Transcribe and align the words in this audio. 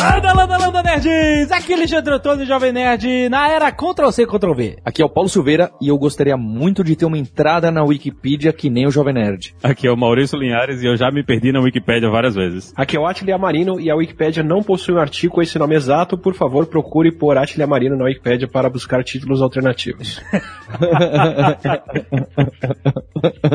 Landa, 0.00 0.32
landa, 0.32 0.56
landa, 0.56 0.82
nerds! 0.82 1.52
Aqui 1.52 1.74
é 1.74 1.76
Alexandre 1.76 2.14
Antônio, 2.14 2.46
Jovem 2.46 2.72
Nerd, 2.72 3.28
na 3.28 3.50
era 3.50 3.70
Ctrl-C, 3.70 4.26
Ctrl-V. 4.26 4.78
Aqui 4.82 5.02
é 5.02 5.04
o 5.04 5.10
Paulo 5.10 5.28
Silveira 5.28 5.70
e 5.78 5.88
eu 5.88 5.98
gostaria 5.98 6.38
muito 6.38 6.82
de 6.82 6.96
ter 6.96 7.04
uma 7.04 7.18
entrada 7.18 7.70
na 7.70 7.84
Wikipedia 7.84 8.50
que 8.50 8.70
nem 8.70 8.86
o 8.86 8.90
Jovem 8.90 9.12
Nerd. 9.12 9.54
Aqui 9.62 9.86
é 9.86 9.92
o 9.92 9.96
Maurício 9.98 10.38
Linhares 10.38 10.82
e 10.82 10.86
eu 10.86 10.96
já 10.96 11.10
me 11.10 11.22
perdi 11.22 11.52
na 11.52 11.60
Wikipédia 11.60 12.08
várias 12.08 12.34
vezes. 12.34 12.72
Aqui 12.74 12.96
é 12.96 13.00
o 13.00 13.06
Atila 13.06 13.34
Amarino 13.34 13.78
e 13.78 13.90
a 13.90 13.94
Wikipédia 13.94 14.42
não 14.42 14.62
possui 14.62 14.94
um 14.94 14.98
artigo 14.98 15.34
com 15.34 15.42
esse 15.42 15.58
nome 15.58 15.74
exato. 15.74 16.16
Por 16.16 16.32
favor, 16.32 16.64
procure 16.64 17.12
por 17.12 17.36
Atila 17.36 17.64
Amarino 17.64 17.94
na 17.94 18.06
Wikipédia 18.06 18.48
para 18.48 18.70
buscar 18.70 19.04
títulos 19.04 19.42
alternativos. 19.42 20.18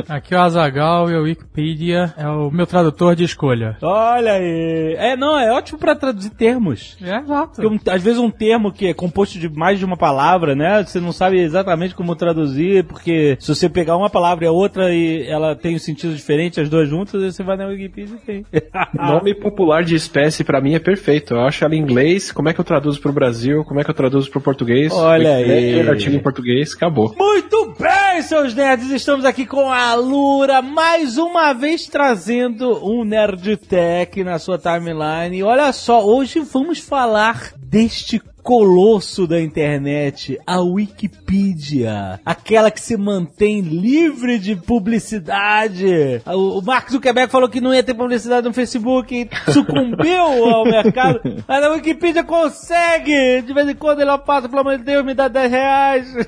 Aqui 0.07 0.35
é 0.35 0.37
o 0.37 0.41
Azagal 0.41 1.09
e 1.09 1.15
a 1.15 1.19
Wikipedia 1.21 2.13
é 2.15 2.27
o 2.27 2.51
meu 2.51 2.67
tradutor 2.67 3.15
de 3.15 3.23
escolha. 3.23 3.77
Olha 3.81 4.33
aí. 4.33 4.95
É, 4.99 5.17
não, 5.17 5.39
é 5.39 5.51
ótimo 5.51 5.79
pra 5.79 5.95
traduzir 5.95 6.34
termos. 6.37 6.97
É, 7.01 7.17
exato. 7.17 7.61
Porque 7.61 7.67
um- 7.67 7.79
às 7.93 8.01
vezes 8.03 8.19
um 8.19 8.29
termo 8.29 8.71
que 8.71 8.87
é 8.87 8.93
composto 8.93 9.39
de 9.39 9.49
mais 9.49 9.79
de 9.79 9.85
uma 9.85 9.97
palavra, 9.97 10.55
né? 10.55 10.83
Você 10.83 10.99
não 10.99 11.11
sabe 11.11 11.39
exatamente 11.39 11.95
como 11.95 12.15
traduzir, 12.15 12.83
porque 12.85 13.37
se 13.39 13.53
você 13.53 13.69
pegar 13.69 13.97
uma 13.97 14.09
palavra 14.09 14.45
e 14.45 14.47
a 14.47 14.51
outra 14.51 14.93
e 14.93 15.25
ela 15.27 15.55
tem 15.55 15.75
um 15.75 15.79
sentido 15.79 16.13
diferente, 16.15 16.59
as 16.59 16.69
duas 16.69 16.87
juntas, 16.89 17.21
aí 17.23 17.31
você 17.31 17.43
vai 17.43 17.57
na 17.57 17.67
Wikipedia 17.67 18.15
e 18.15 18.25
tem. 18.25 18.45
Nome 18.93 19.33
popular 19.35 19.83
de 19.83 19.95
espécie 19.95 20.43
pra 20.43 20.61
mim 20.61 20.73
é 20.73 20.79
perfeito. 20.79 21.33
Eu 21.33 21.41
acho 21.41 21.63
ela 21.63 21.75
em 21.75 21.79
inglês. 21.79 22.31
Como 22.31 22.49
é 22.49 22.53
que 22.53 22.59
eu 22.59 22.65
traduzo 22.65 22.99
pro 23.01 23.11
Brasil? 23.13 23.63
Como 23.63 23.79
é 23.79 23.83
que 23.83 23.89
eu 23.89 23.95
traduzo 23.95 24.29
pro 24.29 24.41
português? 24.41 24.91
Olha 24.93 25.37
Wikipédia, 25.37 25.81
aí. 25.83 25.89
Artigo 25.89 26.15
em 26.15 26.19
português, 26.19 26.73
acabou. 26.73 27.13
Muito 27.17 27.73
bem, 27.79 28.21
seus 28.21 28.53
nerds, 28.53 28.89
estamos 28.91 29.25
aqui 29.25 29.45
com 29.45 29.69
a 29.71 29.93
Lura, 29.95 30.61
mais 30.61 31.17
uma 31.17 31.53
vez 31.53 31.85
trazendo 31.87 32.79
um 32.85 33.03
Nerd 33.03 33.57
Tech 33.57 34.23
na 34.23 34.39
sua 34.39 34.57
timeline. 34.57 35.37
E 35.37 35.43
olha 35.43 35.71
só, 35.71 36.05
hoje 36.05 36.24
vamos 36.51 36.79
falar 36.79 37.53
deste 37.57 38.21
colosso 38.45 39.25
da 39.25 39.41
internet, 39.41 40.39
a 40.45 40.61
Wikipedia. 40.61 42.19
Aquela 42.23 42.69
que 42.69 42.79
se 42.79 42.95
mantém 42.95 43.59
livre 43.59 44.37
de 44.37 44.55
publicidade. 44.55 46.21
O 46.25 46.45
o 46.55 46.61
Mark 46.61 46.89
Zuckerberg 46.89 47.31
falou 47.31 47.49
que 47.49 47.59
não 47.59 47.73
ia 47.73 47.83
ter 47.83 47.93
publicidade 47.93 48.47
no 48.47 48.53
Facebook 48.53 49.13
e 49.13 49.51
sucumbiu 49.51 50.23
ao 50.47 50.63
mercado. 50.63 51.19
Mas 51.47 51.63
a 51.63 51.69
Wikipedia 51.69 52.23
consegue! 52.23 53.41
De 53.41 53.53
vez 53.53 53.67
em 53.67 53.75
quando 53.75 54.01
ele 54.01 54.17
passa, 54.19 54.47
pelo 54.47 54.61
amor 54.61 54.77
de 54.77 54.83
Deus, 54.83 55.03
me 55.03 55.13
dá 55.13 55.27
10 55.27 55.51
reais. 55.51 56.15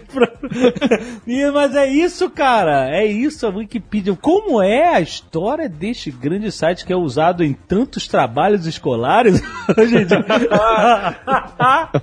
E, 1.28 1.52
Mas 1.52 1.76
é 1.76 1.88
isso, 1.88 2.30
cara. 2.30 2.90
É 2.90 3.06
isso 3.06 3.46
a 3.46 3.50
Wikipedia. 3.50 4.16
Como 4.16 4.62
é 4.62 4.96
a 4.96 5.02
história 5.02 5.68
deste 5.68 6.09
grande 6.09 6.52
site 6.52 6.86
que 6.86 6.94
é 6.94 6.96
usado 6.96 7.44
em 7.44 7.54
tantos 7.54 8.08
trabalhos 8.08 8.66
escolares 8.66 9.42
hoje 9.78 9.98
em 9.98 10.06
dia? 10.06 10.26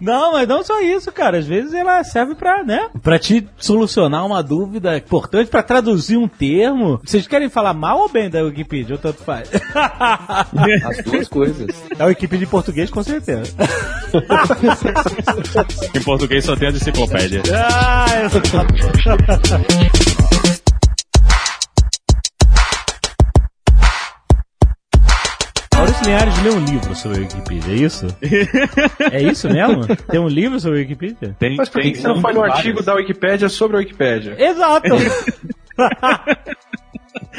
Não, 0.04 0.32
mas 0.32 0.46
não 0.46 0.62
só 0.62 0.82
isso, 0.82 1.10
cara. 1.10 1.38
Às 1.38 1.46
vezes 1.46 1.72
ela 1.72 2.04
serve 2.04 2.34
pra, 2.34 2.62
né? 2.62 2.90
Pra 3.02 3.18
te 3.18 3.48
solucionar 3.56 4.26
uma 4.26 4.42
dúvida 4.42 4.98
importante, 4.98 5.50
pra 5.50 5.62
traduzir 5.62 6.18
um 6.18 6.28
termo. 6.28 7.00
Vocês 7.02 7.26
querem 7.26 7.48
falar 7.48 7.72
mal 7.72 8.00
ou 8.00 8.08
bem 8.08 8.28
da 8.28 8.42
Wikipedia? 8.42 8.96
Ou 8.96 9.00
tanto 9.00 9.24
faz? 9.24 9.48
As 10.84 11.02
duas 11.04 11.26
coisas. 11.28 11.70
A 11.98 12.04
Wikipedia 12.04 12.46
em 12.46 12.50
português, 12.50 12.90
com 12.90 13.02
certeza. 13.02 13.50
Em 15.94 16.02
português 16.02 16.44
só 16.44 16.54
tem 16.54 16.68
a 16.68 16.70
enciclopédia. 16.70 17.42
Ah, 17.52 18.06
eu... 18.22 18.30
Maurício 25.84 26.04
Linhares 26.06 26.42
lê 26.42 26.50
um 26.50 26.64
livro 26.64 26.94
sobre 26.94 27.18
a 27.18 27.20
Wikipedia, 27.20 27.74
é 27.74 27.76
isso? 27.76 28.06
é 29.12 29.22
isso 29.22 29.48
mesmo? 29.50 29.86
Tem 30.10 30.18
um 30.18 30.28
livro 30.28 30.58
sobre 30.58 30.78
a 30.78 30.80
Wikipedia? 30.80 31.36
Tem, 31.38 31.56
Mas 31.56 31.68
por 31.68 31.82
que, 31.82 31.82
tem 31.82 31.92
que 31.92 31.98
você 32.00 32.08
não 32.08 32.22
foi 32.22 32.32
no 32.32 32.40
vários. 32.40 32.56
artigo 32.56 32.82
da 32.82 32.94
Wikipédia 32.94 33.50
sobre 33.50 33.76
a 33.76 33.80
Wikipédia? 33.80 34.34
Exato! 34.42 34.88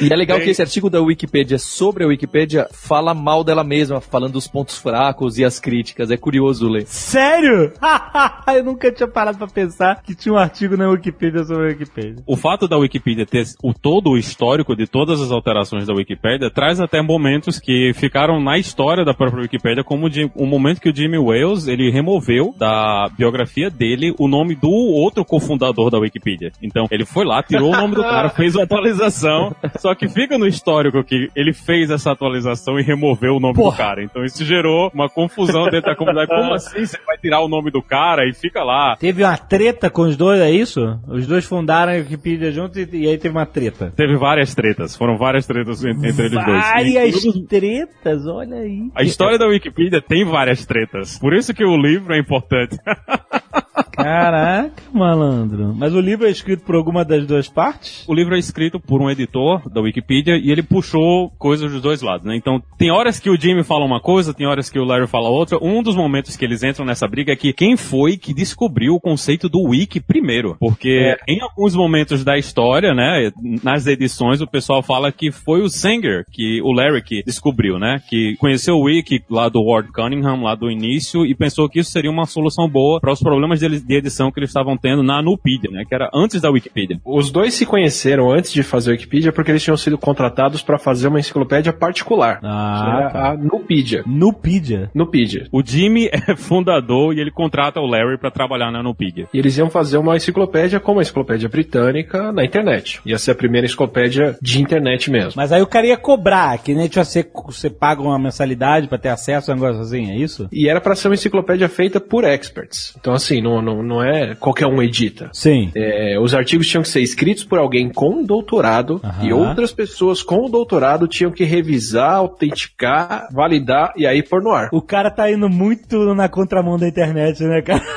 E 0.01 0.11
é 0.11 0.15
legal 0.15 0.39
que 0.39 0.49
esse 0.49 0.61
artigo 0.61 0.89
da 0.89 1.01
Wikipedia 1.01 1.57
sobre 1.57 2.03
a 2.03 2.07
Wikipedia 2.07 2.67
fala 2.71 3.13
mal 3.13 3.43
dela 3.43 3.63
mesma, 3.63 4.01
falando 4.01 4.33
dos 4.33 4.47
pontos 4.47 4.77
fracos 4.77 5.37
e 5.37 5.45
as 5.45 5.59
críticas. 5.59 6.11
É 6.11 6.17
curioso 6.17 6.67
ler. 6.67 6.85
Sério? 6.85 7.71
eu 8.55 8.63
nunca 8.63 8.91
tinha 8.91 9.07
parado 9.07 9.37
pra 9.37 9.47
pensar 9.47 10.01
que 10.01 10.15
tinha 10.15 10.33
um 10.33 10.37
artigo 10.37 10.75
na 10.75 10.89
Wikipedia 10.89 11.43
sobre 11.43 11.63
a 11.63 11.67
Wikipedia. 11.69 12.23
O 12.25 12.35
fato 12.35 12.67
da 12.67 12.77
Wikipedia 12.77 13.25
ter 13.25 13.45
o 13.63 13.73
todo 13.73 14.11
o 14.11 14.17
histórico 14.17 14.75
de 14.75 14.87
todas 14.87 15.21
as 15.21 15.31
alterações 15.31 15.87
da 15.87 15.93
Wikipedia 15.93 16.49
traz 16.49 16.79
até 16.79 17.01
momentos 17.01 17.59
que 17.59 17.91
ficaram 17.93 18.41
na 18.41 18.57
história 18.57 19.05
da 19.05 19.13
própria 19.13 19.43
Wikipedia, 19.43 19.83
como 19.83 20.09
de, 20.09 20.29
um 20.35 20.45
momento 20.45 20.81
que 20.81 20.89
o 20.89 20.95
Jimmy 20.95 21.17
Wales 21.17 21.67
ele 21.67 21.89
removeu 21.89 22.53
da 22.57 23.09
biografia 23.17 23.69
dele 23.69 24.13
o 24.19 24.27
nome 24.27 24.55
do 24.55 24.69
outro 24.69 25.23
cofundador 25.23 25.89
da 25.89 25.99
Wikipedia. 25.99 26.51
Então 26.61 26.87
ele 26.91 27.05
foi 27.05 27.25
lá, 27.25 27.41
tirou 27.41 27.73
o 27.73 27.75
nome 27.75 27.95
do 27.95 28.01
cara, 28.03 28.29
fez 28.29 28.55
a 28.55 28.63
atualização, 28.63 29.55
só 29.77 29.93
que 29.95 30.07
fica 30.07 30.37
no 30.37 30.47
histórico 30.47 31.03
que 31.03 31.29
ele 31.35 31.53
fez 31.53 31.89
essa 31.89 32.11
atualização 32.11 32.79
e 32.79 32.83
removeu 32.83 33.35
o 33.35 33.39
nome 33.39 33.55
Porra. 33.55 33.71
do 33.71 33.77
cara. 33.77 34.03
Então 34.03 34.23
isso 34.23 34.43
gerou 34.45 34.91
uma 34.93 35.09
confusão 35.09 35.65
dentro 35.65 35.89
da 35.91 35.95
comunidade. 35.95 36.29
Como 36.29 36.53
assim 36.55 36.85
você 36.85 36.97
vai 37.05 37.17
tirar 37.17 37.41
o 37.41 37.47
nome 37.47 37.71
do 37.71 37.81
cara 37.81 38.27
e 38.27 38.33
fica 38.33 38.63
lá? 38.63 38.95
Teve 38.97 39.23
uma 39.23 39.37
treta 39.37 39.89
com 39.89 40.03
os 40.03 40.15
dois, 40.17 40.39
é 40.41 40.51
isso? 40.51 40.99
Os 41.07 41.25
dois 41.27 41.45
fundaram 41.45 41.91
a 41.93 41.95
Wikipedia 41.95 42.51
juntos 42.51 42.77
e, 42.77 42.89
e 42.93 43.07
aí 43.07 43.17
teve 43.17 43.35
uma 43.35 43.45
treta. 43.45 43.91
Teve 43.95 44.15
várias 44.17 44.53
tretas, 44.55 44.95
foram 44.95 45.17
várias 45.17 45.45
tretas 45.45 45.83
en- 45.83 45.91
entre 45.91 46.25
eles 46.25 46.31
dois. 46.31 46.45
Várias 46.45 47.15
Inclusive, 47.15 47.47
tretas, 47.47 48.27
olha 48.27 48.57
aí. 48.57 48.89
A 48.95 49.03
história 49.03 49.37
da 49.37 49.47
Wikipedia 49.47 50.01
tem 50.01 50.23
várias 50.25 50.65
tretas. 50.65 51.17
Por 51.19 51.33
isso 51.33 51.53
que 51.53 51.63
o 51.63 51.75
livro 51.77 52.13
é 52.13 52.19
importante. 52.19 52.77
Caraca, 53.91 54.71
malandro. 54.93 55.73
Mas 55.75 55.93
o 55.93 55.99
livro 55.99 56.25
é 56.25 56.29
escrito 56.29 56.63
por 56.63 56.75
alguma 56.75 57.03
das 57.03 57.25
duas 57.25 57.47
partes? 57.47 58.05
o 58.07 58.13
livro 58.13 58.35
é 58.35 58.39
escrito 58.39 58.79
por 58.79 59.01
um 59.01 59.09
editor 59.09 59.69
da 59.69 59.81
Wikipedia 59.81 60.37
e 60.37 60.51
ele 60.51 60.61
puxou 60.63 61.29
coisas 61.37 61.71
dos 61.71 61.81
dois 61.81 62.01
lados, 62.01 62.25
né? 62.25 62.35
Então, 62.35 62.61
tem 62.77 62.91
horas 62.91 63.19
que 63.19 63.29
o 63.29 63.39
Jimmy 63.39 63.63
fala 63.63 63.85
uma 63.85 63.99
coisa, 63.99 64.33
tem 64.33 64.45
horas 64.47 64.69
que 64.69 64.79
o 64.79 64.83
Larry 64.83 65.07
fala 65.07 65.29
outra. 65.29 65.57
Um 65.61 65.81
dos 65.81 65.95
momentos 65.95 66.35
que 66.37 66.45
eles 66.45 66.63
entram 66.63 66.85
nessa 66.85 67.07
briga 67.07 67.33
é 67.33 67.35
que 67.35 67.53
quem 67.53 67.75
foi 67.77 68.17
que 68.17 68.33
descobriu 68.33 68.93
o 68.95 68.99
conceito 68.99 69.49
do 69.49 69.61
wiki 69.69 69.99
primeiro? 69.99 70.55
Porque 70.59 71.15
em 71.27 71.41
alguns 71.41 71.75
momentos 71.75 72.23
da 72.23 72.37
história, 72.37 72.93
né, 72.93 73.31
nas 73.63 73.87
edições, 73.87 74.41
o 74.41 74.47
pessoal 74.47 74.81
fala 74.81 75.11
que 75.11 75.31
foi 75.31 75.61
o 75.61 75.69
Sanger, 75.69 76.23
que 76.31 76.61
o 76.61 76.71
Larry 76.71 77.01
que 77.03 77.23
descobriu, 77.25 77.77
né? 77.79 78.01
Que 78.09 78.35
conheceu 78.37 78.75
o 78.75 78.83
wiki 78.83 79.21
lá 79.29 79.49
do 79.49 79.63
Ward 79.63 79.91
Cunningham, 79.91 80.41
lá 80.43 80.55
do 80.55 80.69
início, 80.71 81.25
e 81.25 81.35
pensou 81.35 81.67
que 81.69 81.79
isso 81.79 81.91
seria 81.91 82.11
uma 82.11 82.25
solução 82.25 82.69
boa 82.69 82.99
para 82.99 83.11
os 83.11 83.19
problemas 83.19 83.59
deles- 83.59 83.64
de 83.69 83.95
edição 83.95 84.31
que 84.31 84.39
eles 84.39 84.49
estavam 84.49 84.77
tendo 84.77 85.03
na 85.03 85.21
Nupedia, 85.21 85.69
né? 85.71 85.83
Que 85.87 85.93
era 85.95 86.09
antes 86.13 86.41
da 86.41 86.49
Wikipedia. 86.49 86.99
Os 87.05 87.31
dois 87.31 87.53
se 87.53 87.65
conheceram 87.65 88.31
antes 88.31 88.51
de 88.51 88.63
fazer 88.63 88.91
a 88.91 88.93
Wikipedia 88.93 89.31
porque 89.31 89.51
eles 89.51 89.63
tinham 89.63 89.77
sido 89.77 89.97
contratados 89.97 90.61
para 90.61 90.77
fazer 90.77 91.07
uma 91.07 91.19
enciclopédia 91.19 91.73
particular. 91.73 92.39
que 92.39 92.45
Ah, 92.47 92.97
era 93.01 93.09
tá. 93.09 93.31
a 93.31 93.37
Nupedia. 93.37 94.03
Nupedia. 94.05 94.89
Nupedia. 94.93 95.47
O 95.51 95.61
Jimmy 95.65 96.09
é 96.11 96.35
fundador 96.35 97.13
e 97.15 97.19
ele 97.19 97.31
contrata 97.31 97.79
o 97.79 97.85
Larry 97.85 98.17
pra 98.17 98.31
trabalhar 98.31 98.71
na 98.71 98.81
Nupedia. 98.83 99.27
E 99.33 99.37
eles 99.39 99.57
iam 99.57 99.69
fazer 99.69 99.97
uma 99.97 100.15
enciclopédia 100.15 100.79
como 100.79 100.99
a 100.99 101.01
enciclopédia 101.01 101.49
britânica 101.49 102.31
na 102.31 102.43
internet. 102.43 103.01
Ia 103.05 103.17
ser 103.17 103.31
a 103.31 103.35
primeira 103.35 103.65
enciclopédia 103.65 104.37
de 104.41 104.61
internet 104.61 105.09
mesmo. 105.11 105.33
Mas 105.35 105.51
aí 105.51 105.61
o 105.61 105.67
cara 105.67 105.87
ia 105.87 105.97
cobrar, 105.97 106.57
que 106.59 106.73
nem 106.73 106.87
tipo, 106.87 107.03
você, 107.03 107.25
você 107.45 107.69
paga 107.69 108.01
uma 108.01 108.17
mensalidade 108.19 108.87
pra 108.87 108.97
ter 108.97 109.09
acesso 109.09 109.51
a 109.51 109.53
um 109.53 109.57
negócio 109.57 109.81
assim, 109.81 110.11
é 110.11 110.15
isso? 110.17 110.47
E 110.51 110.67
era 110.69 110.79
para 110.81 110.95
ser 110.95 111.07
uma 111.07 111.13
enciclopédia 111.15 111.67
feita 111.69 111.99
por 111.99 112.23
experts. 112.23 112.95
Então, 112.99 113.13
assim, 113.13 113.41
não, 113.41 113.54
não, 113.61 113.83
não 113.83 114.03
é 114.03 114.35
qualquer 114.35 114.67
um 114.67 114.81
edita. 114.81 115.29
Sim. 115.33 115.71
É, 115.75 116.17
os 116.19 116.33
artigos 116.33 116.67
tinham 116.67 116.83
que 116.83 116.89
ser 116.89 117.01
escritos 117.01 117.43
por 117.43 117.59
alguém 117.59 117.89
com 117.89 118.23
doutorado 118.23 119.01
Aham. 119.03 119.25
e 119.25 119.33
outras 119.33 119.71
pessoas 119.71 120.23
com 120.23 120.49
doutorado 120.49 121.07
tinham 121.07 121.31
que 121.31 121.43
revisar, 121.43 122.15
autenticar, 122.15 123.27
validar 123.31 123.93
e 123.95 124.05
aí 124.05 124.23
pôr 124.23 124.41
no 124.41 124.51
ar. 124.51 124.69
O 124.71 124.81
cara 124.81 125.11
tá 125.11 125.31
indo 125.31 125.49
muito 125.49 126.13
na 126.13 126.29
contramão 126.29 126.77
da 126.77 126.87
internet, 126.87 127.43
né, 127.43 127.61
cara? 127.61 127.83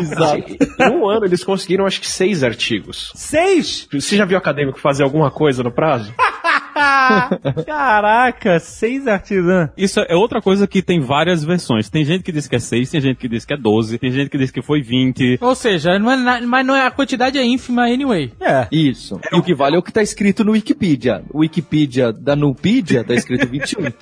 Exato. 0.00 0.56
Em 0.80 0.90
um 0.90 1.08
ano 1.08 1.26
eles 1.26 1.44
conseguiram 1.44 1.86
acho 1.86 2.00
que 2.00 2.08
seis 2.08 2.42
artigos. 2.42 3.12
Seis? 3.14 3.88
Você 3.92 4.16
já 4.16 4.24
viu 4.24 4.38
acadêmico 4.38 4.78
fazer 4.78 5.02
alguma 5.02 5.30
coisa 5.30 5.62
no 5.62 5.70
prazo? 5.70 6.14
Caraca, 7.66 8.58
seis 8.58 9.06
artisãs. 9.06 9.70
Isso 9.76 10.00
é 10.00 10.14
outra 10.14 10.40
coisa 10.40 10.66
que 10.66 10.82
tem 10.82 11.00
várias 11.00 11.44
versões. 11.44 11.88
Tem 11.90 12.04
gente 12.04 12.22
que 12.22 12.32
diz 12.32 12.46
que 12.46 12.56
é 12.56 12.58
6, 12.58 12.90
tem 12.90 13.00
gente 13.00 13.16
que 13.18 13.28
diz 13.28 13.44
que 13.44 13.54
é 13.54 13.56
12, 13.56 13.98
tem 13.98 14.10
gente 14.10 14.30
que 14.30 14.38
diz 14.38 14.50
que 14.50 14.62
foi 14.62 14.80
20. 14.82 15.38
Ou 15.40 15.54
seja, 15.54 15.98
não 15.98 16.10
é 16.10 16.16
na- 16.16 16.40
mas 16.42 16.66
não 16.66 16.74
é, 16.74 16.86
a 16.86 16.90
quantidade 16.90 17.38
é 17.38 17.44
ínfima 17.44 17.82
anyway. 17.84 18.32
É. 18.40 18.66
Isso. 18.72 19.20
E 19.32 19.36
o 19.36 19.42
que 19.42 19.54
vale 19.54 19.76
é 19.76 19.78
o 19.78 19.82
que 19.82 19.92
tá 19.92 20.02
escrito 20.02 20.44
no 20.44 20.52
Wikipedia. 20.52 21.22
O 21.32 21.38
Wikipedia 21.40 22.12
da 22.12 22.34
Nupedia 22.36 23.04
tá 23.04 23.14
escrito 23.14 23.46
21. 23.48 23.84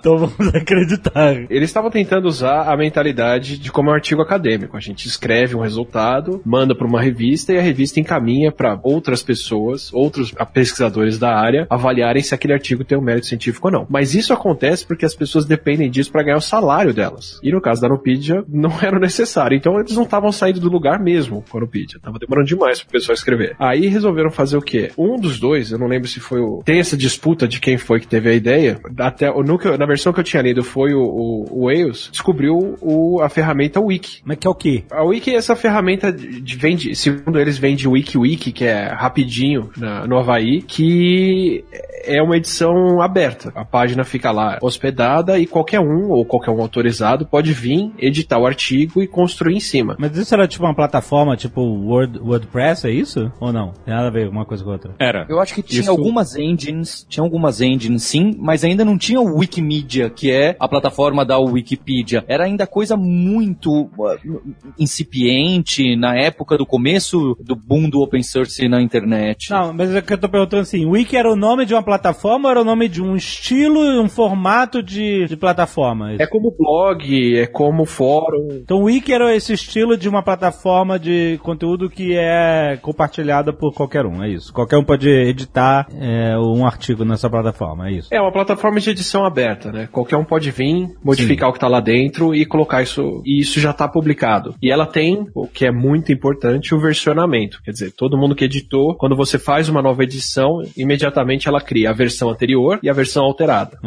então 0.00 0.16
vamos 0.18 0.48
acreditar. 0.54 1.34
Eles 1.50 1.68
estavam 1.68 1.90
tentando 1.90 2.26
usar 2.26 2.62
a 2.62 2.76
mentalidade 2.76 3.58
de 3.58 3.70
como 3.70 3.90
é 3.90 3.92
um 3.92 3.96
artigo 3.96 4.22
acadêmico. 4.22 4.76
A 4.76 4.80
gente 4.80 5.06
escreve 5.06 5.54
um 5.54 5.60
resultado, 5.60 6.40
manda 6.44 6.74
para 6.74 6.86
uma 6.86 7.00
revista 7.00 7.52
e 7.52 7.58
a 7.58 7.62
revista 7.62 8.00
encaminha 8.00 8.50
para 8.50 8.78
outras 8.82 9.22
pessoas, 9.22 9.92
outros 9.92 10.32
pesquisadores 10.52 11.18
da 11.18 11.34
área, 11.36 11.66
avaliarem 11.70 12.22
se 12.22 12.34
aquele 12.34 12.54
artigo 12.54 12.84
tem 12.84 12.96
um 12.96 13.02
mérito 13.02 13.26
científico 13.26 13.68
ou 13.68 13.72
não. 13.72 13.86
Mas 13.88 14.14
isso 14.14 14.32
acontece 14.32 14.86
porque 14.86 15.04
as 15.04 15.14
pessoas 15.14 15.44
dependem 15.44 15.90
disso 15.90 16.10
para 16.10 16.22
ganhar 16.22 16.38
o 16.38 16.42
salário 16.42 16.94
delas. 16.94 17.38
E 17.42 17.52
no 17.52 17.60
caso 17.60 17.80
da 17.80 17.88
Nupedia, 17.88 18.42
não 18.48 18.70
era 18.82 18.98
necessário. 18.98 19.56
Então 19.56 19.78
eles 19.78 19.94
não 19.94 20.04
estavam 20.04 20.32
saindo 20.32 20.60
do 20.60 20.70
lugar 20.70 20.98
mesmo 20.98 21.44
com 21.48 21.58
a 21.58 21.60
Nupedia. 21.60 22.00
Tava 22.00 22.18
demorando 22.18 22.48
demais 22.48 22.82
pro 22.82 22.92
pessoal 22.92 23.14
escrever. 23.14 23.54
Aí 23.58 23.86
resolveram 23.86 24.30
fazer 24.30 24.56
o 24.56 24.62
quê? 24.62 24.90
Um 24.96 25.18
dos 25.20 25.38
dois, 25.38 25.70
eu 25.70 25.78
não 25.78 25.86
lembro 25.86 26.08
se 26.08 26.20
foi 26.20 26.40
o. 26.40 26.62
Tem 26.64 26.78
essa 26.78 26.96
disputa 26.96 27.46
de 27.46 27.60
quem 27.60 27.76
foi 27.76 28.00
que 28.00 28.08
teve 28.08 28.30
a 28.30 28.34
ideia. 28.34 28.80
Até 28.98 29.30
no 29.30 29.58
que 29.60 29.68
eu- 29.68 29.78
na 29.78 29.86
versão 29.86 30.12
que 30.12 30.20
eu 30.20 30.24
tinha 30.24 30.42
lido 30.42 30.62
foi 30.64 30.92
o, 30.94 31.00
o, 31.02 31.44
o 31.50 31.66
Wales, 31.66 32.08
descobriu 32.10 32.76
o, 32.80 33.20
a 33.22 33.28
ferramenta 33.28 33.80
Wiki. 33.80 34.20
Mas 34.24 34.38
que 34.38 34.46
é 34.46 34.50
o 34.50 34.54
quê? 34.54 34.84
A 34.90 35.02
Wiki 35.04 35.30
é 35.30 35.34
essa 35.36 35.54
ferramenta 35.54 36.12
de, 36.12 36.40
de 36.40 36.56
vende, 36.56 36.94
segundo 36.96 37.38
eles, 37.38 37.58
vem 37.58 37.76
de 37.76 37.86
WikiWiki, 37.88 38.52
que 38.52 38.64
é 38.64 38.88
rapidinho 38.92 39.70
na- 39.76 40.06
no 40.06 40.18
Havaí, 40.18 40.62
que 40.62 41.64
é 42.04 42.22
uma 42.22 42.36
edição 42.36 43.00
aberta. 43.00 43.52
A 43.54 43.64
página 43.64 44.04
fica 44.04 44.30
lá 44.30 44.58
hospedada 44.62 45.38
e 45.38 45.46
qualquer 45.46 45.80
um, 45.80 46.10
ou 46.10 46.24
qualquer 46.24 46.50
um 46.50 46.60
autorizado, 46.60 47.26
pode 47.26 47.52
vir, 47.52 47.92
editar 47.98 48.38
o 48.38 48.46
artigo 48.46 49.02
e 49.02 49.06
construir 49.06 49.54
em 49.56 49.60
cima. 49.60 49.96
Mas 49.98 50.16
isso 50.16 50.34
era 50.34 50.48
tipo 50.48 50.64
uma 50.64 50.74
plataforma 50.74 51.36
tipo 51.36 51.60
Word, 51.60 52.18
WordPress, 52.18 52.86
é 52.86 52.90
isso? 52.90 53.30
Ou 53.40 53.52
não? 53.52 53.72
Tem 53.84 53.92
nada 53.94 54.08
a 54.08 54.10
ver 54.10 54.28
uma 54.28 54.44
coisa 54.46 54.64
com 54.64 54.70
a 54.70 54.72
outra. 54.74 54.94
Era. 54.98 55.26
Eu 55.28 55.38
acho 55.40 55.54
que 55.54 55.62
tinha 55.62 55.80
Isso- 55.82 55.90
algumas 55.90 56.36
engines, 56.36 57.04
tinha 57.08 57.22
algumas 57.22 57.60
engines 57.60 58.02
sim, 58.02 58.34
mas 58.38 58.64
ainda 58.64 58.84
não 58.84 58.96
tinha 58.96 59.20
o 59.20 59.38
Wikimedia, 59.50 60.08
que 60.08 60.30
é 60.30 60.56
a 60.60 60.68
plataforma 60.68 61.24
da 61.24 61.38
Wikipedia. 61.38 62.24
Era 62.28 62.44
ainda 62.44 62.66
coisa 62.66 62.96
muito 62.96 63.90
uh, 63.98 64.54
incipiente 64.78 65.96
na 65.96 66.16
época 66.16 66.56
do 66.56 66.64
começo 66.64 67.36
do 67.40 67.56
boom 67.56 67.90
do 67.90 68.00
open 68.00 68.22
source 68.22 68.68
na 68.68 68.80
internet. 68.80 69.50
Não, 69.50 69.72
mas 69.72 69.94
é 69.94 70.00
que 70.00 70.12
eu 70.12 70.18
tô 70.18 70.28
perguntando 70.28 70.62
assim, 70.62 70.86
Wiki 70.86 71.16
era 71.16 71.30
o 71.30 71.36
nome 71.36 71.66
de 71.66 71.74
uma 71.74 71.82
plataforma 71.82 72.48
ou 72.48 72.50
era 72.52 72.60
o 72.60 72.64
nome 72.64 72.88
de 72.88 73.02
um 73.02 73.16
estilo 73.16 73.84
e 73.84 73.98
um 73.98 74.08
formato 74.08 74.82
de, 74.82 75.26
de 75.26 75.36
plataforma? 75.36 76.14
É 76.18 76.26
como 76.26 76.54
blog, 76.56 77.38
é 77.38 77.46
como 77.46 77.84
fórum. 77.84 78.48
Então 78.52 78.78
o 78.78 78.84
Wiki 78.84 79.12
era 79.12 79.34
esse 79.34 79.52
estilo 79.52 79.96
de 79.96 80.08
uma 80.08 80.22
plataforma 80.22 80.98
de 80.98 81.38
conteúdo 81.42 81.90
que 81.90 82.16
é 82.16 82.78
compartilhada 82.80 83.52
por 83.52 83.74
qualquer 83.74 84.06
um, 84.06 84.22
é 84.22 84.30
isso. 84.30 84.52
Qualquer 84.52 84.76
um 84.76 84.84
pode 84.84 85.08
editar 85.08 85.88
é, 85.92 86.38
um 86.38 86.64
artigo 86.64 87.04
nessa 87.04 87.28
plataforma, 87.28 87.88
é 87.88 87.92
isso. 87.92 88.08
É 88.12 88.20
uma 88.20 88.32
plataforma 88.32 88.78
de 88.78 88.90
edição 88.90 89.24
aberta, 89.30 89.70
né? 89.72 89.88
Qualquer 89.90 90.16
um 90.16 90.24
pode 90.24 90.50
vir, 90.50 90.86
modificar 91.02 91.48
o 91.48 91.52
que 91.52 91.58
tá 91.58 91.68
lá 91.68 91.80
dentro 91.80 92.34
e 92.34 92.44
colocar 92.44 92.82
isso. 92.82 93.22
E 93.24 93.40
isso 93.40 93.58
já 93.60 93.72
tá 93.72 93.88
publicado. 93.88 94.54
E 94.62 94.70
ela 94.70 94.86
tem, 94.86 95.26
o 95.34 95.46
que 95.46 95.66
é 95.66 95.70
muito 95.72 96.12
importante, 96.12 96.74
o 96.74 96.80
versionamento. 96.80 97.60
Quer 97.64 97.70
dizer, 97.72 97.92
todo 97.92 98.18
mundo 98.18 98.34
que 98.34 98.44
editou, 98.44 98.94
quando 98.96 99.16
você 99.16 99.38
faz 99.38 99.68
uma 99.68 99.82
nova 99.82 100.02
edição, 100.02 100.60
imediatamente 100.76 101.48
ela 101.48 101.60
cria 101.60 101.90
a 101.90 101.92
versão 101.92 102.28
anterior 102.30 102.78
e 102.82 102.88
a 102.90 102.92
versão 102.92 103.24
alterada. 103.24 103.78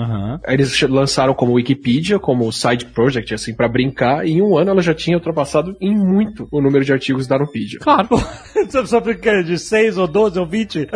Aí 0.46 0.54
Eles 0.56 0.82
lançaram 0.84 1.34
como 1.34 1.54
Wikipedia, 1.54 2.20
como 2.20 2.52
side 2.52 2.86
project, 2.86 3.34
assim, 3.34 3.54
pra 3.56 3.68
brincar, 3.68 4.26
e 4.26 4.32
em 4.34 4.42
um 4.42 4.58
ano 4.58 4.72
ela 4.72 4.82
já 4.82 4.94
tinha 4.94 5.18
ultrapassado 5.18 5.76
em 5.82 5.94
muito 5.96 6.48
o 6.52 6.62
número 6.62 6.84
de 6.86 6.94
artigos 6.94 7.28
da 7.28 7.38
Nupedia. 7.38 7.80
Claro. 7.80 8.08
Só- 8.70 8.86
Só 8.86 9.02
porque 9.02 9.44
de 9.44 9.58
6 9.58 9.98
ou 9.98 10.08
12 10.08 10.40
ou 10.40 10.46
20, 10.46 10.88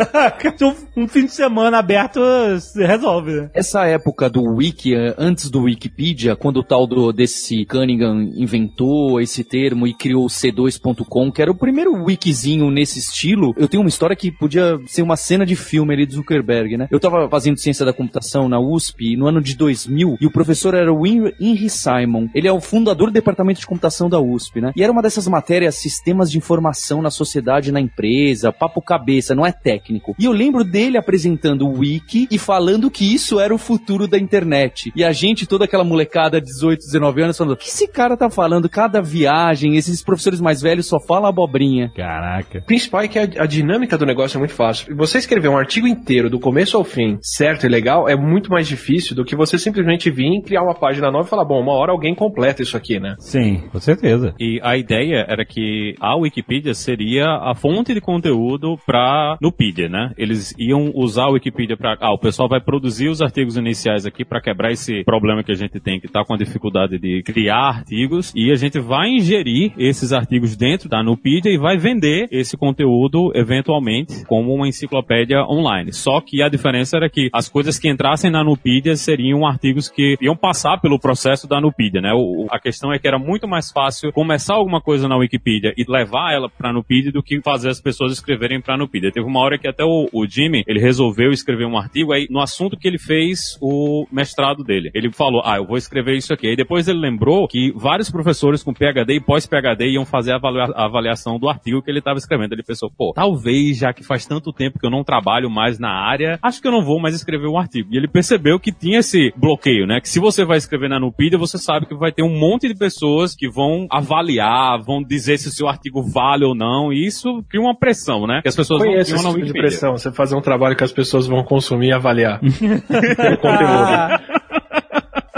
um, 0.96 1.02
um 1.04 1.08
fim 1.08 1.24
de 1.26 1.32
semana 1.32 1.78
aberto 1.78 2.20
se 2.60 2.84
resolve, 2.86 3.32
né? 3.32 3.50
Essa 3.54 3.84
época 3.86 4.28
do 4.30 4.37
Wiki, 4.42 4.94
eh, 4.94 5.14
antes 5.18 5.50
do 5.50 5.62
Wikipedia, 5.62 6.36
quando 6.36 6.58
o 6.58 6.62
tal 6.62 6.86
do, 6.86 7.12
desse 7.12 7.64
Cunningham 7.64 8.30
inventou 8.34 9.20
esse 9.20 9.44
termo 9.44 9.86
e 9.86 9.94
criou 9.94 10.24
o 10.24 10.28
C2.com, 10.28 11.32
que 11.32 11.42
era 11.42 11.50
o 11.50 11.54
primeiro 11.54 11.92
wikizinho 12.04 12.70
nesse 12.70 12.98
estilo, 12.98 13.54
eu 13.56 13.68
tenho 13.68 13.82
uma 13.82 13.88
história 13.88 14.16
que 14.16 14.30
podia 14.30 14.78
ser 14.86 15.02
uma 15.02 15.16
cena 15.16 15.44
de 15.44 15.56
filme 15.56 15.94
ali 15.94 16.06
do 16.06 16.14
Zuckerberg, 16.14 16.76
né? 16.76 16.88
Eu 16.90 17.00
tava 17.00 17.28
fazendo 17.28 17.58
ciência 17.58 17.84
da 17.84 17.92
computação 17.92 18.48
na 18.48 18.58
USP 18.58 19.16
no 19.16 19.26
ano 19.26 19.40
de 19.40 19.56
2000 19.56 20.16
e 20.20 20.26
o 20.26 20.30
professor 20.30 20.74
era 20.74 20.92
o 20.92 21.06
Henry 21.06 21.68
Simon. 21.68 22.28
Ele 22.34 22.48
é 22.48 22.52
o 22.52 22.60
fundador 22.60 23.08
do 23.08 23.14
departamento 23.14 23.60
de 23.60 23.66
computação 23.66 24.08
da 24.08 24.20
USP, 24.20 24.60
né? 24.60 24.72
E 24.76 24.82
era 24.82 24.92
uma 24.92 25.02
dessas 25.02 25.26
matérias, 25.26 25.76
sistemas 25.76 26.30
de 26.30 26.38
informação 26.38 27.02
na 27.02 27.10
sociedade, 27.10 27.72
na 27.72 27.80
empresa, 27.80 28.52
papo 28.52 28.80
cabeça, 28.80 29.34
não 29.34 29.46
é 29.46 29.52
técnico. 29.52 30.14
E 30.18 30.24
eu 30.24 30.32
lembro 30.32 30.64
dele 30.64 30.96
apresentando 30.98 31.66
o 31.66 31.78
Wiki 31.78 32.28
e 32.30 32.38
falando 32.38 32.90
que 32.90 33.14
isso 33.14 33.38
era 33.38 33.54
o 33.54 33.58
futuro 33.58 34.06
da 34.06 34.18
internet. 34.28 34.92
E 34.94 35.02
a 35.02 35.12
gente, 35.12 35.46
toda 35.46 35.64
aquela 35.64 35.84
molecada 35.84 36.40
de 36.40 36.46
18, 36.46 36.80
19 36.80 37.22
anos, 37.22 37.38
falando: 37.38 37.52
o 37.52 37.56
que 37.56 37.68
esse 37.68 37.88
cara 37.88 38.16
tá 38.16 38.28
falando? 38.28 38.68
Cada 38.68 39.00
viagem, 39.00 39.76
esses 39.76 40.02
professores 40.02 40.40
mais 40.40 40.60
velhos 40.60 40.86
só 40.86 41.00
falam 41.00 41.28
abobrinha. 41.28 41.90
Caraca. 41.96 42.58
O 42.58 42.66
principal 42.66 43.02
é 43.02 43.08
que 43.08 43.18
a, 43.18 43.22
a 43.22 43.46
dinâmica 43.46 43.96
do 43.96 44.06
negócio 44.06 44.36
é 44.36 44.38
muito 44.38 44.54
fácil. 44.54 44.94
Você 44.96 45.18
escrever 45.18 45.48
um 45.48 45.56
artigo 45.56 45.88
inteiro, 45.88 46.30
do 46.30 46.38
começo 46.38 46.76
ao 46.76 46.84
fim, 46.84 47.18
certo 47.22 47.64
e 47.64 47.68
legal, 47.68 48.08
é 48.08 48.16
muito 48.16 48.50
mais 48.50 48.68
difícil 48.68 49.16
do 49.16 49.24
que 49.24 49.34
você 49.34 49.58
simplesmente 49.58 50.10
vir 50.10 50.38
e 50.38 50.42
criar 50.42 50.62
uma 50.62 50.74
página 50.74 51.10
nova 51.10 51.26
e 51.26 51.30
falar, 51.30 51.44
bom, 51.44 51.60
uma 51.60 51.72
hora 51.72 51.92
alguém 51.92 52.14
completa 52.14 52.62
isso 52.62 52.76
aqui, 52.76 53.00
né? 53.00 53.14
Sim, 53.18 53.62
com 53.72 53.80
certeza. 53.80 54.34
E 54.38 54.60
a 54.62 54.76
ideia 54.76 55.24
era 55.28 55.44
que 55.44 55.94
a 56.00 56.16
Wikipedia 56.16 56.74
seria 56.74 57.26
a 57.26 57.54
fonte 57.54 57.94
de 57.94 58.00
conteúdo 58.00 58.76
para 58.86 59.36
Nupedia, 59.40 59.88
né? 59.88 60.12
Eles 60.16 60.54
iam 60.58 60.90
usar 60.94 61.24
a 61.24 61.30
Wikipedia 61.30 61.76
para, 61.76 61.96
ah, 62.00 62.12
o 62.12 62.18
pessoal 62.18 62.48
vai 62.48 62.60
produzir 62.60 63.08
os 63.08 63.22
artigos 63.22 63.56
iniciais 63.56 64.06
aqui 64.06 64.17
para 64.24 64.40
quebrar 64.40 64.70
esse 64.72 65.04
problema 65.04 65.42
que 65.42 65.52
a 65.52 65.54
gente 65.54 65.78
tem, 65.80 66.00
que 66.00 66.08
tá 66.08 66.24
com 66.24 66.34
a 66.34 66.38
dificuldade 66.38 66.98
de 66.98 67.22
criar 67.22 67.68
artigos, 67.68 68.32
e 68.34 68.50
a 68.50 68.54
gente 68.54 68.78
vai 68.78 69.08
ingerir 69.08 69.72
esses 69.78 70.12
artigos 70.12 70.56
dentro 70.56 70.88
da 70.88 71.02
Nupedia 71.02 71.52
e 71.52 71.58
vai 71.58 71.76
vender 71.76 72.28
esse 72.30 72.56
conteúdo 72.56 73.32
eventualmente 73.34 74.24
como 74.26 74.54
uma 74.54 74.68
enciclopédia 74.68 75.42
online. 75.44 75.92
Só 75.92 76.20
que 76.20 76.42
a 76.42 76.48
diferença 76.48 76.96
era 76.96 77.08
que 77.10 77.28
as 77.32 77.48
coisas 77.48 77.78
que 77.78 77.88
entrassem 77.88 78.30
na 78.30 78.42
Nupedia 78.44 78.96
seriam 78.96 79.46
artigos 79.46 79.88
que 79.88 80.16
iam 80.20 80.36
passar 80.36 80.80
pelo 80.80 80.98
processo 80.98 81.46
da 81.48 81.60
Nupedia, 81.60 82.00
né? 82.00 82.12
O- 82.14 82.46
a 82.50 82.58
questão 82.58 82.92
é 82.92 82.98
que 82.98 83.06
era 83.08 83.18
muito 83.18 83.46
mais 83.48 83.70
fácil 83.70 84.12
começar 84.12 84.54
alguma 84.54 84.80
coisa 84.80 85.08
na 85.08 85.16
Wikipedia 85.16 85.72
e 85.76 85.84
levar 85.88 86.32
ela 86.32 86.48
pra 86.48 86.72
Nupedia 86.72 87.12
do 87.12 87.22
que 87.22 87.40
fazer 87.42 87.68
as 87.70 87.80
pessoas 87.80 88.12
escreverem 88.12 88.60
pra 88.60 88.76
Nupedia. 88.76 89.12
Teve 89.12 89.26
uma 89.26 89.40
hora 89.40 89.58
que 89.58 89.68
até 89.68 89.84
o, 89.84 90.08
o 90.12 90.26
Jimmy, 90.26 90.62
ele 90.66 90.80
resolveu 90.80 91.30
escrever 91.30 91.66
um 91.66 91.76
artigo 91.78 92.12
aí 92.12 92.26
no 92.30 92.40
assunto 92.40 92.76
que 92.76 92.86
ele 92.88 92.98
fez 92.98 93.56
o 93.60 94.06
mestrado 94.10 94.62
dele. 94.64 94.90
Ele 94.94 95.10
falou, 95.12 95.42
ah, 95.44 95.56
eu 95.56 95.66
vou 95.66 95.76
escrever 95.76 96.16
isso 96.16 96.32
aqui. 96.32 96.48
Aí 96.48 96.56
depois 96.56 96.88
ele 96.88 96.98
lembrou 96.98 97.46
que 97.48 97.72
vários 97.76 98.10
professores 98.10 98.62
com 98.62 98.72
PhD 98.72 99.14
e 99.14 99.20
pós-PhD 99.20 99.90
iam 99.92 100.04
fazer 100.04 100.32
a 100.32 100.36
avalia- 100.36 100.72
a 100.74 100.84
avaliação 100.84 101.38
do 101.38 101.48
artigo 101.48 101.82
que 101.82 101.90
ele 101.90 101.98
estava 101.98 102.18
escrevendo. 102.18 102.52
Ele 102.52 102.62
pensou, 102.62 102.90
pô, 102.96 103.12
talvez, 103.14 103.78
já 103.78 103.92
que 103.92 104.02
faz 104.04 104.26
tanto 104.26 104.52
tempo 104.52 104.78
que 104.78 104.86
eu 104.86 104.90
não 104.90 105.04
trabalho 105.04 105.50
mais 105.50 105.78
na 105.78 105.90
área, 105.90 106.38
acho 106.42 106.60
que 106.60 106.68
eu 106.68 106.72
não 106.72 106.82
vou 106.82 107.00
mais 107.00 107.14
escrever 107.14 107.46
um 107.48 107.58
artigo. 107.58 107.88
E 107.92 107.96
ele 107.96 108.08
percebeu 108.08 108.58
que 108.58 108.72
tinha 108.72 108.98
esse 108.98 109.32
bloqueio, 109.36 109.86
né? 109.86 110.00
Que 110.00 110.08
se 110.08 110.18
você 110.20 110.44
vai 110.44 110.58
escrever 110.58 110.88
na 110.88 110.98
Nupedia, 111.00 111.38
você 111.38 111.58
sabe 111.58 111.86
que 111.86 111.94
vai 111.94 112.12
ter 112.12 112.22
um 112.22 112.38
monte 112.38 112.68
de 112.68 112.74
pessoas 112.74 113.34
que 113.34 113.48
vão 113.48 113.86
avaliar, 113.90 114.78
vão 114.82 115.02
dizer 115.02 115.38
se 115.38 115.48
o 115.48 115.52
seu 115.52 115.68
artigo 115.68 116.02
vale 116.02 116.44
ou 116.44 116.54
não, 116.54 116.92
e 116.92 117.06
isso 117.06 117.42
cria 117.48 117.60
uma 117.62 117.76
pressão, 117.76 118.26
né? 118.26 118.40
Que 118.42 118.48
as 118.48 118.56
pessoas 118.56 118.80
não 118.80 118.88
Conheço 118.88 119.06
tinham 119.06 119.16
esse 119.18 119.26
na 119.28 119.34
tipo 119.34 119.46
de 119.46 119.52
pressão. 119.52 119.96
Você 119.96 120.12
fazer 120.12 120.36
um 120.36 120.40
trabalho 120.40 120.76
que 120.76 120.84
as 120.84 120.92
pessoas 120.92 121.26
vão 121.26 121.42
consumir 121.44 121.88
e 121.88 121.92
avaliar. 121.92 122.40
o 122.42 123.36
conteúdo. 123.38 123.97
yeah. 123.98 124.37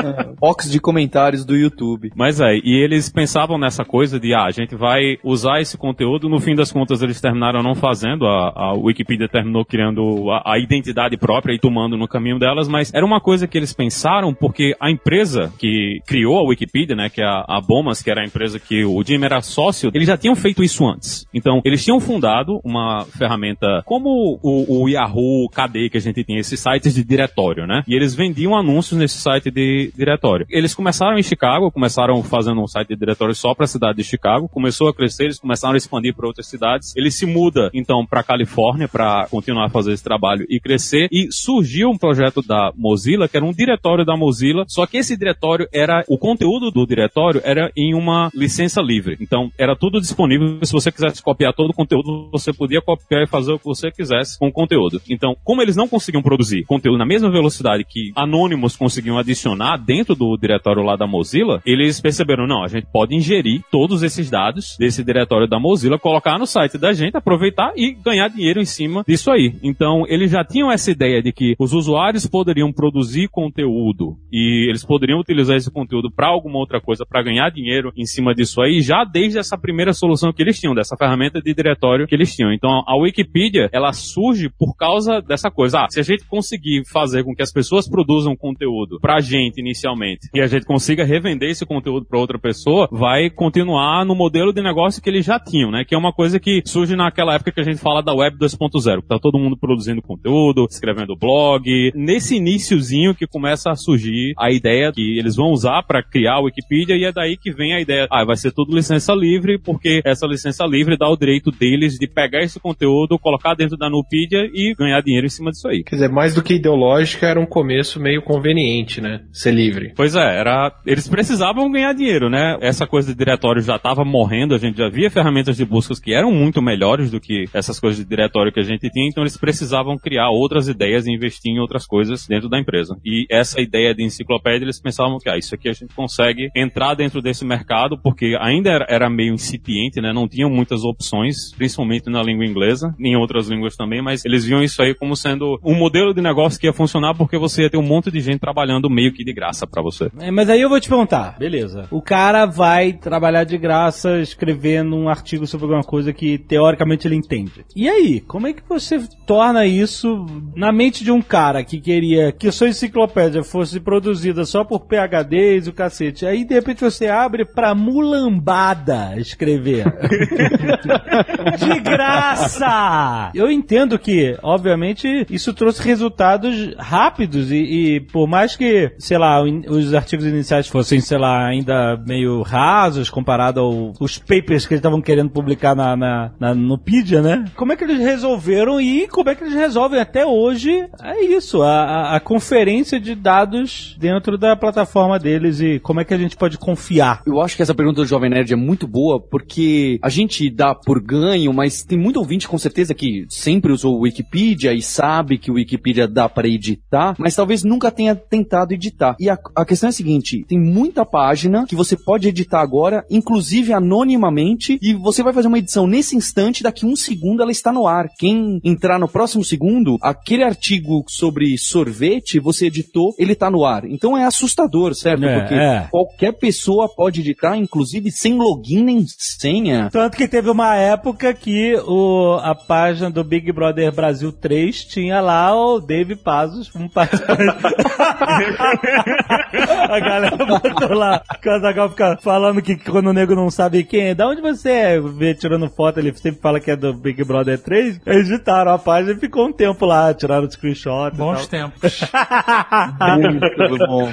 Box 0.38 0.70
de 0.70 0.80
comentários 0.80 1.44
do 1.44 1.56
YouTube. 1.56 2.10
Mas 2.14 2.40
é, 2.40 2.56
e 2.56 2.82
eles 2.82 3.10
pensavam 3.10 3.58
nessa 3.58 3.84
coisa 3.84 4.18
de, 4.18 4.34
ah, 4.34 4.44
a 4.44 4.50
gente 4.50 4.74
vai 4.74 5.18
usar 5.22 5.60
esse 5.60 5.76
conteúdo, 5.76 6.28
no 6.28 6.40
fim 6.40 6.54
das 6.54 6.72
contas 6.72 7.02
eles 7.02 7.20
terminaram 7.20 7.62
não 7.62 7.74
fazendo, 7.74 8.26
a, 8.26 8.52
a 8.54 8.72
Wikipedia 8.74 9.28
terminou 9.28 9.64
criando 9.64 10.30
a, 10.30 10.54
a 10.54 10.58
identidade 10.58 11.16
própria 11.16 11.54
e 11.54 11.58
tomando 11.58 11.96
no 11.96 12.08
caminho 12.08 12.38
delas, 12.38 12.68
mas 12.68 12.92
era 12.92 13.04
uma 13.04 13.20
coisa 13.20 13.46
que 13.46 13.56
eles 13.56 13.72
pensaram 13.72 14.34
porque 14.34 14.74
a 14.80 14.90
empresa 14.90 15.52
que 15.58 16.00
criou 16.06 16.38
a 16.38 16.48
Wikipedia, 16.48 16.96
né, 16.96 17.08
que 17.08 17.20
é 17.20 17.24
a, 17.24 17.44
a 17.46 17.60
Bomas, 17.60 18.02
que 18.02 18.10
era 18.10 18.22
a 18.22 18.24
empresa 18.24 18.58
que 18.58 18.84
o 18.84 19.02
Jim 19.02 19.22
era 19.22 19.40
sócio, 19.40 19.90
eles 19.94 20.06
já 20.06 20.16
tinham 20.16 20.34
feito 20.34 20.62
isso 20.62 20.86
antes. 20.86 21.26
Então, 21.32 21.60
eles 21.64 21.84
tinham 21.84 22.00
fundado 22.00 22.60
uma 22.64 23.04
ferramenta 23.04 23.82
como 23.84 24.38
o, 24.42 24.82
o 24.82 24.88
Yahoo, 24.88 25.48
KD, 25.48 25.90
que 25.90 25.98
a 25.98 26.00
gente 26.00 26.24
tinha, 26.24 26.40
esses 26.40 26.58
sites 26.60 26.94
de 26.94 27.04
diretório, 27.04 27.66
né, 27.66 27.82
e 27.86 27.94
eles 27.94 28.14
vendiam 28.14 28.56
anúncios 28.56 28.98
nesse 28.98 29.18
site 29.18 29.50
de 29.50 29.89
diretório. 29.96 30.46
Eles 30.48 30.74
começaram 30.74 31.18
em 31.18 31.22
Chicago, 31.22 31.70
começaram 31.70 32.22
fazendo 32.22 32.60
um 32.60 32.66
site 32.66 32.88
de 32.88 32.96
diretório 32.96 33.34
só 33.34 33.54
para 33.54 33.64
a 33.64 33.68
cidade 33.68 33.98
de 33.98 34.04
Chicago, 34.04 34.48
começou 34.48 34.88
a 34.88 34.94
crescer, 34.94 35.24
eles 35.24 35.38
começaram 35.38 35.74
a 35.74 35.76
expandir 35.76 36.14
para 36.14 36.26
outras 36.26 36.46
cidades. 36.46 36.94
Ele 36.96 37.10
se 37.10 37.26
muda 37.26 37.70
então 37.72 38.04
para 38.06 38.22
Califórnia 38.22 38.88
para 38.88 39.26
continuar 39.30 39.66
a 39.66 39.70
fazer 39.70 39.92
esse 39.92 40.04
trabalho 40.04 40.46
e 40.48 40.60
crescer 40.60 41.08
e 41.10 41.28
surgiu 41.30 41.90
um 41.90 41.98
projeto 41.98 42.42
da 42.42 42.72
Mozilla 42.76 43.28
que 43.28 43.36
era 43.36 43.46
um 43.46 43.52
diretório 43.52 44.04
da 44.04 44.16
Mozilla, 44.16 44.64
só 44.68 44.86
que 44.86 44.96
esse 44.96 45.16
diretório 45.16 45.68
era 45.72 46.04
o 46.08 46.18
conteúdo 46.18 46.70
do 46.70 46.86
diretório 46.86 47.40
era 47.44 47.70
em 47.76 47.94
uma 47.94 48.30
licença 48.34 48.80
livre. 48.80 49.16
Então 49.20 49.50
era 49.58 49.76
tudo 49.76 50.00
disponível. 50.00 50.58
Se 50.62 50.72
você 50.72 50.90
quisesse 50.90 51.22
copiar 51.22 51.52
todo 51.52 51.70
o 51.70 51.74
conteúdo, 51.74 52.30
você 52.32 52.52
podia 52.52 52.80
copiar 52.80 53.22
e 53.22 53.26
fazer 53.26 53.52
o 53.52 53.58
que 53.58 53.64
você 53.64 53.90
quisesse 53.90 54.38
com 54.38 54.48
o 54.48 54.52
conteúdo. 54.52 55.00
Então, 55.08 55.36
como 55.44 55.62
eles 55.62 55.76
não 55.76 55.88
conseguiam 55.88 56.22
produzir 56.22 56.64
conteúdo 56.64 56.98
na 56.98 57.06
mesma 57.06 57.30
velocidade 57.30 57.84
que 57.84 58.12
anônimos 58.14 58.76
conseguiam 58.76 59.18
adicionar 59.18 59.76
dentro 59.80 60.14
do 60.14 60.36
diretório 60.36 60.82
lá 60.82 60.96
da 60.96 61.06
Mozilla, 61.06 61.62
eles 61.64 62.00
perceberam, 62.00 62.46
não, 62.46 62.62
a 62.62 62.68
gente 62.68 62.86
pode 62.92 63.14
ingerir 63.14 63.62
todos 63.70 64.02
esses 64.02 64.30
dados 64.30 64.76
desse 64.78 65.02
diretório 65.02 65.48
da 65.48 65.58
Mozilla, 65.58 65.98
colocar 65.98 66.38
no 66.38 66.46
site 66.46 66.78
da 66.78 66.92
gente, 66.92 67.16
aproveitar 67.16 67.72
e 67.76 67.92
ganhar 67.92 68.28
dinheiro 68.28 68.60
em 68.60 68.64
cima 68.64 69.04
disso 69.06 69.30
aí. 69.30 69.54
Então, 69.62 70.04
eles 70.06 70.30
já 70.30 70.44
tinham 70.44 70.70
essa 70.70 70.90
ideia 70.90 71.22
de 71.22 71.32
que 71.32 71.54
os 71.58 71.72
usuários 71.72 72.26
poderiam 72.26 72.72
produzir 72.72 73.28
conteúdo 73.28 74.16
e 74.32 74.68
eles 74.68 74.84
poderiam 74.84 75.20
utilizar 75.20 75.56
esse 75.56 75.70
conteúdo 75.70 76.10
para 76.10 76.28
alguma 76.28 76.58
outra 76.58 76.80
coisa, 76.80 77.04
para 77.06 77.22
ganhar 77.22 77.50
dinheiro 77.50 77.92
em 77.96 78.04
cima 78.04 78.34
disso 78.34 78.60
aí, 78.60 78.80
já 78.80 79.04
desde 79.04 79.38
essa 79.38 79.58
primeira 79.58 79.92
solução 79.92 80.32
que 80.32 80.42
eles 80.42 80.58
tinham, 80.58 80.74
dessa 80.74 80.96
ferramenta 80.96 81.40
de 81.40 81.54
diretório 81.54 82.06
que 82.06 82.14
eles 82.14 82.34
tinham. 82.34 82.52
Então, 82.52 82.82
a 82.86 82.96
Wikipedia, 82.96 83.68
ela 83.72 83.92
surge 83.92 84.50
por 84.58 84.76
causa 84.76 85.20
dessa 85.20 85.50
coisa. 85.50 85.80
Ah, 85.80 85.86
se 85.90 86.00
a 86.00 86.02
gente 86.02 86.26
conseguir 86.26 86.82
fazer 86.90 87.24
com 87.24 87.34
que 87.34 87.42
as 87.42 87.52
pessoas 87.52 87.88
produzam 87.88 88.36
conteúdo 88.36 88.98
pra 89.00 89.20
gente 89.20 89.62
inicialmente 89.70 90.28
e 90.34 90.40
a 90.40 90.46
gente 90.46 90.66
consiga 90.66 91.04
revender 91.04 91.50
esse 91.50 91.64
conteúdo 91.64 92.06
para 92.06 92.18
outra 92.18 92.38
pessoa, 92.38 92.88
vai 92.90 93.30
continuar 93.30 94.04
no 94.04 94.14
modelo 94.14 94.52
de 94.52 94.62
negócio 94.62 95.02
que 95.02 95.08
eles 95.08 95.24
já 95.24 95.38
tinham, 95.38 95.70
né? 95.70 95.84
Que 95.84 95.94
é 95.94 95.98
uma 95.98 96.12
coisa 96.12 96.38
que 96.38 96.62
surge 96.66 96.96
naquela 96.96 97.34
época 97.34 97.52
que 97.52 97.60
a 97.60 97.64
gente 97.64 97.80
fala 97.80 98.02
da 98.02 98.12
web 98.12 98.36
2.0, 98.36 99.02
que 99.02 99.08
tá 99.08 99.18
todo 99.18 99.38
mundo 99.38 99.56
produzindo 99.56 100.02
conteúdo, 100.02 100.66
escrevendo 100.68 101.16
blog. 101.16 101.92
Nesse 101.94 102.36
iníciozinho 102.36 103.14
que 103.14 103.26
começa 103.26 103.70
a 103.70 103.76
surgir 103.76 104.34
a 104.38 104.50
ideia 104.50 104.92
que 104.92 105.18
eles 105.18 105.36
vão 105.36 105.50
usar 105.50 105.82
para 105.82 106.02
criar 106.02 106.34
a 106.34 106.40
Wikipedia 106.40 106.96
e 106.96 107.04
é 107.04 107.12
daí 107.12 107.36
que 107.36 107.52
vem 107.52 107.74
a 107.74 107.80
ideia, 107.80 108.06
ah, 108.10 108.24
vai 108.24 108.36
ser 108.36 108.52
tudo 108.52 108.74
licença 108.74 109.14
livre, 109.14 109.58
porque 109.58 110.00
essa 110.04 110.26
licença 110.26 110.64
livre 110.66 110.96
dá 110.96 111.08
o 111.08 111.16
direito 111.16 111.50
deles 111.50 111.94
de 111.94 112.06
pegar 112.06 112.42
esse 112.42 112.58
conteúdo, 112.58 113.18
colocar 113.18 113.54
dentro 113.54 113.76
da 113.76 113.88
Nupedia 113.88 114.48
e 114.52 114.74
ganhar 114.74 115.00
dinheiro 115.00 115.26
em 115.26 115.30
cima 115.30 115.50
disso 115.50 115.68
aí. 115.68 115.82
Quer 115.84 115.96
dizer, 115.96 116.08
mais 116.08 116.34
do 116.34 116.42
que 116.42 116.54
ideológica, 116.54 117.26
era 117.26 117.40
um 117.40 117.46
começo 117.46 118.00
meio 118.00 118.22
conveniente, 118.22 119.00
né? 119.00 119.22
Livre. 119.60 119.92
Pois 119.94 120.14
é, 120.14 120.38
era. 120.38 120.72
Eles 120.86 121.08
precisavam 121.08 121.70
ganhar 121.70 121.92
dinheiro, 121.92 122.30
né? 122.30 122.56
Essa 122.60 122.86
coisa 122.86 123.12
de 123.12 123.18
diretório 123.18 123.60
já 123.60 123.76
estava 123.76 124.04
morrendo, 124.04 124.54
a 124.54 124.58
gente 124.58 124.78
já 124.78 124.88
via 124.88 125.10
ferramentas 125.10 125.56
de 125.56 125.64
buscas 125.64 126.00
que 126.00 126.14
eram 126.14 126.32
muito 126.32 126.62
melhores 126.62 127.10
do 127.10 127.20
que 127.20 127.44
essas 127.52 127.78
coisas 127.78 128.02
de 128.02 128.08
diretório 128.08 128.52
que 128.52 128.60
a 128.60 128.64
gente 128.64 128.88
tinha, 128.90 129.08
então 129.08 129.22
eles 129.22 129.36
precisavam 129.36 129.98
criar 129.98 130.30
outras 130.30 130.68
ideias 130.68 131.06
e 131.06 131.12
investir 131.12 131.52
em 131.52 131.58
outras 131.58 131.86
coisas 131.86 132.26
dentro 132.26 132.48
da 132.48 132.58
empresa. 132.58 132.96
E 133.04 133.26
essa 133.30 133.60
ideia 133.60 133.94
de 133.94 134.02
enciclopédia, 134.02 134.64
eles 134.64 134.80
pensavam 134.80 135.18
que 135.18 135.28
ah, 135.28 135.36
isso 135.36 135.54
aqui 135.54 135.68
a 135.68 135.72
gente 135.72 135.94
consegue 135.94 136.48
entrar 136.56 136.94
dentro 136.94 137.20
desse 137.20 137.44
mercado, 137.44 137.98
porque 138.02 138.36
ainda 138.40 138.70
era, 138.70 138.86
era 138.88 139.10
meio 139.10 139.34
incipiente, 139.34 140.00
né? 140.00 140.12
Não 140.12 140.28
tinham 140.28 140.50
muitas 140.50 140.82
opções, 140.84 141.52
principalmente 141.56 142.08
na 142.10 142.22
língua 142.22 142.44
inglesa, 142.44 142.94
em 142.98 143.16
outras 143.16 143.48
línguas 143.48 143.76
também, 143.76 144.02
mas 144.02 144.24
eles 144.24 144.44
viam 144.44 144.62
isso 144.62 144.80
aí 144.82 144.94
como 144.94 145.16
sendo 145.16 145.58
um 145.64 145.74
modelo 145.74 146.14
de 146.14 146.20
negócio 146.20 146.58
que 146.58 146.66
ia 146.66 146.72
funcionar 146.72 147.14
porque 147.14 147.38
você 147.38 147.62
ia 147.62 147.70
ter 147.70 147.76
um 147.76 147.82
monte 147.82 148.10
de 148.10 148.20
gente 148.20 148.40
trabalhando 148.40 148.88
meio 148.88 149.12
que 149.12 149.24
de 149.24 149.32
graça 149.32 149.49
para 149.66 149.82
você. 149.82 150.10
É, 150.18 150.30
mas 150.30 150.48
aí 150.48 150.60
eu 150.60 150.68
vou 150.68 150.80
te 150.80 150.88
perguntar, 150.88 151.36
beleza. 151.38 151.86
O 151.90 152.02
cara 152.02 152.46
vai 152.46 152.92
trabalhar 152.92 153.44
de 153.44 153.56
graça 153.58 154.18
escrevendo 154.20 154.96
um 154.96 155.08
artigo 155.08 155.46
sobre 155.46 155.66
alguma 155.66 155.84
coisa 155.84 156.12
que 156.12 156.38
teoricamente 156.38 157.06
ele 157.06 157.16
entende. 157.16 157.64
E 157.74 157.88
aí, 157.88 158.20
como 158.20 158.46
é 158.46 158.52
que 158.52 158.62
você 158.68 159.00
torna 159.26 159.66
isso 159.66 160.26
na 160.54 160.72
mente 160.72 161.04
de 161.04 161.10
um 161.10 161.22
cara 161.22 161.64
que 161.64 161.80
queria 161.80 162.32
que 162.32 162.48
a 162.48 162.52
sua 162.52 162.68
enciclopédia 162.68 163.42
fosse 163.42 163.80
produzida 163.80 164.44
só 164.44 164.64
por 164.64 164.86
PHDs 164.86 165.66
e 165.66 165.70
o 165.70 165.72
cacete? 165.72 166.26
Aí 166.26 166.44
de 166.44 166.54
repente 166.54 166.80
você 166.80 167.06
abre 167.06 167.44
pra 167.44 167.74
mulambada 167.74 169.14
escrever. 169.16 169.84
de 171.58 171.80
graça! 171.80 173.30
Eu 173.34 173.50
entendo 173.50 173.98
que, 173.98 174.36
obviamente, 174.42 175.26
isso 175.30 175.52
trouxe 175.54 175.82
resultados 175.82 176.74
rápidos 176.78 177.50
e, 177.50 177.56
e 177.56 178.00
por 178.00 178.26
mais 178.26 178.56
que, 178.56 178.92
sei 178.98 179.18
lá, 179.18 179.39
os 179.68 179.94
artigos 179.94 180.26
iniciais 180.26 180.68
fossem, 180.68 181.00
sei 181.00 181.18
lá, 181.18 181.46
ainda 181.46 181.96
meio 182.06 182.42
rasos 182.42 183.10
comparado 183.10 183.60
aos 183.60 184.18
papers 184.18 184.66
que 184.66 184.74
eles 184.74 184.80
estavam 184.80 185.00
querendo 185.00 185.30
publicar 185.30 185.74
na, 185.74 185.96
na, 185.96 186.32
na 186.38 186.54
Nupedia, 186.54 187.22
né? 187.22 187.44
Como 187.56 187.72
é 187.72 187.76
que 187.76 187.84
eles 187.84 187.98
resolveram 187.98 188.80
e 188.80 189.06
como 189.08 189.30
é 189.30 189.34
que 189.34 189.44
eles 189.44 189.54
resolvem 189.54 190.00
até 190.00 190.26
hoje? 190.26 190.70
É 191.02 191.24
isso, 191.24 191.62
a, 191.62 191.82
a, 191.82 192.16
a 192.16 192.20
conferência 192.20 193.00
de 193.00 193.14
dados 193.14 193.96
dentro 193.98 194.36
da 194.36 194.56
plataforma 194.56 195.18
deles 195.18 195.60
e 195.60 195.78
como 195.78 196.00
é 196.00 196.04
que 196.04 196.14
a 196.14 196.18
gente 196.18 196.36
pode 196.36 196.58
confiar? 196.58 197.22
Eu 197.26 197.40
acho 197.40 197.56
que 197.56 197.62
essa 197.62 197.74
pergunta 197.74 198.00
do 198.00 198.06
Jovem 198.06 198.30
Nerd 198.30 198.52
é 198.52 198.56
muito 198.56 198.86
boa 198.86 199.20
porque 199.20 199.98
a 200.02 200.08
gente 200.08 200.50
dá 200.50 200.74
por 200.74 201.00
ganho, 201.00 201.52
mas 201.52 201.82
tem 201.82 201.98
muito 201.98 202.18
ouvinte 202.18 202.48
com 202.48 202.58
certeza 202.58 202.94
que 202.94 203.26
sempre 203.28 203.72
usou 203.72 203.96
o 203.96 204.00
Wikipedia 204.02 204.72
e 204.72 204.82
sabe 204.82 205.38
que 205.38 205.50
o 205.50 205.54
Wikipedia 205.54 206.06
dá 206.06 206.28
para 206.28 206.48
editar, 206.48 207.14
mas 207.18 207.34
talvez 207.34 207.64
nunca 207.64 207.90
tenha 207.90 208.14
tentado 208.14 208.74
editar. 208.74 209.16
E 209.18 209.29
a, 209.30 209.38
a 209.56 209.64
questão 209.64 209.88
é 209.88 209.90
a 209.90 209.92
seguinte: 209.92 210.44
tem 210.48 210.58
muita 210.58 211.04
página 211.04 211.64
que 211.66 211.74
você 211.74 211.96
pode 211.96 212.28
editar 212.28 212.60
agora, 212.60 213.04
inclusive 213.10 213.72
anonimamente, 213.72 214.78
e 214.82 214.94
você 214.94 215.22
vai 215.22 215.32
fazer 215.32 215.48
uma 215.48 215.58
edição 215.58 215.86
nesse 215.86 216.16
instante, 216.16 216.62
daqui 216.62 216.84
um 216.86 216.96
segundo 216.96 217.42
ela 217.42 217.50
está 217.50 217.72
no 217.72 217.86
ar. 217.86 218.08
Quem 218.18 218.60
entrar 218.64 218.98
no 218.98 219.08
próximo 219.08 219.44
segundo, 219.44 219.96
aquele 220.02 220.44
artigo 220.44 221.04
sobre 221.08 221.56
sorvete, 221.58 222.38
você 222.38 222.66
editou, 222.66 223.14
ele 223.18 223.32
está 223.32 223.50
no 223.50 223.64
ar. 223.64 223.84
Então 223.84 224.16
é 224.16 224.24
assustador, 224.24 224.94
certo? 224.94 225.24
É, 225.24 225.40
Porque 225.40 225.54
é. 225.54 225.88
qualquer 225.90 226.32
pessoa 226.32 226.88
pode 226.88 227.20
editar, 227.20 227.56
inclusive 227.56 228.10
sem 228.10 228.34
login 228.34 228.82
nem 228.82 229.04
senha. 229.06 229.88
Tanto 229.90 230.16
que 230.16 230.28
teve 230.28 230.50
uma 230.50 230.76
época 230.76 231.32
que 231.34 231.74
o, 231.86 232.38
a 232.42 232.54
página 232.54 233.10
do 233.10 233.24
Big 233.24 233.50
Brother 233.52 233.92
Brasil 233.92 234.32
3 234.32 234.84
tinha 234.84 235.20
lá 235.20 235.54
o 235.54 235.80
Dave 235.80 236.16
Pazos, 236.16 236.70
um 236.74 236.88
participante. 236.88 237.40
a 239.88 240.00
galera 240.00 240.36
botou 240.36 240.94
lá, 240.94 241.22
o 241.44 241.50
Azaghal 241.50 241.90
fica 241.90 242.16
falando 242.22 242.62
que 242.62 242.76
quando 242.76 243.08
o 243.08 243.12
nego 243.12 243.34
não 243.34 243.50
sabe 243.50 243.84
quem 243.84 244.08
é, 244.08 244.14
da 244.14 244.28
onde 244.28 244.40
você 244.40 244.70
é, 244.70 245.00
vê 245.00 245.34
tirando 245.34 245.68
foto, 245.68 245.98
ele 245.98 246.14
sempre 246.14 246.40
fala 246.40 246.60
que 246.60 246.70
é 246.70 246.76
do 246.76 246.94
Big 246.94 247.22
Brother 247.24 247.58
3, 247.58 248.00
eles 248.06 248.30
editaram 248.30 248.72
a 248.72 248.78
página 248.78 249.12
e 249.12 249.20
ficou 249.20 249.46
um 249.46 249.52
tempo 249.52 249.84
lá, 249.86 250.12
tiraram 250.14 250.46
o 250.46 250.50
screenshot. 250.50 251.14
e 251.14 251.16
Bons 251.16 251.46
tal. 251.46 251.70
tempos. 251.70 252.00
Muito 253.68 253.86
bom. 253.86 254.12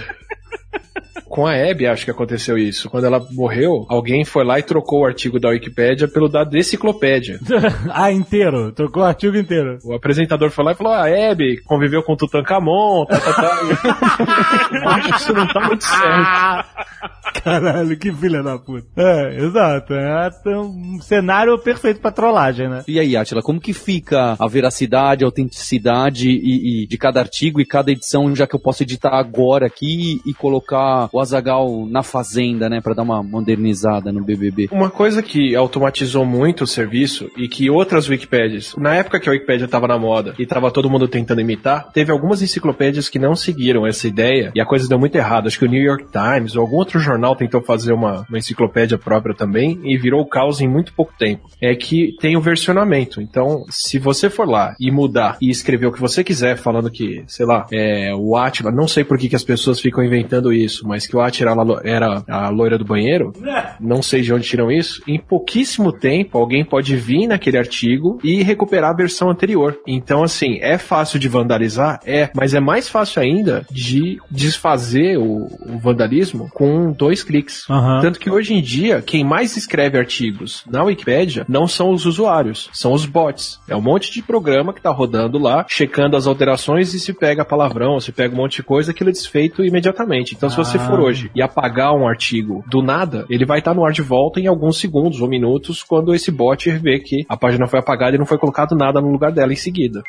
Com 1.25 1.45
a 1.45 1.53
Abby, 1.53 1.87
acho 1.87 2.05
que 2.05 2.11
aconteceu 2.11 2.57
isso. 2.57 2.89
Quando 2.89 3.05
ela 3.05 3.25
morreu, 3.31 3.85
alguém 3.89 4.23
foi 4.23 4.43
lá 4.43 4.59
e 4.59 4.63
trocou 4.63 5.01
o 5.01 5.05
artigo 5.05 5.39
da 5.39 5.49
Wikipédia 5.49 6.07
pelo 6.07 6.29
da 6.29 6.43
Deciclopédia. 6.43 7.39
ah, 7.91 8.11
inteiro, 8.11 8.71
trocou 8.71 9.03
o 9.03 9.05
artigo 9.05 9.37
inteiro. 9.37 9.77
O 9.83 9.93
apresentador 9.93 10.49
foi 10.49 10.65
lá 10.65 10.71
e 10.71 10.75
falou: 10.75 10.93
Ah, 10.93 11.05
a 11.05 11.31
Abby 11.31 11.61
conviveu 11.63 12.03
com 12.03 12.15
Tutankhamon, 12.15 13.05
tá, 13.05 13.19
tá, 13.19 13.33
tá. 13.33 13.47
Acho 14.95 15.09
que 15.09 15.17
isso 15.17 15.33
não 15.33 15.47
tá 15.47 15.61
muito 15.61 15.83
certo. 15.83 16.67
Caralho, 17.43 17.97
que 17.97 18.11
filha 18.11 18.41
da 18.41 18.57
puta. 18.57 18.87
É, 18.95 19.37
exato. 19.37 19.93
É 19.93 20.29
um 20.57 20.99
cenário 21.01 21.57
perfeito 21.59 21.99
pra 21.99 22.11
trollagem, 22.11 22.69
né? 22.69 22.83
E 22.87 22.99
aí, 22.99 23.15
Atila, 23.15 23.41
como 23.41 23.59
que 23.59 23.73
fica 23.73 24.35
a 24.39 24.47
veracidade, 24.47 25.23
a 25.23 25.27
autenticidade 25.27 26.29
e, 26.29 26.83
e 26.83 26.87
de 26.87 26.97
cada 26.97 27.19
artigo 27.19 27.61
e 27.61 27.65
cada 27.65 27.91
edição, 27.91 28.35
já 28.35 28.47
que 28.47 28.55
eu 28.55 28.59
posso 28.59 28.83
editar 28.83 29.13
agora 29.13 29.67
aqui 29.67 30.21
e 30.25 30.33
colocar 30.33 31.06
o 31.11 31.19
Azagal 31.19 31.85
na 31.89 32.03
fazenda, 32.03 32.69
né, 32.69 32.81
Pra 32.81 32.93
dar 32.93 33.03
uma 33.03 33.21
modernizada 33.21 34.11
no 34.11 34.23
BBB? 34.23 34.69
Uma 34.71 34.89
coisa 34.89 35.21
que 35.21 35.55
automatizou 35.55 36.25
muito 36.25 36.63
o 36.63 36.67
serviço 36.67 37.29
e 37.35 37.47
que 37.47 37.69
outras 37.69 38.07
Wikipédias, 38.07 38.75
na 38.77 38.95
época 38.95 39.19
que 39.19 39.27
a 39.27 39.31
Wikipédia 39.31 39.67
tava 39.67 39.87
na 39.87 39.97
moda 39.97 40.33
e 40.39 40.45
tava 40.45 40.71
todo 40.71 40.89
mundo 40.89 41.07
tentando 41.07 41.41
imitar, 41.41 41.91
teve 41.91 42.11
algumas 42.11 42.41
enciclopédias 42.41 43.09
que 43.09 43.19
não 43.19 43.35
seguiram 43.35 43.85
essa 43.85 44.07
ideia 44.07 44.51
e 44.55 44.61
a 44.61 44.65
coisa 44.65 44.87
deu 44.87 44.97
muito 44.97 45.15
errado. 45.15 45.47
Acho 45.47 45.59
que 45.59 45.65
o 45.65 45.69
New 45.69 45.81
York 45.81 46.05
Times 46.11 46.55
ou 46.55 46.61
algum 46.61 46.77
outro 46.77 46.99
jornal 46.99 47.17
jornal 47.17 47.35
tentou 47.35 47.61
fazer 47.61 47.91
uma, 47.91 48.25
uma 48.29 48.37
enciclopédia 48.37 48.97
própria 48.97 49.35
também 49.35 49.79
e 49.83 49.97
virou 49.97 50.25
caos 50.25 50.61
em 50.61 50.67
muito 50.67 50.93
pouco 50.93 51.13
tempo. 51.17 51.49
É 51.61 51.75
que 51.75 52.15
tem 52.19 52.37
o 52.37 52.41
versionamento. 52.41 53.21
Então, 53.21 53.65
se 53.69 53.99
você 53.99 54.29
for 54.29 54.47
lá 54.47 54.75
e 54.79 54.91
mudar 54.91 55.37
e 55.41 55.49
escrever 55.49 55.87
o 55.87 55.91
que 55.91 55.99
você 55.99 56.23
quiser, 56.23 56.57
falando 56.57 56.91
que, 56.91 57.23
sei 57.27 57.45
lá, 57.45 57.65
é, 57.71 58.13
o 58.15 58.35
Atila, 58.35 58.71
não 58.71 58.87
sei 58.87 59.03
por 59.03 59.17
que, 59.17 59.29
que 59.29 59.35
as 59.35 59.43
pessoas 59.43 59.79
ficam 59.79 60.03
inventando 60.03 60.53
isso, 60.53 60.87
mas 60.87 60.96
que 61.05 61.15
o 61.15 61.21
Atila 61.21 61.81
era 61.83 62.23
a 62.27 62.49
loira 62.49 62.77
do 62.77 62.85
banheiro, 62.85 63.33
não 63.79 64.01
sei 64.01 64.21
de 64.21 64.33
onde 64.33 64.47
tiram 64.47 64.71
isso. 64.71 65.01
Em 65.07 65.19
pouquíssimo 65.19 65.91
tempo, 65.91 66.37
alguém 66.37 66.63
pode 66.63 66.95
vir 66.95 67.27
naquele 67.27 67.57
artigo 67.57 68.19
e 68.23 68.41
recuperar 68.41 68.91
a 68.91 68.95
versão 68.95 69.29
anterior. 69.29 69.77
Então, 69.85 70.23
assim, 70.23 70.57
é 70.61 70.77
fácil 70.77 71.19
de 71.19 71.27
vandalizar? 71.27 71.99
É, 72.05 72.29
mas 72.33 72.53
é 72.53 72.59
mais 72.59 72.87
fácil 72.89 73.21
ainda 73.21 73.65
de 73.69 74.17
desfazer 74.31 75.17
o, 75.17 75.45
o 75.45 75.77
vandalismo 75.77 76.49
com 76.53 76.91
dois 76.91 77.23
cliques. 77.23 77.69
Aham. 77.69 78.01
Tanto 78.01 78.19
que 78.19 78.29
hoje 78.29 78.53
em 78.53 78.61
dia, 78.61 79.01
quem 79.01 79.23
mais 79.23 79.57
escreve 79.57 79.97
artigos 79.97 80.63
na 80.69 80.83
Wikipédia 80.83 81.45
não 81.47 81.67
são 81.67 81.91
os 81.91 82.05
usuários, 82.05 82.69
são 82.73 82.93
os 82.93 83.05
bots. 83.05 83.59
É 83.67 83.75
um 83.75 83.81
monte 83.81 84.11
de 84.11 84.21
programa 84.21 84.73
que 84.73 84.81
tá 84.81 84.91
rodando 84.91 85.37
lá, 85.37 85.65
checando 85.67 86.15
as 86.15 86.27
alterações 86.27 86.93
e 86.93 86.99
se 86.99 87.13
pega 87.13 87.43
palavrão, 87.45 87.99
se 87.99 88.11
pega 88.11 88.33
um 88.33 88.37
monte 88.37 88.57
de 88.57 88.63
coisa, 88.63 88.91
aquilo 88.91 89.09
é 89.09 89.13
desfeito 89.13 89.63
imediatamente. 89.63 90.33
Então, 90.35 90.49
se 90.49 90.57
você 90.57 90.77
Ah. 90.77 90.86
For 90.87 90.99
hoje 90.99 91.31
e 91.35 91.41
apagar 91.41 91.93
um 91.93 92.07
artigo 92.07 92.63
do 92.67 92.81
nada, 92.81 93.25
ele 93.29 93.45
vai 93.45 93.59
estar 93.59 93.73
no 93.73 93.85
ar 93.85 93.91
de 93.91 94.01
volta 94.01 94.39
em 94.39 94.47
alguns 94.47 94.79
segundos 94.79 95.21
ou 95.21 95.27
minutos 95.27 95.83
quando 95.83 96.13
esse 96.13 96.31
bot 96.31 96.69
vê 96.71 96.99
que 96.99 97.25
a 97.27 97.37
página 97.37 97.67
foi 97.67 97.79
apagada 97.79 98.15
e 98.15 98.19
não 98.19 98.25
foi 98.25 98.37
colocado 98.37 98.75
nada 98.75 99.01
no 99.01 99.11
lugar 99.11 99.31
dela 99.31 99.53
em 99.53 99.57
seguida. 99.57 100.03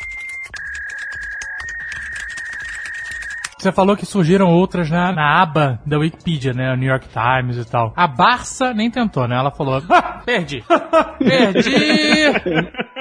Você 3.59 3.73
falou 3.73 3.97
que 3.97 4.07
surgiram 4.07 4.47
outras 4.49 4.89
na, 4.89 5.13
na 5.13 5.43
aba 5.43 5.81
da 5.85 5.99
Wikipedia, 5.99 6.53
né? 6.53 6.73
O 6.73 6.77
New 6.77 6.89
York 6.89 7.09
Times 7.09 7.57
e 7.57 7.69
tal. 7.69 7.93
A 7.97 8.07
Barça 8.07 8.73
nem 8.73 8.89
tentou, 8.89 9.27
né? 9.27 9.37
Ela 9.37 9.51
falou: 9.51 9.83
"Ah, 9.91 10.23
perdi. 10.25 10.65
Perdi. 11.19 11.73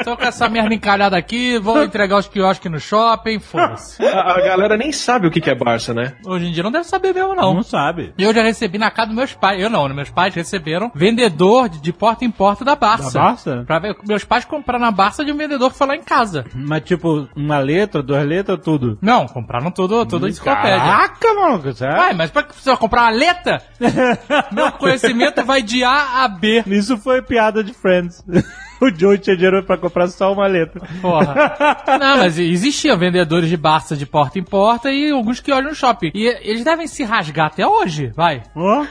Tô 0.04 0.18
com 0.18 0.24
essa 0.24 0.50
merda 0.50 0.74
encalhada 0.74 1.18
aqui, 1.18 1.60
vou 1.60 1.84
entregar 1.84 2.18
os 2.18 2.28
quiosques 2.28 2.72
no 2.72 2.80
shopping, 2.80 3.40
foda-se. 3.40 4.04
A, 4.04 4.22
a 4.38 4.42
galera 4.42 4.78
nem 4.78 4.92
sabe 4.92 5.28
o 5.28 5.32
que 5.32 5.40
que 5.40 5.50
é 5.50 5.56
Barça, 5.56 5.94
né? 5.94 6.14
Hoje 6.26 6.48
em 6.48 6.52
dia 6.52 6.64
não 6.64 6.72
deve 6.72 6.86
saber 6.86 7.14
mesmo, 7.14 7.36
não. 7.36 7.54
Não 7.54 7.64
sabe. 7.64 8.14
Eu 8.18 8.34
já 8.34 8.42
recebi 8.42 8.78
na 8.78 8.90
casa 8.90 9.08
dos 9.08 9.16
meus 9.16 9.34
pais. 9.34 9.62
Eu 9.62 9.70
não, 9.70 9.88
né? 9.88 9.94
meus 9.94 10.10
pais 10.10 10.34
receberam 10.34 10.92
vendedor 10.94 11.70
de, 11.70 11.80
de 11.80 11.94
porta 11.94 12.26
em 12.26 12.32
porta 12.32 12.66
da 12.66 12.76
Barça. 12.76 13.12
Da 13.12 13.26
Barça? 13.26 13.64
Pra 13.66 13.80
ver, 13.80 13.96
meus 14.08 14.24
pais 14.24 14.46
compraram 14.46 14.84
na 14.84 14.92
Barça 14.92 15.24
de 15.24 15.32
um 15.32 15.38
vendedor 15.38 15.72
que 15.72 15.78
foi 15.78 15.88
lá 15.88 15.96
em 15.96 16.04
casa. 16.04 16.46
Mas 16.56 16.84
tipo, 16.84 17.28
uma 17.36 17.60
letra, 17.60 18.02
duas 18.02 18.26
letras, 18.26 18.60
tudo. 18.64 18.98
Não, 19.02 19.28
compraram 19.28 19.70
tudo, 19.72 20.06
tudo 20.06 20.28
enciclopédia. 20.52 20.80
Caraca, 20.80 21.34
maluco, 21.34 21.74
sério? 21.74 21.98
Uai, 21.98 22.14
mas 22.14 22.32
pra 22.32 22.44
que 22.44 22.56
você 22.56 22.70
vai 22.70 22.78
comprar 22.78 23.02
uma 23.04 23.10
letra? 23.10 23.62
Meu 24.52 24.72
conhecimento 24.74 25.44
vai 25.46 25.62
de 25.62 25.84
A 25.84 26.24
a 26.24 26.28
B. 26.28 26.64
Isso 26.68 26.98
foi 26.98 27.22
piada 27.22 27.64
de 27.64 27.74
Friends. 27.74 28.24
o 28.82 28.90
Joe 28.94 29.18
tinha 29.18 29.36
dinheiro 29.36 29.64
pra 29.64 29.78
comprar 29.78 30.08
só 30.08 30.32
uma 30.32 30.48
letra. 30.48 30.82
Porra. 31.02 31.78
Não, 32.00 32.18
mas 32.18 32.38
existiam 32.38 32.98
vendedores 32.98 33.50
de 33.50 33.58
Barça 33.58 33.96
de 33.96 34.06
porta 34.06 34.40
em 34.40 34.44
porta 34.44 34.92
e 34.92 35.12
alguns 35.12 35.40
que 35.40 35.52
olham 35.52 35.70
no 35.70 35.76
shopping. 35.76 36.12
E 36.14 36.28
eles 36.42 36.64
devem 36.64 36.88
se 36.88 37.04
rasgar 37.04 37.48
até 37.48 37.66
hoje, 37.66 38.12
vai. 38.16 38.44
Ó, 38.56 38.86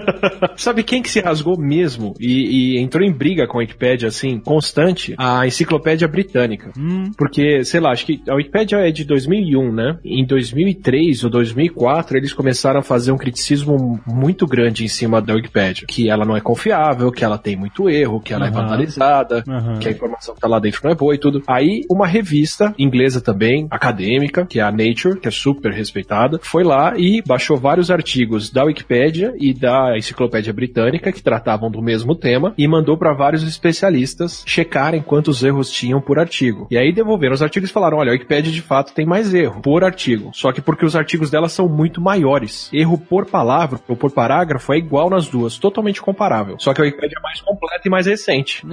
Sabe 0.56 0.82
quem 0.82 1.02
que 1.02 1.10
se 1.10 1.20
rasgou 1.20 1.58
mesmo 1.58 2.14
e, 2.20 2.76
e 2.76 2.78
entrou 2.78 3.04
em 3.04 3.12
briga 3.12 3.46
com 3.46 3.58
a 3.58 3.60
Wikipédia, 3.60 4.08
assim, 4.08 4.38
constante? 4.38 5.14
A 5.18 5.46
enciclopédia 5.46 6.08
britânica. 6.08 6.72
Porque, 7.16 7.64
sei 7.64 7.80
lá, 7.80 7.90
acho 7.90 8.06
que 8.06 8.22
a 8.28 8.34
Wikipédia 8.34 8.76
é 8.76 8.90
de 8.90 9.04
2001, 9.04 9.72
né? 9.72 9.98
Em 10.04 10.24
2003 10.24 11.24
ou 11.24 11.30
2004, 11.30 12.16
eles 12.16 12.32
começaram 12.32 12.80
a 12.80 12.82
fazer 12.82 13.12
um 13.12 13.18
criticismo 13.18 14.00
muito 14.06 14.46
grande 14.46 14.84
em 14.84 14.88
cima 14.88 15.20
da 15.20 15.34
Wikipédia. 15.34 15.86
Que 15.86 16.08
ela 16.08 16.24
não 16.24 16.36
é 16.36 16.40
confiável, 16.40 17.10
que 17.10 17.24
ela 17.24 17.38
tem 17.38 17.56
muito 17.56 17.88
erro, 17.88 18.20
que 18.20 18.32
ela 18.32 18.46
é 18.46 18.50
vandalizada, 18.50 19.31
Aham. 19.48 19.78
que 19.78 19.88
a 19.88 19.90
informação 19.90 20.34
que 20.34 20.40
tá 20.40 20.48
lá 20.48 20.58
dentro 20.58 20.80
não 20.84 20.90
é 20.90 20.94
boa 20.94 21.14
e 21.14 21.18
tudo. 21.18 21.42
Aí, 21.46 21.82
uma 21.90 22.06
revista 22.06 22.74
inglesa 22.78 23.20
também, 23.20 23.66
acadêmica, 23.70 24.46
que 24.46 24.60
é 24.60 24.62
a 24.62 24.70
Nature, 24.70 25.18
que 25.20 25.28
é 25.28 25.30
super 25.30 25.72
respeitada, 25.72 26.38
foi 26.42 26.64
lá 26.64 26.94
e 26.96 27.22
baixou 27.26 27.56
vários 27.56 27.90
artigos 27.90 28.50
da 28.50 28.64
Wikipédia 28.64 29.32
e 29.38 29.52
da 29.54 29.96
Enciclopédia 29.96 30.52
Britânica 30.52 31.12
que 31.12 31.22
tratavam 31.22 31.70
do 31.70 31.82
mesmo 31.82 32.14
tema 32.14 32.54
e 32.56 32.66
mandou 32.68 32.96
para 32.96 33.12
vários 33.12 33.42
especialistas 33.42 34.42
checarem 34.46 35.02
quantos 35.02 35.42
erros 35.42 35.70
tinham 35.70 36.00
por 36.00 36.18
artigo. 36.18 36.66
E 36.70 36.78
aí 36.78 36.92
devolveram 36.92 37.34
os 37.34 37.42
artigos 37.42 37.70
e 37.70 37.72
falaram: 37.72 37.98
olha, 37.98 38.10
a 38.10 38.12
Wikipédia 38.12 38.52
de 38.52 38.62
fato 38.62 38.92
tem 38.92 39.06
mais 39.06 39.32
erro 39.34 39.60
por 39.62 39.84
artigo. 39.84 40.30
Só 40.32 40.52
que 40.52 40.60
porque 40.60 40.84
os 40.84 40.96
artigos 40.96 41.30
dela 41.30 41.48
são 41.48 41.68
muito 41.68 42.00
maiores. 42.00 42.70
Erro 42.72 42.98
por 42.98 43.26
palavra 43.26 43.80
ou 43.88 43.96
por 43.96 44.10
parágrafo 44.10 44.72
é 44.72 44.78
igual 44.78 45.10
nas 45.10 45.28
duas, 45.28 45.58
totalmente 45.58 46.00
comparável. 46.00 46.56
Só 46.58 46.72
que 46.74 46.80
a 46.80 46.84
Wikipédia 46.84 47.16
é 47.18 47.22
mais 47.22 47.40
completa 47.40 47.82
e 47.84 47.90
mais 47.90 48.06
recente. 48.06 48.64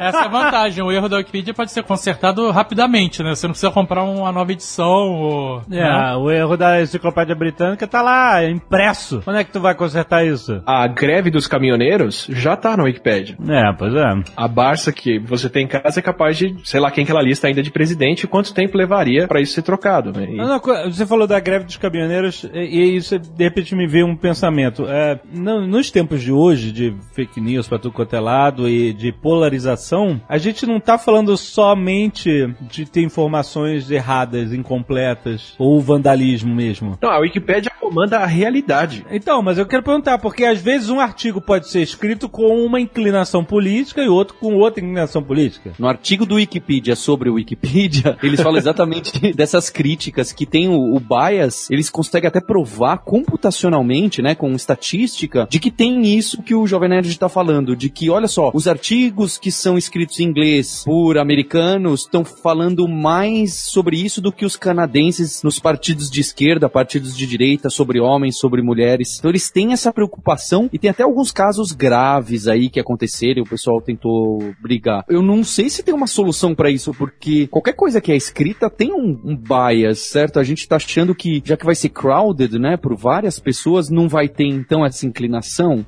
Essa 0.00 0.22
é 0.22 0.24
a 0.24 0.28
vantagem. 0.28 0.82
O 0.84 0.90
erro 0.90 1.08
da 1.08 1.16
Wikipedia 1.18 1.52
pode 1.54 1.70
ser 1.70 1.82
consertado 1.82 2.50
rapidamente, 2.50 3.22
né? 3.22 3.34
Você 3.34 3.46
não 3.46 3.52
precisa 3.52 3.70
comprar 3.70 4.02
uma 4.04 4.32
nova 4.32 4.52
edição 4.52 5.12
ou... 5.12 5.62
né? 5.68 5.80
É, 6.12 6.16
o 6.16 6.30
erro 6.30 6.56
da 6.56 6.80
enciclopédia 6.80 7.34
britânica 7.34 7.86
tá 7.86 8.00
lá, 8.02 8.44
impresso. 8.44 9.20
Quando 9.24 9.36
é 9.38 9.44
que 9.44 9.52
tu 9.52 9.60
vai 9.60 9.74
consertar 9.74 10.24
isso? 10.26 10.62
A 10.66 10.86
greve 10.86 11.30
dos 11.30 11.46
caminhoneiros 11.46 12.26
já 12.30 12.56
tá 12.56 12.76
na 12.76 12.84
Wikipédia. 12.84 13.36
É, 13.48 13.72
pois 13.76 13.94
é. 13.94 14.04
A 14.36 14.48
Barça 14.48 14.92
que 14.92 15.18
você 15.18 15.48
tem 15.50 15.64
em 15.64 15.68
casa 15.68 16.00
é 16.00 16.02
capaz 16.02 16.36
de, 16.38 16.54
sei 16.64 16.80
lá, 16.80 16.90
quem 16.90 17.04
que 17.04 17.10
ela 17.10 17.22
lista 17.22 17.46
ainda 17.46 17.62
de 17.62 17.70
presidente 17.70 18.24
e 18.24 18.26
quanto 18.26 18.54
tempo 18.54 18.76
levaria 18.78 19.26
pra 19.28 19.40
isso 19.40 19.52
ser 19.52 19.62
trocado, 19.62 20.12
né? 20.12 20.26
E- 20.30 20.36
Não, 20.36 20.46
não, 20.48 20.60
Você 20.90 21.04
falou 21.06 21.26
da 21.26 21.38
greve 21.40 21.64
dos 21.66 21.76
caminhoneiros 21.76 22.44
e, 22.54 22.58
e 22.58 22.96
isso 22.96 23.18
de 23.18 23.44
repente 23.44 23.74
me 23.74 23.86
veio 23.86 24.06
um 24.06 24.16
pensamento. 24.16 24.86
É, 24.88 25.18
não- 25.32 25.66
nos 25.66 25.90
tempos 25.90 26.22
de 26.22 26.32
hoje, 26.32 26.72
de 26.72 26.94
fake 27.14 27.40
news 27.40 27.68
pra 27.68 27.78
tudo 27.78 27.92
quanto 27.92 28.14
é 28.16 28.20
lado 28.20 28.68
e 28.68 28.92
de 28.92 29.12
polarização, 29.12 29.89
a 30.28 30.38
gente 30.38 30.66
não 30.66 30.78
tá 30.78 30.98
falando 30.98 31.36
somente 31.36 32.54
de 32.60 32.84
ter 32.84 33.02
informações 33.02 33.90
erradas, 33.90 34.52
incompletas 34.52 35.54
ou 35.58 35.80
vandalismo 35.80 36.54
mesmo. 36.54 36.98
Não, 37.00 37.10
a 37.10 37.18
Wikipédia 37.18 37.70
comanda 37.80 38.18
a 38.18 38.26
realidade. 38.26 39.04
Então, 39.10 39.42
mas 39.42 39.58
eu 39.58 39.66
quero 39.66 39.82
perguntar, 39.82 40.18
porque 40.18 40.44
às 40.44 40.60
vezes 40.60 40.90
um 40.90 41.00
artigo 41.00 41.40
pode 41.40 41.68
ser 41.68 41.82
escrito 41.82 42.28
com 42.28 42.64
uma 42.64 42.80
inclinação 42.80 43.44
política 43.44 44.02
e 44.02 44.08
outro 44.08 44.36
com 44.36 44.54
outra 44.54 44.82
inclinação 44.82 45.22
política. 45.22 45.72
No 45.78 45.88
artigo 45.88 46.24
do 46.24 46.36
Wikipedia 46.36 46.94
sobre 46.94 47.28
o 47.28 47.34
Wikipedia, 47.34 48.16
eles 48.22 48.40
falam 48.40 48.58
exatamente 48.58 49.10
dessas 49.34 49.70
críticas 49.70 50.32
que 50.32 50.46
tem 50.46 50.68
o, 50.68 50.94
o 50.94 51.00
bias, 51.00 51.68
eles 51.70 51.90
conseguem 51.90 52.28
até 52.28 52.40
provar 52.40 52.98
computacionalmente, 52.98 54.22
né, 54.22 54.34
com 54.34 54.52
estatística, 54.52 55.46
de 55.50 55.58
que 55.58 55.70
tem 55.70 56.02
isso 56.02 56.42
que 56.42 56.54
o 56.54 56.66
Jovem 56.66 56.90
Nerd 56.90 57.08
está 57.08 57.28
falando, 57.28 57.74
de 57.74 57.90
que, 57.90 58.08
olha 58.08 58.28
só, 58.28 58.50
os 58.54 58.68
artigos 58.68 59.36
que 59.36 59.50
são 59.50 59.76
escritos 59.80 60.20
em 60.20 60.24
inglês 60.24 60.84
por 60.84 61.18
americanos 61.18 62.02
estão 62.02 62.24
falando 62.24 62.86
mais 62.86 63.54
sobre 63.54 63.96
isso 63.96 64.20
do 64.20 64.32
que 64.32 64.44
os 64.44 64.56
canadenses 64.56 65.42
nos 65.42 65.58
partidos 65.58 66.08
de 66.08 66.20
esquerda, 66.20 66.68
partidos 66.68 67.16
de 67.16 67.26
direita, 67.26 67.68
sobre 67.68 68.00
homens, 68.00 68.38
sobre 68.38 68.62
mulheres. 68.62 69.18
Então 69.18 69.30
eles 69.30 69.50
têm 69.50 69.72
essa 69.72 69.92
preocupação 69.92 70.68
e 70.72 70.78
tem 70.78 70.90
até 70.90 71.02
alguns 71.02 71.32
casos 71.32 71.72
graves 71.72 72.46
aí 72.46 72.70
que 72.70 72.78
aconteceram 72.80 73.40
o 73.40 73.48
pessoal 73.48 73.80
tentou 73.80 74.54
brigar. 74.60 75.04
Eu 75.08 75.22
não 75.22 75.44
sei 75.44 75.68
se 75.68 75.82
tem 75.82 75.94
uma 75.94 76.06
solução 76.06 76.54
pra 76.54 76.70
isso, 76.70 76.92
porque 76.94 77.46
qualquer 77.46 77.74
coisa 77.74 78.00
que 78.00 78.12
é 78.12 78.16
escrita 78.16 78.70
tem 78.70 78.92
um, 78.92 79.20
um 79.24 79.36
bias, 79.36 80.10
certo? 80.10 80.38
A 80.38 80.42
gente 80.42 80.66
tá 80.66 80.76
achando 80.76 81.14
que, 81.14 81.42
já 81.44 81.56
que 81.56 81.64
vai 81.64 81.74
ser 81.74 81.90
crowded, 81.90 82.58
né, 82.58 82.76
por 82.76 82.96
várias 82.96 83.38
pessoas, 83.38 83.88
não 83.88 84.08
vai 84.08 84.28
ter 84.28 84.46
então 84.46 84.84
essa 84.84 85.06
inclinação. 85.06 85.84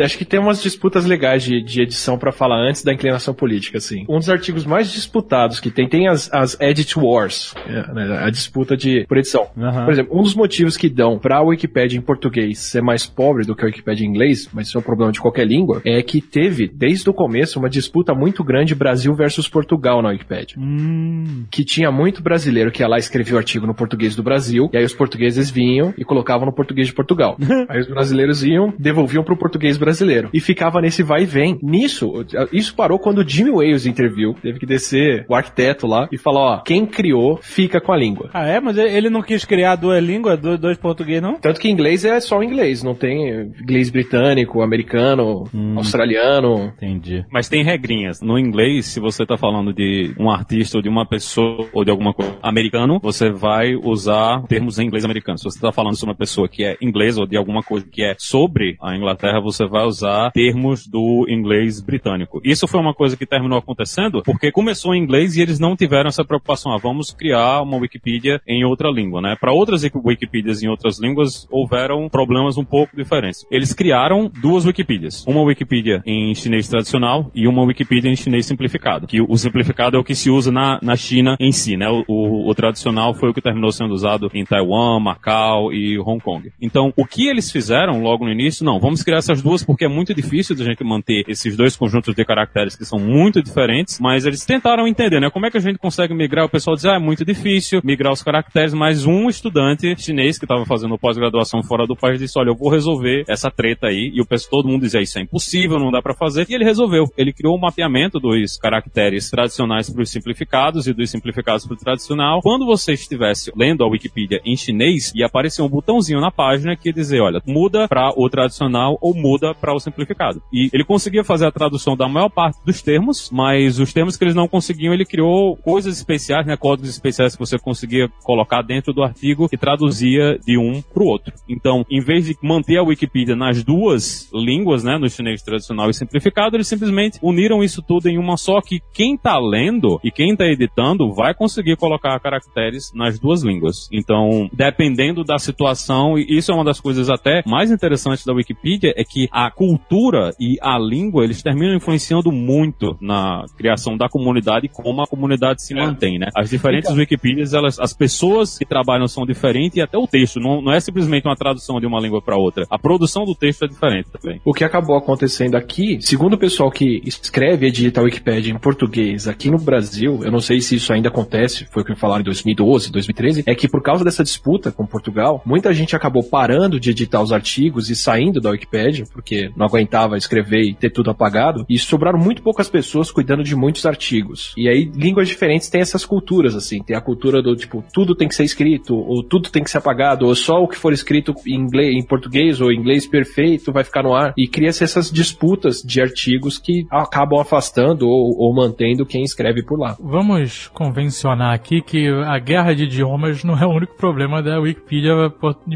Acho 0.00 0.18
que 0.18 0.24
tem 0.24 0.40
umas 0.40 0.62
disputas 0.62 1.04
legais 1.04 1.42
de, 1.42 1.62
de 1.62 1.82
edição 1.82 2.18
pra 2.18 2.32
falar 2.32 2.58
antes 2.68 2.82
da 2.82 2.92
inclinação 2.92 3.23
política, 3.32 3.78
assim. 3.78 4.04
Um 4.08 4.18
dos 4.18 4.28
artigos 4.28 4.66
mais 4.66 4.90
disputados 4.90 5.60
que 5.60 5.70
tem, 5.70 5.88
tem 5.88 6.08
as, 6.08 6.32
as 6.32 6.58
edit 6.60 6.98
wars, 6.98 7.54
é, 7.66 7.92
né, 7.92 8.18
a 8.22 8.30
disputa 8.30 8.76
de, 8.76 9.06
por 9.08 9.16
edição. 9.16 9.48
Aham. 9.56 9.84
Por 9.84 9.92
exemplo, 9.92 10.18
um 10.18 10.22
dos 10.22 10.34
motivos 10.34 10.76
que 10.76 10.88
dão 10.88 11.18
pra 11.18 11.40
Wikipédia 11.42 11.96
em 11.96 12.02
português 12.02 12.58
ser 12.58 12.82
mais 12.82 13.06
pobre 13.06 13.46
do 13.46 13.54
que 13.54 13.62
a 13.62 13.66
Wikipédia 13.66 14.04
em 14.04 14.08
inglês, 14.08 14.48
mas 14.52 14.68
isso 14.68 14.76
é 14.76 14.80
um 14.80 14.84
problema 14.84 15.12
de 15.12 15.20
qualquer 15.20 15.46
língua, 15.46 15.80
é 15.84 16.02
que 16.02 16.20
teve, 16.20 16.68
desde 16.68 17.08
o 17.08 17.14
começo, 17.14 17.58
uma 17.58 17.70
disputa 17.70 18.14
muito 18.14 18.42
grande 18.42 18.74
Brasil 18.74 19.14
versus 19.14 19.48
Portugal 19.48 20.02
na 20.02 20.10
Wikipédia. 20.10 20.56
Hum, 20.58 21.44
Que 21.50 21.64
tinha 21.64 21.90
muito 21.90 22.22
brasileiro 22.22 22.70
que 22.70 22.82
ia 22.82 22.88
lá 22.88 22.96
e 22.96 23.00
escrevia 23.00 23.34
o 23.34 23.38
artigo 23.38 23.66
no 23.66 23.74
português 23.74 24.16
do 24.16 24.22
Brasil, 24.22 24.68
e 24.72 24.76
aí 24.76 24.84
os 24.84 24.94
portugueses 24.94 25.50
vinham 25.50 25.94
e 25.96 26.04
colocavam 26.04 26.46
no 26.46 26.52
português 26.52 26.88
de 26.88 26.94
Portugal. 26.94 27.36
aí 27.68 27.80
os 27.80 27.86
brasileiros 27.86 28.42
iam, 28.42 28.72
devolviam 28.78 29.22
pro 29.22 29.36
português 29.36 29.76
brasileiro. 29.76 30.28
E 30.32 30.40
ficava 30.40 30.80
nesse 30.80 31.02
vai 31.02 31.22
e 31.22 31.26
vem. 31.26 31.58
Nisso, 31.62 32.24
isso 32.52 32.74
parou 32.74 32.98
quando 32.98 33.13
o 33.20 33.28
Jimmy 33.28 33.50
Wales 33.50 33.86
interviu, 33.86 34.34
teve 34.34 34.58
que 34.58 34.66
descer 34.66 35.24
o 35.28 35.34
arquiteto 35.34 35.86
lá 35.86 36.08
e 36.10 36.18
falar, 36.18 36.40
ó, 36.40 36.58
quem 36.62 36.86
criou 36.86 37.38
fica 37.40 37.80
com 37.80 37.92
a 37.92 37.96
língua. 37.96 38.30
Ah, 38.32 38.46
é? 38.46 38.60
Mas 38.60 38.76
ele 38.78 39.10
não 39.10 39.22
quis 39.22 39.44
criar 39.44 39.76
duas 39.76 40.02
línguas, 40.02 40.38
dois, 40.38 40.58
dois 40.58 40.78
portugueses 40.78 41.04
português, 41.04 41.20
não? 41.22 41.38
Tanto 41.38 41.60
que 41.60 41.68
inglês 41.68 42.04
é 42.04 42.18
só 42.20 42.42
inglês, 42.42 42.82
não 42.82 42.94
tem 42.94 43.52
inglês 43.60 43.90
britânico, 43.90 44.62
americano, 44.62 45.44
australiano. 45.76 46.72
Entendi. 46.76 47.24
Mas 47.30 47.48
tem 47.48 47.62
regrinhas. 47.62 48.20
No 48.20 48.38
inglês, 48.38 48.86
se 48.86 49.00
você 49.00 49.26
tá 49.26 49.36
falando 49.36 49.72
de 49.72 50.14
um 50.18 50.30
artista 50.30 50.78
ou 50.78 50.82
de 50.82 50.88
uma 50.88 51.06
pessoa 51.06 51.68
ou 51.72 51.84
de 51.84 51.90
alguma 51.90 52.14
coisa 52.14 52.36
americano, 52.42 52.98
você 53.02 53.30
vai 53.30 53.74
usar 53.74 54.42
termos 54.48 54.78
em 54.78 54.86
inglês 54.86 55.04
americano. 55.04 55.38
Se 55.38 55.44
você 55.44 55.60
tá 55.60 55.72
falando 55.72 55.96
sobre 55.96 56.12
uma 56.12 56.18
pessoa 56.18 56.48
que 56.48 56.64
é 56.64 56.76
inglês 56.80 57.18
ou 57.18 57.26
de 57.26 57.36
alguma 57.36 57.62
coisa 57.62 57.86
que 57.90 58.02
é 58.02 58.14
sobre 58.18 58.76
a 58.80 58.96
Inglaterra, 58.96 59.40
você 59.40 59.66
vai 59.66 59.84
usar 59.84 60.30
termos 60.32 60.86
do 60.86 61.26
inglês 61.28 61.80
britânico. 61.80 62.40
Isso 62.44 62.66
foi 62.66 62.80
uma 62.80 62.93
coisa 62.94 63.16
que 63.16 63.26
terminou 63.26 63.58
acontecendo 63.58 64.22
porque 64.22 64.50
começou 64.50 64.94
em 64.94 65.02
inglês 65.02 65.36
e 65.36 65.42
eles 65.42 65.58
não 65.58 65.76
tiveram 65.76 66.08
essa 66.08 66.24
preocupação. 66.24 66.72
Ah, 66.72 66.78
vamos 66.78 67.10
criar 67.12 67.62
uma 67.62 67.76
Wikipedia 67.76 68.40
em 68.46 68.64
outra 68.64 68.90
língua, 68.90 69.20
né? 69.20 69.36
Para 69.40 69.52
outras 69.52 69.82
Wikipedias 69.82 70.62
em 70.62 70.68
outras 70.68 70.98
línguas, 70.98 71.46
houveram 71.50 72.08
problemas 72.08 72.56
um 72.56 72.64
pouco 72.64 72.96
diferentes. 72.96 73.46
Eles 73.50 73.72
criaram 73.72 74.30
duas 74.40 74.64
Wikipedias. 74.64 75.24
Uma 75.26 75.42
Wikipedia 75.42 76.02
em 76.06 76.34
chinês 76.34 76.68
tradicional 76.68 77.30
e 77.34 77.46
uma 77.46 77.62
Wikipedia 77.62 78.10
em 78.10 78.16
chinês 78.16 78.46
simplificado. 78.46 79.06
Que 79.06 79.20
o 79.20 79.36
simplificado 79.36 79.96
é 79.96 80.00
o 80.00 80.04
que 80.04 80.14
se 80.14 80.30
usa 80.30 80.50
na, 80.50 80.78
na 80.82 80.96
China 80.96 81.36
em 81.40 81.52
si, 81.52 81.76
né? 81.76 81.88
O, 81.88 82.04
o, 82.08 82.50
o 82.50 82.54
tradicional 82.54 83.14
foi 83.14 83.30
o 83.30 83.34
que 83.34 83.40
terminou 83.40 83.72
sendo 83.72 83.92
usado 83.92 84.30
em 84.34 84.44
Taiwan, 84.44 85.00
Macau 85.00 85.72
e 85.72 85.98
Hong 85.98 86.20
Kong. 86.22 86.50
Então, 86.60 86.92
o 86.96 87.06
que 87.06 87.28
eles 87.28 87.50
fizeram 87.50 88.02
logo 88.02 88.24
no 88.24 88.32
início? 88.32 88.64
Não, 88.64 88.78
vamos 88.78 89.02
criar 89.02 89.18
essas 89.18 89.42
duas 89.42 89.64
porque 89.64 89.84
é 89.84 89.88
muito 89.88 90.14
difícil 90.14 90.56
da 90.56 90.64
gente 90.64 90.84
manter 90.84 91.24
esses 91.28 91.56
dois 91.56 91.76
conjuntos 91.76 92.14
de 92.14 92.24
caracteres 92.24 92.76
que 92.76 92.83
são 92.84 92.98
muito 92.98 93.42
diferentes, 93.42 93.98
mas 94.00 94.24
eles 94.24 94.44
tentaram 94.44 94.86
entender, 94.86 95.20
né? 95.20 95.30
Como 95.30 95.46
é 95.46 95.50
que 95.50 95.56
a 95.56 95.60
gente 95.60 95.78
consegue 95.78 96.14
migrar? 96.14 96.46
O 96.46 96.48
pessoal 96.48 96.76
diz, 96.76 96.84
ah, 96.84 96.96
é 96.96 96.98
muito 96.98 97.24
difícil 97.24 97.80
migrar 97.84 98.12
os 98.12 98.22
caracteres, 98.22 98.74
mas 98.74 99.06
um 99.06 99.28
estudante 99.28 99.94
chinês 100.00 100.38
que 100.38 100.44
estava 100.44 100.64
fazendo 100.64 100.98
pós-graduação 100.98 101.62
fora 101.62 101.86
do 101.86 101.96
país 101.96 102.18
disse, 102.18 102.38
olha, 102.38 102.50
eu 102.50 102.56
vou 102.56 102.70
resolver 102.70 103.24
essa 103.28 103.50
treta 103.50 103.88
aí, 103.88 104.10
e 104.14 104.20
o 104.20 104.26
pessoal, 104.26 104.62
todo 104.62 104.68
mundo 104.68 104.82
dizia, 104.82 105.00
isso 105.00 105.18
é 105.18 105.22
impossível, 105.22 105.78
não 105.78 105.90
dá 105.90 106.02
para 106.02 106.14
fazer, 106.14 106.46
e 106.48 106.54
ele 106.54 106.64
resolveu. 106.64 107.04
Ele 107.16 107.32
criou 107.32 107.56
um 107.56 107.60
mapeamento 107.60 108.20
dos 108.20 108.56
caracteres 108.56 109.30
tradicionais 109.30 109.90
para 109.90 110.02
os 110.02 110.10
simplificados 110.10 110.86
e 110.86 110.92
dos 110.92 111.10
simplificados 111.10 111.66
para 111.66 111.74
o 111.74 111.78
tradicional. 111.78 112.40
Quando 112.42 112.66
você 112.66 112.92
estivesse 112.92 113.52
lendo 113.56 113.82
a 113.84 113.88
Wikipedia 113.88 114.40
em 114.44 114.56
chinês, 114.56 115.12
ia 115.14 115.26
aparecer 115.26 115.62
um 115.62 115.68
botãozinho 115.68 116.20
na 116.20 116.30
página 116.30 116.76
que 116.76 116.88
ia 116.88 116.92
dizer, 116.92 117.20
olha, 117.20 117.40
muda 117.46 117.88
para 117.88 118.12
o 118.16 118.28
tradicional 118.28 118.98
ou 119.00 119.14
muda 119.14 119.54
para 119.54 119.74
o 119.74 119.80
simplificado. 119.80 120.42
E 120.52 120.68
ele 120.72 120.84
conseguia 120.84 121.24
fazer 121.24 121.46
a 121.46 121.52
tradução 121.52 121.96
da 121.96 122.08
maior 122.08 122.28
parte 122.28 122.58
dos 122.64 122.73
termos, 122.82 123.30
mas 123.30 123.78
os 123.78 123.92
termos 123.92 124.16
que 124.16 124.24
eles 124.24 124.34
não 124.34 124.48
conseguiam, 124.48 124.92
ele 124.92 125.04
criou 125.04 125.56
coisas 125.56 125.96
especiais, 125.96 126.46
né, 126.46 126.56
códigos 126.56 126.90
especiais 126.90 127.34
que 127.34 127.38
você 127.38 127.58
conseguia 127.58 128.08
colocar 128.22 128.62
dentro 128.62 128.92
do 128.92 129.02
artigo 129.02 129.48
e 129.52 129.56
traduzia 129.56 130.38
de 130.38 130.58
um 130.58 130.80
para 130.82 131.02
o 131.02 131.06
outro. 131.06 131.32
Então, 131.48 131.84
em 131.90 132.00
vez 132.00 132.26
de 132.26 132.36
manter 132.42 132.78
a 132.78 132.82
Wikipedia 132.82 133.36
nas 133.36 133.62
duas 133.62 134.28
línguas, 134.32 134.84
né, 134.84 134.98
no 134.98 135.08
chinês 135.08 135.42
tradicional 135.42 135.90
e 135.90 135.94
simplificado, 135.94 136.56
eles 136.56 136.68
simplesmente 136.68 137.18
uniram 137.22 137.62
isso 137.62 137.82
tudo 137.82 138.08
em 138.08 138.18
uma 138.18 138.36
só 138.36 138.60
que 138.60 138.80
quem 138.92 139.14
está 139.14 139.38
lendo 139.38 140.00
e 140.02 140.10
quem 140.10 140.32
está 140.32 140.46
editando 140.46 141.12
vai 141.12 141.34
conseguir 141.34 141.76
colocar 141.76 142.18
caracteres 142.20 142.92
nas 142.94 143.18
duas 143.18 143.42
línguas. 143.42 143.88
Então, 143.92 144.48
dependendo 144.52 145.24
da 145.24 145.38
situação, 145.38 146.18
e 146.18 146.36
isso 146.36 146.50
é 146.50 146.54
uma 146.54 146.64
das 146.64 146.80
coisas 146.80 147.08
até 147.10 147.42
mais 147.46 147.70
interessantes 147.70 148.24
da 148.24 148.32
Wikipedia, 148.32 148.92
é 148.96 149.04
que 149.04 149.28
a 149.30 149.50
cultura 149.50 150.32
e 150.38 150.56
a 150.60 150.78
língua, 150.78 151.24
eles 151.24 151.42
terminam 151.42 151.74
influenciando 151.74 152.30
muito 152.32 152.63
na 153.00 153.44
criação 153.56 153.96
da 153.96 154.08
comunidade 154.08 154.66
e 154.66 154.68
como 154.68 155.02
a 155.02 155.06
comunidade 155.06 155.62
se 155.62 155.74
mantém, 155.74 156.18
né? 156.18 156.28
As 156.34 156.50
diferentes 156.50 156.90
Wikipedias, 156.90 157.52
elas, 157.52 157.78
as 157.78 157.92
pessoas 157.92 158.58
que 158.58 158.64
trabalham 158.64 159.06
são 159.06 159.26
diferentes 159.26 159.76
e 159.76 159.82
até 159.82 159.98
o 159.98 160.06
texto, 160.06 160.40
não, 160.40 160.60
não 160.60 160.72
é 160.72 160.80
simplesmente 160.80 161.26
uma 161.26 161.36
tradução 161.36 161.80
de 161.80 161.86
uma 161.86 162.00
língua 162.00 162.22
para 162.22 162.36
outra. 162.36 162.66
A 162.70 162.78
produção 162.78 163.24
do 163.24 163.34
texto 163.34 163.64
é 163.64 163.68
diferente 163.68 164.08
também. 164.10 164.40
O 164.44 164.52
que 164.52 164.64
acabou 164.64 164.96
acontecendo 164.96 165.56
aqui, 165.56 165.98
segundo 166.00 166.34
o 166.34 166.38
pessoal 166.38 166.70
que 166.70 167.02
escreve 167.04 167.66
e 167.66 167.68
edita 167.68 168.00
a 168.00 168.04
Wikipédia 168.04 168.52
em 168.52 168.58
português 168.58 169.26
aqui 169.28 169.50
no 169.50 169.58
Brasil, 169.58 170.20
eu 170.22 170.30
não 170.30 170.40
sei 170.40 170.60
se 170.60 170.76
isso 170.76 170.92
ainda 170.92 171.08
acontece, 171.08 171.66
foi 171.70 171.82
o 171.82 171.86
que 171.86 171.92
me 171.92 171.98
falaram 171.98 172.20
em 172.20 172.24
2012, 172.24 172.90
2013, 172.90 173.44
é 173.46 173.54
que 173.54 173.68
por 173.68 173.82
causa 173.82 174.04
dessa 174.04 174.22
disputa 174.22 174.70
com 174.70 174.86
Portugal, 174.86 175.42
muita 175.44 175.72
gente 175.72 175.96
acabou 175.96 176.22
parando 176.22 176.78
de 176.78 176.90
editar 176.90 177.22
os 177.22 177.32
artigos 177.32 177.90
e 177.90 177.96
saindo 177.96 178.40
da 178.40 178.50
Wikipédia, 178.50 179.04
porque 179.12 179.50
não 179.56 179.66
aguentava 179.66 180.16
escrever 180.16 180.62
e 180.62 180.74
ter 180.74 180.90
tudo 180.90 181.10
apagado, 181.10 181.64
e 181.68 181.78
sobraram 181.78 182.18
muito 182.18 182.42
poucas 182.54 182.68
pessoas 182.68 183.10
cuidando 183.10 183.42
de 183.42 183.56
muitos 183.56 183.84
artigos. 183.84 184.54
E 184.56 184.68
aí, 184.68 184.88
línguas 184.94 185.26
diferentes 185.26 185.68
têm 185.68 185.80
essas 185.80 186.06
culturas, 186.06 186.54
assim, 186.54 186.80
tem 186.80 186.96
a 186.96 187.00
cultura 187.00 187.42
do 187.42 187.56
tipo, 187.56 187.84
tudo 187.92 188.14
tem 188.14 188.28
que 188.28 188.34
ser 188.34 188.44
escrito, 188.44 188.94
ou 188.94 189.24
tudo 189.24 189.50
tem 189.50 189.64
que 189.64 189.70
ser 189.70 189.78
apagado, 189.78 190.24
ou 190.24 190.36
só 190.36 190.62
o 190.62 190.68
que 190.68 190.78
for 190.78 190.92
escrito 190.92 191.34
em 191.44 191.56
inglês, 191.56 191.92
em 191.92 192.06
português 192.06 192.60
ou 192.60 192.70
em 192.70 192.78
inglês 192.78 193.08
perfeito 193.08 193.72
vai 193.72 193.82
ficar 193.82 194.04
no 194.04 194.14
ar. 194.14 194.32
E 194.38 194.46
cria-se 194.46 194.84
essas 194.84 195.10
disputas 195.10 195.82
de 195.82 196.00
artigos 196.00 196.56
que 196.56 196.86
acabam 196.88 197.40
afastando 197.40 198.06
ou, 198.06 198.36
ou 198.38 198.54
mantendo 198.54 199.04
quem 199.04 199.24
escreve 199.24 199.64
por 199.64 199.76
lá. 199.76 199.96
Vamos 199.98 200.68
convencionar 200.68 201.52
aqui 201.52 201.82
que 201.82 202.06
a 202.08 202.38
guerra 202.38 202.72
de 202.72 202.84
idiomas 202.84 203.42
não 203.42 203.58
é 203.58 203.66
o 203.66 203.70
único 203.70 203.96
problema 203.96 204.40
da 204.40 204.60
Wikipedia 204.60 205.12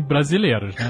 brasileiros, 0.06 0.76
né? 0.76 0.88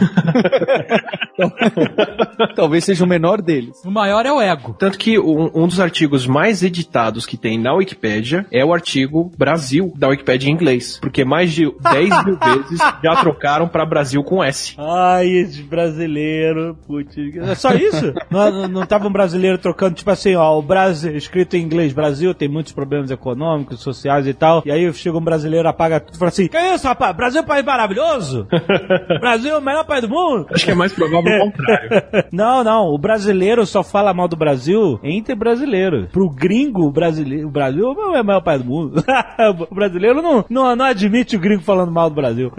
Talvez 2.55 2.85
seja 2.85 3.05
o 3.05 3.09
menor 3.09 3.41
deles. 3.41 3.83
o 3.85 3.91
maior 3.91 4.27
é 4.27 4.33
o 4.33 4.41
ego. 4.41 4.75
Tanto 4.79 4.99
que 4.99 5.19
um, 5.19 5.51
um 5.55 5.67
dos 5.67 5.78
artigos 5.81 6.27
mais 6.27 6.63
editados 6.63 7.27
que 7.27 7.37
tem 7.37 7.59
na 7.59 7.75
Wikipédia 7.75 8.47
é 8.51 8.65
o 8.65 8.73
artigo 8.73 9.33
Brasil 9.37 9.93
da 9.97 10.09
Wikipédia 10.09 10.49
em 10.49 10.53
inglês. 10.53 10.99
Porque 11.01 11.25
mais 11.25 11.53
de 11.53 11.71
10 11.81 12.25
mil 12.25 12.39
vezes 12.43 12.79
já 13.03 13.17
trocaram 13.17 13.69
pra 13.69 13.85
Brasil 13.87 14.23
com 14.23 14.43
S. 14.43 14.75
Ai, 14.79 15.29
esse 15.29 15.63
brasileiro, 15.63 16.77
putz. 16.87 17.17
É 17.37 17.55
só 17.55 17.73
isso? 17.73 18.13
não, 18.31 18.69
não, 18.69 18.87
tava 18.87 19.09
um 19.09 19.13
brasileiro 19.13 19.59
trocando, 19.59 19.95
tipo 19.95 20.11
assim, 20.11 20.35
ó, 20.35 20.59
o 20.59 20.63
Brasil, 20.63 21.17
escrito 21.17 21.57
em 21.57 21.63
inglês, 21.63 21.93
Brasil 21.93 22.35
tem 22.35 22.49
muitos 22.49 22.73
problemas 22.73 23.11
econômicos, 23.11 23.81
sociais 23.81 24.27
e 24.27 24.35
tal. 24.35 24.63
E 24.65 24.71
aí 24.71 24.93
chega 24.93 25.17
um 25.17 25.23
brasileiro, 25.23 25.69
apaga 25.69 26.01
tudo 26.01 26.15
e 26.15 26.19
fala 26.19 26.29
assim: 26.29 26.49
Que 26.49 26.59
isso, 26.59 26.87
rapaz? 26.87 27.17
Brasil 27.17 27.41
é 27.41 27.45
um 27.45 27.47
país 27.47 27.65
maravilhoso? 27.65 28.47
Brasil 29.21 29.55
é 29.55 29.59
o 29.59 29.63
melhor 29.63 29.85
país 29.85 30.03
do 30.03 30.09
mundo? 30.09 30.47
Acho 30.53 30.65
que 30.65 30.71
é 30.71 30.75
mais 30.75 30.93
provável 30.93 31.33
o 31.37 31.51
contrário. 31.51 31.89
Não, 32.33 32.65
não. 32.65 32.87
O 32.89 32.99
brasileiro 32.99 33.65
só 33.67 33.83
fala 33.83 34.15
mal 34.15 34.29
do 34.29 34.37
Brasil 34.37 34.99
entre 35.03 35.35
brasileiros. 35.35 35.68
Pro 36.13 36.29
gringo, 36.29 36.87
o 36.87 36.91
brasileiro, 36.91 37.49
o 37.49 37.51
Brasil 37.51 37.85
é 38.15 38.21
o 38.21 38.25
maior 38.25 38.41
país 38.41 38.63
do 38.63 38.69
mundo. 38.69 39.03
o 39.71 39.75
brasileiro 39.75 40.23
não, 40.23 40.45
não, 40.49 40.75
não 40.75 40.85
admite 40.85 41.37
o 41.37 41.41
gringo 41.41 41.63
falando 41.63 41.93
mal 41.93 42.09
do 42.09 42.17
Brasil. 42.17 42.53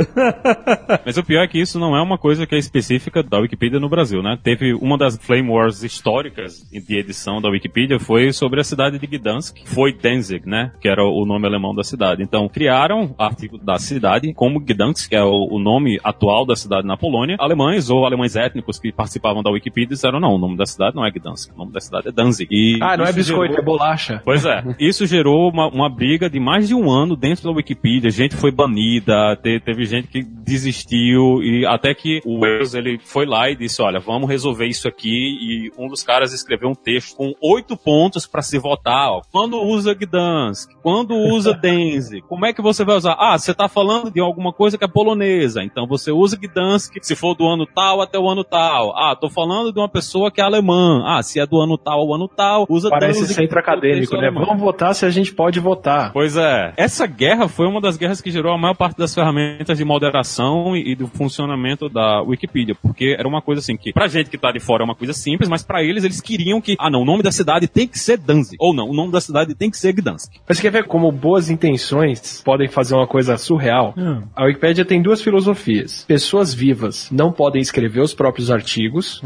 Mas 1.05 1.17
o 1.17 1.23
pior 1.23 1.43
é 1.43 1.47
que 1.47 1.59
isso 1.59 1.79
não 1.79 1.95
é 1.95 2.01
uma 2.01 2.17
coisa 2.17 2.45
que 2.45 2.55
é 2.55 2.57
específica 2.57 3.23
da 3.23 3.39
Wikipedia 3.39 3.79
no 3.79 3.89
Brasil, 3.89 4.21
né? 4.21 4.37
Teve 4.41 4.73
uma 4.73 4.97
das 4.97 5.17
Flame 5.17 5.49
Wars 5.49 5.83
históricas 5.83 6.67
de 6.71 6.97
edição 6.97 7.41
da 7.41 7.49
Wikipedia 7.49 7.99
foi 7.99 8.31
sobre 8.31 8.59
a 8.59 8.63
cidade 8.63 8.99
de 8.99 9.07
Gdansk, 9.07 9.55
que 9.55 9.69
foi 9.69 9.93
Danzig, 9.93 10.47
né? 10.47 10.71
Que 10.81 10.87
era 10.87 11.03
o 11.03 11.25
nome 11.25 11.45
alemão 11.45 11.73
da 11.73 11.83
cidade. 11.83 12.23
Então, 12.23 12.47
criaram 12.47 13.15
o 13.17 13.23
artigo 13.23 13.57
da 13.57 13.77
cidade 13.77 14.33
como 14.33 14.59
Gdansk, 14.59 15.09
que 15.09 15.15
é 15.15 15.23
o, 15.23 15.47
o 15.51 15.59
nome 15.59 15.99
atual 16.03 16.45
da 16.45 16.55
cidade 16.55 16.87
na 16.87 16.97
Polônia. 16.97 17.37
Alemães 17.39 17.89
ou 17.89 18.05
alemães 18.05 18.35
étnicos 18.35 18.79
que 18.79 18.91
participavam 18.91 19.43
da 19.43 19.51
Wikipedia 19.51 19.89
disseram, 19.89 20.19
não, 20.19 20.35
o 20.35 20.37
nome 20.37 20.57
da 20.57 20.65
cidade 20.65 20.95
não 20.95 21.05
é 21.05 21.11
Gdansk, 21.11 21.53
o 21.53 21.57
nome 21.57 21.71
da 21.71 21.79
cidade 21.79 22.07
é 22.07 22.11
Danzig. 22.11 22.47
E 22.51 22.79
Ah, 22.81 22.97
não 22.99 23.09
é 23.09 23.13
biscoito, 23.13 23.53
gerou- 23.53 23.57
é 23.57 23.65
bolacha. 23.65 24.21
Pois 24.23 24.45
é. 24.45 24.63
Isso 24.79 25.05
gerou 25.05 25.49
uma, 25.49 25.67
uma 25.67 25.89
briga 25.89 26.29
de 26.29 26.39
mais 26.39 26.67
de 26.67 26.75
um 26.75 26.89
ano 26.89 27.15
dentro 27.15 27.43
da 27.45 27.51
Wikipedia. 27.51 28.09
Gente 28.09 28.35
foi 28.35 28.51
banida, 28.51 29.35
te- 29.41 29.59
teve 29.59 29.85
gente 29.85 30.07
que 30.07 30.21
desistiu 30.23 31.41
e 31.41 31.65
até 31.65 31.93
que 31.93 32.21
o 32.25 32.39
Wales 32.39 32.73
ele 32.73 32.99
foi 33.03 33.25
lá 33.25 33.49
e 33.49 33.55
disse, 33.55 33.81
olha, 33.81 33.99
vamos 33.99 34.29
resolver 34.29 34.65
isso 34.67 34.87
aqui. 34.87 35.09
E 35.09 35.71
um 35.77 35.87
dos 35.87 36.03
caras 36.03 36.33
escreveu 36.33 36.69
um 36.69 36.75
texto 36.75 37.15
com 37.15 37.33
oito 37.41 37.75
pontos 37.75 38.25
para 38.27 38.41
se 38.41 38.57
votar. 38.57 39.09
Ó. 39.11 39.21
Quando 39.31 39.59
usa 39.61 39.93
Gdansk? 39.93 40.71
Quando 40.81 41.15
usa 41.15 41.53
Denze? 41.59 42.21
Como 42.21 42.45
é 42.45 42.53
que 42.53 42.61
você 42.61 42.83
vai 42.85 42.95
usar? 42.95 43.15
Ah, 43.19 43.37
você 43.37 43.53
tá 43.53 43.67
falando 43.67 44.11
de 44.11 44.19
alguma 44.19 44.53
coisa 44.53 44.77
que 44.77 44.83
é 44.85 44.87
polonesa. 44.87 45.63
Então 45.63 45.85
você 45.87 46.11
usa 46.11 46.37
Gdansk 46.37 46.95
se 47.01 47.15
for 47.15 47.35
do 47.35 47.45
ano 47.47 47.65
tal 47.65 48.01
até 48.01 48.17
o 48.19 48.29
ano 48.29 48.43
tal. 48.43 48.95
Ah, 48.97 49.15
tô 49.15 49.29
falando 49.29 49.71
de 49.73 49.79
uma 49.79 49.89
pessoa 49.89 50.31
que 50.31 50.39
é 50.41 50.43
alemã. 50.43 51.03
Ah, 51.05 51.21
se 51.23 51.39
é 51.39 51.45
do 51.45 51.59
ano 51.59 51.77
tal 51.77 51.99
ao 51.99 52.13
ano 52.13 52.27
tal, 52.27 52.65
usa 52.69 52.78
Parece 52.87 53.21
Danzig 53.21 53.33
centro 53.33 53.59
acadêmico, 53.59 54.15
né? 54.17 54.29
Vamos 54.31 54.59
votar 54.59 54.93
se 54.93 55.05
a 55.05 55.09
gente 55.09 55.33
pode 55.33 55.59
votar. 55.59 56.11
Pois 56.13 56.37
é. 56.37 56.73
Essa 56.77 57.07
guerra 57.07 57.47
foi 57.47 57.67
uma 57.67 57.81
das 57.81 57.97
guerras 57.97 58.21
que 58.21 58.31
gerou 58.31 58.53
a 58.53 58.57
maior 58.57 58.75
parte 58.75 58.97
das 58.97 59.13
ferramentas 59.13 59.77
de 59.77 59.83
moderação 59.83 60.75
e, 60.75 60.91
e 60.91 60.95
do 60.95 61.07
funcionamento 61.07 61.89
da 61.89 62.21
Wikipedia, 62.21 62.75
porque 62.75 63.15
era 63.17 63.27
uma 63.27 63.41
coisa 63.41 63.59
assim 63.59 63.75
que 63.75 63.91
pra 63.91 64.07
gente 64.07 64.29
que 64.29 64.37
tá 64.37 64.51
de 64.51 64.59
fora 64.59 64.83
é 64.83 64.85
uma 64.85 64.95
coisa 64.95 65.13
simples, 65.13 65.49
mas 65.49 65.63
pra 65.63 65.83
eles 65.83 66.03
eles 66.03 66.21
queriam 66.21 66.61
que, 66.61 66.75
ah 66.79 66.89
não, 66.89 67.01
o 67.01 67.05
nome 67.05 67.23
da 67.23 67.31
cidade 67.31 67.67
tem 67.67 67.87
que 67.87 67.97
ser 67.97 68.17
Danzig, 68.17 68.55
ou 68.59 68.73
não, 68.73 68.87
o 68.89 68.93
nome 68.93 69.11
da 69.11 69.21
cidade 69.21 69.55
tem 69.55 69.69
que 69.69 69.77
ser 69.77 69.93
Gdansk. 69.93 70.33
Mas 70.47 70.57
você 70.57 70.63
quer 70.63 70.71
ver 70.71 70.85
como 70.85 71.11
boas 71.11 71.49
intenções 71.49 72.41
podem 72.43 72.67
fazer 72.67 72.95
uma 72.95 73.07
coisa 73.07 73.37
surreal? 73.37 73.93
Hum. 73.97 74.23
A 74.35 74.45
Wikipédia 74.45 74.85
tem 74.85 75.01
duas 75.01 75.21
filosofias. 75.21 76.05
Pessoas 76.07 76.53
vivas 76.53 77.09
não 77.11 77.31
podem 77.31 77.61
escrever 77.61 78.01
os 78.01 78.13
próprios 78.13 78.51
artigos, 78.51 79.21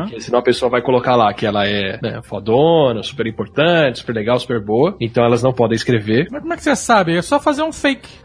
porque 0.00 0.20
senão 0.20 0.38
a 0.38 0.42
pessoa 0.42 0.70
vai 0.70 0.82
colocar 0.82 1.16
lá 1.16 1.32
que 1.32 1.46
ela 1.46 1.66
é 1.66 1.98
né, 2.02 2.20
fodona, 2.22 2.54
super 3.02 3.26
importante, 3.26 3.98
super 3.98 4.14
legal, 4.14 4.38
super 4.38 4.60
boa. 4.60 4.96
Então 5.00 5.24
elas 5.24 5.42
não 5.42 5.52
podem 5.52 5.76
escrever. 5.76 6.28
Mas 6.30 6.40
como 6.40 6.52
é 6.52 6.56
que 6.56 6.62
você 6.62 6.76
sabe? 6.76 7.16
É 7.16 7.22
só 7.22 7.40
fazer 7.40 7.62
um 7.62 7.72
fake. 7.72 8.08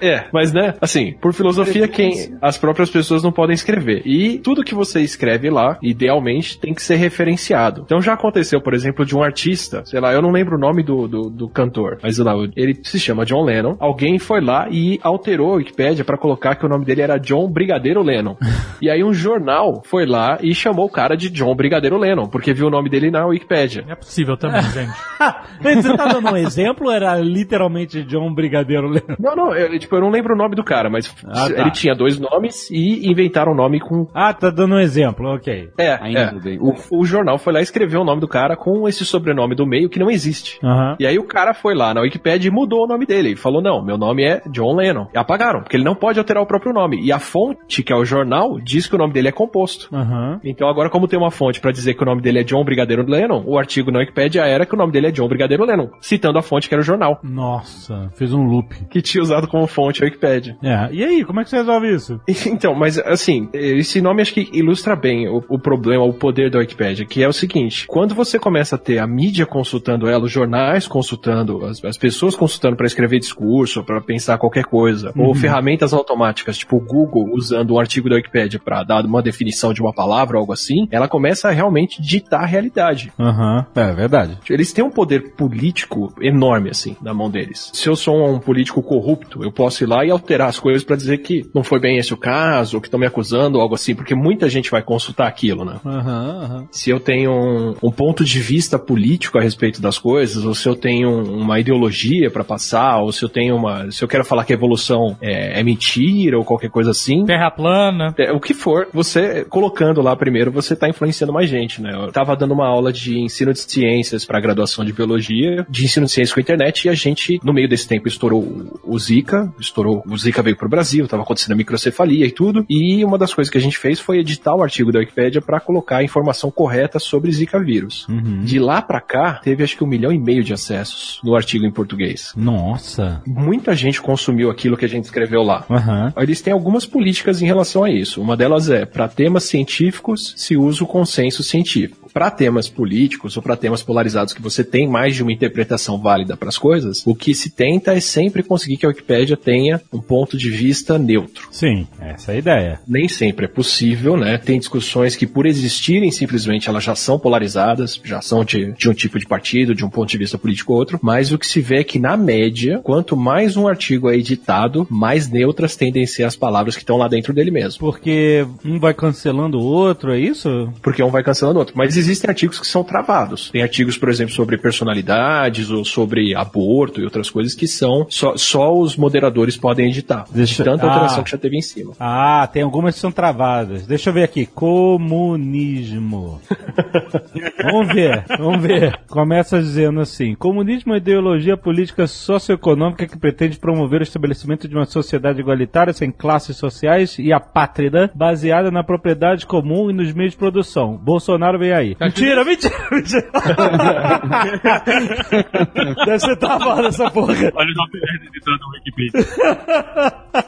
É, 0.00 0.26
mas 0.32 0.52
né, 0.52 0.74
assim, 0.80 1.12
por 1.20 1.32
filosofia 1.32 1.80
desafia 1.86 1.88
quem 1.88 2.38
as 2.40 2.58
próprias 2.58 2.90
pessoas 2.90 3.22
não 3.22 3.32
podem 3.32 3.54
escrever. 3.54 4.02
E 4.04 4.38
tudo 4.38 4.64
que 4.64 4.74
você 4.74 5.00
escreve 5.00 5.50
lá, 5.50 5.78
idealmente, 5.82 6.58
tem 6.58 6.74
que 6.74 6.82
ser 6.82 6.96
referenciado. 6.96 7.82
Então 7.84 8.00
já 8.00 8.14
aconteceu, 8.14 8.60
por 8.60 8.74
exemplo, 8.74 9.04
de 9.04 9.16
um 9.16 9.22
artista, 9.22 9.84
sei 9.84 10.00
lá, 10.00 10.12
eu 10.12 10.22
não 10.22 10.30
lembro 10.30 10.56
o 10.56 10.60
nome 10.60 10.82
do, 10.82 11.06
do, 11.06 11.30
do 11.30 11.48
cantor, 11.48 11.98
mas 12.02 12.18
lá, 12.18 12.34
ele 12.56 12.78
se 12.82 12.98
chama 12.98 13.24
John 13.24 13.44
Lennon. 13.44 13.76
Alguém 13.78 14.18
foi 14.18 14.40
lá 14.40 14.68
e 14.70 14.98
alterou 15.02 15.52
a 15.52 15.56
Wikipédia 15.56 16.04
para 16.04 16.18
colocar 16.18 16.56
que 16.56 16.66
o 16.66 16.68
nome 16.68 16.84
dele 16.84 17.02
era 17.02 17.18
John 17.18 17.48
Brigadeiro 17.48 18.02
Lennon. 18.02 18.36
e 18.80 18.90
aí 18.90 19.02
um 19.02 19.12
jornal 19.12 19.82
foi 19.84 20.06
lá 20.06 20.38
e 20.42 20.54
chamou 20.54 20.86
o 20.86 20.90
cara 20.90 21.16
de 21.16 21.30
John 21.30 21.54
Brigadeiro 21.54 21.98
Lennon, 21.98 22.26
porque 22.26 22.52
viu 22.52 22.66
o 22.66 22.70
nome 22.70 22.88
dele 22.88 23.10
na 23.10 23.26
Wikipédia. 23.26 23.59
É 23.88 23.94
possível 23.94 24.36
também, 24.36 24.62
gente. 24.62 24.92
Mas 25.62 25.84
Você 25.84 25.96
tá 25.96 26.06
dando 26.06 26.30
um 26.32 26.36
exemplo 26.36 26.86
ou 26.86 26.92
era 26.92 27.16
literalmente 27.16 28.02
John 28.04 28.32
Brigadeiro 28.32 28.88
Lennon? 28.88 29.16
Não, 29.18 29.36
não, 29.36 29.54
eu, 29.54 29.78
tipo, 29.78 29.94
eu 29.96 30.00
não 30.00 30.10
lembro 30.10 30.34
o 30.34 30.36
nome 30.38 30.54
do 30.56 30.64
cara, 30.64 30.88
mas 30.88 31.14
Ah, 31.26 31.48
tá. 31.50 31.60
ele 31.60 31.70
tinha 31.70 31.94
dois 31.94 32.18
nomes 32.18 32.70
e 32.70 33.08
inventaram 33.10 33.52
o 33.52 33.54
nome 33.54 33.78
com. 33.80 34.06
Ah, 34.14 34.32
tá 34.32 34.50
dando 34.50 34.74
um 34.76 34.80
exemplo, 34.80 35.26
ok. 35.34 35.70
É, 35.78 35.94
Ainda 36.02 36.20
é. 36.20 36.32
bem. 36.40 36.58
O, 36.60 36.74
o 36.90 37.04
jornal 37.04 37.38
foi 37.38 37.52
lá 37.52 37.60
e 37.60 37.62
escreveu 37.62 38.00
o 38.00 38.04
nome 38.04 38.20
do 38.20 38.28
cara 38.28 38.56
com 38.56 38.88
esse 38.88 39.04
sobrenome 39.04 39.54
do 39.54 39.66
meio 39.66 39.88
que 39.88 39.98
não 39.98 40.10
existe. 40.10 40.58
Aham. 40.64 40.96
E 40.98 41.06
aí 41.06 41.18
o 41.18 41.24
cara 41.24 41.52
foi 41.54 41.74
lá 41.74 41.92
na 41.92 42.00
Wikipedia 42.00 42.48
e 42.48 42.52
mudou 42.54 42.84
o 42.84 42.86
nome 42.86 43.04
dele. 43.06 43.30
Ele 43.30 43.36
falou, 43.36 43.62
não, 43.62 43.84
meu 43.84 43.98
nome 43.98 44.24
é 44.24 44.40
John 44.50 44.74
Lennon. 44.76 45.06
E 45.14 45.18
apagaram, 45.18 45.60
porque 45.62 45.76
ele 45.76 45.84
não 45.84 45.94
pode 45.94 46.18
alterar 46.18 46.42
o 46.42 46.46
próprio 46.46 46.72
nome. 46.72 47.00
E 47.04 47.12
a 47.12 47.18
fonte, 47.18 47.82
que 47.82 47.92
é 47.92 47.96
o 47.96 48.04
jornal, 48.04 48.58
diz 48.60 48.86
que 48.86 48.94
o 48.94 48.98
nome 48.98 49.12
dele 49.12 49.28
é 49.28 49.32
composto. 49.32 49.88
Aham. 49.94 50.40
Então 50.44 50.68
agora, 50.68 50.88
como 50.90 51.06
tem 51.08 51.18
uma 51.18 51.30
fonte 51.30 51.60
pra 51.60 51.70
dizer 51.72 51.94
que 51.94 52.02
o 52.02 52.06
nome 52.06 52.22
dele 52.22 52.40
é 52.40 52.44
John 52.44 52.64
Brigadeiro 52.64 53.04
Lennon, 53.06 53.42
o 53.50 53.58
artigo 53.58 53.90
na 53.90 53.98
Wikipedia 53.98 54.42
era 54.42 54.64
que 54.64 54.74
o 54.74 54.78
nome 54.78 54.92
dele 54.92 55.08
é 55.08 55.10
John 55.10 55.28
Brigadeiro 55.28 55.64
Lennon, 55.64 55.88
citando 56.00 56.38
a 56.38 56.42
fonte 56.42 56.68
que 56.68 56.74
era 56.74 56.82
o 56.82 56.84
jornal, 56.84 57.18
Nossa, 57.22 58.10
fez 58.14 58.32
um 58.32 58.44
loop. 58.44 58.74
que 58.88 59.02
tinha 59.02 59.22
usado 59.22 59.48
como 59.48 59.66
fonte 59.66 60.02
a 60.02 60.06
Wikipedia. 60.06 60.56
É, 60.62 60.88
e 60.92 61.04
aí, 61.04 61.24
como 61.24 61.40
é 61.40 61.44
que 61.44 61.50
você 61.50 61.56
resolve 61.56 61.92
isso? 61.94 62.20
Então, 62.50 62.74
mas 62.74 62.98
assim, 62.98 63.48
esse 63.52 64.00
nome 64.00 64.22
acho 64.22 64.34
que 64.34 64.48
ilustra 64.52 64.96
bem 64.96 65.28
o, 65.28 65.42
o 65.48 65.58
problema, 65.58 66.04
o 66.04 66.12
poder 66.12 66.50
da 66.50 66.58
Wikipédia, 66.58 67.06
que 67.06 67.22
é 67.22 67.28
o 67.28 67.32
seguinte: 67.32 67.86
quando 67.86 68.14
você 68.14 68.38
começa 68.38 68.74
a 68.76 68.78
ter 68.78 68.98
a 68.98 69.06
mídia 69.06 69.46
consultando 69.46 70.08
ela, 70.08 70.24
os 70.24 70.32
jornais 70.32 70.86
consultando, 70.86 71.64
as, 71.64 71.84
as 71.84 71.96
pessoas 71.96 72.34
consultando 72.34 72.76
para 72.76 72.86
escrever 72.86 73.18
discurso, 73.18 73.84
para 73.84 74.00
pensar 74.00 74.38
qualquer 74.38 74.64
coisa, 74.64 75.12
ou 75.16 75.34
ferramentas 75.34 75.92
automáticas, 75.92 76.58
tipo 76.58 76.76
o 76.76 76.80
Google 76.80 77.30
usando 77.32 77.74
um 77.74 77.78
artigo 77.78 78.08
da 78.08 78.16
Wikipédia 78.16 78.58
para 78.58 78.82
dar 78.82 79.04
uma 79.04 79.22
definição 79.22 79.72
de 79.72 79.80
uma 79.80 79.92
palavra 79.92 80.36
ou 80.36 80.40
algo 80.40 80.52
assim, 80.52 80.88
ela 80.90 81.08
começa 81.08 81.48
a 81.48 81.52
realmente 81.52 82.02
ditar 82.02 82.42
a 82.42 82.46
realidade. 82.46 83.12
Aham, 83.40 83.66
é 83.74 83.92
verdade. 83.94 84.38
Eles 84.50 84.72
têm 84.72 84.84
um 84.84 84.90
poder 84.90 85.32
político 85.34 86.12
enorme, 86.20 86.70
assim, 86.70 86.96
na 87.00 87.14
mão 87.14 87.30
deles. 87.30 87.70
Se 87.72 87.88
eu 87.88 87.96
sou 87.96 88.34
um 88.34 88.38
político 88.38 88.82
corrupto, 88.82 89.42
eu 89.42 89.50
posso 89.50 89.82
ir 89.82 89.86
lá 89.86 90.04
e 90.04 90.10
alterar 90.10 90.48
as 90.48 90.58
coisas 90.58 90.84
pra 90.84 90.96
dizer 90.96 91.18
que 91.18 91.48
não 91.54 91.64
foi 91.64 91.80
bem 91.80 91.96
esse 91.96 92.12
o 92.12 92.16
caso, 92.16 92.76
ou 92.76 92.80
que 92.80 92.88
estão 92.88 93.00
me 93.00 93.06
acusando, 93.06 93.56
ou 93.56 93.62
algo 93.62 93.74
assim, 93.74 93.94
porque 93.94 94.14
muita 94.14 94.48
gente 94.48 94.70
vai 94.70 94.82
consultar 94.82 95.26
aquilo, 95.26 95.64
né? 95.64 95.80
Aham, 95.84 96.44
aham. 96.44 96.68
Se 96.70 96.90
eu 96.90 97.00
tenho 97.00 97.32
um, 97.32 97.74
um 97.82 97.90
ponto 97.90 98.24
de 98.24 98.40
vista 98.40 98.78
político 98.78 99.38
a 99.38 99.42
respeito 99.42 99.80
das 99.80 99.98
coisas, 99.98 100.44
ou 100.44 100.54
se 100.54 100.68
eu 100.68 100.76
tenho 100.76 101.08
um, 101.08 101.40
uma 101.40 101.58
ideologia 101.58 102.30
pra 102.30 102.44
passar, 102.44 102.98
ou 102.98 103.12
se 103.12 103.22
eu 103.22 103.28
tenho 103.28 103.56
uma. 103.56 103.90
Se 103.90 104.04
eu 104.04 104.08
quero 104.08 104.24
falar 104.24 104.44
que 104.44 104.52
a 104.52 104.56
evolução 104.56 105.16
é, 105.20 105.60
é 105.60 105.62
mentira, 105.62 106.36
ou 106.36 106.44
qualquer 106.44 106.70
coisa 106.70 106.90
assim. 106.90 107.24
Terra 107.24 107.50
plana. 107.50 108.14
É, 108.18 108.32
o 108.32 108.40
que 108.40 108.52
for, 108.52 108.88
você 108.92 109.44
colocando 109.44 110.02
lá 110.02 110.14
primeiro, 110.14 110.52
você 110.52 110.76
tá 110.76 110.88
influenciando 110.88 111.32
mais 111.32 111.48
gente, 111.48 111.80
né? 111.80 111.92
Eu 111.94 112.12
tava 112.12 112.36
dando 112.36 112.52
uma 112.52 112.66
aula 112.66 112.92
de 112.92 113.29
ensino 113.30 113.52
de 113.52 113.60
ciências 113.60 114.24
para 114.24 114.40
graduação 114.40 114.84
de 114.84 114.92
biologia, 114.92 115.66
de 115.68 115.84
ensino 115.84 116.06
de 116.06 116.12
ciências 116.12 116.32
com 116.34 116.40
a 116.40 116.42
internet, 116.42 116.84
e 116.84 116.88
a 116.88 116.94
gente, 116.94 117.40
no 117.42 117.52
meio 117.52 117.68
desse 117.68 117.86
tempo, 117.88 118.08
estourou 118.08 118.42
o- 118.42 118.80
o 118.94 118.98
Zika, 118.98 119.52
estourou, 119.60 120.02
o 120.06 120.16
Zika 120.18 120.42
veio 120.42 120.56
pro 120.56 120.68
Brasil, 120.68 121.06
tava 121.08 121.22
acontecendo 121.22 121.52
a 121.52 121.56
microcefalia 121.56 122.26
e 122.26 122.30
tudo, 122.30 122.64
e 122.68 123.04
uma 123.04 123.16
das 123.18 123.32
coisas 123.32 123.50
que 123.50 123.58
a 123.58 123.60
gente 123.60 123.78
fez 123.78 123.98
foi 124.00 124.18
editar 124.18 124.54
o 124.54 124.62
artigo 124.62 124.92
da 124.92 124.98
Wikipédia 124.98 125.40
para 125.40 125.60
colocar 125.60 125.98
a 125.98 126.04
informação 126.04 126.50
correta 126.50 126.98
sobre 126.98 127.30
Zika 127.32 127.58
vírus. 127.62 128.06
De 128.44 128.58
lá 128.58 128.82
pra 128.82 129.00
cá, 129.00 129.34
teve 129.42 129.62
acho 129.62 129.76
que 129.76 129.84
um 129.84 129.86
milhão 129.86 130.12
e 130.12 130.18
meio 130.18 130.42
de 130.44 130.52
acessos 130.52 131.20
no 131.24 131.34
artigo 131.34 131.64
em 131.64 131.70
português. 131.70 132.32
Nossa. 132.36 133.22
Muita 133.26 133.74
gente 133.74 134.00
consumiu 134.00 134.50
aquilo 134.50 134.76
que 134.76 134.84
a 134.84 134.88
gente 134.88 135.04
escreveu 135.04 135.42
lá. 135.42 135.64
Aham. 135.70 136.12
Eles 136.16 136.40
têm 136.40 136.52
algumas 136.52 136.84
políticas 136.86 137.40
em 137.42 137.46
relação 137.46 137.84
a 137.84 137.90
isso. 137.90 138.20
Uma 138.20 138.36
delas 138.36 138.68
é, 138.70 138.84
para 138.84 139.08
temas 139.08 139.44
científicos, 139.44 140.34
se 140.36 140.56
usa 140.56 140.82
o 140.84 140.86
consenso 140.86 141.42
científico. 141.42 141.99
Para 142.12 142.30
temas 142.30 142.68
políticos 142.68 143.36
ou 143.36 143.42
para 143.42 143.56
temas 143.56 143.82
polarizados 143.82 144.32
que 144.32 144.42
você 144.42 144.64
tem 144.64 144.88
mais 144.88 145.14
de 145.14 145.22
uma 145.22 145.32
interpretação 145.32 146.00
válida 146.00 146.36
para 146.36 146.48
as 146.48 146.58
coisas, 146.58 147.06
o 147.06 147.14
que 147.14 147.34
se 147.34 147.50
tenta 147.50 147.92
é 147.92 148.00
sempre 148.00 148.42
conseguir 148.42 148.76
que 148.76 148.86
a 148.86 148.88
Wikipédia 148.88 149.36
tenha 149.36 149.80
um 149.92 150.00
ponto 150.00 150.36
de 150.36 150.50
vista 150.50 150.98
neutro. 150.98 151.48
Sim, 151.50 151.86
essa 152.00 152.32
é 152.32 152.34
a 152.34 152.38
ideia. 152.38 152.80
Nem 152.86 153.08
sempre 153.08 153.44
é 153.44 153.48
possível, 153.48 154.16
né? 154.16 154.38
Tem 154.38 154.58
discussões 154.58 155.16
que, 155.16 155.26
por 155.26 155.46
existirem, 155.46 156.10
simplesmente 156.10 156.68
elas 156.68 156.84
já 156.84 156.94
são 156.94 157.18
polarizadas, 157.18 158.00
já 158.04 158.20
são 158.20 158.44
de, 158.44 158.72
de 158.72 158.88
um 158.88 158.94
tipo 158.94 159.18
de 159.18 159.26
partido, 159.26 159.74
de 159.74 159.84
um 159.84 159.90
ponto 159.90 160.08
de 160.08 160.18
vista 160.18 160.38
político 160.38 160.72
ou 160.72 160.78
outro, 160.78 160.98
mas 161.02 161.32
o 161.32 161.38
que 161.38 161.46
se 161.46 161.60
vê 161.60 161.80
é 161.80 161.84
que, 161.84 161.98
na 161.98 162.16
média, 162.16 162.80
quanto 162.82 163.16
mais 163.16 163.56
um 163.56 163.68
artigo 163.68 164.10
é 164.10 164.16
editado, 164.16 164.86
mais 164.90 165.28
neutras 165.28 165.76
tendem 165.76 166.04
a 166.04 166.06
ser 166.06 166.24
as 166.24 166.36
palavras 166.36 166.74
que 166.74 166.82
estão 166.82 166.96
lá 166.96 167.08
dentro 167.08 167.32
dele 167.32 167.50
mesmo. 167.50 167.80
Porque 167.80 168.46
um 168.64 168.78
vai 168.78 168.94
cancelando 168.94 169.58
o 169.58 169.64
outro, 169.64 170.12
é 170.12 170.18
isso? 170.18 170.72
Porque 170.82 171.02
um 171.02 171.10
vai 171.10 171.22
cancelando 171.22 171.58
o 171.58 171.60
outro. 171.60 171.74
Mas 171.76 171.96
existem 172.00 172.28
artigos 172.30 172.58
que 172.58 172.66
são 172.66 172.82
travados. 172.84 173.50
Tem 173.50 173.62
artigos, 173.62 173.96
por 173.98 174.08
exemplo, 174.08 174.32
sobre 174.34 174.56
personalidades 174.58 175.70
ou 175.70 175.84
sobre 175.84 176.34
aborto 176.34 177.00
e 177.00 177.04
outras 177.04 177.30
coisas 177.30 177.54
que 177.54 177.66
são 177.68 178.06
só, 178.08 178.36
só 178.36 178.72
os 178.76 178.96
moderadores 178.96 179.56
podem 179.56 179.88
editar. 179.88 180.24
Deixa- 180.30 180.62
De 180.62 180.70
tanta 180.70 180.86
alteração 180.86 181.20
Ah. 181.20 181.24
que 181.24 181.30
já 181.30 181.38
teve 181.38 181.56
em 181.56 181.62
cima. 181.62 181.92
Ah, 181.98 182.48
tem 182.52 182.62
algumas 182.62 182.94
que 182.94 183.00
são 183.00 183.12
travadas. 183.12 183.86
Deixa 183.86 184.10
eu 184.10 184.14
ver 184.14 184.24
aqui. 184.24 184.46
Comunismo. 184.46 186.40
vamos 187.62 187.92
ver, 187.94 188.24
vamos 188.38 188.60
ver. 188.62 188.98
Começa 189.08 189.58
dizendo 189.60 190.00
assim: 190.00 190.34
Comunismo 190.34 190.92
é 190.92 190.94
uma 190.94 190.98
ideologia 190.98 191.56
política 191.56 192.06
socioeconômica 192.06 193.06
que 193.06 193.18
pretende 193.18 193.58
promover 193.58 194.00
o 194.00 194.04
estabelecimento 194.04 194.66
de 194.68 194.74
uma 194.74 194.86
sociedade 194.86 195.40
igualitária, 195.40 195.92
sem 195.92 196.10
classes 196.10 196.56
sociais 196.56 197.16
e 197.18 197.32
apátrida, 197.32 198.10
baseada 198.14 198.70
na 198.70 198.82
propriedade 198.82 199.46
comum 199.46 199.90
e 199.90 199.92
nos 199.92 200.12
meios 200.12 200.32
de 200.32 200.38
produção. 200.38 200.96
Bolsonaro 200.96 201.58
vem 201.58 201.72
aí. 201.72 201.89
Mentira, 202.00 202.44
mentira, 202.44 202.74
mentira. 202.90 203.30
Deve 206.06 206.18
ser 206.18 206.36
travada 206.36 206.88
essa 206.88 207.10
porra. 207.10 207.32
Olha 207.32 207.70
o 207.70 207.88
Nerd 207.92 208.28
editando 208.28 208.58
no 208.60 208.70
Wikipedia. 208.74 209.24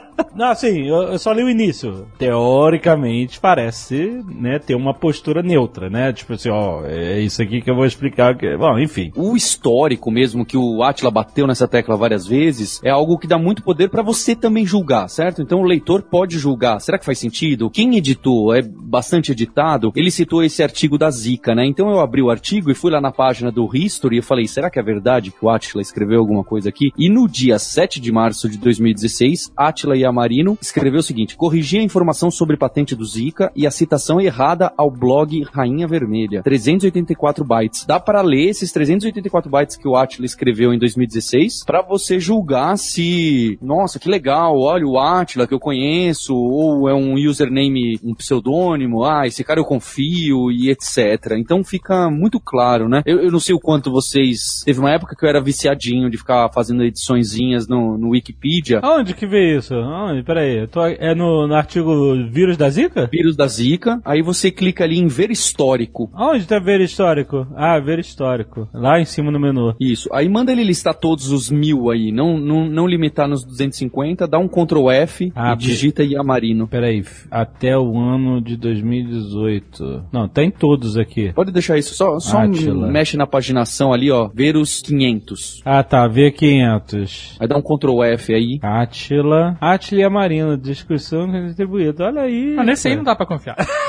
Não, 0.35 0.49
assim, 0.49 0.87
eu, 0.87 1.03
eu 1.03 1.19
só 1.19 1.31
li 1.31 1.43
o 1.43 1.49
início. 1.49 2.07
Teoricamente, 2.17 3.39
parece, 3.39 4.23
né, 4.27 4.59
ter 4.59 4.75
uma 4.75 4.93
postura 4.93 5.43
neutra, 5.43 5.89
né? 5.89 6.11
Tipo 6.11 6.33
assim, 6.33 6.49
ó, 6.49 6.83
é 6.85 7.19
isso 7.19 7.41
aqui 7.41 7.61
que 7.61 7.69
eu 7.69 7.75
vou 7.75 7.85
explicar. 7.85 8.35
Que... 8.35 8.57
Bom, 8.57 8.77
enfim. 8.79 9.11
O 9.15 9.35
histórico 9.35 10.11
mesmo, 10.11 10.45
que 10.45 10.57
o 10.57 10.83
Atila 10.83 11.11
bateu 11.11 11.45
nessa 11.45 11.67
tecla 11.67 11.95
várias 11.95 12.25
vezes, 12.25 12.81
é 12.83 12.89
algo 12.89 13.17
que 13.17 13.27
dá 13.27 13.37
muito 13.37 13.63
poder 13.63 13.89
pra 13.89 14.01
você 14.01 14.35
também 14.35 14.65
julgar, 14.65 15.07
certo? 15.07 15.41
Então 15.41 15.59
o 15.59 15.65
leitor 15.65 16.01
pode 16.01 16.37
julgar. 16.39 16.79
Será 16.79 16.97
que 16.97 17.05
faz 17.05 17.19
sentido? 17.19 17.69
Quem 17.69 17.95
editou, 17.95 18.53
é 18.53 18.61
bastante 18.61 19.31
editado, 19.31 19.91
ele 19.95 20.11
citou 20.11 20.43
esse 20.43 20.63
artigo 20.63 20.97
da 20.97 21.09
Né? 21.55 21.65
Então 21.65 21.89
eu 21.89 21.99
abri 21.99 22.21
o 22.21 22.29
artigo 22.29 22.71
e 22.71 22.75
fui 22.75 22.91
lá 22.91 23.01
na 23.01 23.11
página 23.11 23.51
do 23.51 23.69
History 23.73 24.17
e 24.17 24.21
falei, 24.21 24.47
será 24.47 24.69
que 24.69 24.79
é 24.79 24.83
verdade 24.83 25.31
que 25.31 25.43
o 25.43 25.49
Atila 25.49 25.81
escreveu 25.81 26.19
alguma 26.19 26.43
coisa 26.43 26.69
aqui? 26.69 26.91
E 26.97 27.09
no 27.09 27.27
dia 27.27 27.59
7 27.59 27.99
de 27.99 28.11
março 28.11 28.49
de 28.49 28.57
2016, 28.57 29.51
Atila 29.55 29.97
Yamarino 29.97 30.57
escreveu 30.61 30.99
o 30.99 31.03
seguinte, 31.03 31.35
corrigi 31.35 31.77
a 31.79 31.83
informação 31.83 32.31
sobre 32.31 32.57
patente 32.57 32.95
do 32.95 33.05
Zika 33.05 33.51
e 33.55 33.67
a 33.67 33.71
citação 33.71 34.19
errada 34.19 34.71
ao 34.77 34.89
blog 34.89 35.43
Rainha 35.51 35.87
Vermelha. 35.87 36.43
384 36.43 37.43
bytes. 37.43 37.85
Dá 37.85 37.99
para 37.99 38.21
ler 38.21 38.49
esses 38.49 38.71
384 38.71 39.49
bytes 39.49 39.75
que 39.75 39.87
o 39.87 39.95
Atila 39.95 40.25
escreveu 40.25 40.73
em 40.73 40.79
2016 40.79 41.63
para 41.65 41.81
você 41.81 42.19
julgar 42.19 42.77
se, 42.77 43.57
nossa, 43.61 43.99
que 43.99 44.09
legal, 44.09 44.59
olha 44.59 44.85
o 44.85 44.97
Atila 44.97 45.47
que 45.47 45.53
eu 45.53 45.59
conheço, 45.59 46.35
ou 46.35 46.89
é 46.89 46.93
um 46.93 47.15
username, 47.15 47.99
um 48.03 48.13
pseudônimo, 48.13 49.03
ah, 49.03 49.25
esse 49.25 49.43
cara 49.43 49.59
eu 49.59 49.65
confio 49.65 50.51
e 50.51 50.69
etc. 50.69 51.22
Então 51.31 51.63
fica 51.63 52.09
muito 52.09 52.39
claro, 52.39 52.89
né? 52.89 53.01
Eu, 53.05 53.19
eu 53.19 53.31
não 53.31 53.39
sei 53.39 53.55
o 53.55 53.59
quanto 53.59 53.91
vocês. 53.91 54.61
Teve 54.65 54.79
uma 54.79 54.91
época 54.91 55.15
que 55.15 55.25
eu 55.25 55.29
era 55.29 55.41
viciadinho 55.41 56.09
de 56.09 56.17
ficar 56.17 56.49
fazendo 56.53 56.83
ediçõezinhas 56.83 57.67
no, 57.67 57.97
no 57.97 58.09
Wikipedia. 58.09 58.79
Aonde 58.81 59.13
que 59.13 59.25
vê 59.25 59.57
isso? 59.57 59.73
Aonde? 59.73 60.23
Peraí, 60.23 60.67
tô, 60.67 60.85
é 60.85 61.13
no, 61.15 61.47
no 61.47 61.55
artigo 61.55 62.15
Vírus 62.29 62.57
da 62.57 62.69
Zika? 62.69 63.07
Vírus 63.11 63.35
da 63.35 63.47
Zika, 63.47 64.01
aí 64.03 64.21
você 64.21 64.51
clica 64.51 64.83
ali 64.83 64.97
em 64.97 65.07
ver 65.07 65.31
histórico. 65.31 66.09
Aonde 66.13 66.45
tá 66.45 66.59
ver 66.59 66.81
histórico. 66.81 67.47
Ah, 67.55 67.79
ver 67.79 67.99
histórico. 67.99 68.67
Lá 68.73 68.99
em 68.99 69.05
cima 69.05 69.31
no 69.31 69.39
menu. 69.39 69.75
Isso. 69.79 70.09
Aí 70.13 70.27
manda 70.27 70.51
ele 70.51 70.63
listar 70.63 70.93
todos 70.93 71.31
os 71.31 71.49
mil 71.49 71.89
aí, 71.89 72.11
não, 72.11 72.37
não, 72.37 72.65
não 72.65 72.87
limitar 72.87 73.27
nos 73.27 73.43
250, 73.43 74.27
dá 74.27 74.37
um 74.37 74.47
Ctrl 74.47 74.89
F 74.91 75.31
Ah, 75.35 75.53
e 75.53 75.57
digita 75.57 76.03
Yamarino. 76.03 76.67
Peraí, 76.67 77.03
até 77.29 77.77
o 77.77 77.97
ano 77.97 78.41
de 78.41 78.57
2018. 78.57 80.05
Não, 80.11 80.27
tem 80.27 80.49
todos 80.51 80.97
aqui. 80.97 81.12
Pode 81.33 81.51
deixar 81.51 81.77
isso, 81.77 81.93
só, 81.95 82.19
só 82.19 82.39
Átila. 82.39 82.87
mexe 82.87 83.17
na 83.17 83.27
paginação 83.27 83.93
ali, 83.93 84.09
ó, 84.11 84.29
ver 84.33 84.55
os 84.55 84.81
500. 84.81 85.61
Ah, 85.65 85.83
tá, 85.83 86.07
V500. 86.09 87.37
Aí 87.39 87.47
dá 87.47 87.57
um 87.57 87.61
Ctrl 87.61 88.03
F 88.03 88.33
aí. 88.33 88.59
Átila. 88.61 89.57
Átila 89.59 90.01
e 90.01 90.03
a 90.03 90.09
Marina, 90.09 90.57
descrição 90.57 91.29
distribuída. 91.47 92.05
Olha 92.05 92.21
aí. 92.21 92.53
Mas 92.55 92.65
nesse 92.65 92.87
aí 92.87 92.95
não 92.95 93.03
dá 93.03 93.15
pra 93.15 93.25
confiar. 93.25 93.55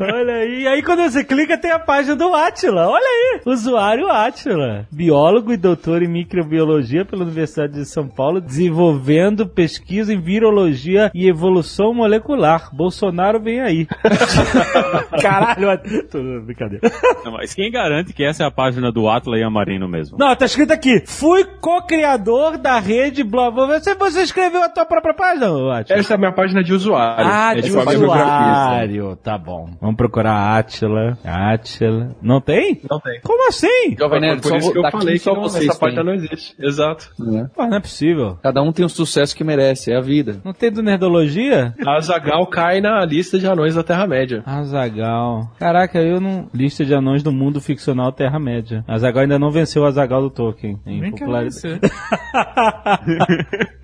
Olha 0.00 0.34
aí. 0.34 0.62
E 0.62 0.68
aí 0.68 0.82
quando 0.82 1.02
você 1.02 1.24
clica 1.24 1.56
tem 1.58 1.70
a 1.70 1.78
página 1.78 2.16
do 2.16 2.34
Átila. 2.34 2.86
Olha 2.88 3.04
aí. 3.04 3.40
Usuário 3.46 4.10
Átila. 4.10 4.86
Biólogo 4.90 5.52
e 5.52 5.56
doutor 5.56 6.02
em 6.02 6.08
microbiologia 6.08 7.04
pela 7.04 7.22
Universidade 7.24 7.74
de 7.74 7.84
São 7.84 8.08
Paulo, 8.08 8.40
desenvolvendo 8.40 9.46
pesquisa 9.46 10.12
em 10.12 10.20
virologia 10.20 11.10
e 11.14 11.28
evolução 11.28 11.92
molecular. 11.94 12.70
Bolsonaro 12.74 13.40
vem 13.40 13.60
aí. 13.60 13.86
Caralho, 15.20 15.78
Tô- 16.10 16.40
brincadeira. 16.42 16.90
Não, 17.24 17.32
Mas 17.32 17.54
quem 17.54 17.70
garante 17.70 18.12
que 18.12 18.24
essa 18.24 18.44
é 18.44 18.46
a 18.46 18.50
página 18.50 18.90
do 18.92 19.08
Atlas 19.08 19.40
e 19.40 19.42
Amarino 19.42 19.88
mesmo? 19.88 20.16
Não, 20.18 20.34
tá 20.34 20.46
escrito 20.46 20.72
aqui. 20.72 21.02
Fui 21.06 21.44
co-criador 21.60 22.58
da 22.58 22.78
rede 22.78 23.22
blá 23.24 23.50
blá. 23.50 23.66
blá. 23.66 23.80
Você, 23.80 23.94
você 23.94 24.22
escreveu 24.22 24.62
a 24.62 24.68
tua 24.68 24.84
própria 24.84 25.14
página, 25.14 25.46
Átila? 25.74 25.98
Essa 25.98 26.14
é 26.14 26.16
a 26.16 26.18
minha 26.18 26.32
página 26.32 26.62
de 26.62 26.72
usuário. 26.72 27.26
Ah, 27.26 27.52
é 27.56 27.60
de 27.60 27.76
a 27.78 27.84
usuário. 28.24 29.16
Tá 29.16 29.38
bom. 29.38 29.68
Vamos 29.80 29.96
procurar 29.96 30.56
Átila. 30.58 31.18
Átila. 31.24 32.14
Não 32.22 32.40
tem? 32.40 32.80
Não 32.90 33.00
tem. 33.00 33.20
Como 33.22 33.48
assim? 33.48 33.96
Jovem 33.98 34.20
Nerd, 34.20 34.40
por 34.42 34.48
só 34.48 34.56
isso 34.56 34.72
que 34.72 34.78
eu 34.78 34.90
falei 34.90 35.18
só 35.18 35.30
que 35.30 35.36
não, 35.36 35.42
vocês 35.42 35.68
essa 35.68 35.78
têm. 35.78 36.04
não 36.04 36.14
existe. 36.14 36.54
Exato. 36.58 37.10
né? 37.18 37.48
Pô, 37.54 37.66
não 37.66 37.76
é 37.76 37.80
possível. 37.80 38.38
Cada 38.42 38.62
um 38.62 38.72
tem 38.72 38.84
o 38.84 38.88
sucesso 38.88 39.36
que 39.36 39.44
merece, 39.44 39.92
é 39.92 39.96
a 39.96 40.00
vida. 40.00 40.40
Não 40.44 40.52
tem 40.52 40.70
do 40.70 40.82
Nerdologia? 40.82 41.74
A 41.86 42.00
Zagal 42.00 42.46
cai 42.46 42.80
na 42.80 43.04
lista 43.04 43.38
de 43.38 43.46
anões 43.46 43.74
da 43.74 43.82
Terra-média. 43.82 44.42
Azagal. 44.46 45.50
Caraca, 45.58 46.00
eu 46.00 46.20
não. 46.20 46.48
Lista 46.54 46.84
de 46.84 46.94
anões 46.94 47.22
do 47.22 47.32
mundo 47.32 47.60
ficcional 47.60 48.12
Terra-média. 48.12 48.84
Azagal 48.86 49.22
ainda 49.22 49.38
não 49.38 49.50
venceu 49.50 49.82
o 49.82 49.86
Azagal 49.86 50.22
do 50.22 50.30
Tolkien. 50.30 50.78
Em 50.86 51.00
Nem 51.00 51.10
popularidade. 51.10 51.56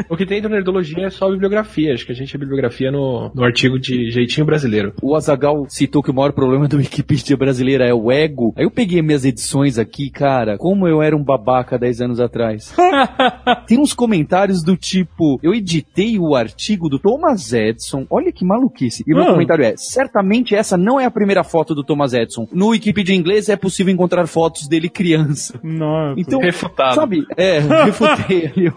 O 0.09 0.17
que 0.17 0.27
tem 0.27 0.43
do 0.43 0.49
Nerdologia 0.49 1.07
é 1.07 1.11
só 1.11 1.31
bibliografia. 1.31 1.95
Acho 1.95 2.05
que 2.05 2.13
a 2.13 2.15
gente 2.15 2.35
é 2.35 2.39
bibliografia 2.39 2.91
no, 2.91 3.31
no 3.35 3.45
artigo 3.45 3.79
de 3.79 4.11
jeitinho 4.23 4.47
brasileiro. 4.47 4.93
O 5.03 5.15
Azagal 5.17 5.67
citou 5.69 6.03
que 6.03 6.11
o 6.11 6.15
maior 6.15 6.33
problema 6.33 6.69
do 6.69 6.77
Wikipedia 6.79 7.37
brasileira 7.39 7.85
é 7.87 7.95
o 7.95 8.11
ego. 8.11 8.53
Aí 8.57 8.65
eu 8.65 8.71
peguei 8.71 9.03
minhas 9.03 9.25
edições 9.25 9.79
aqui, 9.79 10.11
cara, 10.11 10.57
como 10.59 10.87
eu 10.87 11.03
era 11.03 11.17
um 11.17 11.23
babaca 11.23 11.79
10 11.79 12.01
anos 12.03 12.21
atrás. 12.21 12.75
Tem 13.67 13.79
uns 13.79 13.93
comentários 13.93 14.63
do 14.63 14.77
tipo, 14.77 15.39
eu 15.43 15.55
editei 15.55 16.19
o 16.19 16.35
artigo 16.35 16.89
do 16.89 16.99
Thomas 16.99 17.53
Edison, 17.53 18.07
olha 18.11 18.33
que 18.33 18.45
maluquice. 18.45 19.03
E 19.07 19.13
o 19.13 19.17
meu 19.17 19.25
Ah. 19.27 19.33
comentário 19.33 19.65
é, 19.65 19.75
certamente 19.77 20.55
essa 20.55 20.77
não 20.77 20.99
é 21.01 21.05
a 21.05 21.11
primeira 21.11 21.43
foto 21.45 21.75
do 21.75 21.83
Thomas 21.85 22.13
Edison. 22.13 22.47
No 22.53 22.69
Wikipedia 22.69 23.15
inglês 23.15 23.49
é 23.49 23.57
possível 23.57 23.93
encontrar 23.93 24.27
fotos 24.27 24.69
dele 24.69 24.89
criança. 24.89 25.59
Não. 25.63 26.15
Então, 26.17 26.41
Refutado. 26.41 26.95
Sabe, 26.95 27.25
é, 27.37 27.61
refutei 27.85 28.47
ali. 28.47 28.73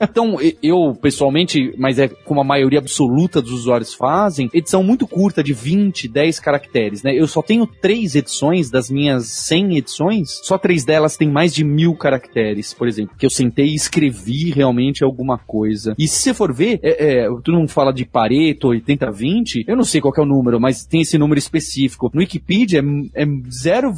Então, 0.00 0.36
eu, 0.62 0.94
pessoalmente, 1.00 1.74
mas 1.78 1.98
é 1.98 2.08
como 2.08 2.40
a 2.40 2.44
maioria 2.44 2.78
absoluta 2.78 3.40
dos 3.42 3.52
usuários 3.52 3.94
fazem, 3.94 4.48
edição 4.52 4.75
muito 4.82 5.06
curta, 5.06 5.42
de 5.42 5.52
20, 5.52 6.08
10 6.08 6.40
caracteres, 6.40 7.02
né? 7.02 7.14
Eu 7.14 7.26
só 7.26 7.42
tenho 7.42 7.66
três 7.66 8.14
edições 8.14 8.70
das 8.70 8.90
minhas 8.90 9.26
100 9.26 9.76
edições, 9.76 10.40
só 10.42 10.58
três 10.58 10.84
delas 10.84 11.16
têm 11.16 11.30
mais 11.30 11.54
de 11.54 11.64
mil 11.64 11.94
caracteres, 11.94 12.72
por 12.74 12.88
exemplo, 12.88 13.16
que 13.16 13.26
eu 13.26 13.30
sentei 13.30 13.66
e 13.66 13.74
escrevi 13.74 14.50
realmente 14.50 15.04
alguma 15.04 15.38
coisa. 15.38 15.94
E 15.98 16.06
se 16.08 16.20
você 16.20 16.34
for 16.34 16.52
ver, 16.52 16.78
é, 16.82 17.24
é, 17.24 17.28
tu 17.42 17.52
não 17.52 17.68
fala 17.68 17.92
de 17.92 18.04
Pareto 18.04 18.68
80-20, 18.68 19.64
eu 19.66 19.76
não 19.76 19.84
sei 19.84 20.00
qual 20.00 20.14
é 20.16 20.20
o 20.20 20.26
número, 20.26 20.60
mas 20.60 20.84
tem 20.84 21.02
esse 21.02 21.18
número 21.18 21.38
específico. 21.38 22.10
No 22.12 22.20
Wikipedia 22.20 22.82
é, 23.14 23.22
é 23.22 23.26
0, 23.50 23.92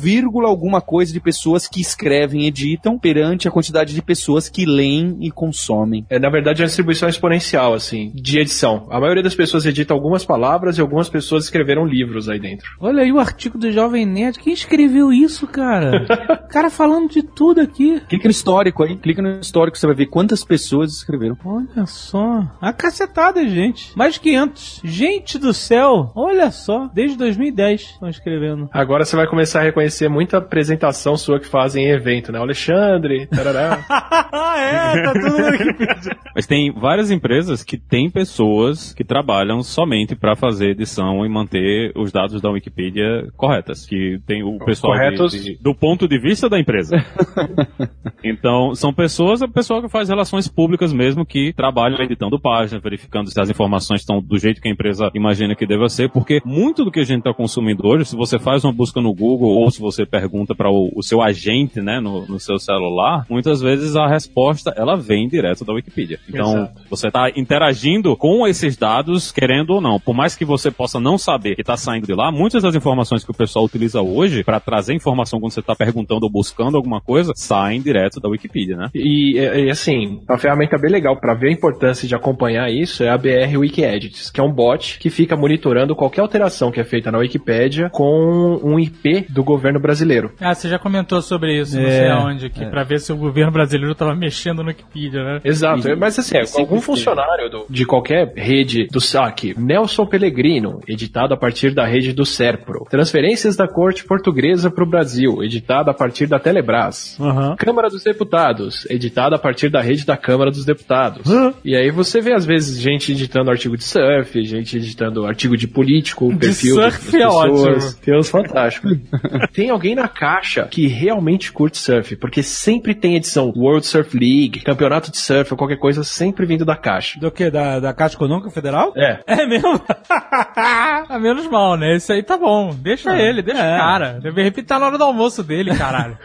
alguma 0.47 0.81
coisa 0.81 1.13
de 1.13 1.21
pessoas 1.21 1.67
que 1.67 1.81
escrevem 1.81 2.43
e 2.43 2.47
editam 2.47 2.99
perante 2.99 3.49
a 3.49 3.51
quantidade 3.51 3.95
de 3.95 4.03
pessoas 4.03 4.49
que 4.49 4.65
leem 4.65 5.17
e 5.21 5.31
consomem. 5.31 6.05
É, 6.09 6.19
na 6.19 6.31
verdade, 6.31 6.61
é 6.61 6.65
uma 6.65 6.69
distribuição 6.69 7.09
exponencial, 7.09 7.75
assim, 7.75 8.13
de 8.15 8.39
edição. 8.39 8.87
A 8.91 9.01
maioria 9.01 9.23
das 9.23 9.35
pessoas 9.35 9.65
edita 9.65 9.95
algumas 9.95 10.25
palavras 10.25 10.68
e 10.77 10.81
algumas 10.81 11.09
pessoas 11.09 11.45
escreveram 11.45 11.87
livros 11.87 12.29
aí 12.29 12.39
dentro. 12.39 12.69
Olha 12.81 13.03
aí 13.03 13.13
o 13.13 13.19
artigo 13.19 13.57
do 13.57 13.71
Jovem 13.73 14.05
Nerd. 14.05 14.39
Quem 14.39 14.53
escreveu 14.53 15.13
isso, 15.13 15.47
cara? 15.47 16.07
o 16.45 16.49
cara 16.53 16.69
falando 16.69 17.09
de 17.09 17.23
tudo 17.23 17.61
aqui. 17.61 18.01
Clica 18.09 18.25
no 18.25 18.31
histórico 18.31 18.83
aí, 18.83 18.97
clica 18.97 19.23
no 19.23 19.41
histórico, 19.41 19.79
você 19.79 19.87
vai 19.87 19.97
ver 19.97 20.07
quantas 20.07 20.45
pessoas 20.45 20.93
escreveram. 20.93 21.37
Olha 21.45 21.87
só. 21.87 22.47
A 22.61 22.73
cacetada, 22.73 23.47
gente. 23.49 23.97
Mais 23.97 24.15
de 24.15 24.21
500. 24.21 24.81
Gente 24.85 25.39
do 25.39 25.55
céu. 25.55 26.11
Olha 26.15 26.51
só. 26.51 26.91
Desde 26.93 27.17
2010 27.17 27.81
estão 27.81 28.09
escrevendo. 28.09 28.69
Agora 28.73 29.05
você 29.05 29.15
vai 29.17 29.27
começar 29.27 29.61
a 29.61 29.63
reconhecer 29.63 30.09
muita 30.09 30.39
apresentação 30.39 31.17
sua 31.17 31.39
que 31.39 31.47
fazem 31.47 31.85
em 31.85 31.91
evento, 31.91 32.33
né? 32.33 32.39
O 32.39 32.43
Alexandre, 32.43 33.27
tarará. 33.27 33.85
ah, 33.89 34.55
é. 34.59 35.03
Tá 35.03 35.13
tudo 35.13 35.47
Wikipedia. 35.47 36.17
Mas 36.35 36.47
tem 36.47 36.73
várias 36.73 37.11
empresas 37.11 37.63
que 37.63 37.77
têm 37.77 38.11
pessoas 38.11 38.93
que 38.93 39.05
trabalham 39.05 39.63
somente 39.63 40.15
para 40.17 40.35
fazer 40.35 40.58
edição 40.67 41.25
e 41.25 41.29
manter 41.29 41.93
os 41.97 42.11
dados 42.13 42.41
da 42.41 42.51
Wikipedia 42.51 43.29
corretas. 43.37 43.87
Que 43.87 44.19
tem 44.27 44.43
o 44.43 44.59
pessoal 44.59 44.95
de- 45.29 45.43
de- 45.43 45.59
do 45.63 45.75
ponto 45.75 46.07
de 46.09 46.19
vista 46.19 46.49
da 46.49 46.59
empresa. 46.59 46.97
então, 48.23 48.75
são 48.75 48.93
pessoas, 48.93 49.41
o 49.43 49.49
pessoal 49.49 49.83
que 49.83 49.89
faz 49.89 50.09
relações 50.09 50.49
públicas 50.49 50.93
mesmo, 50.93 51.25
que 51.25 51.53
trabalham 51.53 52.01
editando 52.01 52.39
páginas, 52.41 52.83
verificando 52.83 53.31
se 53.31 53.41
as 53.41 53.51
informações 53.51 54.01
estão 54.01 54.21
do 54.21 54.39
jeito 54.39 54.61
que 54.61 54.69
a 54.69 54.73
empresa 54.73 55.11
imagina 55.15 55.55
que 55.55 55.67
deva 55.67 55.89
ser, 55.89 56.11
porque 56.11 56.41
muito 56.45 56.85
do 56.85 56.91
que 56.91 57.01
a 57.01 57.05
gente 57.05 57.19
está 57.19 57.33
consumindo 57.35 57.87
hoje, 57.87 58.05
se 58.07 58.17
você 58.17 58.39
faz 58.39 58.65
uma 58.65 58.73
busca 58.73 59.01
no 59.01 59.13
Google 59.15 59.51
ou 59.51 59.71
se 59.71 59.81
você 59.81 60.05
pergunta 60.05 60.55
para 60.55 60.71
o, 60.71 60.91
o 60.95 61.03
seu 61.03 61.23
agente, 61.23 61.81
né, 61.81 62.01
no, 62.01 62.27
no 62.27 62.39
seu 62.41 62.59
celular, 62.59 63.25
muitas 63.29 63.61
vezes 63.61 63.97
a 63.97 64.07
resposta 64.07 64.73
ela 64.77 64.97
vem 64.97 65.29
direto 65.29 65.65
da 65.65 65.73
Wikipedia. 65.73 66.19
Então, 66.29 66.53
Exato. 66.57 66.81
você 66.91 67.09
está 67.09 67.31
interagindo 67.37 68.17
com 68.17 68.47
esses 68.47 68.77
dados, 68.77 69.31
querendo 69.33 69.71
ou 69.71 69.81
não. 69.81 69.99
Por 70.01 70.15
mais 70.15 70.35
que 70.37 70.45
você 70.49 70.71
possa 70.71 70.99
não 70.99 71.17
saber 71.19 71.55
que 71.55 71.61
está 71.61 71.77
saindo 71.77 72.07
de 72.07 72.15
lá, 72.15 72.31
muitas 72.33 72.63
das 72.63 72.75
informações 72.75 73.25
que 73.25 73.31
o 73.31 73.35
pessoal 73.35 73.65
utiliza 73.65 74.01
hoje 74.01 74.43
para 74.43 74.59
trazer 74.61 74.95
informação 74.95 75.39
quando 75.41 75.53
você 75.53 75.61
está 75.61 75.75
perguntando 75.77 76.25
ou 76.25 76.31
buscando 76.31 76.77
alguma 76.77 77.01
coisa, 77.01 77.33
saem 77.37 77.81
direto 77.81 78.21
da 78.21 78.29
Wikipedia, 78.29 78.77
né? 78.77 78.89
E, 78.95 79.39
e, 79.39 79.71
assim, 79.71 80.21
uma 80.29 80.39
ferramenta 80.39 80.77
bem 80.79 80.91
legal 80.91 81.17
para 81.21 81.35
ver 81.35 81.49
a 81.49 81.53
importância 81.53 82.09
de 82.09 82.15
acompanhar 82.15 82.71
isso 82.71 83.03
é 83.03 83.09
a 83.09 83.19
BR 83.19 83.57
Wiki-Edits, 83.59 84.31
que 84.31 84.41
é 84.41 84.43
um 84.43 84.53
bot 84.53 84.99
que 84.99 85.11
fica 85.11 85.37
monitorando 85.37 85.95
qualquer 85.95 86.21
alteração 86.23 86.71
que 86.71 86.81
é 86.81 86.85
feita 86.85 87.11
na 87.11 87.19
Wikipédia 87.19 87.91
com 87.91 88.61
um 88.63 88.79
IP 88.79 89.27
do 89.29 89.43
governo 89.45 89.81
brasileiro. 89.81 90.33
Ah, 90.41 90.55
você 90.55 90.69
já 90.69 90.79
comentou 90.79 91.21
sobre 91.23 91.59
isso, 91.61 91.77
não 91.79 91.87
É, 91.87 91.91
sei 91.91 92.09
aonde, 92.09 92.47
aqui, 92.47 92.65
pra 92.67 92.83
ver 92.85 93.01
se 93.01 93.13
o 93.13 93.17
governo 93.17 93.53
brasileiro 93.53 93.95
tava 93.95 94.15
mexendo 94.15 94.63
no 94.63 94.69
Wikipedia, 94.69 95.23
né? 95.23 95.41
Exato, 95.45 95.89
E- 95.89 95.97
mas 95.97 96.19
assim, 96.19 96.37
é, 96.37 96.43
algum 96.59 96.81
funcionário 96.81 97.51
do- 97.51 97.67
de 97.69 97.85
qualquer 97.85 98.33
rede 98.37 98.87
do 98.89 99.01
SAC, 99.01 99.55
Nelson 99.59 100.07
Pellegrino, 100.43 100.81
editado 100.87 101.35
a 101.35 101.37
partir 101.37 101.75
da 101.75 101.85
rede 101.85 102.13
do 102.13 102.25
SERPRO. 102.25 102.87
Transferências 102.89 103.57
da 103.57 103.67
Corte 103.67 104.05
Portuguesa 104.05 104.71
para 104.71 104.85
o 104.85 104.89
Brasil, 104.89 105.43
editado 105.43 105.91
a 105.91 105.95
partir 105.95 106.27
da 106.27 106.39
Telebrás. 106.39 107.17
Aham. 107.21 107.57
Câmara 107.57 107.89
dos 107.89 108.05
Deputados, 108.05 108.87
editada 108.89 109.35
a 109.37 109.39
partir 109.39 109.69
da 109.69 109.81
rede 109.81 110.07
da 110.07 110.17
Câmara 110.17 110.51
dos 110.51 110.65
Deputados. 110.65 111.27
E 111.65 111.75
aí 111.75 111.91
você 111.91 112.21
vê, 112.21 112.33
às 112.33 112.47
vezes, 112.47 112.79
gente 112.81 113.11
editando 113.13 113.51
artigo 113.51 113.77
de 113.77 113.83
surf, 113.85 114.43
gente 114.45 114.77
editando 114.77 115.27
artigo 115.27 115.57
de 115.57 115.67
político, 115.67 116.29
De 116.33 116.39
perfil 116.39 116.77
das 116.77 116.95
surf 116.95 117.17
é 117.17 117.19
pessoas. 117.19 117.85
ótimo. 117.85 118.01
Tem 118.05 118.17
uns 118.19 118.31
fantásticos. 118.31 118.93
tem 119.53 119.71
alguém 119.71 119.95
na 119.97 120.07
caixa 120.09 120.69
que 120.71 120.87
realmente 120.87 121.51
curte 121.53 121.79
surf, 121.79 122.15
porque 122.17 122.43
sempre 122.43 122.95
tem 122.95 123.17
edição 123.17 123.53
World 123.57 123.85
Surf 123.87 124.17
League, 124.17 124.61
campeonato 124.61 125.11
de 125.11 125.19
surf 125.19 125.53
ou 125.53 125.59
qualquer 125.59 125.79
coisa, 125.79 126.05
sempre 126.05 126.47
vindo 126.47 126.65
da 126.65 126.77
caixa. 126.77 127.19
Do 127.19 127.31
que? 127.31 127.51
Da, 127.51 127.81
da 127.81 127.93
Caixa 127.93 128.15
Econômica 128.15 128.51
Federal? 128.51 128.93
É. 128.97 129.21
É 129.27 129.47
mesmo? 129.47 129.81
Ah, 131.11 131.19
menos 131.19 131.47
mal, 131.49 131.77
né? 131.77 131.97
Esse 131.97 132.13
aí 132.13 132.23
tá 132.23 132.37
bom. 132.37 132.71
Deixa 132.75 133.17
ele, 133.17 133.41
deixa 133.43 133.63
é. 133.63 133.77
o 133.77 133.79
cara. 133.79 134.21
Deve 134.21 134.43
repetir 134.43 134.79
na 134.79 134.87
hora 134.87 134.99
do 134.99 135.05
almoço 135.05 135.43
dele, 135.43 135.75
caralho. 135.77 136.19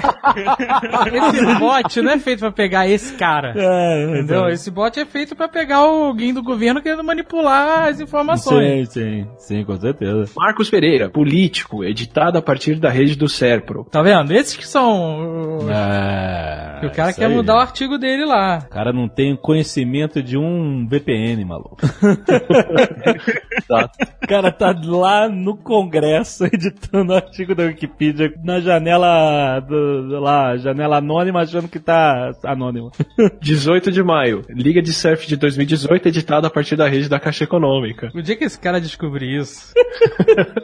esse 1.37 1.55
bot 1.59 2.01
não 2.01 2.11
é 2.11 2.19
feito 2.19 2.39
pra 2.39 2.51
pegar 2.51 2.87
esse 2.87 3.13
cara. 3.13 3.53
É, 3.55 4.03
Entendeu? 4.09 4.49
Esse 4.49 4.69
bot 4.69 4.99
é 4.99 5.05
feito 5.05 5.35
pra 5.35 5.47
pegar 5.47 5.77
alguém 5.77 6.33
do 6.33 6.43
governo 6.43 6.81
querendo 6.81 7.03
manipular 7.03 7.87
as 7.87 7.99
informações. 7.99 8.89
Sim, 8.89 9.01
sim, 9.01 9.27
sim, 9.37 9.63
com 9.63 9.77
certeza. 9.77 10.29
Marcos 10.35 10.69
Pereira, 10.69 11.09
político, 11.09 11.83
editado 11.83 12.37
a 12.37 12.41
partir 12.41 12.75
da 12.79 12.89
rede 12.89 13.15
do 13.15 13.27
SERPRO. 13.29 13.85
Tá 13.89 14.01
vendo? 14.01 14.31
Esses 14.33 14.55
que 14.57 14.67
são. 14.67 15.59
É. 15.69 16.85
O 16.85 16.91
cara 16.91 17.09
isso 17.09 17.19
quer 17.19 17.25
aí. 17.27 17.33
mudar 17.33 17.55
o 17.55 17.59
artigo 17.59 17.97
dele 17.97 18.25
lá. 18.25 18.59
O 18.65 18.69
cara 18.69 18.91
não 18.93 19.06
tem 19.07 19.35
conhecimento 19.35 20.21
de 20.21 20.37
um 20.37 20.87
VPN, 20.87 21.45
maluco. 21.45 21.77
O 23.69 24.27
cara 24.27 24.51
tá 24.51 24.73
lá 24.85 25.29
no 25.29 25.55
Congresso 25.55 26.45
editando 26.51 27.13
o 27.13 27.15
artigo 27.15 27.55
da 27.55 27.63
Wikipedia 27.63 28.33
na 28.43 28.59
janela 28.59 29.59
do, 29.61 30.19
lá, 30.19 30.57
janela 30.57 30.97
anônima, 30.97 31.41
achando 31.41 31.67
que 31.67 31.79
tá 31.79 32.31
anônimo. 32.43 32.91
18 33.41 33.91
de 33.91 34.03
maio. 34.03 34.43
Liga 34.49 34.81
de 34.81 34.91
Surf 34.93 35.27
de 35.27 35.35
2018, 35.37 36.07
editada 36.07 36.47
a 36.47 36.49
partir 36.49 36.75
da 36.75 36.87
rede 36.87 37.07
da 37.09 37.19
Caixa 37.19 37.45
Econômica. 37.45 38.09
O 38.13 38.21
dia 38.21 38.35
que 38.35 38.43
esse 38.43 38.59
cara 38.59 38.81
descobrir 38.81 39.37
isso, 39.39 39.73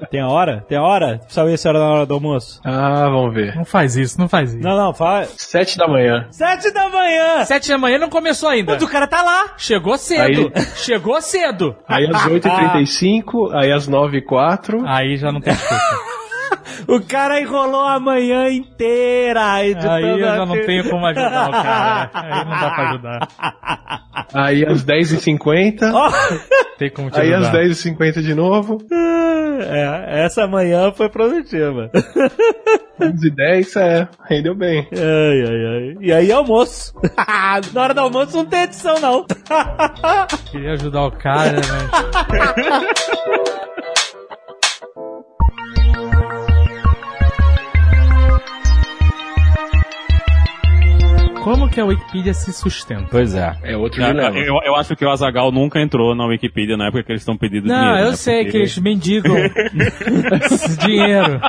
Tem 0.09 0.19
a 0.19 0.27
hora? 0.27 0.63
Tem 0.67 0.77
a 0.77 0.81
hora? 0.83 1.21
Saiu 1.27 1.49
essa 1.53 1.69
hora 1.69 1.79
na 1.79 1.89
hora 1.89 2.05
do 2.05 2.13
almoço? 2.13 2.59
Ah, 2.65 3.09
vamos 3.09 3.33
ver. 3.33 3.55
não 3.55 3.65
faz 3.65 3.95
isso, 3.95 4.19
não 4.19 4.27
faz 4.27 4.53
isso. 4.53 4.63
Não, 4.63 4.75
não, 4.75 4.93
fala. 4.93 5.25
7 5.25 5.77
da 5.77 5.87
manhã. 5.87 6.27
Sete 6.31 6.71
da 6.71 6.89
manhã! 6.89 7.45
Sete 7.45 7.69
da 7.69 7.77
manhã 7.77 7.97
não 7.97 8.09
começou 8.09 8.32
ainda. 8.47 8.73
Mas 8.73 8.83
o 8.83 8.87
cara 8.87 9.07
tá 9.07 9.21
lá! 9.21 9.53
Chegou 9.57 9.97
cedo. 9.97 10.51
Chegou 10.75 11.21
cedo. 11.21 11.75
Aí 11.87 12.05
às 12.05 12.21
8h35, 12.25 13.53
aí 13.53 13.71
às 13.71 13.87
9h04. 13.89 14.83
Aí 14.85 15.17
já 15.17 15.31
não 15.31 15.39
tem 15.41 15.53
desculpa. 15.53 16.13
O 16.87 16.99
cara 17.01 17.39
enrolou 17.39 17.85
a 17.85 17.99
manhã 17.99 18.49
inteira 18.49 19.53
Aí 19.53 19.71
eu 19.71 20.19
já 20.19 20.45
não 20.45 20.59
tenho 20.65 20.89
como 20.89 21.05
ajudar 21.05 21.49
o 21.49 21.51
cara. 21.63 22.09
Aí 22.13 22.45
não 22.45 22.51
dá 22.59 22.69
pra 22.71 22.89
ajudar. 22.89 23.29
Aí 24.33 24.65
às 24.65 24.83
10h50. 24.83 25.91
Ó, 25.93 26.11
Tem 26.77 26.89
como 26.91 27.09
te 27.09 27.19
Aí 27.19 27.33
às 27.33 27.43
ajudar. 27.45 27.63
10h50 27.63 28.21
de 28.21 28.35
novo. 28.35 28.77
É, 28.91 30.25
essa 30.25 30.45
manhã 30.47 30.91
foi 30.91 31.09
produtiva. 31.09 31.89
11h10, 32.99 33.79
é. 33.81 34.07
Rendeu 34.29 34.55
bem. 34.55 34.87
Ai, 34.91 35.41
ai, 35.47 35.65
ai. 35.65 35.97
E 35.99 36.13
aí, 36.13 36.31
almoço. 36.31 36.93
Na 37.73 37.81
hora 37.81 37.93
do 37.93 37.99
almoço 38.01 38.37
não 38.37 38.45
tem 38.45 38.63
edição, 38.63 38.99
não. 38.99 39.25
Queria 40.51 40.73
ajudar 40.73 41.05
o 41.07 41.11
cara, 41.11 41.55
mas... 41.55 43.03
Como 51.43 51.67
que 51.69 51.79
a 51.81 51.85
Wikipedia 51.85 52.33
se 52.33 52.53
sustenta? 52.53 53.05
Pois 53.11 53.35
é. 53.35 53.53
É 53.63 53.75
outro 53.75 54.01
Eu, 54.01 54.07
dilema. 54.13 54.37
eu, 54.39 54.55
eu 54.63 54.75
acho 54.75 54.95
que 54.95 55.03
o 55.05 55.09
Azagal 55.09 55.51
nunca 55.51 55.81
entrou 55.81 56.15
na 56.15 56.25
Wikipedia 56.25 56.77
na 56.77 56.85
época 56.87 57.03
que 57.03 57.11
eles 57.11 57.21
estão 57.21 57.35
pedindo 57.35 57.67
Não, 57.67 57.75
dinheiro. 57.77 57.99
eu 58.05 58.11
né? 58.11 58.15
sei 58.15 58.35
Porque- 58.45 58.51
que 58.51 58.57
eles 58.59 58.77
mendigam 58.77 59.35
esse 60.45 60.77
dinheiro. 60.77 61.41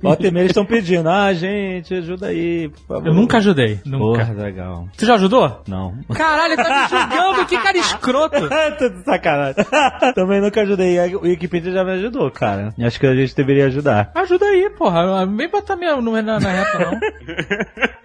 Volta 0.00 0.26
e 0.26 0.30
meia 0.30 0.42
eles 0.42 0.50
estão 0.50 0.64
pedindo. 0.64 1.08
Ah, 1.08 1.32
gente, 1.34 1.94
ajuda 1.94 2.28
aí, 2.28 2.68
por 2.70 2.86
favor. 2.86 3.06
Eu 3.06 3.14
nunca 3.14 3.38
ajudei. 3.38 3.80
Nunca. 3.84 4.24
Porra, 4.24 4.32
legal. 4.32 4.88
Tu 4.96 5.04
já 5.04 5.14
ajudou? 5.14 5.62
Não. 5.68 5.94
Caralho, 6.14 6.56
tá 6.56 6.64
me 6.64 6.88
julgando, 6.88 7.46
que 7.46 7.58
cara 7.58 7.78
escroto. 7.78 8.36
Tô 8.78 8.88
de 8.88 9.04
sacanagem. 9.04 9.64
Também 10.14 10.40
nunca 10.40 10.62
ajudei. 10.62 10.98
A 10.98 11.04
Wikipedia 11.18 11.72
já 11.72 11.84
me 11.84 11.92
ajudou, 11.92 12.30
cara. 12.30 12.74
Acho 12.80 12.98
que 12.98 13.06
a 13.06 13.14
gente 13.14 13.34
deveria 13.36 13.66
ajudar. 13.66 14.10
Ajuda 14.14 14.46
aí, 14.46 14.70
porra. 14.70 15.26
Não 15.26 15.36
vem 15.36 15.50
botar 15.50 15.76
meu 15.76 16.00
número 16.00 16.26
na, 16.26 16.40
na 16.40 16.50
reta, 16.50 16.78
não. 16.78 17.00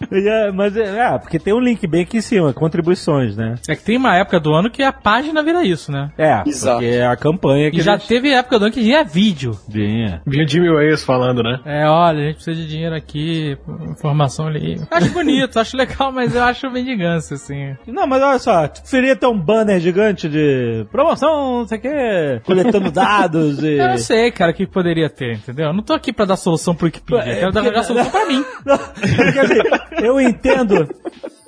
É, 0.12 0.50
Mas 0.52 0.76
é, 0.76 0.98
é, 0.98 1.18
porque 1.18 1.38
tem 1.38 1.54
um 1.54 1.58
link 1.60 1.86
bem 1.86 2.02
aqui 2.02 2.18
em 2.18 2.20
cima, 2.20 2.52
contribuições, 2.52 3.36
né? 3.36 3.54
É 3.68 3.74
que 3.74 3.82
tem 3.82 3.96
uma 3.96 4.14
época 4.16 4.38
do 4.38 4.52
ano 4.52 4.70
que 4.70 4.82
a 4.82 4.92
página 4.92 5.42
vira 5.42 5.64
isso, 5.64 5.90
né? 5.90 6.10
É, 6.18 6.42
Exato. 6.46 6.78
porque 6.80 6.94
é 6.94 7.06
a 7.06 7.16
campanha 7.16 7.70
que 7.70 7.78
E 7.78 7.80
já 7.82 7.92
eles 7.94 8.06
teve 8.06 8.30
época 8.30 8.58
do 8.58 8.64
ano 8.66 8.74
que 8.74 8.82
tinha 8.82 9.02
vídeo. 9.04 9.58
tinha. 9.70 10.20
Vi 10.26 10.42
o 10.44 10.48
Jimmy 10.48 10.68
Wales 10.70 11.02
falando, 11.04 11.42
né? 11.42 11.60
É, 11.64 11.86
olha, 11.88 12.18
a 12.20 12.24
gente 12.26 12.34
precisa 12.36 12.56
de 12.56 12.68
dinheiro 12.68 12.94
aqui, 12.94 13.56
informação 13.90 14.46
ali. 14.46 14.80
Acho 14.90 15.10
bonito, 15.12 15.58
acho 15.58 15.76
legal, 15.76 16.12
mas 16.12 16.34
eu 16.34 16.42
acho 16.44 16.70
mendigância, 16.70 17.34
assim. 17.34 17.74
Não, 17.86 18.06
mas 18.06 18.22
olha 18.22 18.38
só, 18.38 18.68
tu 18.68 18.80
preferia 18.82 19.16
ter 19.16 19.26
um 19.26 19.38
banner 19.38 19.80
gigante 19.80 20.28
de 20.28 20.86
promoção, 20.90 21.60
não 21.60 21.66
sei 21.66 21.78
o 21.78 21.80
que, 21.80 22.40
coletando 22.44 22.90
dados 22.92 23.62
e... 23.62 23.76
Eu 23.78 23.88
não 23.88 23.98
sei, 23.98 24.30
cara, 24.30 24.52
o 24.52 24.54
que 24.54 24.66
poderia 24.66 25.08
ter, 25.08 25.34
entendeu? 25.36 25.66
Eu 25.68 25.72
não 25.72 25.82
tô 25.82 25.94
aqui 25.94 26.12
pra 26.12 26.24
dar 26.24 26.36
solução 26.36 26.74
pro 26.74 26.86
Wikipedia, 26.86 27.24
É, 27.24 27.34
eu 27.36 27.38
quero 27.40 27.52
dar, 27.52 27.62
porque- 27.62 27.76
dar 27.76 27.82
solução 27.84 28.10
pra 28.10 28.26
mim. 28.26 28.44
Não, 28.64 28.78
porque 28.78 29.38
assim, 29.38 29.81
eu 29.90 30.20
entendo 30.20 30.88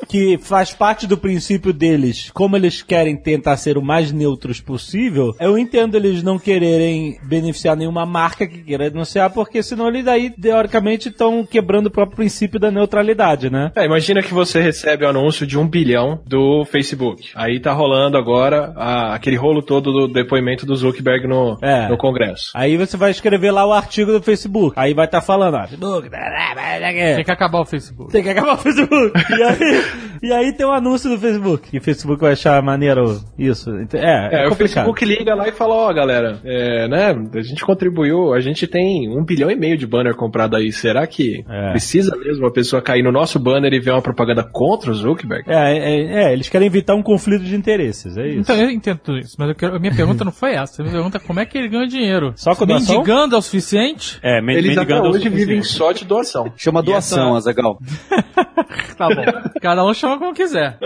que 0.08 0.38
faz 0.38 0.72
parte 0.72 1.06
do 1.06 1.16
princípio 1.16 1.72
deles, 1.72 2.30
como 2.32 2.56
eles 2.56 2.82
querem 2.82 3.16
tentar 3.16 3.56
ser 3.56 3.76
o 3.78 3.82
mais 3.82 4.12
neutros 4.12 4.60
possível, 4.60 5.34
eu 5.40 5.58
entendo 5.58 5.96
eles 5.96 6.22
não 6.22 6.38
quererem 6.38 7.18
beneficiar 7.22 7.76
nenhuma 7.76 8.04
marca 8.06 8.46
que 8.46 8.58
queira 8.58 8.90
denunciar, 8.90 9.30
porque 9.30 9.62
senão 9.62 9.88
eles 9.88 10.04
daí, 10.04 10.30
teoricamente, 10.30 11.08
estão 11.08 11.44
quebrando 11.44 11.86
o 11.86 11.90
próprio 11.90 12.16
princípio 12.16 12.58
da 12.60 12.70
neutralidade, 12.70 13.50
né? 13.50 13.70
É, 13.76 13.84
imagina 13.84 14.22
que 14.22 14.32
você 14.34 14.60
recebe 14.60 15.04
o 15.04 15.08
anúncio 15.08 15.46
de 15.46 15.58
um 15.58 15.66
bilhão 15.66 16.20
do 16.26 16.64
Facebook. 16.64 17.28
Aí 17.34 17.60
tá 17.60 17.72
rolando 17.72 18.16
agora 18.16 18.72
a- 18.76 19.14
aquele 19.14 19.36
rolo 19.36 19.62
todo 19.62 19.92
do 19.92 20.08
depoimento 20.08 20.64
do 20.66 20.74
Zuckerberg 20.76 21.26
no, 21.26 21.56
É. 21.62 21.88
no 21.88 21.96
Congresso. 21.96 22.50
Aí 22.54 22.76
você 22.76 22.96
vai 22.96 23.10
escrever 23.10 23.50
lá 23.50 23.66
o 23.66 23.72
artigo 23.72 24.12
do 24.12 24.22
Facebook. 24.22 24.74
Aí 24.76 24.94
vai 24.94 25.06
estar 25.06 25.20
falando, 25.20 25.54
ó, 25.56 25.66
Facebook, 25.66 26.10
Tem 26.10 27.24
que 27.24 27.30
acabar 27.30 27.60
o 27.60 27.64
Facebook. 27.64 28.12
Tem 28.12 28.22
que 28.22 28.28
acabar 28.30 28.54
o 28.54 28.58
Facebook. 28.58 29.12
E 29.30 29.42
aí, 29.42 29.58
e 30.24 30.32
aí 30.32 30.52
tem 30.52 30.66
um 30.66 30.72
anúncio 30.72 31.10
do 31.10 31.18
Facebook. 31.18 31.68
E 31.72 31.78
o 31.78 31.82
Facebook 31.82 32.20
vai 32.20 32.32
achar 32.32 32.62
maneiro 32.62 33.20
isso. 33.38 33.70
É, 33.92 34.40
é, 34.40 34.44
É, 34.44 34.48
o. 34.48 34.54
Facebook 34.54 35.04
liga 35.04 35.34
lá 35.34 35.48
e 35.48 35.52
fala, 35.52 35.74
ó, 35.74 35.92
galera, 35.92 36.40
é, 36.44 36.88
né, 36.88 37.14
a 37.34 37.42
gente 37.42 37.64
contribuiu, 37.64 38.32
a 38.32 38.40
gente 38.40 38.66
tem 38.66 39.08
um 39.08 39.24
bilhão 39.24 39.50
e 39.50 39.56
meio 39.56 39.76
de 39.76 39.86
banner 39.86 40.14
comprado 40.14 40.56
aí, 40.56 40.72
será 40.72 41.06
que 41.06 41.44
É. 41.48 41.70
precisa 41.70 42.16
mesmo 42.16 42.46
a 42.46 42.50
pessoa 42.52 42.80
cair 42.80 43.02
no 43.02 43.12
nosso 43.12 43.38
banner 43.38 43.72
e 43.72 43.80
ver 43.80 43.90
uma 43.92 44.02
propaganda 44.02 44.42
contra 44.42 44.90
o 44.90 44.94
Zuckerberg? 44.94 45.44
É, 45.48 45.76
é, 45.76 46.24
é, 46.24 46.32
eles 46.32 46.48
querem 46.48 46.66
evitar 46.66 46.94
um 46.94 47.02
conflito 47.02 47.44
de 47.44 47.54
interesses, 47.54 48.16
é 48.16 48.26
isso. 48.28 48.40
Então, 48.40 48.56
eu 48.56 48.70
entendo 48.70 48.98
tudo 48.98 49.18
isso, 49.18 49.36
mas 49.38 49.48
eu 49.48 49.54
quero- 49.54 49.76
a 49.76 49.78
minha 49.78 49.94
pergunta 49.94 50.24
não 50.24 50.32
foi 50.32 50.54
essa. 50.54 50.80
A 50.80 50.84
minha 50.84 50.94
pergunta 50.94 51.18
é 51.18 51.20
como 51.20 51.40
é 51.40 51.44
que 51.46 51.58
ele 51.58 51.68
ganha 51.68 51.86
dinheiro? 51.86 52.32
Só 52.36 52.54
com 52.54 52.64
doação? 52.66 52.94
Mendigando 52.96 53.34
é 53.34 53.38
o 53.38 53.42
suficiente? 53.42 54.18
É, 54.22 54.40
men 54.40 54.56
Eles 54.56 54.70
até 54.72 54.80
mendigando 54.80 55.06
é 55.06 55.10
o 55.10 55.12
hoje 55.14 55.28
vivem 55.28 55.62
só 55.62 55.92
de 55.92 56.04
doação. 56.04 56.52
Chama 56.56 56.82
doação, 56.82 57.36
essa- 57.36 57.50
Azagal. 57.50 57.78
Tá 58.96 59.08
bom. 59.08 59.24
Cada 59.60 59.84
um 59.84 59.92
chama 59.92 60.13
como 60.18 60.34
quiser. 60.34 60.78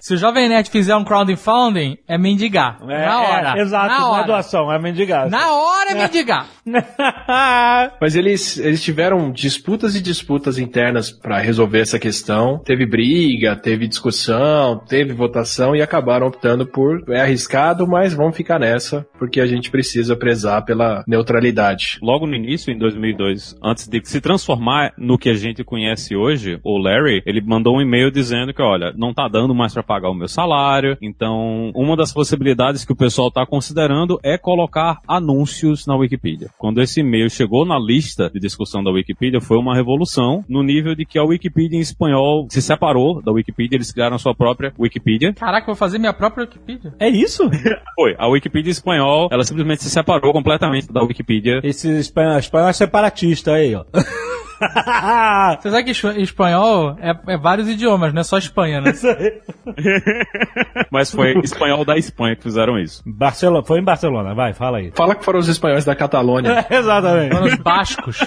Se 0.00 0.14
o 0.14 0.16
Jovem 0.16 0.48
Nerd 0.48 0.70
fizer 0.70 0.94
um 0.96 1.04
crowdfunding, 1.04 1.98
é 2.06 2.18
mendigar. 2.18 2.78
É, 2.82 3.06
na 3.06 3.20
hora. 3.20 3.54
é, 3.56 3.62
exato, 3.62 3.86
na 3.88 4.00
não 4.00 4.08
é 4.08 4.18
hora. 4.18 4.26
doação, 4.26 4.72
é 4.72 4.78
mendigado. 4.78 5.30
Na 5.30 5.52
hora 5.52 5.90
é 5.90 5.94
mendigar. 5.94 6.46
Mas 8.00 8.14
eles, 8.14 8.58
eles 8.58 8.82
tiveram 8.82 9.30
disputas 9.30 9.94
e 9.94 10.00
disputas 10.00 10.58
internas 10.58 11.10
pra 11.10 11.38
resolver 11.38 11.80
essa 11.80 11.98
questão. 11.98 12.58
Teve 12.64 12.86
briga, 12.86 13.56
teve 13.56 13.86
discussão, 13.86 14.78
teve 14.78 15.12
votação 15.12 15.74
e 15.74 15.82
acabaram 15.82 16.26
optando 16.26 16.66
por 16.66 17.02
é 17.08 17.20
arriscado, 17.20 17.86
mas 17.86 18.12
vamos 18.14 18.36
ficar 18.36 18.58
nessa 18.58 19.06
porque 19.18 19.40
a 19.40 19.46
gente 19.46 19.70
precisa 19.70 20.16
prezar 20.16 20.64
pela 20.64 21.04
neutralidade. 21.06 21.98
Logo 22.02 22.26
no 22.26 22.34
início, 22.34 22.72
em 22.72 22.78
2002, 22.78 23.56
antes 23.62 23.88
de 23.88 24.00
se 24.04 24.20
transformar 24.20 24.92
no 24.98 25.18
que 25.18 25.28
a 25.28 25.34
gente 25.34 25.64
conhece 25.64 26.16
hoje, 26.16 26.58
o 26.62 26.78
Larry, 26.78 27.22
ele 27.26 27.40
mandou 27.40 27.76
um 27.76 27.80
e-mail 27.80 28.10
dizendo 28.10 28.52
que, 28.52 28.62
olha, 28.66 28.92
não 28.96 29.14
tá 29.14 29.28
dando 29.28 29.54
mais 29.54 29.72
para 29.72 29.82
pagar 29.82 30.10
o 30.10 30.14
meu 30.14 30.28
salário, 30.28 30.96
então 31.00 31.70
uma 31.74 31.96
das 31.96 32.12
possibilidades 32.12 32.84
que 32.84 32.92
o 32.92 32.96
pessoal 32.96 33.30
tá 33.30 33.46
considerando 33.46 34.18
é 34.22 34.36
colocar 34.36 34.98
anúncios 35.06 35.86
na 35.86 35.96
Wikipedia. 35.96 36.50
Quando 36.58 36.82
esse 36.82 37.00
e-mail 37.00 37.30
chegou 37.30 37.64
na 37.64 37.78
lista 37.78 38.30
de 38.30 38.40
discussão 38.40 38.82
da 38.82 38.90
Wikipedia, 38.90 39.40
foi 39.40 39.58
uma 39.58 39.74
revolução 39.74 40.44
no 40.48 40.62
nível 40.62 40.94
de 40.94 41.04
que 41.04 41.18
a 41.18 41.24
Wikipedia 41.24 41.78
em 41.78 41.82
espanhol 41.82 42.46
se 42.50 42.60
separou 42.60 43.22
da 43.22 43.32
Wikipedia, 43.32 43.76
eles 43.76 43.92
criaram 43.92 44.18
sua 44.18 44.34
própria 44.34 44.72
Wikipedia. 44.78 45.32
Caraca, 45.32 45.62
eu 45.62 45.74
vou 45.74 45.76
fazer 45.76 45.98
minha 45.98 46.12
própria 46.12 46.44
Wikipedia. 46.44 46.94
É 46.98 47.08
isso? 47.08 47.48
Foi, 47.94 48.14
a 48.18 48.28
Wikipedia 48.28 48.70
em 48.70 48.72
espanhol, 48.72 49.28
ela 49.30 49.44
simplesmente 49.44 49.82
se 49.82 49.90
separou 49.90 50.32
completamente 50.32 50.92
da 50.92 51.02
Wikipedia 51.02 51.60
Esse 51.62 51.88
espanhol, 51.98 52.38
espanhol 52.38 52.68
é 52.68 52.72
separatista 52.72 53.52
aí, 53.52 53.74
ó. 53.74 53.84
Você 55.60 55.70
sabe 55.70 55.84
que 55.84 55.90
espa- 55.90 56.14
espanhol 56.16 56.96
é, 57.00 57.14
é 57.34 57.36
vários 57.36 57.68
idiomas, 57.68 58.12
não 58.12 58.20
é 58.20 58.24
só 58.24 58.38
Espanha, 58.38 58.80
né? 58.80 58.92
Mas 60.90 61.10
foi 61.10 61.38
espanhol 61.42 61.84
da 61.84 61.96
Espanha 61.96 62.36
que 62.36 62.42
fizeram 62.42 62.78
isso. 62.78 63.02
Barcelona, 63.06 63.64
foi 63.64 63.80
em 63.80 63.84
Barcelona, 63.84 64.34
vai, 64.34 64.52
fala 64.52 64.78
aí. 64.78 64.92
Fala 64.94 65.14
que 65.14 65.24
foram 65.24 65.38
os 65.38 65.48
espanhóis 65.48 65.84
da 65.84 65.94
Catalônia. 65.94 66.66
Exatamente. 66.70 67.32
Foram 67.34 67.46
os 67.46 67.56
bascos. 67.56 68.18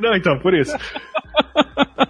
não, 0.00 0.14
então, 0.16 0.38
por 0.38 0.54
isso. 0.54 0.76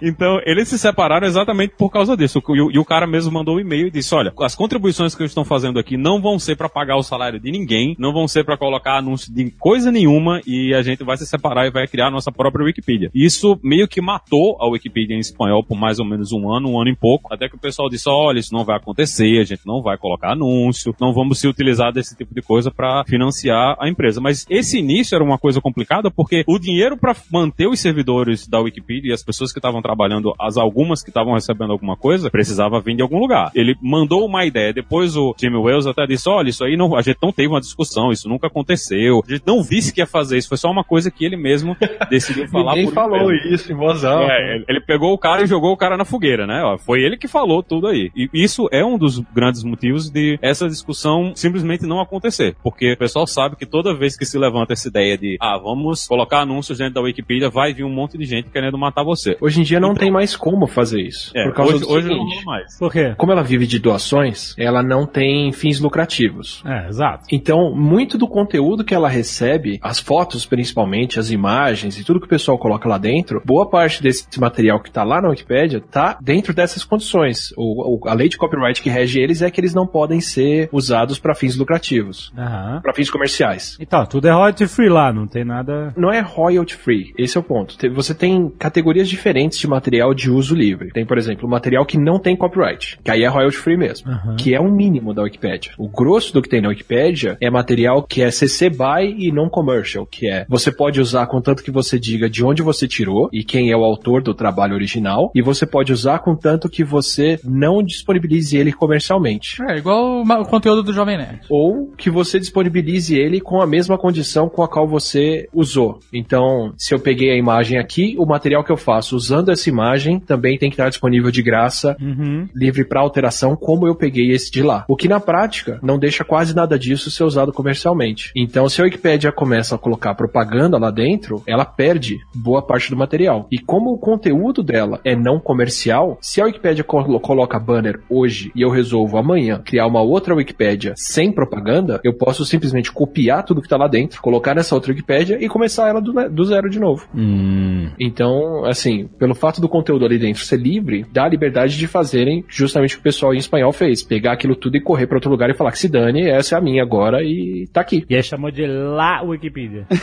Então, 0.01 0.39
eles 0.45 0.67
se 0.67 0.77
separaram 0.77 1.25
exatamente 1.25 1.73
por 1.77 1.89
causa 1.89 2.15
disso. 2.17 2.41
E, 2.49 2.61
o- 2.61 2.71
e 2.71 2.77
o 2.77 2.85
cara 2.85 3.07
mesmo 3.07 3.31
mandou 3.31 3.55
um 3.55 3.59
e-mail 3.59 3.87
e 3.87 3.91
disse: 3.91 4.13
Olha, 4.13 4.33
as 4.41 4.53
contribuições 4.55 5.15
que 5.15 5.21
eles 5.21 5.31
estão 5.31 5.45
fazendo 5.45 5.79
aqui 5.79 5.95
não 5.97 6.21
vão 6.21 6.37
ser 6.37 6.55
pra 6.55 6.67
pagar 6.69 6.97
o 6.97 7.03
salário 7.03 7.39
de 7.39 7.51
ninguém, 7.51 7.95
não 7.97 8.11
vão 8.13 8.27
ser 8.27 8.43
pra 8.43 8.57
colocar 8.57 8.97
anúncio 8.97 9.33
de 9.33 9.49
coisa 9.51 9.91
nenhuma 9.91 10.41
e 10.45 10.73
a 10.73 10.81
gente 10.81 11.03
vai 11.03 11.17
se 11.17 11.25
separar 11.25 11.65
e 11.67 11.71
vai 11.71 11.87
criar 11.87 12.07
a 12.07 12.11
nossa 12.11 12.31
própria 12.31 12.65
Wikipedia. 12.65 13.09
Isso 13.15 13.57
meio 13.63 13.87
que 13.87 14.01
matou 14.01 14.57
a 14.59 14.67
Wikipedia 14.67 15.15
em 15.15 15.19
espanhol 15.19 15.63
por 15.63 15.77
mais 15.77 15.97
ou 15.99 16.05
menos 16.05 16.31
um 16.31 16.51
ano, 16.51 16.69
um 16.69 16.79
ano 16.81 16.89
e 16.91 16.95
pouco, 16.95 17.33
até 17.33 17.47
que 17.47 17.55
o 17.55 17.59
pessoal 17.59 17.89
disse: 17.89 18.09
Olha, 18.09 18.39
isso 18.39 18.53
não 18.53 18.65
vai 18.65 18.75
acontecer, 18.77 19.39
a 19.39 19.43
gente 19.45 19.61
não 19.65 19.81
vai 19.81 19.97
colocar 19.97 20.33
anúncio, 20.33 20.93
não 20.99 21.13
vamos 21.13 21.39
se 21.39 21.47
utilizar 21.47 21.93
desse 21.93 22.15
tipo 22.15 22.33
de 22.35 22.41
coisa 22.41 22.69
pra 22.69 23.03
financiar 23.07 23.75
a 23.79 23.87
empresa. 23.87 24.19
Mas 24.19 24.45
esse 24.49 24.77
início 24.79 25.15
era 25.15 25.23
uma 25.23 25.37
coisa 25.37 25.61
complicada 25.61 26.11
porque 26.11 26.43
o 26.47 26.59
dinheiro 26.59 26.97
pra 26.97 27.15
manter 27.31 27.67
os 27.67 27.79
servidores 27.79 28.47
da 28.47 28.59
Wikipedia 28.59 29.11
e 29.11 29.13
as 29.13 29.23
pessoas 29.23 29.34
que 29.51 29.59
estavam 29.59 29.81
trabalhando, 29.81 30.33
as 30.39 30.57
algumas 30.57 31.01
que 31.03 31.09
estavam 31.09 31.33
recebendo 31.33 31.71
alguma 31.71 31.95
coisa, 31.95 32.29
precisava 32.29 32.79
vir 32.79 32.95
de 32.95 33.01
algum 33.01 33.19
lugar. 33.19 33.51
Ele 33.55 33.75
mandou 33.81 34.25
uma 34.25 34.45
ideia. 34.45 34.73
Depois 34.73 35.15
o 35.15 35.35
Jimmy 35.39 35.61
Wales 35.61 35.85
até 35.87 36.05
disse: 36.05 36.29
olha, 36.29 36.49
isso 36.49 36.63
aí 36.63 36.75
não, 36.77 36.95
a 36.95 37.01
gente 37.01 37.17
não 37.21 37.31
teve 37.31 37.49
uma 37.49 37.59
discussão, 37.59 38.11
isso 38.11 38.27
nunca 38.29 38.47
aconteceu. 38.47 39.21
A 39.27 39.31
gente 39.31 39.43
não 39.45 39.61
disse 39.61 39.93
que 39.93 40.01
ia 40.01 40.07
fazer 40.07 40.37
isso, 40.37 40.47
foi 40.49 40.57
só 40.57 40.69
uma 40.69 40.83
coisa 40.83 41.09
que 41.11 41.25
ele 41.25 41.37
mesmo 41.37 41.75
decidiu 42.09 42.47
falar 42.47 42.71
Ninguém 42.75 42.85
por 42.87 42.93
falou 42.93 43.31
ele. 43.31 43.53
isso 43.53 43.71
em 43.71 43.75
voz 43.75 44.03
alta. 44.03 44.31
É, 44.31 44.55
ele- 44.55 44.65
ele 44.67 44.81
pegou 44.81 45.13
o 45.13 45.17
cara 45.17 45.43
e 45.43 45.47
jogou 45.47 45.71
o 45.71 45.77
cara 45.77 45.97
na 45.97 46.05
fogueira, 46.05 46.45
né? 46.47 46.61
Ó, 46.63 46.77
Foi 46.77 47.01
ele 47.01 47.17
que 47.17 47.27
falou 47.27 47.61
tudo 47.63 47.87
aí. 47.87 48.11
E 48.15 48.29
isso 48.33 48.67
é 48.71 48.83
um 48.85 48.97
dos 48.97 49.19
grandes 49.33 49.63
motivos 49.63 50.09
de 50.09 50.37
essa 50.41 50.67
discussão 50.67 51.31
simplesmente 51.35 51.85
não 51.85 51.99
acontecer. 51.99 52.55
Porque 52.63 52.93
o 52.93 52.97
pessoal 52.97 53.25
sabe 53.27 53.55
que 53.55 53.65
toda 53.65 53.93
vez 53.93 54.17
que 54.17 54.25
se 54.25 54.37
levanta 54.37 54.73
essa 54.73 54.87
ideia 54.87 55.17
de, 55.17 55.37
ah, 55.41 55.57
vamos 55.57 56.07
colocar 56.07 56.41
anúncios 56.41 56.77
dentro 56.77 56.95
da 56.95 57.01
Wikipedia, 57.01 57.49
vai 57.49 57.73
vir 57.73 57.83
um 57.83 57.89
monte 57.89 58.17
de 58.17 58.25
gente 58.25 58.49
querendo 58.49 58.77
matar 58.77 59.03
você. 59.03 59.24
Hoje 59.41 59.59
em 59.61 59.63
dia 59.63 59.79
não 59.79 59.93
tem 59.93 60.11
mais 60.11 60.35
como 60.35 60.67
fazer 60.67 61.01
isso. 61.01 61.31
É, 61.35 61.43
por 61.45 61.53
causa 61.53 61.73
hoje, 61.75 61.83
do 61.85 61.91
hoje 61.91 62.07
não 62.09 62.17
seguinte, 62.27 62.45
mais. 62.45 62.77
Por 62.77 62.91
quê? 62.91 63.13
como 63.17 63.31
ela 63.31 63.43
vive 63.43 63.65
de 63.67 63.79
doações, 63.79 64.53
ela 64.57 64.83
não 64.83 65.05
tem 65.05 65.51
fins 65.51 65.79
lucrativos. 65.79 66.61
É, 66.65 66.87
exato. 66.87 67.25
Então, 67.31 67.73
muito 67.75 68.17
do 68.17 68.27
conteúdo 68.27 68.83
que 68.83 68.93
ela 68.93 69.09
recebe, 69.09 69.79
as 69.81 69.99
fotos 69.99 70.45
principalmente, 70.45 71.19
as 71.19 71.31
imagens 71.31 71.99
e 71.99 72.03
tudo 72.03 72.19
que 72.19 72.25
o 72.25 72.29
pessoal 72.29 72.57
coloca 72.57 72.87
lá 72.87 72.97
dentro, 72.97 73.41
boa 73.45 73.69
parte 73.69 74.01
desse 74.01 74.27
material 74.39 74.79
que 74.79 74.91
tá 74.91 75.03
lá 75.03 75.21
na 75.21 75.29
Wikipédia 75.29 75.81
tá 75.81 76.17
dentro 76.21 76.53
dessas 76.53 76.83
condições. 76.83 77.51
O, 77.57 78.05
o- 78.05 78.09
a 78.09 78.13
lei 78.13 78.29
de 78.29 78.37
copyright 78.37 78.81
que 78.81 78.89
rege 78.89 79.19
eles 79.19 79.41
é 79.41 79.49
que 79.49 79.59
eles 79.59 79.73
não 79.73 79.87
podem 79.87 80.19
ser 80.21 80.69
usados 80.71 81.19
para 81.19 81.33
fins 81.35 81.55
lucrativos, 81.55 82.31
Aham. 82.37 82.81
para 82.81 82.93
fins 82.93 83.09
comerciais. 83.09 83.77
Então, 83.79 84.05
tudo 84.05 84.27
é 84.27 84.31
royalty 84.31 84.67
free 84.67 84.89
lá, 84.89 85.11
não 85.13 85.27
tem 85.27 85.43
nada. 85.43 85.93
Não 85.97 86.11
é 86.11 86.19
royalty 86.19 86.75
free, 86.75 87.13
esse 87.17 87.37
é 87.37 87.39
o 87.39 87.43
ponto. 87.43 87.75
Você 87.93 88.13
tem 88.13 88.49
categorias 88.57 89.07
diferentes 89.15 89.57
de 89.57 89.67
material 89.67 90.13
de 90.13 90.29
uso 90.29 90.53
livre. 90.53 90.91
Tem, 90.91 91.05
por 91.05 91.17
exemplo, 91.17 91.49
material 91.49 91.85
que 91.85 91.97
não 91.97 92.19
tem 92.19 92.35
copyright, 92.35 92.99
que 93.03 93.11
aí 93.11 93.23
é 93.23 93.27
royalty 93.27 93.57
free 93.57 93.77
mesmo, 93.77 94.11
Aham. 94.11 94.35
que 94.35 94.53
é 94.53 94.59
o 94.59 94.69
mínimo 94.69 95.13
da 95.13 95.23
Wikipédia. 95.23 95.71
O 95.77 95.87
grosso 95.87 96.33
do 96.33 96.41
que 96.41 96.49
tem 96.49 96.61
na 96.61 96.69
Wikipédia 96.69 97.37
é 97.41 97.49
material 97.49 98.03
que 98.03 98.21
é 98.21 98.31
CC 98.31 98.69
BY 98.69 99.15
e 99.17 99.31
non 99.31 99.49
commercial, 99.49 100.05
que 100.05 100.27
é 100.27 100.45
você 100.49 100.71
pode 100.71 100.99
usar 100.99 101.25
contanto 101.27 101.63
que 101.63 101.71
você 101.71 101.99
diga 101.99 102.29
de 102.29 102.43
onde 102.43 102.61
você 102.61 102.87
tirou 102.87 103.29
e 103.31 103.43
quem 103.43 103.71
é 103.71 103.77
o 103.77 103.83
autor 103.83 104.21
do 104.21 104.33
trabalho 104.33 104.75
original, 104.75 105.31
e 105.33 105.41
você 105.41 105.65
pode 105.65 105.91
usar 105.91 106.19
contanto 106.19 106.69
que 106.69 106.83
você 106.83 107.39
não 107.43 107.81
disponibilize 107.81 108.57
ele 108.57 108.71
comercialmente. 108.71 109.61
É 109.69 109.77
igual 109.77 110.21
o 110.21 110.45
conteúdo 110.45 110.83
do 110.83 110.93
Jovem 110.93 111.17
Nerd. 111.17 111.41
Ou 111.49 111.93
que 111.97 112.09
você 112.09 112.39
disponibilize 112.39 113.15
ele 113.15 113.39
com 113.39 113.61
a 113.61 113.67
mesma 113.67 113.97
condição 113.97 114.49
com 114.49 114.63
a 114.63 114.67
qual 114.67 114.87
você 114.87 115.47
usou. 115.53 115.99
Então, 116.13 116.73
se 116.77 116.93
eu 116.93 116.99
peguei 116.99 117.31
a 117.31 117.37
imagem 117.37 117.77
aqui, 117.77 118.15
o 118.17 118.25
material 118.25 118.63
que 118.63 118.71
eu 118.71 118.77
faço 118.77 119.04
usando 119.13 119.49
essa 119.49 119.69
imagem 119.69 120.19
também 120.19 120.57
tem 120.57 120.69
que 120.69 120.73
estar 120.75 120.89
disponível 120.89 121.29
de 121.31 121.41
graça, 121.43 121.95
Uhum. 122.01 122.47
livre 122.55 122.83
para 122.85 123.01
alteração, 123.01 123.55
como 123.55 123.87
eu 123.87 123.95
peguei 123.95 124.31
esse 124.31 124.49
de 124.51 124.61
lá. 124.63 124.85
O 124.87 124.95
que 124.95 125.07
na 125.07 125.19
prática 125.19 125.79
não 125.83 125.97
deixa 125.99 126.23
quase 126.23 126.55
nada 126.55 126.77
disso 126.79 127.11
ser 127.11 127.23
usado 127.23 127.51
comercialmente. 127.53 128.31
Então, 128.35 128.67
se 128.69 128.81
a 128.81 128.85
Wikipédia 128.85 129.31
começa 129.31 129.75
a 129.75 129.77
colocar 129.77 130.13
propaganda 130.15 130.77
lá 130.77 130.91
dentro, 130.91 131.41
ela 131.47 131.65
perde 131.65 132.19
boa 132.33 132.61
parte 132.61 132.89
do 132.89 132.97
material. 132.97 133.47
E 133.51 133.59
como 133.59 133.91
o 133.91 133.97
conteúdo 133.97 134.63
dela 134.63 134.99
é 135.03 135.15
não 135.15 135.39
comercial, 135.39 136.17
se 136.21 136.41
a 136.41 136.45
Wikipédia 136.45 136.83
colo- 136.83 137.19
coloca 137.19 137.59
banner 137.59 137.99
hoje 138.09 138.51
e 138.55 138.61
eu 138.61 138.69
resolvo 138.69 139.17
amanhã 139.17 139.61
criar 139.63 139.87
uma 139.87 140.01
outra 140.01 140.35
Wikipédia 140.35 140.93
sem 140.95 141.31
propaganda, 141.31 141.99
eu 142.03 142.13
posso 142.13 142.45
simplesmente 142.45 142.91
copiar 142.91 143.43
tudo 143.43 143.61
que 143.61 143.67
tá 143.69 143.77
lá 143.77 143.87
dentro, 143.87 144.21
colocar 144.21 144.53
nessa 144.55 144.75
outra 144.75 144.91
Wikipédia 144.91 145.37
e 145.43 145.47
começar 145.49 145.87
ela 145.89 146.01
do, 146.01 146.13
ne- 146.13 146.29
do 146.29 146.45
zero 146.45 146.69
de 146.69 146.79
novo. 146.79 147.07
Hum. 147.15 147.89
Então, 147.99 148.65
assim, 148.65 148.94
pelo 149.03 149.35
fato 149.35 149.59
do 149.59 149.67
conteúdo 149.67 150.05
ali 150.05 150.17
dentro 150.17 150.43
ser 150.43 150.57
livre, 150.57 151.05
dá 151.11 151.25
a 151.25 151.29
liberdade 151.29 151.77
de 151.77 151.87
fazerem 151.87 152.45
justamente 152.47 152.93
o 152.93 152.97
que 152.97 153.01
o 153.01 153.03
pessoal 153.03 153.33
em 153.33 153.37
espanhol 153.37 153.73
fez. 153.73 154.01
Pegar 154.01 154.33
aquilo 154.33 154.55
tudo 154.55 154.77
e 154.77 154.81
correr 154.81 155.07
para 155.07 155.17
outro 155.17 155.29
lugar 155.29 155.49
e 155.49 155.53
falar 155.53 155.71
que 155.71 155.79
se 155.79 155.89
dane, 155.89 156.29
essa 156.29 156.55
é 156.55 156.57
a 156.57 156.61
minha 156.61 156.81
agora 156.81 157.21
e 157.23 157.67
tá 157.73 157.81
aqui. 157.81 158.05
E 158.09 158.15
aí 158.15 158.23
chamou 158.23 158.51
de 158.51 158.65
La 158.65 159.21
Wikipedia. 159.23 159.85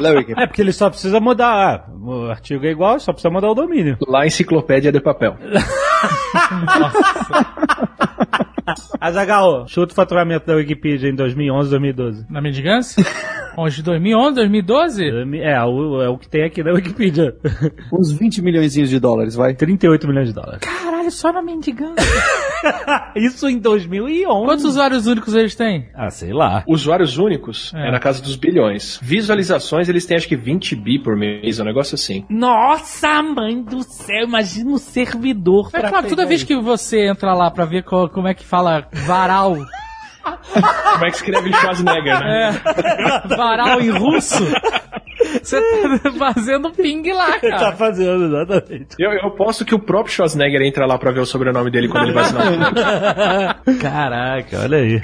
Lá, 0.00 0.10
Wiki. 0.10 0.32
é, 0.36 0.46
porque 0.46 0.62
ele 0.62 0.72
só 0.72 0.88
precisa 0.88 1.20
mudar. 1.20 1.44
ah, 1.44 1.84
o 1.92 2.30
artigo 2.30 2.64
é 2.64 2.70
igual, 2.70 2.98
só 3.00 3.12
precisa 3.12 3.30
mudar 3.30 3.50
o 3.50 3.54
domínio. 3.54 3.98
Lá 4.06 4.26
enciclopédia 4.26 4.92
de 4.92 5.00
papel. 5.00 5.36
Azagal, 9.00 9.66
chuta 9.68 9.92
o 9.92 9.96
faturamento 9.96 10.46
da 10.46 10.54
Wikipedia 10.54 11.08
em 11.10 11.14
2011, 11.14 11.70
2012. 11.70 12.26
Na 12.30 12.40
mendigância? 12.40 13.04
Bom, 13.56 13.68
de 13.68 13.82
2011, 13.82 14.34
2012? 14.36 15.04
É, 15.42 15.62
o, 15.64 16.02
é 16.02 16.08
o 16.08 16.18
que 16.18 16.28
tem 16.28 16.42
aqui 16.44 16.62
na 16.62 16.72
Wikipedia. 16.72 17.36
Uns 17.92 18.10
20 18.12 18.42
milhões 18.42 18.72
de 18.72 18.98
dólares, 18.98 19.34
vai. 19.34 19.54
38 19.54 20.08
milhões 20.08 20.28
de 20.28 20.34
dólares. 20.34 20.60
Caralho, 20.60 21.10
só 21.10 21.32
na 21.32 21.42
mendigância. 21.42 22.04
Isso 23.14 23.48
em 23.48 23.58
2011. 23.58 24.24
Quantos 24.46 24.64
usuários 24.64 25.06
únicos 25.06 25.34
eles 25.34 25.54
têm? 25.54 25.88
Ah, 25.94 26.10
sei 26.10 26.32
lá. 26.32 26.64
Usuários 26.66 27.18
únicos 27.18 27.72
é. 27.74 27.88
É. 27.88 27.90
na 27.92 28.00
casa 28.00 28.22
dos 28.22 28.34
bilhões. 28.36 28.98
Visualizações, 29.02 29.88
eles 29.88 30.04
têm 30.06 30.16
acho 30.16 30.26
que 30.26 30.36
20 30.36 30.74
bi 30.74 30.98
por 30.98 31.16
mês, 31.16 31.60
um 31.60 31.64
negócio 31.64 31.94
assim. 31.94 32.24
Nossa, 32.28 33.22
mãe 33.22 33.62
do 33.62 33.82
céu, 33.82 34.24
imagina 34.26 34.70
um 34.70 34.78
servidor. 34.78 35.70
É 35.74 35.80
claro, 35.82 36.08
toda 36.08 36.26
vez 36.26 36.40
isso. 36.40 36.46
que 36.48 36.56
você 36.60 37.06
entra 37.06 37.34
lá 37.34 37.50
pra 37.50 37.64
ver 37.66 37.84
qual- 37.84 38.08
como 38.08 38.26
é 38.26 38.34
que 38.34 38.44
fala 38.54 38.86
varal, 38.92 39.56
Como 40.22 41.04
é 41.04 41.10
que 41.10 41.16
escreve 41.16 41.52
Schwarzenegger, 41.52 42.20
né? 42.20 42.50
é, 42.50 43.36
varal 43.36 43.80
em 43.80 43.90
russo, 43.90 44.44
você 45.42 45.60
tá 45.98 46.12
fazendo 46.12 46.70
ping 46.70 47.12
lá, 47.12 47.30
Ele 47.42 47.50
tá 47.52 47.58
cara. 47.58 47.72
fazendo, 47.76 48.26
exatamente. 48.26 48.94
Eu, 48.98 49.10
eu 49.12 49.30
posto 49.32 49.64
que 49.64 49.74
o 49.74 49.78
próprio 49.78 50.14
Schwarzenegger 50.14 50.62
entra 50.62 50.86
lá 50.86 50.96
pra 50.98 51.10
ver 51.10 51.20
o 51.20 51.26
sobrenome 51.26 51.68
dele 51.70 51.88
quando 51.88 52.04
ele 52.04 52.12
vai 52.12 52.22
assinar. 52.24 53.60
Caraca, 53.80 54.60
olha 54.60 54.78
aí. 54.78 55.02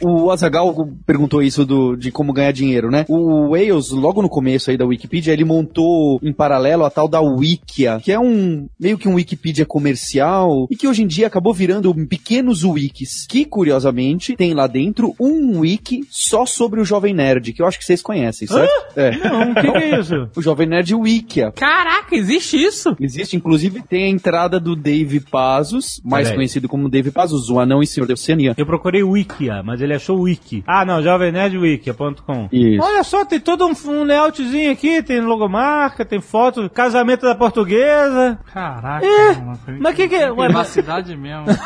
O 0.00 0.30
Azagal 0.30 0.88
perguntou 1.06 1.42
isso 1.42 1.64
do, 1.64 1.96
de 1.96 2.10
como 2.10 2.32
ganhar 2.32 2.52
dinheiro, 2.52 2.90
né? 2.90 3.04
O 3.08 3.50
Wales, 3.50 3.90
logo 3.90 4.22
no 4.22 4.28
começo 4.28 4.70
aí 4.70 4.76
da 4.76 4.86
Wikipedia, 4.86 5.32
ele 5.32 5.44
montou 5.44 6.18
em 6.22 6.32
paralelo 6.32 6.84
a 6.84 6.90
tal 6.90 7.08
da 7.08 7.20
Wikia, 7.20 8.00
que 8.02 8.12
é 8.12 8.18
um 8.18 8.68
meio 8.78 8.98
que 8.98 9.08
um 9.08 9.14
Wikipedia 9.14 9.66
comercial 9.66 10.66
e 10.70 10.76
que 10.76 10.86
hoje 10.86 11.02
em 11.02 11.06
dia 11.06 11.26
acabou 11.26 11.52
virando 11.52 11.94
pequenos 12.06 12.64
wikis, 12.64 13.26
que 13.26 13.44
curiosamente 13.44 14.36
tem 14.36 14.54
lá 14.54 14.66
dentro 14.66 15.14
um 15.18 15.60
wiki 15.60 16.00
só 16.10 16.46
sobre 16.46 16.80
o 16.80 16.84
Jovem 16.84 17.14
Nerd, 17.14 17.52
que 17.52 17.62
eu 17.62 17.66
acho 17.66 17.78
que 17.78 17.84
vocês 17.84 18.02
conhecem, 18.02 18.46
certo? 18.46 18.70
É. 18.96 19.16
Não, 19.18 19.50
o 19.50 19.54
que, 19.54 19.70
que 19.72 19.78
é 19.78 20.00
isso? 20.00 20.28
O 20.36 20.42
Jovem 20.42 20.68
Nerd 20.68 20.94
Wikia. 20.94 21.52
Caraca, 21.52 22.14
existe 22.14 22.56
isso? 22.56 22.96
Existe, 23.00 23.36
inclusive, 23.36 23.82
tem 23.82 24.04
a 24.04 24.08
entrada 24.08 24.60
do 24.60 24.74
Dave 24.76 25.20
Pazos, 25.20 26.00
mais 26.04 26.24
Peraí. 26.28 26.38
conhecido 26.38 26.68
como 26.68 26.88
Dave 26.88 27.10
Pazos, 27.10 27.50
o 27.50 27.58
anão 27.58 27.82
e 27.82 27.86
senhor 27.86 28.06
da 28.06 28.14
Oceania. 28.14 28.54
Eu 28.56 28.66
procurei 28.66 29.02
Wikia, 29.02 29.62
mas 29.62 29.80
ele 29.80 29.87
achou 29.94 30.20
Wiki. 30.20 30.62
Ah, 30.66 30.84
não, 30.84 31.02
jovemnerdwikia.com. 31.02 32.48
Isso. 32.52 32.82
Olha 32.82 33.02
só, 33.02 33.24
tem 33.24 33.40
todo 33.40 33.66
um, 33.66 33.72
um 33.90 34.04
layoutzinho 34.04 34.72
aqui, 34.72 35.02
tem 35.02 35.20
logomarca, 35.20 36.04
tem 36.04 36.20
foto, 36.20 36.68
casamento 36.70 37.22
da 37.22 37.34
portuguesa. 37.34 38.38
Caraca, 38.52 39.06
mano. 39.44 39.58
Mas 39.80 39.94
que 39.94 40.08
que 40.08 40.14
é? 40.14 40.32
Privacidade 40.32 41.16
mesmo. 41.16 41.46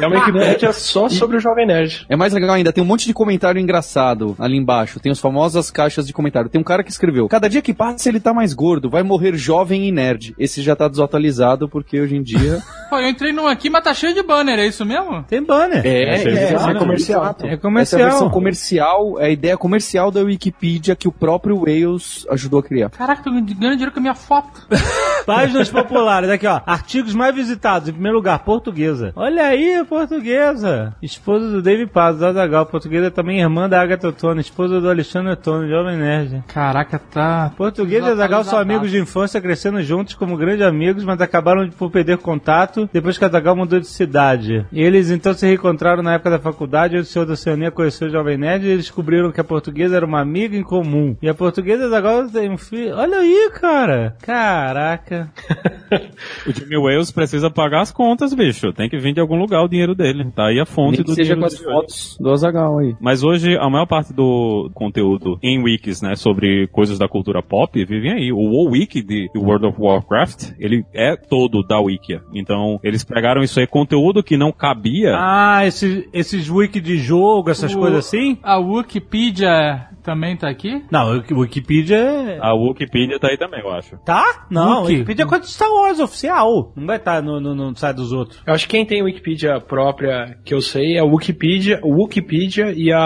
É 0.00 0.06
uma 0.06 0.16
Wikipédia 0.16 0.72
só 0.72 1.08
sobre 1.08 1.36
o 1.36 1.40
Jovem 1.40 1.66
Nerd. 1.66 2.06
É 2.08 2.16
mais 2.16 2.32
legal 2.32 2.54
ainda, 2.54 2.72
tem 2.72 2.82
um 2.82 2.86
monte 2.86 3.06
de 3.06 3.12
comentário 3.12 3.60
engraçado 3.60 4.34
ali 4.38 4.56
embaixo. 4.56 5.00
Tem 5.00 5.10
as 5.10 5.18
famosas 5.18 5.70
caixas 5.70 6.06
de 6.06 6.12
comentário. 6.12 6.48
Tem 6.48 6.60
um 6.60 6.64
cara 6.64 6.82
que 6.82 6.90
escreveu: 6.90 7.28
Cada 7.28 7.48
dia 7.48 7.60
que 7.60 7.74
passa 7.74 8.08
ele 8.08 8.20
tá 8.20 8.32
mais 8.32 8.54
gordo, 8.54 8.88
vai 8.88 9.02
morrer 9.02 9.36
jovem 9.36 9.88
e 9.88 9.92
nerd. 9.92 10.34
Esse 10.38 10.62
já 10.62 10.74
tá 10.76 10.88
desatualizado 10.88 11.68
porque 11.68 12.00
hoje 12.00 12.16
em 12.16 12.22
dia. 12.22 12.62
Pô, 12.88 12.98
eu 12.98 13.08
entrei 13.08 13.32
num 13.32 13.46
aqui, 13.46 13.70
mas 13.70 13.82
tá 13.82 13.94
cheio 13.94 14.14
de 14.14 14.22
banner, 14.22 14.58
é 14.58 14.66
isso 14.66 14.84
mesmo? 14.84 15.22
Tem 15.24 15.42
banner. 15.42 15.84
É, 15.84 16.14
Essa 16.14 16.28
é, 16.28 16.32
versão 16.32 16.70
é 16.70 16.74
comercial. 16.74 17.31
Exato. 17.32 17.46
É 17.46 17.48
Essa 17.48 17.54
é 17.54 17.56
comercial. 17.56 18.00
a 18.00 18.04
versão 18.10 18.30
comercial, 18.30 19.20
é 19.20 19.26
a 19.26 19.30
ideia 19.30 19.56
comercial 19.56 20.10
da 20.10 20.20
Wikipedia 20.20 20.94
que 20.94 21.08
o 21.08 21.12
próprio 21.12 21.58
Wales 21.58 22.26
ajudou 22.30 22.60
a 22.60 22.62
criar. 22.62 22.90
Caraca, 22.90 23.22
tô 23.22 23.30
ganhando 23.30 23.46
dinheiro 23.54 23.92
com 23.92 23.98
a 23.98 24.02
minha 24.02 24.14
foto. 24.14 24.66
Páginas 25.26 25.70
populares, 25.70 26.28
aqui 26.28 26.46
ó. 26.46 26.60
Artigos 26.66 27.14
mais 27.14 27.34
visitados. 27.34 27.88
Em 27.88 27.92
primeiro 27.92 28.16
lugar, 28.16 28.40
portuguesa. 28.40 29.12
Olha 29.14 29.44
aí, 29.44 29.84
portuguesa. 29.88 30.94
Esposa 31.00 31.48
do 31.48 31.62
David 31.62 31.90
Paz, 31.90 32.18
da 32.18 32.32
Zagal. 32.32 32.66
Portuguesa 32.66 33.10
também 33.10 33.40
irmã 33.40 33.68
da 33.68 33.80
Agatha 33.80 34.12
Tona. 34.12 34.40
Esposa 34.40 34.80
do 34.80 34.90
Alexandre 34.90 35.36
Tona, 35.36 35.68
Jovem 35.68 35.96
Nerd. 35.96 36.42
Caraca, 36.48 36.98
tá. 36.98 37.52
Português 37.56 38.04
e 38.04 38.08
Azagal 38.08 38.44
são 38.44 38.58
amigos 38.58 38.90
de 38.90 38.98
infância, 38.98 39.40
crescendo 39.40 39.80
juntos 39.82 40.14
como 40.14 40.36
grandes 40.36 40.66
amigos, 40.66 41.04
mas 41.04 41.20
acabaram 41.20 41.68
por 41.70 41.90
perder 41.90 42.18
contato 42.18 42.88
depois 42.92 43.16
que 43.16 43.24
Azagal 43.24 43.54
mudou 43.54 43.78
de 43.78 43.86
cidade. 43.86 44.66
Eles 44.72 45.10
então 45.10 45.34
se 45.34 45.46
reencontraram 45.46 46.02
na 46.02 46.14
época 46.14 46.30
da 46.30 46.38
faculdade, 46.38 46.96
onde 46.96 47.06
o 47.06 47.10
senhor 47.22 47.26
da 47.26 47.32
Oceania 47.32 47.70
conheceu 47.70 48.08
o 48.08 48.10
Jovem 48.10 48.36
Nerd 48.36 48.66
e 48.66 48.70
eles 48.70 48.84
descobriram 48.86 49.30
que 49.32 49.40
a 49.40 49.44
portuguesa 49.44 49.96
era 49.96 50.06
uma 50.06 50.20
amiga 50.20 50.56
em 50.56 50.62
comum. 50.62 51.16
E 51.22 51.28
a 51.28 51.34
portuguesa 51.34 51.86
Azagal 51.86 52.28
tem 52.28 52.50
um 52.50 52.58
filho. 52.58 52.96
Olha 52.96 53.18
aí, 53.18 53.50
cara. 53.54 54.16
Caraca. 54.22 55.30
O 56.46 56.52
Jimmy 56.52 56.78
Wales 56.78 57.10
precisa 57.10 57.50
pagar 57.50 57.82
as 57.82 57.92
contas, 57.92 58.32
bicho. 58.32 58.72
Tem 58.72 58.88
que 58.88 58.96
vir 58.98 59.12
de 59.12 59.20
algum 59.20 59.36
lugar 59.36 59.62
o 59.62 59.68
dinheiro 59.68 59.94
dele. 59.94 60.30
Tá 60.34 60.46
aí 60.46 60.58
a 60.58 60.64
fonte 60.64 60.96
Nem 60.96 60.98
que 60.98 61.04
do 61.04 61.14
seja 61.14 61.34
dinheiro 61.34 61.40
com 61.40 61.46
as 61.46 61.58
fotos 61.58 62.16
do 62.18 62.30
Azagal 62.30 62.78
aí. 62.78 62.96
Mas 63.00 63.22
hoje 63.22 63.56
a 63.56 63.68
maior 63.68 63.86
parte 63.86 64.12
do 64.12 64.70
conteúdo 64.74 65.38
em 65.42 65.62
wikis, 65.62 66.00
né, 66.00 66.16
sobre 66.16 66.66
coisas 66.68 66.98
da 66.98 67.06
cultura 67.06 67.42
pop, 67.42 67.84
vivem 67.84 68.12
aí. 68.12 68.32
O 68.32 68.38
WoWiki 68.38 69.02
de 69.02 69.22
de 69.32 69.38
World 69.38 69.66
of 69.66 69.76
Warcraft, 69.80 70.52
ele 70.58 70.84
é 70.92 71.16
todo 71.16 71.62
da 71.62 71.78
Wikia. 71.80 72.22
Então, 72.34 72.80
eles 72.82 73.04
pegaram 73.04 73.42
isso 73.42 73.60
aí, 73.60 73.66
conteúdo 73.66 74.22
que 74.22 74.36
não 74.36 74.52
cabia. 74.52 75.14
Ah, 75.16 75.66
esse, 75.66 76.08
esses 76.12 76.48
wiki 76.48 76.80
de 76.80 76.98
jogo, 77.12 77.50
essas 77.50 77.74
O- 77.74 77.78
coisas 77.78 78.06
assim? 78.06 78.38
A 78.42 78.56
Wikipedia 78.58 79.88
também 80.02 80.36
tá 80.36 80.48
aqui? 80.48 80.84
Não, 80.90 81.22
o 81.30 81.40
Wikipedia 81.40 81.96
é... 81.96 82.38
A 82.40 82.54
Wikipedia 82.54 83.18
tá 83.18 83.28
aí 83.28 83.36
também, 83.36 83.60
eu 83.60 83.70
acho. 83.70 83.96
Tá? 84.04 84.46
Não, 84.50 84.82
Wiki. 84.82 84.92
Wikipedia 84.92 85.24
é 85.24 85.28
coisa 85.28 85.44
de 85.44 85.50
Star 85.50 85.70
Wars 85.70 86.00
oficial. 86.00 86.72
Não 86.76 86.86
vai 86.86 86.96
estar 86.96 87.22
no, 87.22 87.40
no, 87.40 87.54
no 87.54 87.76
site 87.76 87.96
dos 87.96 88.12
outros. 88.12 88.42
Eu 88.46 88.54
acho 88.54 88.66
que 88.66 88.76
quem 88.76 88.86
tem 88.86 89.02
Wikipedia 89.02 89.60
própria 89.60 90.38
que 90.44 90.54
eu 90.54 90.60
sei 90.60 90.96
é 90.96 91.02
o 91.02 91.10
Wikipedia, 91.10 91.80
o 91.82 92.02
Wikipedia 92.02 92.72
e 92.76 92.92
a, 92.92 93.00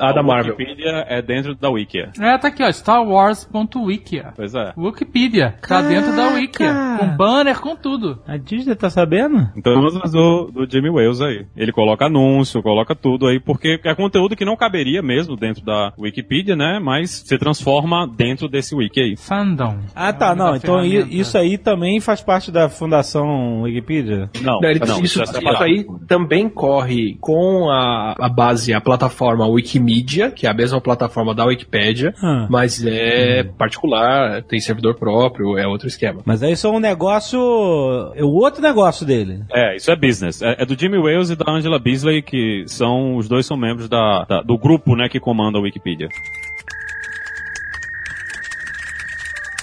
a 0.00 0.12
da 0.12 0.20
A 0.20 0.22
Marvel. 0.22 0.54
Wikipedia 0.56 1.04
é 1.08 1.22
dentro 1.22 1.54
da 1.54 1.70
Wikia. 1.70 2.10
É, 2.20 2.38
tá 2.38 2.48
aqui, 2.48 2.62
ó. 2.62 2.70
Star 2.72 3.02
Wars.wikia. 3.02 4.32
Pois 4.36 4.54
é. 4.54 4.72
Wikipedia. 4.76 5.54
Tá 5.66 5.82
dentro 5.82 6.14
da 6.14 6.28
Wikia. 6.28 6.72
Com 6.98 7.16
banner, 7.16 7.60
com 7.60 7.76
tudo. 7.76 8.20
A 8.26 8.36
Disney 8.36 8.74
tá 8.74 8.90
sabendo? 8.90 9.48
Então, 9.56 9.74
vamos 9.74 10.12
do, 10.12 10.50
do 10.52 10.70
Jimmy 10.70 10.90
Wales 10.90 11.20
aí. 11.20 11.46
Ele 11.56 11.72
coloca 11.72 12.06
anúncio, 12.06 12.62
coloca 12.62 12.94
tudo 12.94 13.26
aí, 13.26 13.38
porque 13.40 13.80
é 13.84 13.94
conteúdo 13.94 14.36
que 14.36 14.44
não 14.44 14.56
caberia 14.56 15.02
mesmo 15.02 15.36
dentro 15.36 15.64
da 15.64 15.92
Wikipedia, 16.10 16.54
né? 16.56 16.78
Mas 16.82 17.22
se 17.26 17.38
transforma 17.38 18.06
dentro 18.06 18.48
desse 18.48 18.74
wiki 18.74 19.00
aí. 19.00 19.16
Fandom. 19.16 19.78
Ah, 19.94 20.12
tá, 20.12 20.32
É 20.32 20.34
não. 20.34 20.56
Então 20.56 20.84
isso 20.84 21.38
aí 21.38 21.56
também 21.56 22.00
faz 22.00 22.20
parte 22.20 22.50
da 22.50 22.68
fundação 22.68 23.62
Wikipedia? 23.62 24.28
Não, 24.42 24.60
Não, 24.60 24.68
ele- 24.70 24.80
não, 24.80 25.00
isso, 25.02 25.20
é 25.20 25.24
isso 25.24 25.32
separado. 25.32 25.64
aí 25.64 25.86
também 26.06 26.48
corre 26.48 27.16
com 27.20 27.70
a, 27.70 28.14
a 28.18 28.28
base, 28.28 28.72
a 28.74 28.80
plataforma 28.80 29.46
Wikimedia, 29.46 30.30
que 30.30 30.46
é 30.46 30.50
a 30.50 30.54
mesma 30.54 30.80
plataforma 30.80 31.34
da 31.34 31.44
Wikipédia, 31.44 32.14
Ah. 32.22 32.46
mas 32.50 32.84
é 32.84 33.44
particular, 33.44 34.42
tem 34.42 34.60
servidor 34.60 34.94
próprio, 34.96 35.56
é 35.58 35.66
outro 35.66 35.86
esquema. 35.88 36.20
Mas 36.24 36.42
aí 36.42 36.52
isso 36.52 36.66
é 36.66 36.70
um 36.70 36.80
negócio. 36.80 37.38
É 38.14 38.24
o 38.24 38.30
outro 38.30 38.60
negócio 38.62 39.06
dele. 39.06 39.40
É, 39.52 39.76
isso 39.76 39.90
é 39.90 39.96
business. 39.96 40.42
É, 40.42 40.56
é 40.62 40.66
do 40.66 40.78
Jimmy 40.78 40.98
Wales 40.98 41.30
e 41.30 41.36
da 41.36 41.50
Angela 41.50 41.78
Beasley, 41.78 42.22
que 42.22 42.64
são, 42.66 43.16
os 43.16 43.28
dois 43.28 43.46
são 43.46 43.56
membros 43.56 43.88
da, 43.88 44.24
da- 44.28 44.42
do 44.42 44.56
grupo, 44.58 44.96
né, 44.96 45.08
que 45.08 45.20
comanda 45.20 45.58
a 45.58 45.60
Wikipedia. 45.60 45.99
виде. 46.00 46.10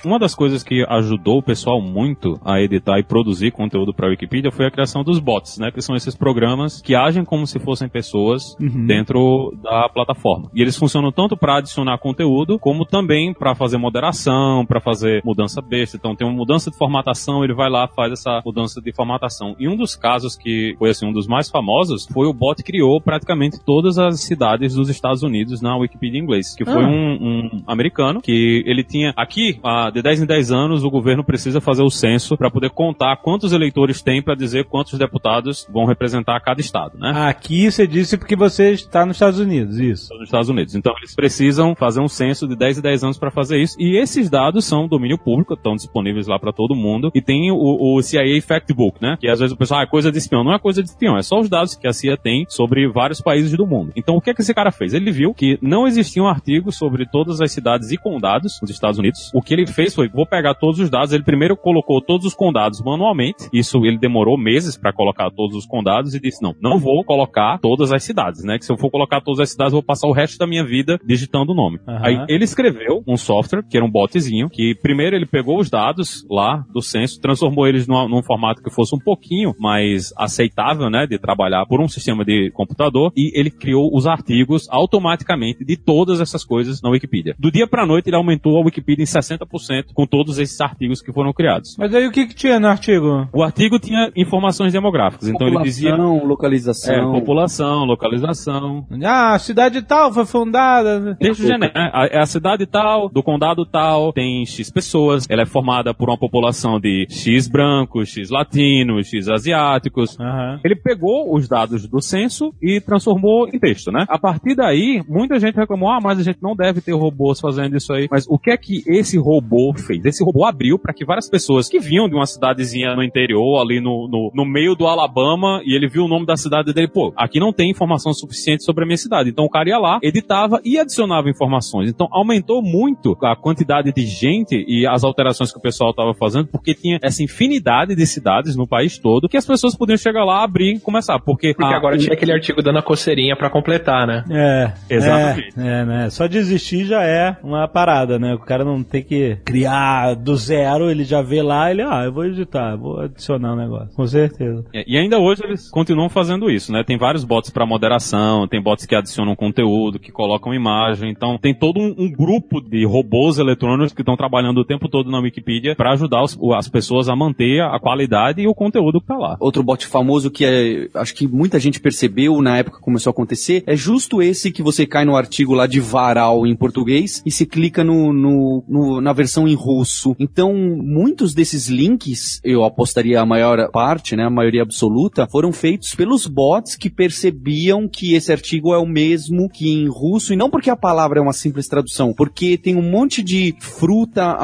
Uma 0.08 0.18
das 0.18 0.34
coisas 0.34 0.64
que 0.64 0.86
ajudou 0.88 1.39
o 1.39 1.43
pessoal 1.43 1.82
muito 1.82 2.39
a 2.45 2.62
editar 2.62 2.97
e 2.97 3.03
produzir 3.03 3.51
conteúdo 3.51 3.93
para 3.93 4.08
a 4.08 4.10
Wikipedia 4.10 4.49
foi 4.49 4.66
a 4.66 4.72
criação 4.72 5.03
dos 5.03 5.20
bots, 5.20 5.58
né? 5.58 5.70
Que 5.70 5.82
são 5.82 5.97
esses 5.97 6.16
programas 6.16 6.82
que 6.82 6.95
agem 6.95 7.26
como 7.26 7.45
se 7.45 7.60
fossem 7.60 7.89
pessoas 7.89 8.55
dentro 8.88 9.53
da 9.62 9.89
plataforma. 9.89 10.49
E 10.55 10.62
eles 10.62 10.78
funcionam 10.78 11.12
tanto 11.12 11.36
para 11.36 11.58
adicionar 11.58 11.97
conteúdo, 11.97 12.58
como 12.58 12.86
também 12.86 13.34
para 13.34 13.53
fazer 13.53 13.78
moderação, 13.78 14.66
para 14.66 14.80
fazer 14.80 15.22
mudança 15.26 15.62
besta. 15.62 15.97
Então 15.97 16.16
tem 16.16 16.26
uma 16.26 16.38
mudança 16.38 16.72
de 16.72 16.78
formatação, 16.78 17.43
ele 17.43 17.53
vai 17.53 17.70
lá 17.70 17.86
faz 17.89 18.14
essa 18.14 18.41
mudança 18.45 18.82
de 18.82 18.93
formatação. 18.93 19.58
E 19.60 19.68
um 19.68 19.76
dos 19.76 19.93
casos 19.93 20.38
que 20.38 20.74
foi 20.80 20.91
assim 20.91 21.05
um 21.05 21.12
dos 21.12 21.28
mais 21.28 21.49
famosos 21.49 22.08
foi 22.14 22.28
o 22.28 22.34
bot 22.34 22.64
que 22.64 22.72
criou 22.72 23.01
praticamente 23.01 23.60
todas 23.60 23.97
as 23.99 24.22
cidades 24.22 24.74
dos 24.74 24.88
Estados 24.89 25.22
Unidos 25.22 25.62
na 25.62 25.76
Wikipedia 25.76 26.18
em 26.18 26.24
inglês, 26.24 26.55
que 26.55 26.64
foi 26.64 26.82
Ah. 26.86 26.88
um, 26.88 27.18
um 27.22 27.49
americano 27.68 28.22
que 28.22 28.64
ele 28.66 28.86
tinha 28.86 29.14
aqui 29.18 29.60
ah, 29.62 29.89
de 29.98 30.04
10 30.04 30.22
em 30.22 30.26
10 30.28 30.52
anos 30.52 30.84
o 30.84 30.91
governo 30.91 31.24
precisa 31.24 31.60
fazer 31.60 31.82
o 31.82 31.89
censo 31.89 32.38
para 32.38 32.52
poder 32.52 32.70
contar 32.70 33.18
quantos 33.18 33.52
eleitores 33.52 34.02
tem 34.02 34.22
para 34.22 34.36
dizer 34.36 34.66
quantos 34.66 34.98
deputados 34.98 35.68
vão 35.72 35.86
representar 35.86 36.39
cada 36.39 36.62
estado, 36.62 36.98
né? 37.00 37.12
Aqui 37.28 37.70
você 37.70 37.88
disse 37.88 38.16
porque 38.16 38.36
você 38.36 38.72
está 38.72 39.06
nos 39.06 39.16
Estados 39.16 39.39
Unidos, 39.39 39.80
isso. 39.80 40.14
nos 40.14 40.26
Estados 40.26 40.50
Unidos. 40.50 40.76
Então 40.76 40.93
eles 40.98 41.16
precisam 41.16 41.74
fazer 41.74 42.00
um 42.00 42.08
censo 42.08 42.48
de 42.48 42.56
10 42.56 42.78
e 42.78 42.82
10 42.82 43.04
anos 43.06 43.18
para 43.18 43.32
fazer 43.32 43.60
isso. 43.60 43.76
E 43.80 43.98
esses 43.98 44.30
dados 44.30 44.66
são 44.66 44.88
domínio 44.88 45.18
público, 45.18 45.56
estão 45.56 45.76
disponíveis 45.76 46.28
lá 46.28 46.38
para 46.38 46.54
todo 46.54 46.76
mundo. 46.76 47.12
E 47.16 47.22
tem 47.22 47.52
o, 47.52 47.56
o 47.58 48.02
CIA 48.04 48.39
Factbook, 48.41 49.02
né? 49.02 49.18
Que 49.20 49.28
às 49.28 49.39
vezes 49.39 49.54
o 49.54 49.58
pessoal, 49.58 49.80
ah, 49.80 49.84
é 49.84 49.88
coisa 49.88 50.12
de 50.12 50.18
espião. 50.20 50.43
Não 50.43 50.54
é 50.54 50.60
coisa 50.60 50.84
de 50.84 50.89
espião, 50.89 51.18
é 51.18 51.24
só 51.24 51.39
os 51.39 51.50
dados 51.50 51.76
que 51.76 51.88
a 51.88 51.93
CIA 51.93 52.18
tem 52.18 52.45
sobre 52.50 52.88
vários 52.88 53.20
países 53.20 53.52
do 53.54 53.66
mundo. 53.66 53.91
Então 53.95 54.16
o 54.16 54.22
que 54.22 54.30
é 54.30 54.34
que 54.34 54.41
esse 54.41 54.54
cara 54.54 54.72
fez? 54.72 54.93
Ele 54.93 55.12
viu 55.12 55.34
que 55.34 55.58
não 55.60 55.88
existiam 55.88 56.28
artigos 56.28 56.78
sobre 56.78 57.06
todas 57.06 57.41
as 57.41 57.52
cidades 57.52 57.91
e 57.91 57.98
condados 57.98 58.60
nos 58.62 58.70
Estados 58.70 59.00
Unidos. 59.00 59.32
O 59.34 59.41
que 59.41 59.54
ele 59.54 59.66
fez 59.66 59.86
foi, 59.95 60.07
vou 60.09 60.25
pegar 60.25 60.53
todos 60.55 60.79
os 60.79 60.89
dados. 60.89 61.13
Ele 61.13 61.23
primeiro 61.23 61.55
colocou 61.55 62.01
todos 62.01 62.25
os 62.25 62.33
condados 62.33 62.81
manualmente. 62.81 63.47
Isso 63.53 63.77
ele 63.85 63.97
demorou 63.97 64.38
meses 64.38 64.77
para 64.77 64.93
colocar 64.93 65.29
todos 65.31 65.55
os 65.55 65.65
condados 65.65 66.13
e 66.13 66.19
disse, 66.19 66.41
não, 66.41 66.55
não 66.61 66.77
vou 66.79 67.03
colocar 67.03 67.59
todas 67.59 67.91
as 67.93 68.03
cidades, 68.03 68.43
né? 68.43 68.57
Que 68.57 68.65
se 68.65 68.71
eu 68.71 68.77
for 68.77 68.89
colocar 68.89 69.21
todas 69.21 69.39
as 69.39 69.49
cidades, 69.51 69.73
eu 69.73 69.77
vou 69.77 69.83
passar 69.83 70.07
o 70.07 70.11
resto 70.11 70.38
da 70.38 70.47
minha 70.47 70.63
vida 70.63 70.99
digitando 71.05 71.51
o 71.51 71.55
nome. 71.55 71.79
Aham. 71.88 71.99
Aí 72.03 72.25
ele 72.27 72.43
escreveu 72.43 73.03
um 73.07 73.17
software, 73.17 73.63
que 73.69 73.77
era 73.77 73.85
um 73.85 73.91
botzinho, 73.91 74.49
que 74.49 74.75
primeiro 74.81 75.15
ele 75.15 75.25
pegou 75.25 75.59
os 75.59 75.69
dados 75.69 76.25
lá 76.29 76.63
do 76.73 76.81
censo, 76.81 77.19
transformou 77.21 77.67
eles 77.67 77.88
numa- 77.88 78.07
num 78.07 78.23
formato 78.23 78.61
que 78.61 78.69
fosse 78.73 78.95
um 78.95 78.99
pouquinho 78.99 79.53
mais 79.59 80.13
aceitável, 80.17 80.89
né, 80.89 81.05
de 81.07 81.17
trabalhar 81.17 81.65
por 81.65 81.81
um 81.81 81.88
sistema 81.88 82.23
de 82.23 82.51
computador, 82.51 83.11
e 83.15 83.31
ele 83.39 83.49
criou 83.49 83.89
os 83.93 84.05
artigos 84.07 84.67
automaticamente 84.69 85.63
de 85.63 85.77
todas 85.77 86.19
essas 86.21 86.43
coisas 86.43 86.81
na 86.81 86.89
Wikipedia. 86.89 87.35
Do 87.38 87.51
dia 87.51 87.67
pra 87.67 87.85
noite 87.85 88.09
ele 88.09 88.15
aumentou 88.15 88.57
a 88.57 88.63
Wikipedia 88.65 89.03
em 89.03 89.05
60% 89.05 89.66
com 89.93 90.05
todos 90.05 90.38
esses 90.39 90.59
artigos 90.59 91.01
que 91.01 91.11
foram 91.11 91.34
criados. 91.34 91.76
Mas 91.78 91.93
aí 91.93 92.07
o 92.07 92.11
que, 92.11 92.28
que 92.28 92.36
tinha 92.36 92.59
no 92.59 92.68
artigo? 92.68 93.28
O 93.34 93.43
artigo 93.43 93.80
tinha 93.80 94.11
informações 94.15 94.74
demográficas, 94.74 95.28
então 95.28 95.47
ele 95.47 95.61
dizia 95.61 95.91
População, 95.91 96.18
é, 96.18 96.28
localização. 96.28 97.11
população, 97.13 97.86
localização, 97.86 98.88
Ah, 99.03 99.34
a 99.36 99.39
cidade 99.39 99.82
tal 99.82 100.11
foi 100.13 100.26
fundada. 100.26 101.18
Desde 101.20 101.43
o 101.43 101.47
genérico, 101.47 101.78
né? 101.78 101.91
A, 101.93 102.05
é 102.07 102.20
a 102.20 102.26
cidade 102.26 102.65
tal, 102.65 103.09
do 103.09 103.22
condado 103.24 103.65
tal, 103.65 104.13
tem 104.13 104.45
X 104.45 104.70
pessoas, 104.72 105.26
ela 105.30 105.41
é 105.41 105.45
formada 105.45 105.93
por 105.93 106.09
uma 106.09 106.18
população 106.18 106.80
de 106.80 107.07
X 107.09 107.47
brancos, 107.47 108.09
X 108.09 108.30
latinos, 108.30 109.07
X 109.07 109.28
asiáticos. 109.30 110.20
Aham. 110.20 110.59
Ele 110.63 110.76
pegou 110.76 111.34
os 111.36 111.47
dados 111.47 111.88
do 111.88 112.01
censo 112.01 112.53
e 112.61 112.80
transformou 112.82 113.47
em 113.47 113.59
texto, 113.59 113.91
né? 113.91 114.05
A 114.09 114.20
partir 114.20 114.55
daí, 114.55 115.03
muita 115.07 115.39
gente 115.39 115.55
reclamou, 115.55 115.89
ah, 115.89 115.99
mas 116.01 116.20
a 116.20 116.24
gente 116.24 116.39
não 116.41 116.55
deve 116.55 116.82
ter 116.82 116.93
robôs 116.93 117.39
fazendo 117.39 117.76
isso 117.76 117.93
aí. 117.93 118.07
Mas 118.09 118.26
o 118.28 118.38
que 118.38 118.51
é 118.51 118.57
que 118.57 118.84
esse 118.88 119.18
robô 119.18 119.57
fez? 119.86 120.03
Esse 120.05 120.24
robô 120.24 120.45
abriu 120.45 120.78
para 120.80 120.93
que 120.93 121.05
várias 121.05 121.30
pessoas 121.30 121.68
que 121.70 121.80
vinham 121.80 122.08
de 122.10 122.16
uma 122.16 122.26
cidadezinha 122.26 122.95
no 122.95 123.03
interior, 123.03 123.60
ali 123.62 123.80
no, 123.80 124.08
no, 124.10 124.32
no 124.34 124.45
meio 124.45 124.76
do 124.76 124.86
Alabama, 124.88 125.62
e 125.66 125.76
ele 125.76 125.88
viu 125.88 126.05
o 126.05 126.08
nome 126.08 126.26
da 126.26 126.36
cidade 126.38 126.74
dele, 126.74 126.88
pô, 126.88 127.14
aqui 127.16 127.39
não 127.39 127.51
tem 127.53 127.70
informação 127.70 128.14
suficiente 128.14 128.64
sobre 128.64 128.84
a 128.84 128.88
minha 128.88 128.97
cidade. 128.97 129.30
Então 129.30 129.45
o 129.45 129.49
cara 129.49 129.70
ia 129.70 129.78
lá, 129.78 129.99
editava 130.01 130.60
e 130.64 130.78
adicionava 130.78 131.30
informações. 131.30 131.89
Então 131.89 132.08
aumentou 132.12 132.62
muito 132.62 133.16
a 133.24 133.36
quantidade 133.36 133.91
de 133.91 134.05
gente 134.05 134.64
e 134.68 134.86
as 134.88 135.03
alterações 135.03 135.51
que 135.51 135.58
o 135.58 135.62
pessoal 135.62 135.91
estava 135.91 136.14
fazendo, 136.14 136.47
porque 136.47 136.74
tinha 136.74 136.99
essa 137.01 137.24
infinidade 137.24 137.95
de 137.95 138.05
cidades 138.05 138.55
no 138.55 138.68
país 138.68 138.97
todo 138.97 139.28
que 139.30 139.38
as 139.38 139.45
pessoas 139.45 139.76
podiam 139.76 139.97
chegar 139.97 140.24
lá, 140.24 140.43
abrir 140.43 140.76
e 140.76 140.80
começar. 140.80 141.20
Porque, 141.20 141.53
Porque 141.53 141.74
a- 141.74 141.78
agora 141.78 141.97
tinha 141.97 142.14
aquele 142.14 142.32
artigo 142.32 142.62
dando 142.62 142.80
a 142.80 142.84
coceirinha 142.84 143.36
pra 143.36 143.49
completar, 143.49 144.05
né? 144.08 144.24
É. 144.30 144.74
Exatamente. 144.95 145.60
É, 145.60 145.68
é, 145.82 145.86
né? 145.86 146.10
Só 146.10 146.28
desistir 146.28 146.86
já 146.86 147.03
é 147.03 147.38
uma 147.43 147.68
parada, 147.68 148.18
né? 148.20 148.34
O 148.34 148.39
cara 148.39 148.64
não 148.64 148.84
tem 148.84 149.03
que 149.03 149.38
criar 149.48 150.14
do 150.16 150.36
zero, 150.36 150.91
ele 150.91 151.06
já 151.06 151.22
vê 151.22 151.41
lá, 151.41 151.72
ele, 151.72 151.82
ah, 151.82 152.04
eu 152.04 152.12
vou 152.12 152.26
editar, 152.26 152.76
vou 152.76 153.00
adicionar 153.00 153.54
um 153.54 153.56
negócio. 153.56 153.95
Com 153.95 154.06
certeza. 154.06 154.66
É, 154.74 154.84
E 154.86 154.98
ainda 154.98 155.18
hoje 155.20 155.41
eles 155.45 155.70
continuam 155.72 156.10
fazendo 156.10 156.50
isso, 156.52 156.70
né? 156.72 156.84
Tem 156.86 156.98
vários 156.98 157.24
bots 157.24 157.50
para 157.50 157.66
moderação, 157.66 158.45
tem 158.45 158.62
bots 158.62 158.86
que 158.86 158.93
adicionam 158.93 159.36
conteúdo, 159.38 160.00
que 160.00 160.12
colocam 160.12 160.54
imagem. 160.54 161.10
Então 161.10 161.38
tem 161.38 161.54
todo 161.54 161.80
um, 161.80 161.95
um 161.98 162.12
grupo 162.12 162.60
de 162.60 162.86
robôs 162.86 163.38
eletrônicos 163.38 163.93
que 163.93 164.02
estão 164.02 164.18
trabalhando 164.18 164.58
o 164.60 164.66
tempo 164.66 164.89
todo 164.89 165.10
na 165.10 165.20
Wikipedia 165.20 165.76
para 165.76 165.93
ajudar 165.93 166.24
os- 166.24 166.38
as 166.54 166.68
pessoas 166.68 167.08
a 167.08 167.16
manter 167.16 167.62
a 167.62 167.80
qualidade 167.80 168.41
e 168.41 168.48
o 168.48 168.54
conteúdo 168.54 169.00
que 169.00 169.08
tá 169.08 169.16
lá. 169.18 169.38
Outro 169.39 169.64
bot 169.64 169.86
famoso 169.88 170.30
que 170.30 170.43
é, 170.43 170.89
acho 170.93 171.16
que 171.16 171.26
muita 171.26 171.58
gente 171.58 171.80
percebeu 171.80 172.41
na 172.41 172.58
época 172.58 172.78
que 172.80 172.84
começou 172.84 173.12
a 173.12 173.14
acontecer, 173.14 173.64
é 173.66 173.78
justo 173.78 174.22
esse 174.22 174.52
que 174.52 174.62
você 174.62 174.86
cai 174.86 175.06
no 175.06 175.16
artigo 175.16 175.54
lá 175.54 175.68
de 175.68 175.80
varal 175.80 176.45
em 176.45 176.56
português 176.56 177.24
e 177.26 177.32
se 177.32 177.45
clica 177.45 177.82
no, 177.82 178.12
no- 178.12 178.64
no- 178.68 179.00
na 179.02 179.14
versão 179.14 179.36
em 179.45 179.55
russo. 179.55 180.15
Então, 180.17 180.53
muitos 180.53 181.33
desses 181.33 181.67
links, 181.67 182.39
eu 182.45 182.63
apostaria 182.63 183.19
a 183.19 183.25
maior 183.25 183.69
parte, 183.71 184.15
né, 184.15 184.23
a 184.23 184.29
maioria 184.29 184.61
absoluta, 184.61 185.27
foram 185.29 185.51
feitos 185.51 185.93
pelos 185.93 186.25
bots 186.27 186.77
que 186.77 186.89
percebiam 186.89 187.89
que 187.89 188.13
esse 188.13 188.31
artigo 188.31 188.73
é 188.73 188.77
o 188.77 188.85
mesmo 188.85 189.49
que 189.49 189.67
em 189.69 189.89
russo, 189.89 190.31
e 190.31 190.38
não 190.38 190.49
porque 190.49 190.69
a 190.69 190.77
palavra 190.77 191.19
é 191.19 191.21
uma 191.21 191.33
simples 191.33 191.67
tradução, 191.67 192.13
porque 192.13 192.57
tem 192.57 192.77
um 192.77 192.89
monte 192.89 193.21
de 193.21 193.53
fruta, 193.59 194.38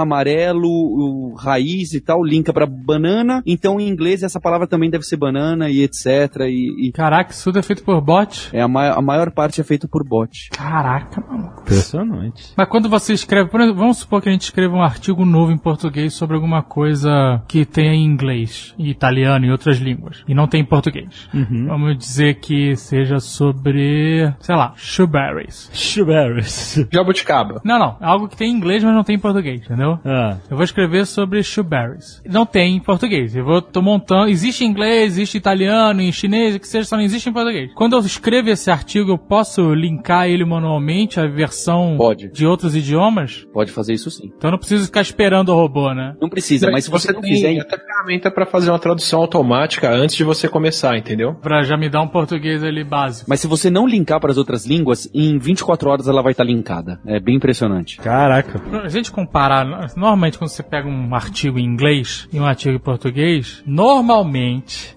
amarelo, 0.48 1.34
raiz 1.36 1.94
e 1.94 2.02
tal, 2.02 2.24
linka 2.24 2.52
pra 2.52 2.66
banana, 2.66 3.42
então 3.46 3.80
em 3.80 3.88
inglês 3.88 4.24
essa 4.24 4.40
palavra 4.40 4.68
também 4.68 4.90
deve 4.90 5.04
ser 5.06 5.18
banana 5.18 5.70
e 5.70 5.82
etc. 5.84 6.06
E, 6.48 6.88
e 6.88 6.92
Caraca, 6.92 7.32
isso 7.32 7.44
tudo 7.46 7.60
é 7.60 7.62
feito 7.62 7.84
por 7.84 8.02
bot? 8.02 8.50
é 8.52 8.62
a, 8.62 8.68
ma- 8.68 8.92
a 8.94 9.02
maior 9.02 9.32
parte 9.32 9.62
é 9.62 9.64
feito 9.64 9.88
por 9.88 10.04
bot. 10.04 10.50
Caraca, 10.52 11.22
mano. 11.30 11.54
Impressionante. 11.62 12.54
Mas 12.58 12.68
quando 12.68 12.90
você 12.90 13.14
escreve, 13.14 13.50
por 13.50 13.62
exemplo, 13.62 13.80
vamos 13.80 13.98
supor 13.98 14.22
que 14.22 14.30
a 14.30 14.32
gente 14.32 14.42
escreva 14.44 14.76
um 14.76 14.83
artigo 14.84 15.26
novo 15.26 15.52
em 15.52 15.58
português 15.58 16.14
sobre 16.14 16.36
alguma 16.36 16.62
coisa 16.62 17.42
que 17.48 17.66
tenha 17.66 17.94
em 17.94 18.04
inglês, 18.06 18.74
em 18.78 18.88
italiano 18.88 19.46
e 19.46 19.52
outras 19.52 19.78
línguas, 19.78 20.24
e 20.28 20.34
não 20.34 20.48
tem 20.48 20.62
em 20.62 20.66
português. 20.66 21.30
Vamos 21.68 21.98
dizer 21.98 22.36
que 22.36 22.76
seja 22.76 23.20
sobre, 23.20 24.34
sei 24.40 24.56
lá, 24.56 24.74
shoeberries. 24.76 25.70
Strawberries. 25.74 26.88
Jabuticaba. 26.92 27.62
Não, 27.64 27.80
não, 27.80 27.98
é 28.02 28.06
algo 28.06 28.28
que 28.28 28.38
tem 28.38 28.52
em 28.52 28.56
inglês, 28.56 28.84
mas 28.84 28.94
não 28.94 29.04
tem 29.04 29.16
em 29.16 29.20
português, 29.20 29.62
entendeu? 29.62 30.00
Ah. 30.06 30.38
Eu 30.50 30.58
vou 30.58 30.64
escrever 30.64 31.06
sobre 31.06 31.42
shoeberries. 31.44 32.22
Não 32.26 32.46
tem 32.46 32.76
em 32.76 32.80
português. 32.80 33.36
Eu 33.36 33.46
vou 33.46 33.62
tô 33.62 33.82
montando. 33.82 34.30
Existe 34.30 34.64
em 34.64 34.68
inglês, 34.68 35.14
existe 35.14 35.38
em 35.38 35.40
italiano, 35.40 36.02
em 36.02 36.12
chinês, 36.12 36.56
o 36.56 36.60
que 36.60 36.68
seja, 36.68 36.86
só 36.86 36.96
não 36.96 37.04
existe 37.04 37.30
em 37.30 37.34
português. 37.34 37.72
Quando 37.74 37.94
eu 37.94 38.00
escrevo 38.00 38.50
esse 38.50 38.70
artigo, 38.70 39.12
eu 39.12 39.18
posso 39.18 39.74
linkar 39.74 40.28
ele 40.28 40.46
manualmente 40.46 41.20
à 41.20 41.28
versão 41.28 41.96
Pode. 41.98 42.32
de 42.32 42.46
outros 42.46 42.76
idiomas? 42.76 43.46
Pode 43.54 43.72
fazer 43.72 43.94
isso 43.94 44.10
sim. 44.10 44.32
Então 44.36 44.50
eu 44.50 44.52
não 44.52 44.58
preciso 44.58 44.73
ficar 44.80 45.02
esperando 45.02 45.50
o 45.50 45.56
robô, 45.56 45.94
né? 45.94 46.16
Não 46.22 46.30
precisa, 46.30 46.70
mas 46.72 46.86
se 46.86 46.92
você, 46.92 47.12
não 47.12 47.22
tem 47.22 47.34
fizer. 47.34 47.60
até 47.60 47.78
ferramenta 47.78 48.32
pra 48.32 48.46
fazer 48.46 48.70
uma 48.72 48.80
tradução 48.80 49.20
automática 49.22 49.90
antes 49.92 50.16
de 50.16 50.24
você 50.24 50.48
começar, 50.48 50.98
entendeu? 50.98 51.34
Pra 51.36 51.64
já 51.64 51.78
me 51.78 51.90
dar 51.90 52.02
um 52.02 52.08
português 52.08 52.64
ali 52.64 52.84
básico. 52.84 53.30
Mas 53.30 53.40
se 53.40 53.48
você 53.48 53.70
não 53.70 53.88
linkar 53.88 54.20
para 54.20 54.32
as 54.32 54.38
outras 54.38 54.66
línguas, 54.66 55.10
em 55.14 55.38
24 55.38 55.90
horas 55.90 56.08
ela 56.08 56.22
vai 56.22 56.32
estar 56.32 56.44
linkada. 56.44 57.00
É 57.06 57.20
bem 57.20 57.36
impressionante. 57.36 57.98
Caraca. 57.98 58.62
A 58.84 58.90
gente 58.90 59.12
comparar, 59.12 59.66
normalmente 59.96 60.38
quando 60.38 60.50
você 60.50 60.64
pega 60.64 60.88
um 60.88 61.14
artigo 61.16 61.60
em 61.60 61.66
inglês 61.66 62.28
e 62.32 62.40
um 62.40 62.46
artigo 62.46 62.76
em 62.76 62.80
português, 62.80 63.64
normalmente, 63.66 64.96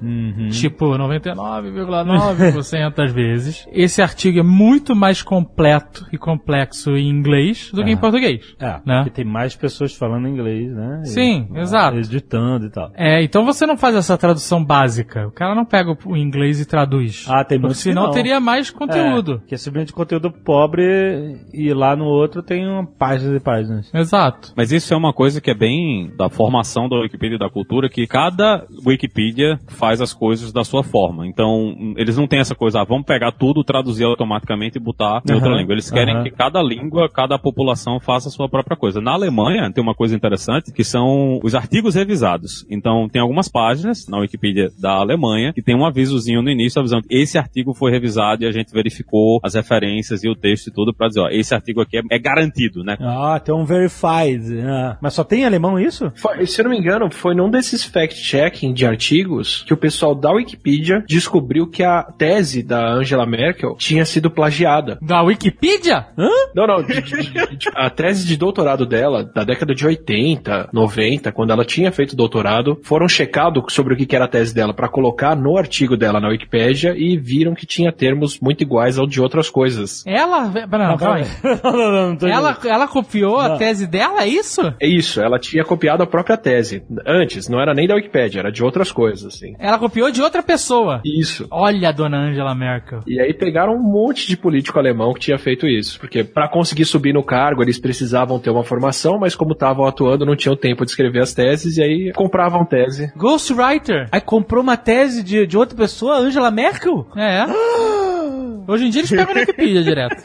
tipo 0.51 0.87
99,9% 0.87 2.95
das 2.95 3.13
vezes, 3.13 3.67
esse 3.73 4.03
artigo 4.03 4.41
é 4.41 4.43
muito 4.43 4.95
mais 4.95 5.23
completo 5.23 6.07
e 6.13 6.19
complexo 6.19 6.97
em 6.97 7.09
inglês 7.09 7.71
do 7.73 7.85
que 7.85 7.91
em 7.91 7.97
português. 7.97 8.55
É, 8.61 8.81
Né? 8.85 8.97
porque 9.05 9.11
tem 9.11 9.25
mais 9.25 9.55
pessoas 9.55 9.66
falando 9.99 10.29
inglês, 10.29 10.73
né? 10.73 11.03
E- 11.05 11.09
Sim, 11.09 11.49
ah, 11.55 11.61
exato. 11.61 11.99
Editando 11.99 12.67
e 12.67 12.71
tal. 12.71 12.91
É, 12.95 13.23
então 13.23 13.45
você 13.45 13.67
não 13.67 13.77
faz 13.77 13.95
essa 13.95 14.17
tradução 14.17 14.65
básica. 14.65 15.27
O 15.27 15.31
cara 15.31 15.55
não 15.55 15.65
pega 15.65 15.97
o 16.05 16.17
inglês 16.17 16.61
e 16.61 16.67
traduz. 16.67 17.27
Ah, 17.29 17.45
tem 17.45 17.61
que 17.61 17.75
senão 17.75 18.05
não. 18.05 18.11
teria 18.11 18.41
mais 18.41 18.71
conteúdo. 18.71 19.41
É, 19.45 19.49
que 19.49 19.55
é 19.55 19.59
simplesmente 19.59 19.93
conteúdo 19.93 20.31
pobre 20.31 21.39
e 21.53 21.73
lá 21.73 21.97
no 21.97 22.05
outro 22.05 22.43
tem 22.43 22.67
uma 22.67 22.87
páginas 22.87 23.41
e 23.41 23.41
páginas. 23.41 23.95
Exato. 23.95 24.53
Mas 24.57 24.73
isso 24.73 24.93
é 24.93 24.97
uma 24.97 25.13
coisa 25.13 25.41
que 25.41 25.51
é 25.51 25.55
bem 25.55 26.11
da 26.17 26.29
formação 26.29 26.89
da 26.89 26.97
Wikipedia 26.97 27.37
e 27.37 27.39
da 27.39 27.51
cultura, 27.51 27.89
que 27.89 28.07
cada 28.07 28.67
Wikipedia 28.85 29.59
faz 29.69 30.01
as 30.01 30.13
coisas 30.13 30.53
da 30.53 30.65
sua 30.65 30.83
forma. 30.83 31.27
Então, 31.27 31.95
eles 31.97 32.17
não 32.17 32.27
têm 32.27 32.41
essa 32.41 32.55
coisa, 32.55 32.81
ah, 32.81 32.85
vamos 32.85 33.05
pegar 33.07 33.33
tudo, 33.33 33.65
traduzir 33.65 34.05
automaticamente 34.05 34.79
e 34.79 34.81
botar 34.81 35.23
em 35.29 35.35
outra 35.35 35.51
Aham, 35.51 35.59
língua. 35.59 35.75
Eles 35.75 35.91
querem 35.91 36.15
aham. 36.15 36.25
que 36.25 36.31
cada 36.31 36.63
língua, 36.63 37.09
cada 37.09 37.39
população 37.39 37.99
faça 38.01 38.29
a 38.29 38.33
sua 38.33 38.49
própria 38.49 38.77
coisa. 38.77 39.01
Na 39.01 39.13
Alemanha, 39.13 39.56
tem 39.73 39.83
uma 39.83 39.95
coisa 39.95 40.15
interessante, 40.15 40.73
que 40.73 40.85
são 40.85 41.41
os 41.43 41.55
artigos 41.55 41.95
revisados. 41.95 42.65
Então, 42.71 43.09
tem 43.09 43.21
algumas 43.21 43.49
páginas 43.49 44.07
na 44.09 44.19
Wikipedia 44.19 44.71
da 44.79 44.93
Alemanha 44.93 45.53
que 45.53 45.63
tem 45.63 45.75
um 45.77 45.85
avisozinho 45.87 46.43
no 46.43 46.51
início 46.51 46.79
avisando 46.81 47.07
que 47.07 47.15
esse 47.17 47.39
artigo 47.39 47.75
foi 47.75 47.91
revisado 47.91 48.45
e 48.45 48.47
a 48.47 48.53
gente 48.53 48.73
verificou 48.73 49.41
as 49.43 49.55
referências 49.55 50.23
e 50.25 50.29
o 50.29 50.35
texto 50.35 50.69
e 50.69 50.73
tudo 50.73 50.95
para 50.95 51.09
dizer, 51.09 51.21
ó, 51.21 51.29
esse 51.29 51.55
artigo 51.55 51.81
aqui 51.81 51.99
é, 51.99 52.03
é 52.11 52.19
garantido, 52.19 52.83
né? 52.85 52.97
Ah, 53.01 53.41
tem 53.43 53.55
um 53.55 53.65
verified. 53.65 54.61
ah. 54.63 54.99
Mas 55.01 55.15
só 55.15 55.25
tem 55.25 55.41
em 55.43 55.45
alemão 55.45 55.79
isso? 55.79 56.13
Foi- 56.17 56.47
se 56.47 56.61
eu 56.61 56.65
não 56.65 56.71
me 56.71 56.79
engano, 56.79 57.11
foi 57.11 57.35
num 57.35 57.51
desses 57.51 57.85
fact-checking 57.85 58.73
de 58.73 58.87
artigos 58.87 59.63
que 59.67 59.73
o 59.75 59.77
pessoal 59.77 60.15
da 60.15 60.31
Wikipedia 60.33 61.05
descobriu 61.09 61.67
que 61.67 61.83
a 61.83 62.03
tese 62.03 62.63
da 62.63 62.93
Angela 62.93 63.27
Merkel 63.27 63.77
tinha 63.77 64.05
sido 64.05 64.31
plagiada. 64.31 64.99
Da 65.03 65.23
Wikipedia? 65.23 66.07
Não, 66.55 66.67
não, 66.67 66.83
de- 66.83 67.01
de- 67.03 67.31
de- 67.33 67.57
de- 67.57 67.69
a 67.75 67.91
tese 67.91 68.27
de 68.27 68.37
doutorado 68.37 68.87
dela, 68.87 69.25
da 69.37 69.45
década 69.45 69.75
de 69.75 69.87
80, 69.87 70.71
90, 70.73 71.31
quando 71.31 71.51
ela 71.51 71.63
tinha 71.63 71.93
feito 71.93 72.17
doutorado, 72.17 72.81
foram 72.83 73.07
checados 73.07 73.65
sobre 73.69 73.93
o 73.93 73.97
que 73.97 74.17
era 74.17 74.25
a 74.25 74.29
tese 74.29 74.55
dela 74.55 74.73
pra 74.73 74.89
colocar 74.89 75.37
no 75.37 75.59
artigo 75.59 75.95
dela 75.95 76.19
na 76.19 76.29
Wikipédia 76.29 76.95
e 76.97 77.19
viram 77.19 77.55
que 77.55 77.67
tinha 77.67 77.93
termos 77.93 78.41
muito 78.41 78.63
iguais 78.63 78.99
ao 78.99 79.07
de 79.07 79.21
outras 79.21 79.51
coisas. 79.51 80.03
Ela. 80.07 80.47
Não, 80.47 80.97
calma 80.97 81.17
aí. 81.17 81.25
não, 81.63 81.73
não, 81.73 81.93
não, 81.93 82.09
não 82.09 82.17
tô 82.17 82.27
Ela, 82.27 82.57
ela 82.65 82.89
copiou 82.89 83.39
a 83.39 83.59
tese 83.59 83.87
dela, 83.87 84.23
é 84.23 84.29
isso? 84.29 84.63
É 84.81 84.89
isso, 84.89 85.21
ela 85.21 85.39
tinha 85.39 85.65
copiado 85.65 86.03
a 86.03 86.07
própria 86.07 86.39
tese. 86.39 86.83
Antes, 87.07 87.47
não 87.47 87.61
era 87.61 87.75
nem 87.75 87.87
da 87.87 87.95
Wikipédia, 87.95 88.41
era 88.41 88.51
de 88.51 88.65
outras 88.65 88.91
coisas, 88.91 89.35
assim. 89.35 89.55
Ela 89.59 89.79
copiou 89.79 90.11
de 90.11 90.23
outra 90.23 90.43
pessoa. 90.43 91.03
Isso. 91.05 91.47
Olha 91.51 91.91
a 91.91 91.93
dona 91.93 92.17
Angela 92.17 92.55
Merkel. 92.55 93.01
E 93.07 93.21
aí 93.21 93.35
pegaram 93.35 93.75
um 93.75 93.83
monte 93.83 94.27
de 94.27 94.37
político 94.37 94.79
alemão 94.79 95.13
que 95.13 95.21
tinha 95.21 95.37
feito 95.37 95.67
isso, 95.67 96.01
porque 96.01 96.25
para 96.25 96.49
conseguir 96.49 96.87
subir 96.87 97.13
no 97.13 97.23
cargo 97.23 97.63
eles 97.63 97.79
precisavam 97.79 98.39
ter 98.39 98.49
uma 98.49 98.65
formação, 98.65 99.19
mas 99.19 99.26
como 99.35 99.53
estavam 99.53 99.87
atuando 99.87 100.27
não 100.27 100.37
tinham 100.37 100.57
tempo 100.57 100.85
de 100.85 100.91
escrever 100.91 101.23
as 101.23 101.35
teses 101.35 101.77
e 101.77 101.83
aí 101.83 102.13
compravam 102.15 102.65
tese. 102.65 103.13
Ghostwriter. 103.17 104.09
Aí 104.13 104.21
comprou 104.21 104.63
uma 104.63 104.77
tese 104.77 105.23
de, 105.23 105.47
de 105.47 105.57
outra 105.57 105.77
pessoa, 105.77 106.19
Angela 106.19 106.51
Merkel? 106.51 107.07
É. 107.17 107.45
Hoje 108.69 108.87
em 108.87 108.91
dia 108.91 109.01
eles 109.01 109.11
pegam 109.11 109.35
na 109.35 109.41
Wikipedia 109.41 109.83
direto. 109.83 110.23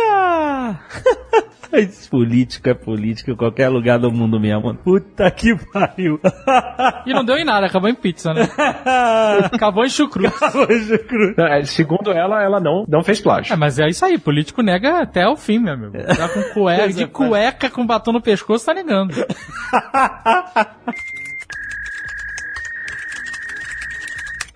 Isso, 1.72 2.08
política 2.08 2.70
é 2.70 2.74
política 2.74 3.32
em 3.32 3.36
qualquer 3.36 3.68
lugar 3.68 3.98
do 3.98 4.10
mundo 4.10 4.40
mesmo. 4.40 4.74
Puta 4.76 5.30
que 5.30 5.54
pariu. 5.72 6.18
E 7.04 7.12
não 7.12 7.24
deu 7.24 7.36
em 7.36 7.44
nada, 7.44 7.66
acabou 7.66 7.90
em 7.90 7.94
pizza, 7.94 8.32
né? 8.32 8.48
Acabou 9.52 9.84
em 9.84 9.88
chucrute. 9.88 10.32
Hoje, 10.54 10.98
cru. 10.98 11.34
Não, 11.36 11.46
é, 11.46 11.62
Segundo 11.64 12.10
ela, 12.12 12.42
ela 12.42 12.60
não, 12.60 12.84
não 12.88 13.02
fez 13.02 13.20
plágio. 13.20 13.52
É, 13.52 13.56
mas 13.56 13.78
é 13.78 13.88
isso 13.88 14.04
aí, 14.04 14.18
político 14.18 14.62
nega 14.62 15.00
até 15.02 15.28
o 15.28 15.36
fim, 15.36 15.58
meu 15.58 15.74
amigo. 15.74 15.92
Tá 15.92 16.28
com 16.28 16.42
cueca, 16.54 16.88
de 16.92 17.06
cueca 17.06 17.70
com 17.70 17.86
batom 17.86 18.12
no 18.12 18.22
pescoço, 18.22 18.66
tá 18.66 18.72
negando. 18.72 19.14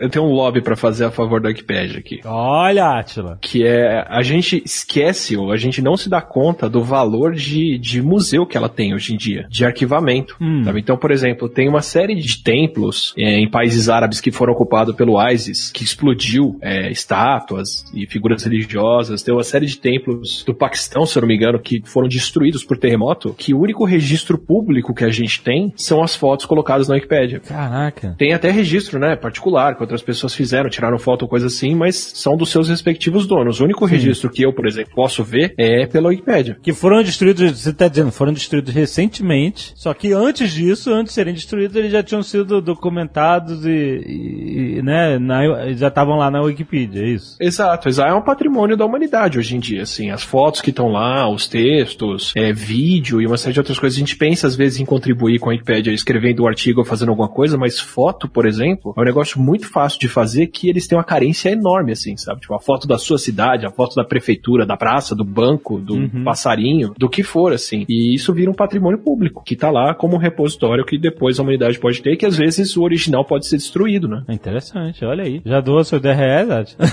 Eu 0.01 0.09
tenho 0.09 0.25
um 0.25 0.33
lobby 0.33 0.63
para 0.63 0.75
fazer 0.75 1.05
a 1.05 1.11
favor 1.11 1.41
da 1.41 1.49
Wikipédia 1.49 1.99
aqui. 1.99 2.21
Olha, 2.25 2.99
Atila. 2.99 3.39
Que 3.41 3.67
é, 3.67 4.05
a 4.09 4.23
gente 4.23 4.63
esquece 4.65 5.37
ou 5.37 5.53
a 5.53 5.57
gente 5.57 5.83
não 5.83 5.97
se 5.97 6.09
dá 6.09 6.23
conta 6.23 6.71
do 6.71 6.83
valor 6.83 7.35
de, 7.35 7.79
de 7.79 8.01
museu 8.01 8.47
que 8.47 8.57
ela 8.57 8.69
tem 8.69 8.95
hoje 8.95 9.13
em 9.13 9.17
dia, 9.19 9.47
de 9.51 9.65
arquivamento. 9.65 10.37
sabe? 10.65 10.81
Então, 10.81 10.97
por 10.97 11.11
exemplo, 11.11 11.49
tem 11.49 11.69
uma 11.69 11.83
série 11.83 12.15
de 12.15 12.43
templos 12.43 13.13
é, 13.19 13.39
em 13.39 13.51
países 13.51 13.91
árabes 13.91 14.23
que 14.23 14.31
foram 14.31 14.55
ocupados 14.55 14.95
pelo 14.97 15.21
ISIS, 15.31 15.71
que 15.71 15.85
explodiu 15.85 16.59
é, 16.63 16.91
estátuas 16.91 17.85
e 17.95 18.07
figuras 18.07 18.43
religiosas. 18.45 19.23
Tem 19.23 19.35
uma 19.35 19.45
série 19.45 19.67
de 19.67 19.77
templos 19.77 20.43
do 20.45 20.55
Paquistão, 20.55 21.05
se 21.05 21.19
eu 21.19 21.21
não 21.21 21.29
me 21.29 21.37
engano, 21.37 21.59
que 21.59 21.83
foram 21.85 22.09
destruídos 22.09 22.65
por 22.65 22.79
terremoto, 22.79 23.35
que 23.37 23.53
o 23.53 23.61
único 23.61 23.85
registro 23.85 24.39
público 24.39 24.95
que 24.95 25.05
a 25.05 25.11
gente 25.11 25.43
tem 25.43 25.75
são 25.77 26.03
as 26.03 26.17
fotos 26.17 26.47
colocadas 26.47 26.89
na 26.89 26.95
Wikipédia. 26.95 27.41
Caraca. 27.41 28.15
Tem 28.17 28.33
até 28.33 28.51
registro, 28.51 28.99
né, 28.99 29.15
particular, 29.15 29.77
que 29.77 29.90
outras 29.91 30.03
pessoas 30.03 30.35
fizeram, 30.35 30.71
tiraram 30.71 30.99
foto 30.99 31.23
ou 31.23 31.29
coisa 31.29 31.47
assim, 31.47 31.75
mas 31.75 31.97
são 31.97 32.37
dos 32.37 32.51
seus 32.51 32.69
respectivos 32.69 33.27
donos. 33.27 33.61
O 33.61 33.65
único 33.65 33.85
registro 33.85 34.31
que 34.31 34.43
eu, 34.43 34.53
por 34.53 34.67
exemplo, 34.67 34.93
posso 34.95 35.23
ver 35.25 35.55
é 35.59 35.87
pela 35.87 36.09
Wikipédia. 36.09 36.57
Que 36.63 36.73
foram 36.73 37.03
destruídos, 37.03 37.59
você 37.61 37.73
tá 37.73 37.89
dizendo, 37.89 38.11
foram 38.13 38.33
destruídos 38.33 38.73
recentemente. 38.73 39.73
Só 39.77 39.93
que 39.95 40.13
antes 40.13 40.51
disso, 40.53 40.93
antes 40.93 41.11
de 41.13 41.15
serem 41.15 41.35
destruídos, 41.35 41.77
eles 41.77 41.91
já 41.93 42.03
tinham 42.03 42.23
sido 42.23 42.61
documentados 42.61 43.65
e, 43.67 43.71
e- 43.71 44.79
e, 44.79 44.83
né, 44.83 45.19
na- 45.19 45.73
já 45.73 45.89
estavam 45.89 46.17
lá 46.17 46.31
na 46.31 46.41
Wikipedia, 46.43 47.03
é 47.03 47.09
isso? 47.09 47.37
Exato, 47.41 47.89
exato. 47.89 48.11
É 48.11 48.15
um 48.15 48.23
patrimônio 48.23 48.77
da 48.77 48.85
humanidade 48.85 49.39
hoje 49.39 49.57
em 49.57 49.61
dia, 49.61 49.83
assim. 49.83 50.11
As 50.11 50.23
fotos 50.23 50.61
que 50.61 50.71
estão 50.71 50.89
lá, 50.89 51.29
os 51.29 51.47
textos, 51.47 52.33
é, 52.37 52.53
vídeo 52.53 53.21
e 53.21 53.27
uma 53.27 53.37
série 53.37 53.53
de 53.55 53.61
outras 53.61 53.79
coisas. 53.79 53.97
A 53.97 54.01
gente 54.01 54.17
pensa, 54.17 54.47
às 54.47 54.55
vezes, 54.57 54.79
em 54.81 54.85
contribuir 54.85 55.39
com 55.39 55.49
a 55.51 55.53
Wikipédia 55.53 55.93
escrevendo 55.93 56.43
um 56.45 56.47
artigo 56.49 56.81
ou 56.81 56.85
fazendo 56.85 57.09
alguma 57.11 57.29
coisa, 57.29 57.57
mas 57.57 57.79
foto, 57.79 58.29
por 58.29 58.47
exemplo, 58.47 58.95
é 58.97 59.01
um 59.01 59.05
negócio 59.05 59.41
muito 59.41 59.67
fácil 59.69 59.80
de 59.99 60.09
fazer 60.09 60.47
que 60.49 60.69
eles 60.69 60.87
têm 60.87 60.97
uma 60.97 61.05
carência 61.05 61.51
enorme, 61.51 61.93
assim, 61.93 62.17
sabe? 62.17 62.41
Tipo, 62.41 62.55
a 62.55 62.61
foto 62.61 62.87
da 62.87 62.99
sua 62.99 63.19
cidade, 63.19 63.67
a 63.67 63.71
foto 63.71 63.95
da 63.95 64.05
prefeitura, 64.05 64.67
da 64.67 64.77
praça, 64.77 65.15
do 65.15 65.25
banco, 65.25 65.79
do 65.79 66.09
passarinho, 66.25 66.95
do 66.99 67.09
que 67.09 67.23
for, 67.23 67.53
assim. 67.53 67.85
E 67.89 68.15
isso 68.15 68.33
vira 68.33 68.51
um 68.51 68.55
patrimônio 68.55 68.99
público, 68.99 69.43
que 69.45 69.57
tá 69.57 69.71
lá 69.71 69.95
como 69.95 70.17
um 70.17 70.19
repositório 70.19 70.85
que 70.85 70.99
depois 70.99 71.39
a 71.39 71.43
humanidade 71.43 71.79
pode 71.79 72.03
ter, 72.03 72.17
que 72.17 72.27
às 72.27 72.37
vezes 72.37 72.77
o 72.77 72.83
original 72.83 73.25
pode 73.25 73.47
ser 73.47 73.57
destruído, 73.57 74.09
né? 74.09 74.23
É 74.29 74.35
interessante, 74.35 75.05
olha 75.05 75.25
aí. 75.25 75.41
Já 75.45 75.61
doou 75.61 75.83
seu 75.85 76.01
10 76.01 76.17
reais, 76.17 76.51
Atila? 76.51 76.91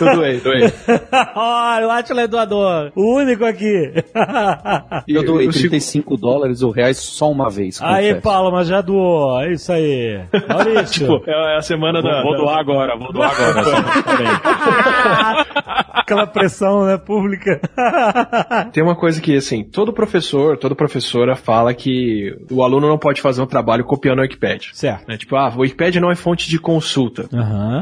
Eu 0.00 0.14
doei, 0.16 0.40
doei. 0.40 0.72
olha, 1.34 1.86
o 1.86 1.90
Atila 1.90 2.22
é 2.22 2.26
doador. 2.26 2.90
O 2.96 3.16
único 3.16 3.44
aqui. 3.44 3.92
Eu 5.06 5.24
doei 5.24 5.46
eu 5.48 5.52
sigo- 5.52 5.70
35 5.70 6.16
dólares 6.16 6.62
ou 6.62 6.70
reais 6.70 6.96
só 6.98 7.30
uma 7.30 7.50
vez. 7.50 7.80
Aí, 7.82 8.08
confesso. 8.08 8.22
Palma, 8.22 8.64
já 8.64 8.80
doou. 8.80 9.40
É 9.42 9.52
isso 9.52 9.72
aí. 9.72 10.20
Maurício. 10.48 10.92
Tipo, 11.18 11.30
é 11.30 11.56
a 11.56 11.62
semana 11.62 12.00
da. 12.02 12.22
Vou 12.22 12.36
doar 12.36 12.58
agora, 12.60 12.96
vou 12.96 13.12
doar 13.12 13.30
agora. 13.32 13.62
Aquela 15.94 16.26
pressão, 16.26 16.84
né, 16.86 16.96
pública. 16.98 17.60
Tem 18.72 18.82
uma 18.82 18.94
coisa 18.96 19.20
que, 19.20 19.36
assim, 19.36 19.62
todo 19.64 19.92
professor, 19.92 20.56
toda 20.58 20.74
professora 20.74 21.34
fala 21.36 21.72
que 21.74 22.34
o 22.50 22.62
aluno 22.62 22.88
não 22.88 22.98
pode 22.98 23.20
fazer 23.20 23.40
um 23.42 23.46
trabalho 23.46 23.84
copiando 23.84 24.18
a 24.18 24.22
Wikipédia. 24.22 24.70
certo. 24.72 25.06
Né? 25.08 25.16
Tipo, 25.16 25.36
ah, 25.36 25.48
a 25.48 25.56
Wikipédia 25.58 26.00
não 26.00 26.10
é 26.10 26.14
fonte 26.14 26.48
de 26.48 26.58
consulta. 26.58 27.26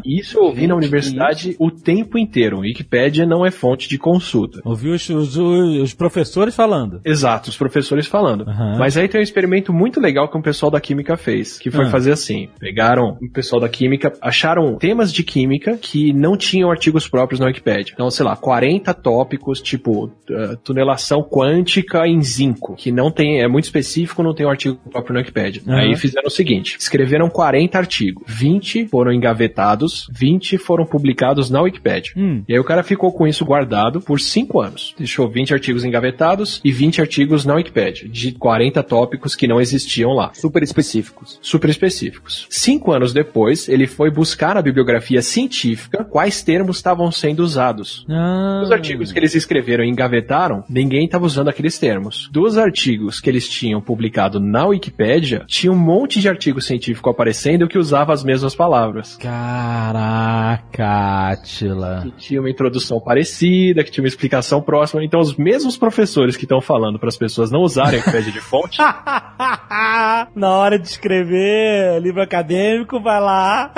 E 0.05 0.21
Isso 0.21 0.39
eu 0.39 0.45
ouvi 0.45 0.67
na 0.71 0.77
universidade 0.77 1.57
o 1.59 1.71
tempo 1.71 2.19
inteiro. 2.19 2.61
Wikipédia 2.61 3.27
não 3.27 3.45
é 3.45 3.51
fonte 3.51 3.89
de 3.89 3.99
consulta. 3.99 4.61
Ouviu 4.65 4.95
os, 4.95 5.09
os, 5.09 5.37
os 5.37 5.95
professores 5.95 6.55
falando. 6.55 7.01
Exato, 7.05 7.51
os 7.51 7.57
professores 7.57 8.07
falando. 8.07 8.49
Aham. 8.49 8.77
Mas 8.79 8.97
aí 8.97 9.09
tem 9.09 9.21
um 9.21 9.23
experimento 9.25 9.73
muito 9.73 10.01
legal 10.01 10.29
que 10.29 10.37
o 10.39 10.43
pessoal 10.43 10.71
da 10.71 10.81
química 10.81 11.17
fez, 11.17 11.59
que 11.59 11.71
foi 11.71 11.87
Ah. 11.87 11.91
fazer 11.91 12.13
assim: 12.13 12.49
pegaram 12.59 13.19
o 13.21 13.31
pessoal 13.33 13.61
da 13.61 13.69
química, 13.69 14.13
acharam 14.23 14.77
temas 14.79 15.13
de 15.13 15.23
química 15.23 15.77
que 15.77 16.13
não 16.13 16.37
tinham 16.37 16.71
artigos 16.71 17.09
próprios 17.09 17.41
na 17.41 17.47
Wikipedia. 17.47 17.93
Então, 17.93 18.11
sei 18.11 18.25
lá, 18.25 18.37
40 18.37 18.93
tópicos, 18.95 19.61
tipo 19.61 20.11
eh, 20.31 20.57
tunelação 20.65 21.23
quântica 21.23 22.07
em 22.07 22.21
zinco, 22.23 22.75
que 22.77 22.91
não 22.93 23.11
tem, 23.11 23.43
é 23.43 23.49
muito 23.49 23.65
específico, 23.65 24.23
não 24.23 24.35
tem 24.35 24.47
um 24.47 24.51
artigo 24.51 24.79
próprio 24.91 25.15
na 25.15 25.21
Wikipedia. 25.21 25.63
Aham. 25.67 25.77
Aí 25.77 25.97
fizeram 25.97 26.27
o 26.29 26.31
seguinte: 26.31 26.77
escreveram 26.79 27.29
40 27.29 27.79
artigos, 27.79 28.23
20 28.27 28.87
foram 28.89 29.13
engavetados, 29.13 30.07
20 30.13 30.59
foram 30.61 30.87
publicados 30.87 31.51
na 31.51 31.61
Wikipedia. 31.63 32.13
Hum. 32.17 32.43
E 32.49 32.53
aí 32.53 32.59
o 32.59 32.65
cara 32.65 32.83
ficou 32.83 33.13
com 33.13 33.27
isso 33.27 33.45
guardado 33.45 34.01
por 34.01 34.21
5 34.21 34.61
anos. 34.61 34.95
Deixou 34.97 35.29
20 35.29 35.53
artigos 35.53 35.85
engavetados 35.85 36.61
e 36.65 36.71
20 36.71 37.01
artigos 37.01 37.45
na 37.45 37.55
Wikipedia, 37.55 38.09
de 38.09 38.33
40 38.33 38.83
tópicos 38.83 39.35
que 39.35 39.49
não 39.49 39.61
existiam 39.61 40.13
lá. 40.13 40.31
Super 40.35 40.63
específicos. 40.63 41.39
Super 41.43 41.71
específicos. 41.71 42.47
Cinco 42.49 42.93
anos 42.93 43.13
depois, 43.13 43.69
ele 43.69 43.87
foi 43.87 44.11
buscar 44.11 44.55
na 44.55 44.63
bibliografia 44.63 45.23
científica 45.23 46.05
quais 46.05 46.43
termos 46.43 46.77
estavam 46.77 47.11
sendo 47.11 47.41
usados. 47.41 48.05
Ah. 48.09 48.61
Os 48.63 48.71
artigos 48.71 49.13
que 49.13 49.19
eles 49.19 49.35
escreveram 49.35 49.85
e 49.85 49.89
engavetaram, 49.89 50.65
ninguém 50.69 51.05
estava 51.05 51.27
usando 51.27 51.49
aqueles 51.49 51.79
termos. 51.79 52.29
Dos 52.31 52.59
artigos 52.59 53.21
que 53.21 53.31
eles 53.31 53.49
tinham 53.49 53.81
publicado 53.81 54.39
na 54.39 54.67
Wikipédia, 54.67 55.45
tinha 55.47 55.73
um 55.73 55.79
monte 55.79 56.21
de 56.21 56.29
artigo 56.29 56.61
científico 56.61 57.09
aparecendo 57.11 57.69
que 57.69 57.79
usava 57.79 58.13
as 58.13 58.23
mesmas 58.23 58.55
palavras. 58.55 59.17
Caraca, 60.59 61.31
Atila. 61.33 62.01
Que 62.03 62.11
tinha 62.13 62.41
uma 62.41 62.51
introdução 62.51 63.01
parecida, 63.01 63.85
que 63.85 63.91
tinha 63.91 64.03
uma 64.03 64.09
explicação 64.09 64.61
próxima. 64.61 65.05
Então, 65.05 65.21
os 65.21 65.37
mesmos 65.37 65.77
professores 65.77 66.37
que 66.37 66.45
estão 66.45 66.61
falando 66.61 66.99
para 66.99 67.09
as 67.09 67.17
pessoas 67.17 67.51
não 67.51 67.61
usarem 67.61 68.01
a 68.01 68.21
de 68.21 68.41
fonte, 68.41 68.79
Na 70.35 70.51
hora 70.51 70.79
de 70.79 70.89
escrever 70.89 72.01
livro 72.01 72.21
acadêmico, 72.21 73.01
vai 73.01 73.21
lá. 73.21 73.73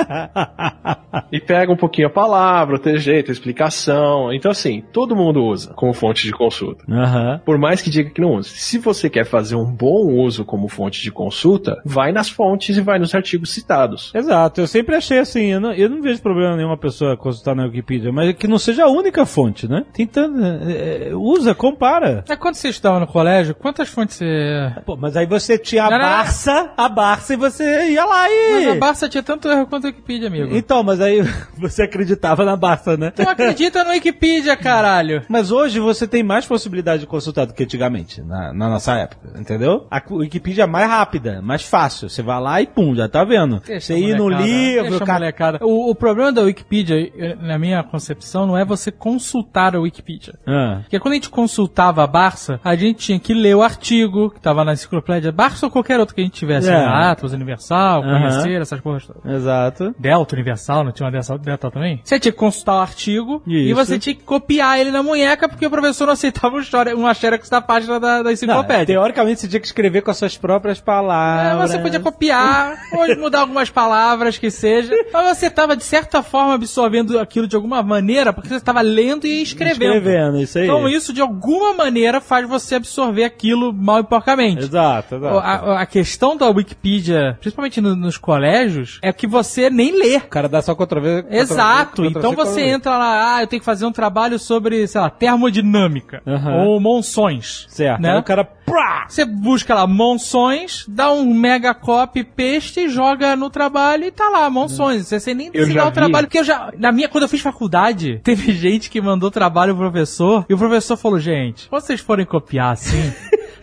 e 1.30 1.38
pega 1.38 1.70
um 1.70 1.76
pouquinho 1.76 2.09
a 2.09 2.11
palavra, 2.11 2.76
o 2.76 2.78
trejeito, 2.78 3.30
a 3.30 3.32
explicação. 3.32 4.32
Então, 4.32 4.51
assim, 4.51 4.82
todo 4.93 5.14
mundo 5.14 5.45
usa 5.45 5.74
como 5.74 5.93
fonte 5.93 6.24
de 6.24 6.32
consulta. 6.32 6.84
Aham. 6.90 7.40
Por 7.45 7.59
mais 7.59 7.82
que 7.82 7.90
diga 7.90 8.11
que 8.11 8.20
não 8.20 8.36
use. 8.36 8.51
Se 8.51 8.78
você 8.78 9.11
quer 9.11 9.26
fazer 9.26 9.57
um 9.57 9.70
bom 9.70 10.07
uso 10.07 10.45
como 10.45 10.68
fonte 10.68 11.03
de 11.03 11.11
consulta, 11.11 11.80
vai 11.84 12.12
nas 12.12 12.30
fontes 12.30 12.76
e 12.76 12.80
vai 12.80 12.99
nos 12.99 13.14
artigos 13.14 13.51
citados. 13.51 14.12
Exato, 14.14 14.61
eu 14.61 14.66
sempre 14.66 14.95
achei 14.95 15.18
assim, 15.18 15.47
eu 15.47 15.61
não, 15.61 15.72
eu 15.72 15.90
não 15.90 16.01
vejo 16.01 16.22
problema 16.22 16.57
nenhuma 16.57 16.76
pessoa 16.76 17.16
consultar 17.16 17.55
na 17.55 17.64
Wikipedia, 17.64 18.12
mas 18.12 18.34
que 18.34 18.49
não 18.49 18.59
seja 18.59 18.84
a 18.84 18.88
única 18.88 19.26
fonte, 19.26 19.68
né? 19.68 19.84
Tem 19.93 20.07
tanto, 20.07 20.38
é, 20.43 21.09
é, 21.09 21.14
usa, 21.14 21.55
compara. 21.55 22.24
É 22.28 22.36
quando 22.36 22.55
você 22.55 22.68
estava 22.68 23.01
no 23.01 23.07
colégio, 23.07 23.55
quantas 23.55 23.88
fontes 23.88 24.22
você. 24.22 24.72
Pô, 24.86 24.97
mas 24.97 25.16
aí 25.16 25.26
você 25.26 25.59
tinha 25.59 25.82
a 25.87 25.91
Não, 25.91 25.99
não, 25.99 26.05
não. 26.05 26.12
Barça, 26.12 26.70
a 26.76 26.89
Barça 26.89 27.35
e 27.35 27.37
você 27.37 27.91
ia 27.91 28.05
lá 28.05 28.28
e... 28.28 28.53
Mas 28.53 28.68
a 28.68 28.74
Barça 28.74 29.09
tinha 29.09 29.22
tanto 29.22 29.49
erro 29.49 29.66
quanto 29.66 29.87
a 29.87 29.89
Wikipedia, 29.89 30.28
amigo. 30.28 30.55
Então, 30.55 30.83
mas 30.83 31.01
aí 31.01 31.22
você 31.57 31.83
acreditava 31.83 32.45
na 32.45 32.57
Barça, 32.57 32.97
né? 32.97 33.11
Tu 33.11 33.22
acredita 33.22 33.85
no 33.85 33.91
Wikipedia, 33.91 34.57
caralho. 34.57 35.22
Mas 35.28 35.51
hoje 35.51 35.80
você 35.80 36.07
tem 36.07 36.22
mais 36.22 36.47
possibilidade 36.47 37.01
de 37.01 37.07
consultar 37.07 37.47
do 37.47 37.55
que 37.55 37.64
antigamente, 37.64 38.22
na, 38.22 38.53
na 38.53 38.68
nossa 38.68 38.95
época, 38.95 39.39
entendeu? 39.39 39.87
A 39.91 40.03
Wikipedia 40.11 40.64
é 40.64 40.66
mais 40.66 40.89
rápida, 40.89 41.41
mais 41.43 41.62
fácil. 41.62 42.09
Você 42.09 42.22
vai 42.22 42.41
lá 42.41 42.61
e 42.61 42.66
pum, 42.66 42.95
já 42.95 43.09
tá 43.09 43.24
vendo. 43.24 43.61
você 43.61 43.95
a 43.95 43.99
ir 43.99 44.16
no 44.16 44.28
livro, 44.28 44.99
deixa 44.99 45.33
cara... 45.33 45.59
O, 45.62 45.91
o 45.91 45.95
problema 45.95 46.33
da 46.33 46.43
Wikipedia, 46.43 46.97
eh, 47.16 47.37
na 47.41 47.59
minha 47.59 47.83
concepção, 47.83 48.47
não 48.47 48.57
é 48.57 48.64
você 48.64 48.91
consultar 48.91 49.74
a 49.74 49.80
Wikipedia. 49.80 50.35
Ah, 50.47 50.80
Porque 50.83 50.99
quando 50.99 51.12
a 51.12 51.16
gente 51.16 51.30
consultava 51.30 52.03
a 52.03 52.07
Barça, 52.07 52.61
a 52.62 52.74
gente 52.74 52.99
tinha 52.99 53.18
que 53.18 53.35
ler 53.35 53.57
o 53.57 53.62
artigo 53.62 54.30
que 54.30 54.41
tava 54.41 54.64
na 54.64 54.72
enciclopédia 54.72 55.33
Barça 55.33 55.68
qualquer 55.73 55.99
outro 55.99 56.14
que 56.14 56.20
a 56.20 56.25
gente 56.25 56.35
tivesse. 56.35 56.68
É. 56.68 56.73
né? 56.73 56.85
Atlas 56.87 57.33
Universal, 57.33 58.03
Aham. 58.03 58.18
conhecer, 58.18 58.61
essas 58.61 58.81
coisas 58.81 59.07
todas. 59.07 59.25
exato. 59.33 59.95
Delta 59.99 60.35
Universal, 60.35 60.85
não 60.85 60.93
tinha 60.93 61.07
uma 61.07 61.12
Delta, 61.12 61.39
Delta 61.39 61.70
também? 61.70 62.01
Você 62.05 62.18
tinha 62.20 62.33
que 62.33 62.39
consultar 62.39 62.77
o 62.77 62.81
artigo 62.81 63.43
e 63.47 63.66
Isso. 63.70 63.75
você 63.75 63.99
tinha 63.99 64.14
que 64.14 64.23
copiar 64.23 64.79
ele 64.79 64.91
na 64.91 65.03
munheca 65.03 65.49
porque 65.49 65.66
o 65.66 65.70
professor 65.70 66.07
não 66.07 66.12
aceitava 66.12 66.57
um 66.57 66.62
uma 67.03 67.14
xerox 67.14 67.49
da 67.49 67.61
página 67.61 67.99
da, 67.99 68.18
da 68.18 68.23
Não, 68.25 68.31
enciclopédia. 68.31 68.87
teoricamente 68.87 69.41
você 69.41 69.49
tinha 69.49 69.61
que 69.61 69.66
escrever 69.66 70.03
com 70.03 70.11
as 70.11 70.16
suas 70.16 70.37
próprias 70.37 70.79
É, 70.79 70.83
palavras. 70.83 71.70
você 71.70 71.79
podia 71.79 72.01
copiar, 72.01 72.77
ou 72.93 73.16
mudar 73.18 73.41
algumas 73.41 73.70
palavras 73.70 74.39
que 74.39 74.51
seja, 74.51 74.93
mas 75.12 75.37
você 75.39 75.47
estava 75.47 75.77
de 75.77 75.85
certa 75.85 76.23
forma 76.23 76.55
absorvendo 76.55 77.18
aquilo 77.18 77.47
de 77.49 77.57
alguma 77.57 77.83
maneira, 77.83 78.33
porque 78.33 78.49
você 78.49 78.57
estava 78.57 78.81
lendo 78.81 79.27
e 79.27 79.43
escrevendo. 79.43 79.95
Escrevendo, 79.97 80.41
isso 80.41 80.59
aí. 80.59 80.64
Então 80.64 80.89
isso 80.89 81.12
de 81.12 81.20
alguma 81.20 81.75
maneira 81.75 82.20
faz 82.20 82.49
você 82.49 82.77
absorver 82.77 83.25
aquilo 83.25 83.73
mal 83.73 84.01
e 84.01 84.05
porcamente. 84.05 84.62
Exato, 84.64 85.16
exato. 85.16 85.39
A, 85.39 85.55
a 85.70 85.86
questão 85.86 86.36
da 86.36 86.48
Wikipedia, 86.48 87.36
principalmente 87.40 87.80
no- 87.80 87.96
nos 87.96 88.16
colégios, 88.16 88.98
é 89.02 89.12
que 89.12 89.26
você 89.26 89.70
nem 89.70 89.92
lê. 89.98 90.16
O 90.18 90.28
cara 90.28 90.48
dá 90.48 90.60
só 90.62 90.74
contra 90.74 91.00
Exato. 91.30 92.04
Então 92.04 92.34
você 92.34 92.62
entra 92.62 92.96
lá, 92.98 93.36
ah, 93.36 93.42
eu 93.42 93.46
tenho 93.46 93.60
que 93.60 93.66
fazer 93.66 93.86
um 93.86 93.92
trabalho 93.92 94.38
sobre, 94.38 94.86
sei 94.86 95.00
lá, 95.00 95.10
termodinâmica 95.10 96.22
ou 96.66 96.80
monções. 96.80 97.66
Certo. 97.68 98.00
Né? 98.00 98.12
Aí 98.12 98.18
o 98.18 98.22
cara. 98.22 98.44
Prá! 98.44 99.06
Você 99.08 99.24
busca 99.24 99.74
lá 99.74 99.86
monções, 99.88 100.84
dá 100.88 101.12
um 101.12 101.34
mega 101.34 101.74
copy, 101.74 102.22
paste, 102.22 102.88
joga 102.88 103.34
no 103.34 103.50
trabalho 103.50 104.04
e 104.04 104.10
tá 104.12 104.28
lá, 104.28 104.48
monções. 104.48 105.06
Você 105.08 105.18
sem 105.18 105.34
nem 105.34 105.50
já 105.52 105.86
o 105.88 105.90
trabalho. 105.90 106.26
Porque 106.28 106.38
eu 106.38 106.44
já, 106.44 106.72
na 106.78 106.92
minha, 106.92 107.08
quando 107.08 107.22
eu 107.24 107.28
fiz 107.28 107.40
faculdade, 107.40 108.20
teve 108.24 108.52
gente 108.52 108.88
que 108.88 109.00
mandou 109.00 109.30
trabalho 109.32 109.74
pro 109.74 109.90
professor 109.90 110.46
e 110.48 110.54
o 110.54 110.58
professor 110.58 110.96
falou, 110.96 111.18
gente, 111.18 111.68
vocês 111.70 112.00
forem 112.00 112.24
copiar 112.24 112.72
assim, 112.72 113.12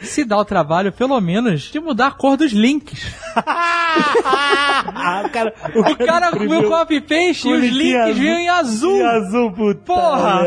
se 0.02 0.24
dá 0.26 0.38
o 0.38 0.46
trabalho, 0.46 0.92
pelo 0.92 1.20
menos, 1.20 1.64
de 1.64 1.80
mudar 1.80 2.08
a 2.08 2.12
cor 2.12 2.38
dos 2.38 2.52
links. 2.52 3.16
Ah, 4.02 5.24
o 5.26 5.30
cara. 5.30 5.54
O 5.76 5.96
cara 6.06 6.32
viu 6.32 6.70
copy 6.70 7.02
paste 7.02 7.48
e 7.50 7.54
os 7.54 7.62
link 7.62 7.74
links 7.74 8.18
vinham 8.18 8.40
em 8.40 8.50
azul. 8.50 8.98
E 8.98 9.04
azul, 9.04 9.52
puta. 9.52 9.82
Porra! 9.82 10.42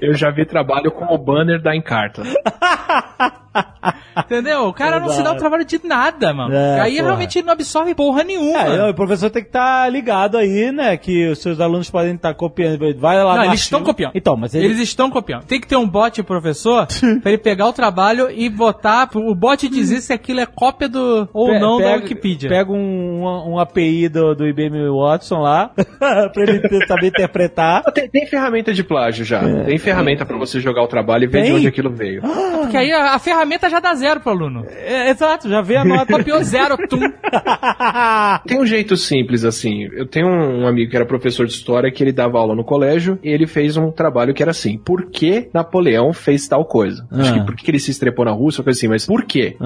Eu 0.00 0.14
já 0.14 0.30
vi 0.30 0.44
trabalho 0.44 0.90
com 0.90 1.04
o 1.14 1.18
banner 1.18 1.62
da 1.62 1.76
Encarta. 1.76 2.22
Entendeu? 4.18 4.64
O 4.68 4.72
cara 4.72 5.00
não 5.00 5.08
se 5.10 5.22
dá 5.22 5.32
o 5.32 5.36
trabalho 5.36 5.64
de 5.64 5.80
nada, 5.84 6.32
mano. 6.32 6.54
É, 6.54 6.80
aí 6.80 6.96
porra. 6.96 7.06
realmente 7.06 7.42
não 7.42 7.52
absorve 7.52 7.94
porra 7.94 8.24
nenhuma. 8.24 8.58
É, 8.60 8.90
o 8.90 8.94
professor 8.94 9.30
tem 9.30 9.42
que 9.42 9.48
estar 9.48 9.88
ligado 9.90 10.36
aí, 10.36 10.70
né? 10.72 10.96
Que 10.96 11.28
os 11.28 11.38
seus 11.40 11.60
alunos 11.60 11.90
podem 11.90 12.14
estar 12.14 12.34
copiando. 12.34 12.78
Vai 12.98 13.22
lá 13.22 13.36
Não, 13.36 13.44
eles 13.44 13.60
estão 13.60 13.82
copiando. 13.82 14.12
Então, 14.14 14.36
mas 14.36 14.54
ele... 14.54 14.66
Eles 14.66 14.78
estão 14.80 15.10
copiando. 15.10 15.44
Tem 15.44 15.60
que 15.60 15.66
ter 15.66 15.76
um 15.76 15.88
bot 15.88 16.22
professor 16.22 16.86
pra 17.22 17.30
ele 17.32 17.38
pegar 17.38 17.66
o 17.66 17.72
trabalho 17.72 18.30
e 18.30 18.48
botar 18.48 19.08
o 19.14 19.34
bot 19.34 19.68
dizer 19.68 20.00
se 20.00 20.12
aquilo 20.12 20.40
é 20.40 20.46
cópia 20.46 20.88
do 20.88 21.28
ou 21.32 21.48
Pe- 21.48 21.58
não 21.58 21.78
da 21.78 21.84
pega- 21.84 22.02
Wikipedia. 22.02 22.48
Pega 22.48 22.72
um, 22.72 22.76
um, 23.24 23.52
um 23.54 23.58
API 23.58 24.08
do, 24.08 24.34
do 24.34 24.46
IBM 24.46 24.88
Watson 24.90 25.38
lá, 25.40 25.70
pra 25.98 26.42
ele 26.42 26.60
ter- 26.60 26.86
saber 26.86 27.08
interpretar. 27.08 27.82
Tem, 27.92 28.08
tem 28.08 28.26
ferramenta 28.26 28.72
de 28.72 28.82
plágio 28.84 29.24
já. 29.24 29.40
Tem 29.64 29.78
ferramenta 29.78 30.24
pra 30.24 30.36
você 30.36 30.60
jogar 30.60 30.82
o 30.82 30.86
trabalho 30.88 31.24
e 31.24 31.26
ver 31.26 31.42
Tem? 31.42 31.50
de 31.50 31.56
onde 31.58 31.68
aquilo 31.68 31.90
veio. 31.90 32.22
Porque 32.22 32.76
aí 32.76 32.92
a, 32.92 33.14
a 33.14 33.18
ferramenta 33.18 33.68
já 33.68 33.80
dá 33.80 33.94
zero 33.94 34.07
pro 34.18 34.30
aluno. 34.30 34.64
É, 34.70 35.10
exato, 35.10 35.48
já 35.48 35.60
vê 35.60 35.76
a 35.76 35.84
nota. 35.84 36.12
Copiou 36.16 36.42
zero, 36.42 36.76
tum. 36.88 37.00
Tem 38.46 38.58
um 38.60 38.66
jeito 38.66 38.96
simples 38.96 39.44
assim. 39.44 39.88
Eu 39.92 40.06
tenho 40.06 40.26
um 40.28 40.66
amigo 40.66 40.90
que 40.90 40.96
era 40.96 41.04
professor 41.06 41.46
de 41.46 41.52
história 41.52 41.90
que 41.92 42.02
ele 42.02 42.12
dava 42.12 42.38
aula 42.38 42.54
no 42.54 42.64
colégio 42.64 43.18
e 43.22 43.28
ele 43.28 43.46
fez 43.46 43.76
um 43.76 43.90
trabalho 43.90 44.32
que 44.34 44.42
era 44.42 44.50
assim: 44.50 44.78
por 44.78 45.06
que 45.10 45.48
Napoleão 45.52 46.12
fez 46.12 46.48
tal 46.48 46.64
coisa? 46.64 47.06
Acho 47.12 47.30
Ah. 47.30 47.34
que 47.34 47.46
por 47.46 47.54
que 47.56 47.70
ele 47.70 47.78
se 47.78 47.90
estrepou 47.90 48.24
na 48.24 48.32
Rússia, 48.32 48.64
coisa 48.64 48.78
assim, 48.78 48.88
mas 48.88 49.06
por 49.06 49.24
quê? 49.24 49.56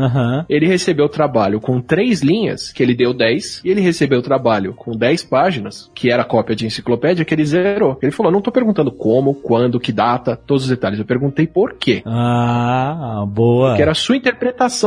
Ele 0.48 0.66
recebeu 0.66 1.06
o 1.06 1.08
trabalho 1.08 1.60
com 1.60 1.80
três 1.80 2.22
linhas, 2.22 2.72
que 2.72 2.82
ele 2.82 2.94
deu 2.94 3.12
10, 3.14 3.62
e 3.64 3.70
ele 3.70 3.80
recebeu 3.80 4.18
o 4.18 4.22
trabalho 4.22 4.74
com 4.74 4.92
10 4.92 5.24
páginas, 5.24 5.90
que 5.94 6.10
era 6.10 6.24
cópia 6.24 6.56
de 6.56 6.66
enciclopédia, 6.66 7.24
que 7.24 7.34
ele 7.34 7.44
zerou. 7.44 7.98
Ele 8.02 8.12
falou: 8.12 8.32
não 8.32 8.40
tô 8.40 8.50
perguntando 8.50 8.90
como, 8.90 9.34
quando, 9.34 9.78
que 9.80 9.92
data, 9.92 10.36
todos 10.36 10.64
os 10.64 10.68
detalhes. 10.70 10.98
Eu 10.98 11.04
perguntei 11.04 11.46
por 11.46 11.74
quê. 11.78 12.02
Ah, 12.06 13.24
boa. 13.28 13.76
Que 13.76 13.82
era 13.82 13.92
a 13.92 13.94
sua 13.94 14.16
interpretação 14.16 14.31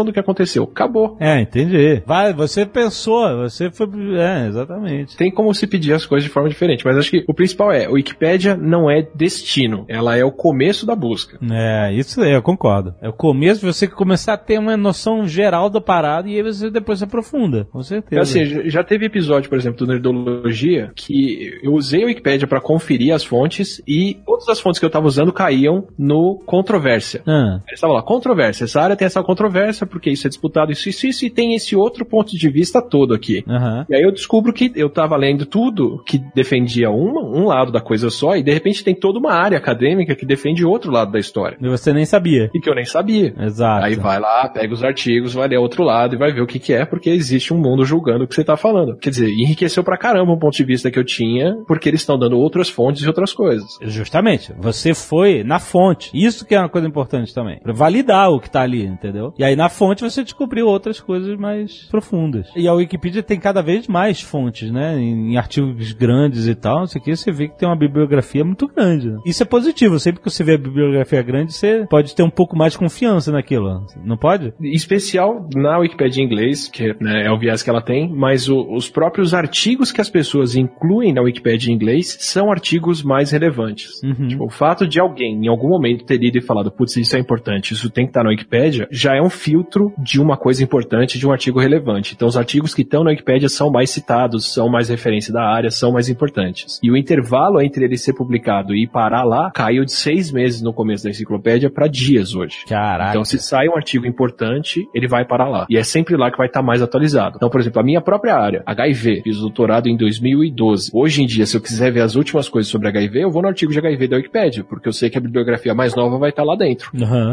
do 0.06 0.14
que 0.14 0.20
aconteceu. 0.20 0.64
Acabou. 0.64 1.18
É, 1.20 1.40
entendi. 1.42 2.02
Vai, 2.06 2.34
você 2.34 2.66
pensou, 2.66 3.38
você 3.38 3.70
foi. 3.72 3.88
É, 4.18 4.48
exatamente. 4.48 5.16
Tem 5.18 5.32
como 5.32 5.54
se 5.54 5.68
pedir 5.68 5.94
as 5.94 6.06
coisas 6.06 6.24
de 6.28 6.34
forma 6.34 6.50
diferente, 6.50 6.86
mas 6.86 6.98
acho 6.98 7.12
que 7.12 7.24
o 7.28 7.34
principal 7.34 7.72
é, 7.72 7.88
o 7.88 7.94
Wikipédia 7.94 8.56
não 8.56 8.90
é 8.90 9.06
destino, 9.16 9.86
ela 9.88 10.16
é 10.18 10.24
o 10.24 10.32
começo 10.32 10.86
da 10.86 10.96
busca. 10.96 11.38
É, 11.52 11.94
isso 11.94 12.22
aí, 12.22 12.32
eu 12.34 12.42
concordo. 12.42 12.94
É 13.02 13.10
o 13.10 13.14
começo 13.14 13.62
de 13.62 13.66
você 13.66 13.88
começar 13.88 14.34
a 14.34 14.38
ter 14.38 14.60
uma 14.60 14.76
noção 14.78 15.28
geral 15.28 15.70
da 15.70 15.82
parada 15.82 16.30
e 16.30 16.36
aí 16.36 16.44
você 16.44 16.70
depois 16.70 17.00
se 17.00 17.06
aprofunda, 17.06 17.68
com 17.72 17.82
certeza. 17.82 18.22
Assim, 18.22 18.70
já- 18.70 18.84
teve 18.84 19.06
episódio, 19.06 19.50
por 19.50 19.58
exemplo, 19.58 19.80
do 19.80 19.88
Nerdologia, 19.92 20.92
que 20.96 21.60
eu 21.64 21.74
usei 21.74 22.04
a 22.04 22.06
Wikipédia 22.06 22.48
pra 22.48 22.62
conferir 22.62 23.14
as 23.14 23.24
fontes 23.24 23.82
e 23.88 24.18
todas 24.26 24.48
as 24.48 24.60
fontes 24.60 24.80
que 24.80 24.86
eu 24.86 24.90
tava 24.90 25.08
usando 25.08 25.34
caíam 25.34 25.88
no 25.98 26.40
controvérsia. 26.46 27.22
Ah, 27.26 27.62
Ele 27.66 27.74
estava 27.74 27.94
lá, 27.94 28.02
controvérsia, 28.04 28.66
essa 28.66 28.82
área 28.82 28.96
tem 28.96 29.06
essa 29.06 29.22
controvérsia. 29.24 29.35
Controvérsia, 29.36 29.86
porque 29.86 30.10
isso 30.10 30.26
é 30.26 30.30
disputado, 30.30 30.72
isso, 30.72 30.88
isso, 30.88 31.06
isso, 31.06 31.26
e 31.26 31.30
tem 31.30 31.54
esse 31.54 31.76
outro 31.76 32.06
ponto 32.06 32.36
de 32.36 32.50
vista 32.50 32.82
todo 32.82 33.14
aqui. 33.14 33.44
Aham. 33.48 33.86
E 33.90 33.96
aí 33.96 34.02
eu 34.02 34.12
descubro 34.12 34.54
que 34.54 34.72
eu 34.76 34.90
tava 34.90 35.18
lendo 35.18 35.46
tudo 35.46 36.02
que 36.06 36.18
defendia 36.34 36.90
uma, 36.90 37.22
um 37.22 37.48
lado 37.48 37.72
da 37.72 37.82
coisa 37.82 38.10
só, 38.10 38.36
e 38.36 38.44
de 38.44 38.54
repente 38.54 38.84
tem 38.84 38.96
toda 38.96 39.20
uma 39.20 39.34
área 39.34 39.58
acadêmica 39.58 40.16
que 40.16 40.26
defende 40.26 40.66
outro 40.66 40.92
lado 40.92 41.12
da 41.12 41.20
história. 41.20 41.58
E 41.62 41.68
você 41.68 41.92
nem 41.92 42.06
sabia. 42.06 42.50
E 42.54 42.60
que 42.60 42.70
eu 42.70 42.76
nem 42.76 42.86
sabia. 42.86 43.34
Exato. 43.38 43.86
Aí 43.86 43.96
vai 43.96 44.20
lá, 44.20 44.48
pega 44.48 44.74
os 44.74 44.84
artigos, 44.84 45.34
vai 45.34 45.48
ler 45.48 45.58
outro 45.58 45.84
lado 45.84 46.16
e 46.16 46.18
vai 46.18 46.32
ver 46.32 46.42
o 46.42 46.48
que 46.48 46.60
que 46.60 46.74
é, 46.74 46.86
porque 46.86 47.10
existe 47.10 47.54
um 47.54 47.58
mundo 47.58 47.84
julgando 47.84 48.24
o 48.24 48.28
que 48.28 48.36
você 48.36 48.44
tá 48.44 48.56
falando. 48.56 48.98
Quer 48.98 49.10
dizer, 49.10 49.30
enriqueceu 49.30 49.84
pra 49.84 49.98
caramba 49.98 50.32
o 50.32 50.40
ponto 50.40 50.56
de 50.56 50.64
vista 50.64 50.90
que 50.90 50.98
eu 50.98 51.04
tinha, 51.04 51.56
porque 51.68 51.90
eles 51.90 52.02
estão 52.02 52.18
dando 52.18 52.38
outras 52.38 52.70
fontes 52.70 53.04
e 53.04 53.08
outras 53.08 53.34
coisas. 53.34 53.78
Justamente, 53.82 54.54
você 54.58 54.94
foi 54.94 55.44
na 55.44 55.60
fonte. 55.60 56.12
Isso 56.14 56.46
que 56.46 56.56
é 56.56 56.60
uma 56.60 56.70
coisa 56.70 56.88
importante 56.88 57.34
também. 57.34 57.60
Pra 57.60 57.74
validar 57.74 58.30
o 58.30 58.40
que 58.40 58.50
tá 58.50 58.62
ali, 58.62 58.86
entendeu? 58.86 59.15
E 59.38 59.44
aí 59.44 59.56
na 59.56 59.70
fonte 59.70 60.04
você 60.04 60.24
descobriu 60.24 60.68
outras 60.68 61.00
coisas 61.00 61.38
mais 61.38 61.88
profundas. 61.90 62.48
E 62.56 62.68
a 62.68 62.74
Wikipedia 62.74 63.24
tem 63.24 63.40
cada 63.40 63.62
vez 63.62 63.88
mais 63.88 64.22
fontes, 64.22 64.72
né? 64.72 64.98
Em, 65.00 65.34
em 65.34 65.38
artigos 65.38 65.92
grandes 65.94 66.48
e 66.48 66.56
tal, 66.56 66.84
isso 66.86 66.98
aqui 66.98 67.16
você 67.16 67.32
vê 67.32 67.48
que 67.48 67.58
tem 67.58 67.68
uma 67.68 67.76
bibliografia 67.76 68.44
muito 68.44 68.68
grande. 68.68 69.10
né? 69.10 69.18
Isso 69.26 69.42
é 69.44 69.46
positivo. 69.46 70.00
Sempre 70.00 70.22
que 70.22 70.30
você 70.30 70.44
vê 70.44 70.54
a 70.54 70.58
bibliografia 70.58 71.22
grande, 71.22 71.54
você 71.54 71.86
pode 71.90 72.16
ter 72.16 72.24
um 72.24 72.30
pouco 72.30 72.56
mais 72.58 72.74
de 72.74 72.80
confiança 72.80 73.32
naquilo. 73.32 73.86
Não 74.04 74.18
pode? 74.18 74.54
Em 74.62 74.72
especial 74.74 75.48
na 75.56 75.78
Wikipedia 75.80 76.24
em 76.24 76.26
inglês, 76.26 76.68
que 76.68 76.96
né, 77.02 77.26
é 77.26 77.32
o 77.32 77.38
viés 77.40 77.62
que 77.64 77.70
ela 77.70 77.82
tem, 77.82 78.10
mas 78.10 78.50
o- 78.50 78.74
os 78.74 78.90
próprios 78.90 79.34
artigos 79.34 79.92
que 79.92 80.02
as 80.02 80.10
pessoas 80.10 80.56
incluem 80.56 81.14
na 81.14 81.22
Wikipedia 81.22 81.72
em 81.72 81.76
inglês 81.76 82.18
são 82.20 82.52
artigos 82.52 83.04
mais 83.04 83.32
relevantes. 83.32 84.02
Uhum. 84.04 84.28
Tipo, 84.28 84.46
o 84.46 84.50
fato 84.50 84.88
de 84.88 85.00
alguém 85.00 85.46
em 85.46 85.48
algum 85.48 85.70
momento 85.70 86.06
ter 86.06 86.22
ido 86.24 86.38
e 86.38 86.42
falado, 86.42 86.72
putz, 86.72 86.96
isso 86.98 87.16
é 87.16 87.20
importante, 87.20 87.74
isso 87.74 87.90
tem 87.90 88.06
que 88.06 88.10
estar 88.12 88.24
na 88.24 88.30
Wikipedia, 88.30 88.88
já 88.92 89.05
é 89.14 89.22
um 89.22 89.30
filtro 89.30 89.94
de 89.98 90.22
uma 90.22 90.38
coisa 90.38 90.64
importante, 90.64 91.20
de 91.20 91.28
um 91.28 91.32
artigo 91.32 91.60
relevante. 91.60 92.14
Então 92.16 92.28
os 92.28 92.38
artigos 92.38 92.74
que 92.74 92.82
estão 92.82 93.04
na 93.04 93.12
Wikipedia 93.12 93.50
são 93.50 93.70
mais 93.70 93.90
citados, 93.90 94.54
são 94.54 94.70
mais 94.70 94.90
referência 94.90 95.34
da 95.34 95.44
área, 95.44 95.70
são 95.70 95.92
mais 95.92 96.10
importantes. 96.10 96.80
E 96.82 96.90
o 96.90 96.98
intervalo 96.98 97.62
entre 97.62 97.86
ele 97.86 97.98
ser 97.98 98.14
publicado 98.14 98.74
e 98.74 98.88
parar 98.88 99.24
lá 99.24 99.52
caiu 99.52 99.84
de 99.84 99.92
seis 99.92 100.32
meses 100.32 100.62
no 100.62 100.74
começo 100.74 101.04
da 101.04 101.10
enciclopédia 101.10 101.70
para 101.70 101.88
dias 101.88 102.34
hoje. 102.34 102.66
Caraca. 102.68 103.12
Então, 103.12 103.24
se 103.24 103.38
sai 103.40 103.68
um 103.68 103.76
artigo 103.76 104.06
importante, 104.06 104.88
ele 104.94 105.08
vai 105.08 105.26
para 105.26 105.48
lá. 105.48 105.66
E 105.70 105.78
é 105.78 105.84
sempre 105.84 106.16
lá 106.16 106.32
que 106.32 106.38
vai 106.38 106.48
estar 106.48 106.62
mais 106.62 106.82
atualizado. 106.82 107.36
Então, 107.38 107.50
por 107.50 107.60
exemplo, 107.60 107.82
a 107.82 107.84
minha 107.84 108.02
própria 108.02 108.36
área, 108.36 108.64
HIV, 108.66 109.22
fiz 109.24 109.38
o 109.38 109.42
doutorado 109.42 109.88
em 109.88 109.98
2012. 109.98 110.92
Hoje 110.94 111.24
em 111.24 111.26
dia, 111.26 111.46
se 111.46 111.58
eu 111.58 111.62
quiser 111.62 111.92
ver 111.92 112.02
as 112.02 112.16
últimas 112.16 112.50
coisas 112.50 112.72
sobre 112.72 112.88
HIV, 112.88 113.24
eu 113.24 113.32
vou 113.32 113.42
no 113.42 113.48
artigo 113.48 113.72
de 113.72 113.80
HIV 113.80 114.08
da 114.08 114.18
Wikipedia, 114.18 114.64
porque 114.64 114.88
eu 114.88 114.94
sei 114.94 115.10
que 115.10 115.18
a 115.18 115.22
bibliografia 115.22 115.74
mais 115.74 115.96
nova 115.96 116.18
vai 116.18 116.30
estar 116.30 116.44
lá 116.44 116.56
dentro. 116.56 116.90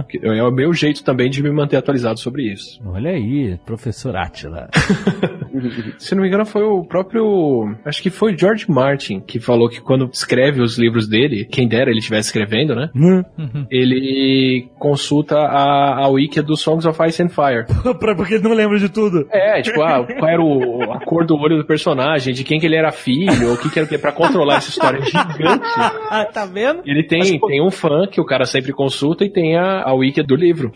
Que 0.09 0.19
É 0.23 0.43
o 0.43 0.51
meu 0.51 0.73
jeito 0.73 1.05
também 1.05 1.31
de 1.31 1.43
me 1.43 1.51
manter 1.51 1.62
atualizado 1.77 2.19
sobre 2.19 2.53
isso. 2.53 2.81
Olha 2.85 3.11
aí, 3.11 3.59
professor 3.65 4.17
Atila. 4.17 4.69
Se 5.99 6.15
não 6.15 6.23
me 6.23 6.29
engano, 6.29 6.47
foi 6.47 6.63
o 6.63 6.85
próprio. 6.85 7.77
Acho 7.85 8.03
que 8.03 8.11
foi 8.11 8.35
o 8.35 8.39
George 8.39 8.71
Martin 8.71 9.21
que 9.21 9.39
falou 9.39 9.69
que 9.69 9.81
quando 9.81 10.09
escreve 10.13 10.61
os 10.63 10.79
livros 10.79 11.07
dele, 11.07 11.45
quem 11.45 11.69
dera 11.69 11.91
ele 11.91 11.99
estivesse 11.99 12.29
escrevendo, 12.29 12.75
né? 12.75 12.91
Hum. 12.95 13.23
Ele 13.71 14.69
consulta 14.79 15.37
a, 15.39 16.05
a 16.05 16.09
wiki 16.09 16.41
do 16.41 16.57
Songs 16.57 16.87
of 16.87 16.99
Ice 17.07 17.23
and 17.23 17.29
Fire. 17.29 17.67
Porque 18.17 18.39
não 18.39 18.55
lembro 18.55 18.79
de 18.79 18.89
tudo. 18.89 19.27
É, 19.31 19.61
tipo, 19.61 19.83
ah, 19.83 20.07
qual 20.19 20.31
era 20.31 20.43
o, 20.43 20.93
a 20.93 21.01
cor 21.05 21.27
do 21.27 21.37
olho 21.37 21.59
do 21.59 21.67
personagem, 21.67 22.33
de 22.33 22.45
quem 22.45 22.59
que 22.59 22.67
ele 22.67 22.77
era 22.77 22.91
filho, 22.91 23.49
ou 23.49 23.55
o 23.55 23.59
que 23.59 23.71
que 23.71 23.79
era 23.79 23.87
o 23.87 23.89
que, 23.89 23.99
pra 23.99 24.13
controlar 24.13 24.57
essa 24.57 24.71
história 24.71 25.01
gigante. 25.03 25.63
Ah, 26.13 26.27
tá 26.27 26.45
vendo? 26.45 26.83
Ele 26.85 27.03
tem, 27.05 27.41
tem 27.41 27.63
um 27.63 27.71
fã 27.71 28.07
que 28.07 28.21
o 28.21 28.25
cara 28.25 28.45
sempre 28.45 28.73
consulta 28.73 29.25
e 29.25 29.31
tem 29.31 29.57
a, 29.57 29.83
a 29.83 29.95
wiki 29.95 30.23
do 30.23 30.37
livro. 30.37 30.71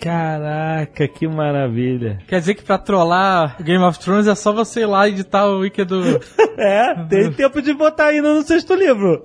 Caraca, 0.77 1.09
que 1.09 1.27
maravilha. 1.27 2.19
Quer 2.29 2.41
dizer 2.41 2.55
que 2.55 2.63
pra 2.63 2.77
trollar 2.77 3.57
Game 3.63 3.83
of 3.83 3.99
Thrones 3.99 4.27
é 4.27 4.35
só 4.35 4.53
você 4.53 4.81
ir 4.81 4.87
lá 4.87 5.09
e 5.09 5.13
editar 5.13 5.47
o 5.47 5.61
wiki 5.61 5.85
do. 5.85 6.03
É, 6.59 6.95
tem 7.11 7.31
tempo 7.33 7.61
de 7.61 7.75
botar 7.75 8.07
ainda 8.07 8.33
no 8.33 8.41
sexto 8.43 8.75
livro. 8.75 9.23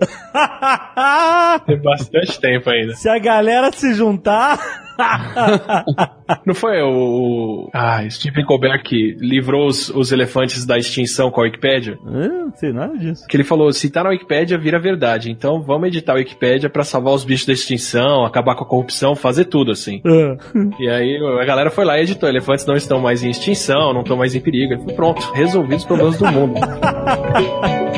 Tem 1.65 1.81
bastante 1.81 2.41
tempo 2.41 2.69
ainda. 2.69 2.93
Se 2.95 3.07
a 3.07 3.17
galera 3.17 3.71
se 3.71 3.93
juntar. 3.93 4.59
Não 6.45 6.53
foi 6.53 6.81
o. 6.81 7.69
Ah, 7.73 8.07
Stephen 8.09 8.45
Colbert 8.45 8.83
que 8.83 9.15
livrou 9.19 9.67
os, 9.67 9.89
os 9.89 10.11
elefantes 10.11 10.65
da 10.65 10.77
extinção 10.77 11.29
com 11.29 11.41
a 11.41 11.43
Wikipédia? 11.43 11.97
Ah, 12.05 12.27
não 12.27 12.55
sei 12.55 12.71
nada 12.71 12.97
disso. 12.97 13.25
Que 13.27 13.37
ele 13.37 13.43
falou: 13.43 13.71
se 13.71 13.89
tá 13.89 14.03
na 14.03 14.09
Wikipédia, 14.11 14.57
vira 14.57 14.79
verdade. 14.79 15.29
Então 15.29 15.61
vamos 15.61 15.87
editar 15.87 16.13
a 16.13 16.15
Wikipédia 16.15 16.69
pra 16.69 16.83
salvar 16.83 17.13
os 17.13 17.23
bichos 17.23 17.45
da 17.45 17.53
extinção, 17.53 18.25
acabar 18.25 18.55
com 18.55 18.63
a 18.63 18.67
corrupção, 18.67 19.15
fazer 19.15 19.45
tudo 19.45 19.71
assim. 19.71 20.01
Ah. 20.05 20.37
E 20.79 20.89
aí 20.89 21.17
a 21.41 21.45
galera 21.45 21.69
foi 21.69 21.85
lá 21.85 21.97
e 21.97 22.03
editou. 22.03 22.29
Elefantes 22.29 22.65
não 22.65 22.75
estão 22.75 22.99
mais 22.99 23.23
em 23.23 23.29
extinção, 23.29 23.93
não 23.93 24.01
estão 24.01 24.17
mais 24.17 24.33
em 24.35 24.39
perigo. 24.39 24.73
Ele 24.73 24.81
falou, 24.81 24.95
pronto, 24.95 25.31
resolvidos 25.33 25.83
os 25.83 25.85
problemas 25.85 26.17
do 26.17 26.31
mundo. 26.31 26.59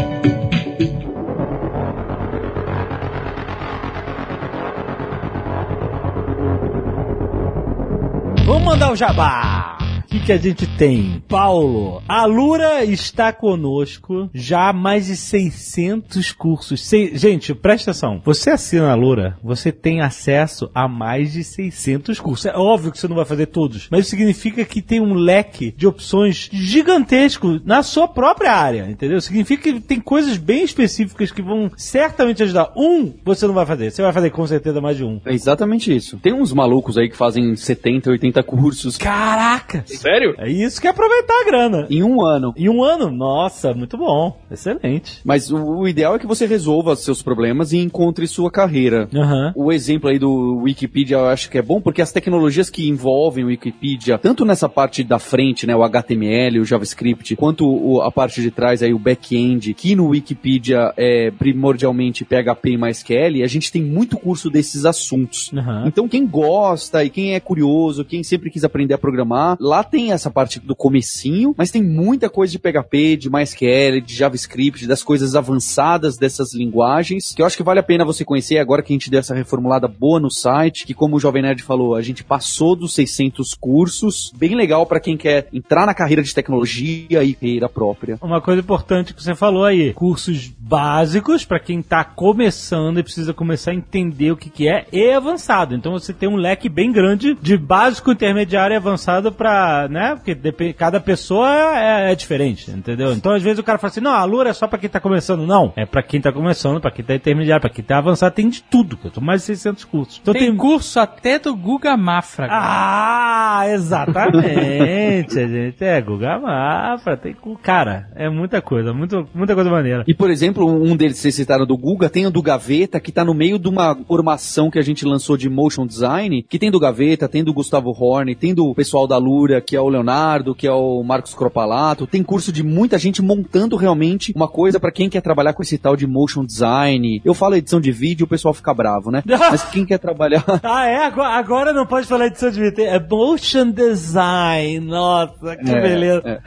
Mandar 8.63 8.91
o 8.91 8.95
jabá. 8.95 9.72
O 10.13 10.15
que, 10.15 10.27
que 10.27 10.31
a 10.31 10.37
gente 10.37 10.67
tem? 10.77 11.23
Paulo, 11.27 11.99
a 12.07 12.23
Lura 12.27 12.85
está 12.85 13.33
conosco 13.33 14.29
já 14.31 14.69
há 14.69 14.73
mais 14.73 15.07
de 15.07 15.15
600 15.15 16.31
cursos. 16.31 16.85
Sei- 16.85 17.17
gente, 17.17 17.55
presta 17.55 17.89
atenção. 17.89 18.21
Você 18.23 18.51
assina 18.51 18.91
a 18.91 18.95
Lura, 18.95 19.39
você 19.43 19.71
tem 19.71 20.01
acesso 20.01 20.69
a 20.75 20.87
mais 20.87 21.33
de 21.33 21.43
600 21.43 22.19
cursos. 22.19 22.45
É 22.45 22.55
óbvio 22.55 22.91
que 22.91 22.99
você 22.99 23.07
não 23.07 23.15
vai 23.15 23.25
fazer 23.25 23.47
todos, 23.47 23.87
mas 23.89 24.01
isso 24.01 24.11
significa 24.11 24.63
que 24.63 24.83
tem 24.83 25.01
um 25.01 25.15
leque 25.15 25.73
de 25.75 25.87
opções 25.87 26.47
gigantesco 26.53 27.59
na 27.65 27.81
sua 27.81 28.07
própria 28.07 28.51
área, 28.53 28.87
entendeu? 28.87 29.19
Significa 29.19 29.63
que 29.63 29.79
tem 29.79 29.99
coisas 29.99 30.37
bem 30.37 30.63
específicas 30.63 31.31
que 31.31 31.41
vão 31.41 31.71
certamente 31.75 32.43
ajudar. 32.43 32.71
Um, 32.77 33.11
você 33.25 33.47
não 33.47 33.55
vai 33.55 33.65
fazer. 33.65 33.89
Você 33.89 34.03
vai 34.03 34.13
fazer 34.13 34.29
com 34.29 34.45
certeza 34.45 34.79
mais 34.79 34.95
de 34.95 35.03
um. 35.03 35.19
É 35.25 35.33
exatamente 35.33 35.91
isso. 35.91 36.19
Tem 36.19 36.33
uns 36.33 36.53
malucos 36.53 36.99
aí 36.99 37.09
que 37.09 37.17
fazem 37.17 37.55
70, 37.55 38.11
80 38.11 38.43
cursos 38.43 38.95
Caraca! 38.95 39.83
Sério? 40.03 40.35
É 40.37 40.49
isso 40.49 40.79
que 40.79 40.87
é 40.87 40.89
aproveitar 40.91 41.33
a 41.41 41.45
grana. 41.45 41.87
em 41.89 42.03
um 42.03 42.21
ano. 42.21 42.53
Em 42.55 42.69
um 42.69 42.83
ano? 42.83 43.09
Nossa, 43.09 43.73
muito 43.73 43.97
bom. 43.97 44.37
Excelente. 44.51 45.19
Mas 45.23 45.51
o, 45.51 45.57
o 45.57 45.87
ideal 45.87 46.15
é 46.15 46.19
que 46.19 46.27
você 46.27 46.45
resolva 46.45 46.95
seus 46.95 47.21
problemas 47.21 47.71
e 47.73 47.77
encontre 47.79 48.27
sua 48.27 48.51
carreira. 48.51 49.07
Aham. 49.13 49.53
O 49.55 49.71
exemplo 49.71 50.09
aí 50.09 50.19
do 50.19 50.57
Wikipedia 50.63 51.17
eu 51.17 51.25
acho 51.27 51.49
que 51.49 51.57
é 51.57 51.61
bom 51.61 51.81
porque 51.81 52.01
as 52.01 52.11
tecnologias 52.11 52.69
que 52.69 52.87
envolvem 52.87 53.43
o 53.43 53.47
Wikipedia, 53.47 54.17
tanto 54.17 54.45
nessa 54.45 54.67
parte 54.69 55.03
da 55.03 55.17
frente, 55.19 55.65
né, 55.65 55.75
o 55.75 55.83
HTML, 55.83 56.59
o 56.59 56.65
JavaScript, 56.65 57.35
quanto 57.35 57.65
o- 57.65 58.01
a 58.01 58.11
parte 58.11 58.41
de 58.41 58.51
trás 58.51 58.83
aí 58.83 58.93
o 58.93 58.99
back-end, 58.99 59.73
que 59.73 59.95
no 59.95 60.07
Wikipedia 60.09 60.93
é 60.97 61.31
primordialmente 61.31 62.25
PHP 62.25 62.71
e 62.71 62.77
MySQL, 62.77 63.43
a 63.43 63.47
gente 63.47 63.71
tem 63.71 63.81
muito 63.81 64.17
curso 64.17 64.49
desses 64.49 64.85
assuntos. 64.85 65.51
Aham. 65.53 65.85
Então 65.87 66.07
quem 66.07 66.27
gosta 66.27 67.03
e 67.03 67.09
quem 67.09 67.33
é 67.35 67.39
curioso, 67.39 68.03
quem 68.05 68.23
sempre 68.23 68.49
quis 68.49 68.63
aprender 68.63 68.93
a 68.93 68.97
programar, 68.97 69.57
lá 69.59 69.83
tem 69.93 70.11
essa 70.11 70.31
parte 70.31 70.59
do 70.59 70.75
comecinho, 70.75 71.53
mas 71.55 71.69
tem 71.69 71.83
muita 71.83 72.27
coisa 72.27 72.51
de 72.51 72.57
PHP, 72.57 73.15
de 73.15 73.29
MySQL, 73.29 74.01
de 74.03 74.15
JavaScript, 74.15 74.87
das 74.87 75.03
coisas 75.03 75.35
avançadas 75.35 76.17
dessas 76.17 76.51
linguagens, 76.55 77.31
que 77.35 77.43
eu 77.43 77.45
acho 77.45 77.55
que 77.55 77.61
vale 77.61 77.79
a 77.79 77.83
pena 77.83 78.03
você 78.03 78.25
conhecer 78.25 78.57
agora 78.57 78.81
que 78.81 78.91
a 78.91 78.95
gente 78.95 79.11
deu 79.11 79.19
essa 79.19 79.35
reformulada 79.35 79.87
boa 79.87 80.19
no 80.19 80.31
site, 80.31 80.87
que 80.87 80.95
como 80.95 81.17
o 81.17 81.19
Jovem 81.19 81.43
Nerd 81.43 81.61
falou, 81.61 81.93
a 81.93 82.01
gente 82.01 82.23
passou 82.23 82.75
dos 82.75 82.95
600 82.95 83.53
cursos, 83.53 84.33
bem 84.35 84.55
legal 84.55 84.83
para 84.87 84.99
quem 84.99 85.15
quer 85.15 85.47
entrar 85.53 85.85
na 85.85 85.93
carreira 85.93 86.23
de 86.23 86.33
tecnologia 86.33 87.23
e 87.23 87.35
carreira 87.35 87.69
própria. 87.69 88.17
Uma 88.19 88.41
coisa 88.41 88.61
importante 88.61 89.13
que 89.13 89.21
você 89.21 89.35
falou 89.35 89.63
aí, 89.63 89.93
cursos 89.93 90.51
básicos 90.57 91.45
para 91.45 91.59
quem 91.59 91.83
tá 91.83 92.03
começando 92.03 92.97
e 92.97 93.03
precisa 93.03 93.31
começar 93.31 93.69
a 93.69 93.75
entender 93.75 94.31
o 94.31 94.37
que, 94.37 94.49
que 94.49 94.67
é 94.67 94.87
e 94.91 95.11
avançado. 95.11 95.75
Então 95.75 95.91
você 95.91 96.11
tem 96.11 96.27
um 96.27 96.35
leque 96.35 96.67
bem 96.67 96.91
grande 96.91 97.35
de 97.39 97.55
básico, 97.55 98.11
intermediário 98.11 98.73
e 98.73 98.77
avançado 98.77 99.31
para, 99.31 99.82
né? 99.87 100.15
Porque 100.15 100.73
cada 100.73 100.99
pessoa 100.99 101.49
é, 101.77 102.11
é 102.11 102.15
diferente, 102.15 102.71
entendeu? 102.71 103.13
Então 103.13 103.33
às 103.33 103.43
vezes 103.43 103.59
o 103.59 103.63
cara 103.63 103.77
fala 103.77 103.91
assim: 103.91 104.01
"Não, 104.01 104.11
a 104.11 104.23
Lura 104.23 104.49
é 104.49 104.53
só 104.53 104.67
para 104.67 104.79
quem 104.79 104.89
tá 104.89 104.99
começando". 104.99 105.45
Não, 105.45 105.73
é 105.75 105.85
para 105.85 106.03
quem 106.03 106.21
tá 106.21 106.31
começando, 106.31 106.79
para 106.79 106.91
quem 106.91 107.03
tá 107.03 107.15
intermediário, 107.15 107.61
para 107.61 107.69
quem 107.69 107.83
tá 107.83 107.97
avançado, 107.97 108.35
tem 108.35 108.49
de 108.49 108.63
tudo. 108.63 108.97
Eu 109.03 109.11
tô 109.11 109.21
mais 109.21 109.41
de 109.41 109.47
600 109.47 109.83
cursos. 109.85 110.19
Então 110.21 110.33
Tem 110.33 110.55
curso 110.55 110.99
até 110.99 111.39
do 111.39 111.55
Guga 111.55 111.95
Mafra. 111.97 112.47
cara. 112.47 112.61
Ah, 112.63 113.69
exatamente, 113.69 115.39
a 115.39 115.47
gente. 115.47 115.83
É, 115.83 116.01
Guga 116.01 116.39
Mafra, 116.39 117.17
tem 117.17 117.35
Cara, 117.61 118.09
é 118.15 118.29
muita 118.29 118.61
coisa, 118.61 118.93
muito, 118.93 119.27
muita 119.33 119.55
coisa 119.55 119.69
maneira. 119.69 120.03
E, 120.07 120.13
por 120.13 120.29
exemplo, 120.29 120.65
um 120.65 120.95
deles 120.95 121.15
que 121.15 121.21
vocês 121.21 121.35
citaram 121.35 121.65
do 121.65 121.77
Guga, 121.77 122.09
tem 122.09 122.25
o 122.25 122.31
do 122.31 122.41
Gaveta, 122.41 122.99
que 122.99 123.11
tá 123.11 123.23
no 123.23 123.33
meio 123.33 123.59
de 123.59 123.67
uma 123.67 123.95
formação 124.07 124.69
que 124.69 124.79
a 124.79 124.81
gente 124.81 125.05
lançou 125.05 125.35
de 125.37 125.49
motion 125.49 125.85
design, 125.85 126.43
que 126.43 126.59
tem 126.59 126.71
do 126.71 126.79
Gaveta, 126.79 127.27
tem 127.27 127.43
do 127.43 127.53
Gustavo 127.53 127.91
Horn, 127.91 128.35
tem 128.35 128.53
do 128.53 128.73
pessoal 128.73 129.07
da 129.07 129.17
Lura, 129.17 129.61
que 129.63 129.75
é 129.75 129.81
o 129.81 129.89
Leonardo, 129.89 130.53
que 130.53 130.67
é 130.67 130.71
o 130.71 131.01
Marcos 131.03 131.33
Cropalato. 131.33 132.05
Tem 132.05 132.21
curso 132.23 132.51
de 132.51 132.61
muita 132.63 132.97
gente 132.97 133.21
montando 133.21 133.75
realmente 133.75 134.33
uma 134.35 134.47
coisa 134.47 134.79
pra 134.79 134.91
quem 134.91 135.09
quer 135.09 135.21
trabalhar 135.21 135.53
com 135.53 135.63
esse 135.63 135.77
tal 135.77 135.95
de 135.95 136.05
motion 136.05 136.45
design. 136.45 137.21
Eu 137.23 137.33
falo 137.33 137.55
edição 137.55 137.79
de 137.81 137.91
vídeo, 137.91 138.25
o 138.25 138.29
pessoal 138.29 138.53
fica 138.53 138.73
bravo, 138.73 139.09
né? 139.11 139.23
Mas 139.27 139.63
quem 139.63 139.85
quer 139.85 139.97
trabalhar 139.97 140.43
Ah, 140.63 140.85
é? 140.87 141.05
Agora, 141.05 141.29
agora 141.29 141.73
não 141.73 141.85
pode 141.85 142.07
falar 142.07 142.27
edição 142.27 142.49
de 142.51 142.59
vídeo. 142.59 142.83
É 142.83 142.99
motion 142.99 143.71
design. 143.71 144.79
Nossa, 144.81 145.55
que 145.57 145.69
É, 145.71 145.81
beleza. 145.81 146.21
é. 146.25 146.39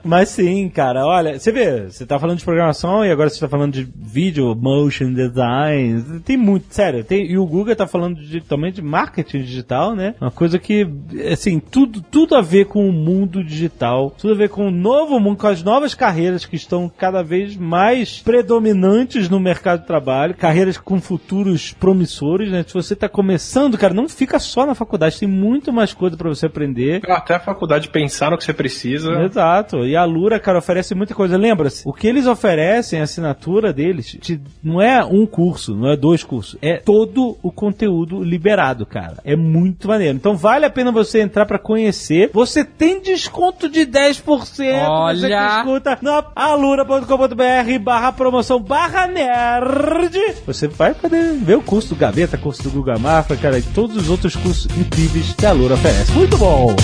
Mas 0.04 0.28
sim, 0.30 0.68
cara, 0.68 1.04
olha, 1.06 1.38
você 1.38 1.52
vê, 1.52 1.88
você 1.90 2.06
tá 2.06 2.18
falando 2.18 2.38
de 2.38 2.44
programação 2.44 3.04
e 3.04 3.10
agora 3.10 3.28
você 3.28 3.40
tá 3.40 3.48
falando 3.48 3.72
de 3.72 3.88
vídeo, 3.96 4.54
motion 4.54 5.12
design. 5.12 6.20
Tem 6.24 6.36
muito, 6.36 6.66
sério. 6.70 7.04
Tem, 7.04 7.26
e 7.30 7.38
o 7.38 7.46
Google 7.46 7.74
tá 7.76 7.86
falando 7.86 8.16
de, 8.20 8.40
também 8.40 8.72
de 8.72 8.82
marketing 8.82 9.42
digital, 9.42 9.94
né? 9.94 10.14
Uma 10.20 10.30
coisa 10.30 10.58
que, 10.58 10.86
assim, 11.30 11.49
tudo, 11.58 12.00
tudo 12.02 12.36
a 12.36 12.40
ver 12.42 12.66
com 12.66 12.88
o 12.88 12.92
mundo 12.92 13.42
digital, 13.42 14.14
tudo 14.16 14.34
a 14.34 14.36
ver 14.36 14.48
com 14.50 14.68
o 14.68 14.70
novo 14.70 15.18
mundo, 15.18 15.38
com 15.38 15.46
as 15.46 15.62
novas 15.62 15.94
carreiras 15.94 16.44
que 16.44 16.56
estão 16.56 16.90
cada 16.96 17.22
vez 17.22 17.56
mais 17.56 18.20
predominantes 18.20 19.28
no 19.28 19.40
mercado 19.40 19.80
de 19.80 19.86
trabalho, 19.86 20.34
carreiras 20.34 20.76
com 20.76 21.00
futuros 21.00 21.72
promissores, 21.72 22.50
né? 22.50 22.64
Se 22.66 22.74
você 22.74 22.94
tá 22.94 23.08
começando, 23.08 23.78
cara, 23.78 23.94
não 23.94 24.08
fica 24.08 24.38
só 24.38 24.66
na 24.66 24.74
faculdade, 24.74 25.18
tem 25.18 25.28
muito 25.28 25.72
mais 25.72 25.94
coisa 25.94 26.16
pra 26.16 26.28
você 26.28 26.46
aprender. 26.46 27.00
Até 27.08 27.34
a 27.36 27.40
faculdade 27.40 27.88
pensar 27.88 28.30
no 28.30 28.36
que 28.38 28.44
você 28.44 28.52
precisa. 28.52 29.10
Exato. 29.22 29.86
E 29.86 29.96
a 29.96 30.04
Lura, 30.04 30.38
cara, 30.38 30.58
oferece 30.58 30.94
muita 30.94 31.14
coisa. 31.14 31.36
Lembra-se, 31.36 31.82
o 31.88 31.92
que 31.92 32.06
eles 32.06 32.26
oferecem, 32.26 33.00
a 33.00 33.04
assinatura 33.04 33.72
deles, 33.72 34.16
te- 34.20 34.40
não 34.62 34.80
é 34.82 35.04
um 35.04 35.24
curso, 35.26 35.74
não 35.74 35.90
é 35.90 35.96
dois 35.96 36.22
cursos, 36.24 36.58
é 36.60 36.76
todo 36.78 37.38
o 37.42 37.50
conteúdo 37.50 38.22
liberado, 38.22 38.84
cara. 38.84 39.18
É 39.24 39.36
muito 39.36 39.88
maneiro. 39.88 40.16
Então 40.16 40.36
vale 40.36 40.64
a 40.66 40.70
pena 40.70 40.92
você 40.92 41.20
entrar 41.20 41.39
pra 41.44 41.58
conhecer. 41.58 42.30
Você 42.32 42.64
tem 42.64 43.00
desconto 43.00 43.68
de 43.68 43.86
10%. 43.86 44.22
Você 44.24 44.72
que 44.72 44.80
Olha. 44.86 45.58
escuta 45.58 45.98
na 46.00 46.24
alura.com.br 46.34 47.78
barra 47.80 48.12
promoção 48.12 48.60
barra 48.60 49.06
nerd. 49.06 50.18
Você 50.46 50.68
vai 50.68 50.94
poder 50.94 51.34
ver 51.34 51.56
o 51.56 51.62
curso 51.62 51.90
do 51.90 51.96
Gaveta, 51.96 52.38
curso 52.38 52.62
do 52.62 52.70
Guga 52.70 52.98
Mafra, 52.98 53.36
cara, 53.36 53.58
e 53.58 53.62
todos 53.62 53.96
os 53.96 54.08
outros 54.08 54.36
cursos 54.36 54.66
incríveis 54.76 55.34
que 55.34 55.46
a 55.46 55.50
Alura 55.50 55.74
oferece. 55.74 56.12
Muito 56.12 56.36
bom! 56.36 56.74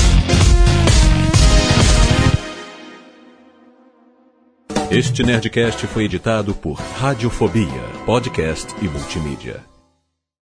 Este 4.90 5.22
Nerdcast 5.22 5.86
foi 5.88 6.04
editado 6.04 6.54
por 6.54 6.74
Radiofobia, 6.74 7.82
podcast 8.07 8.72
e 8.80 8.88
multimídia. 8.88 9.75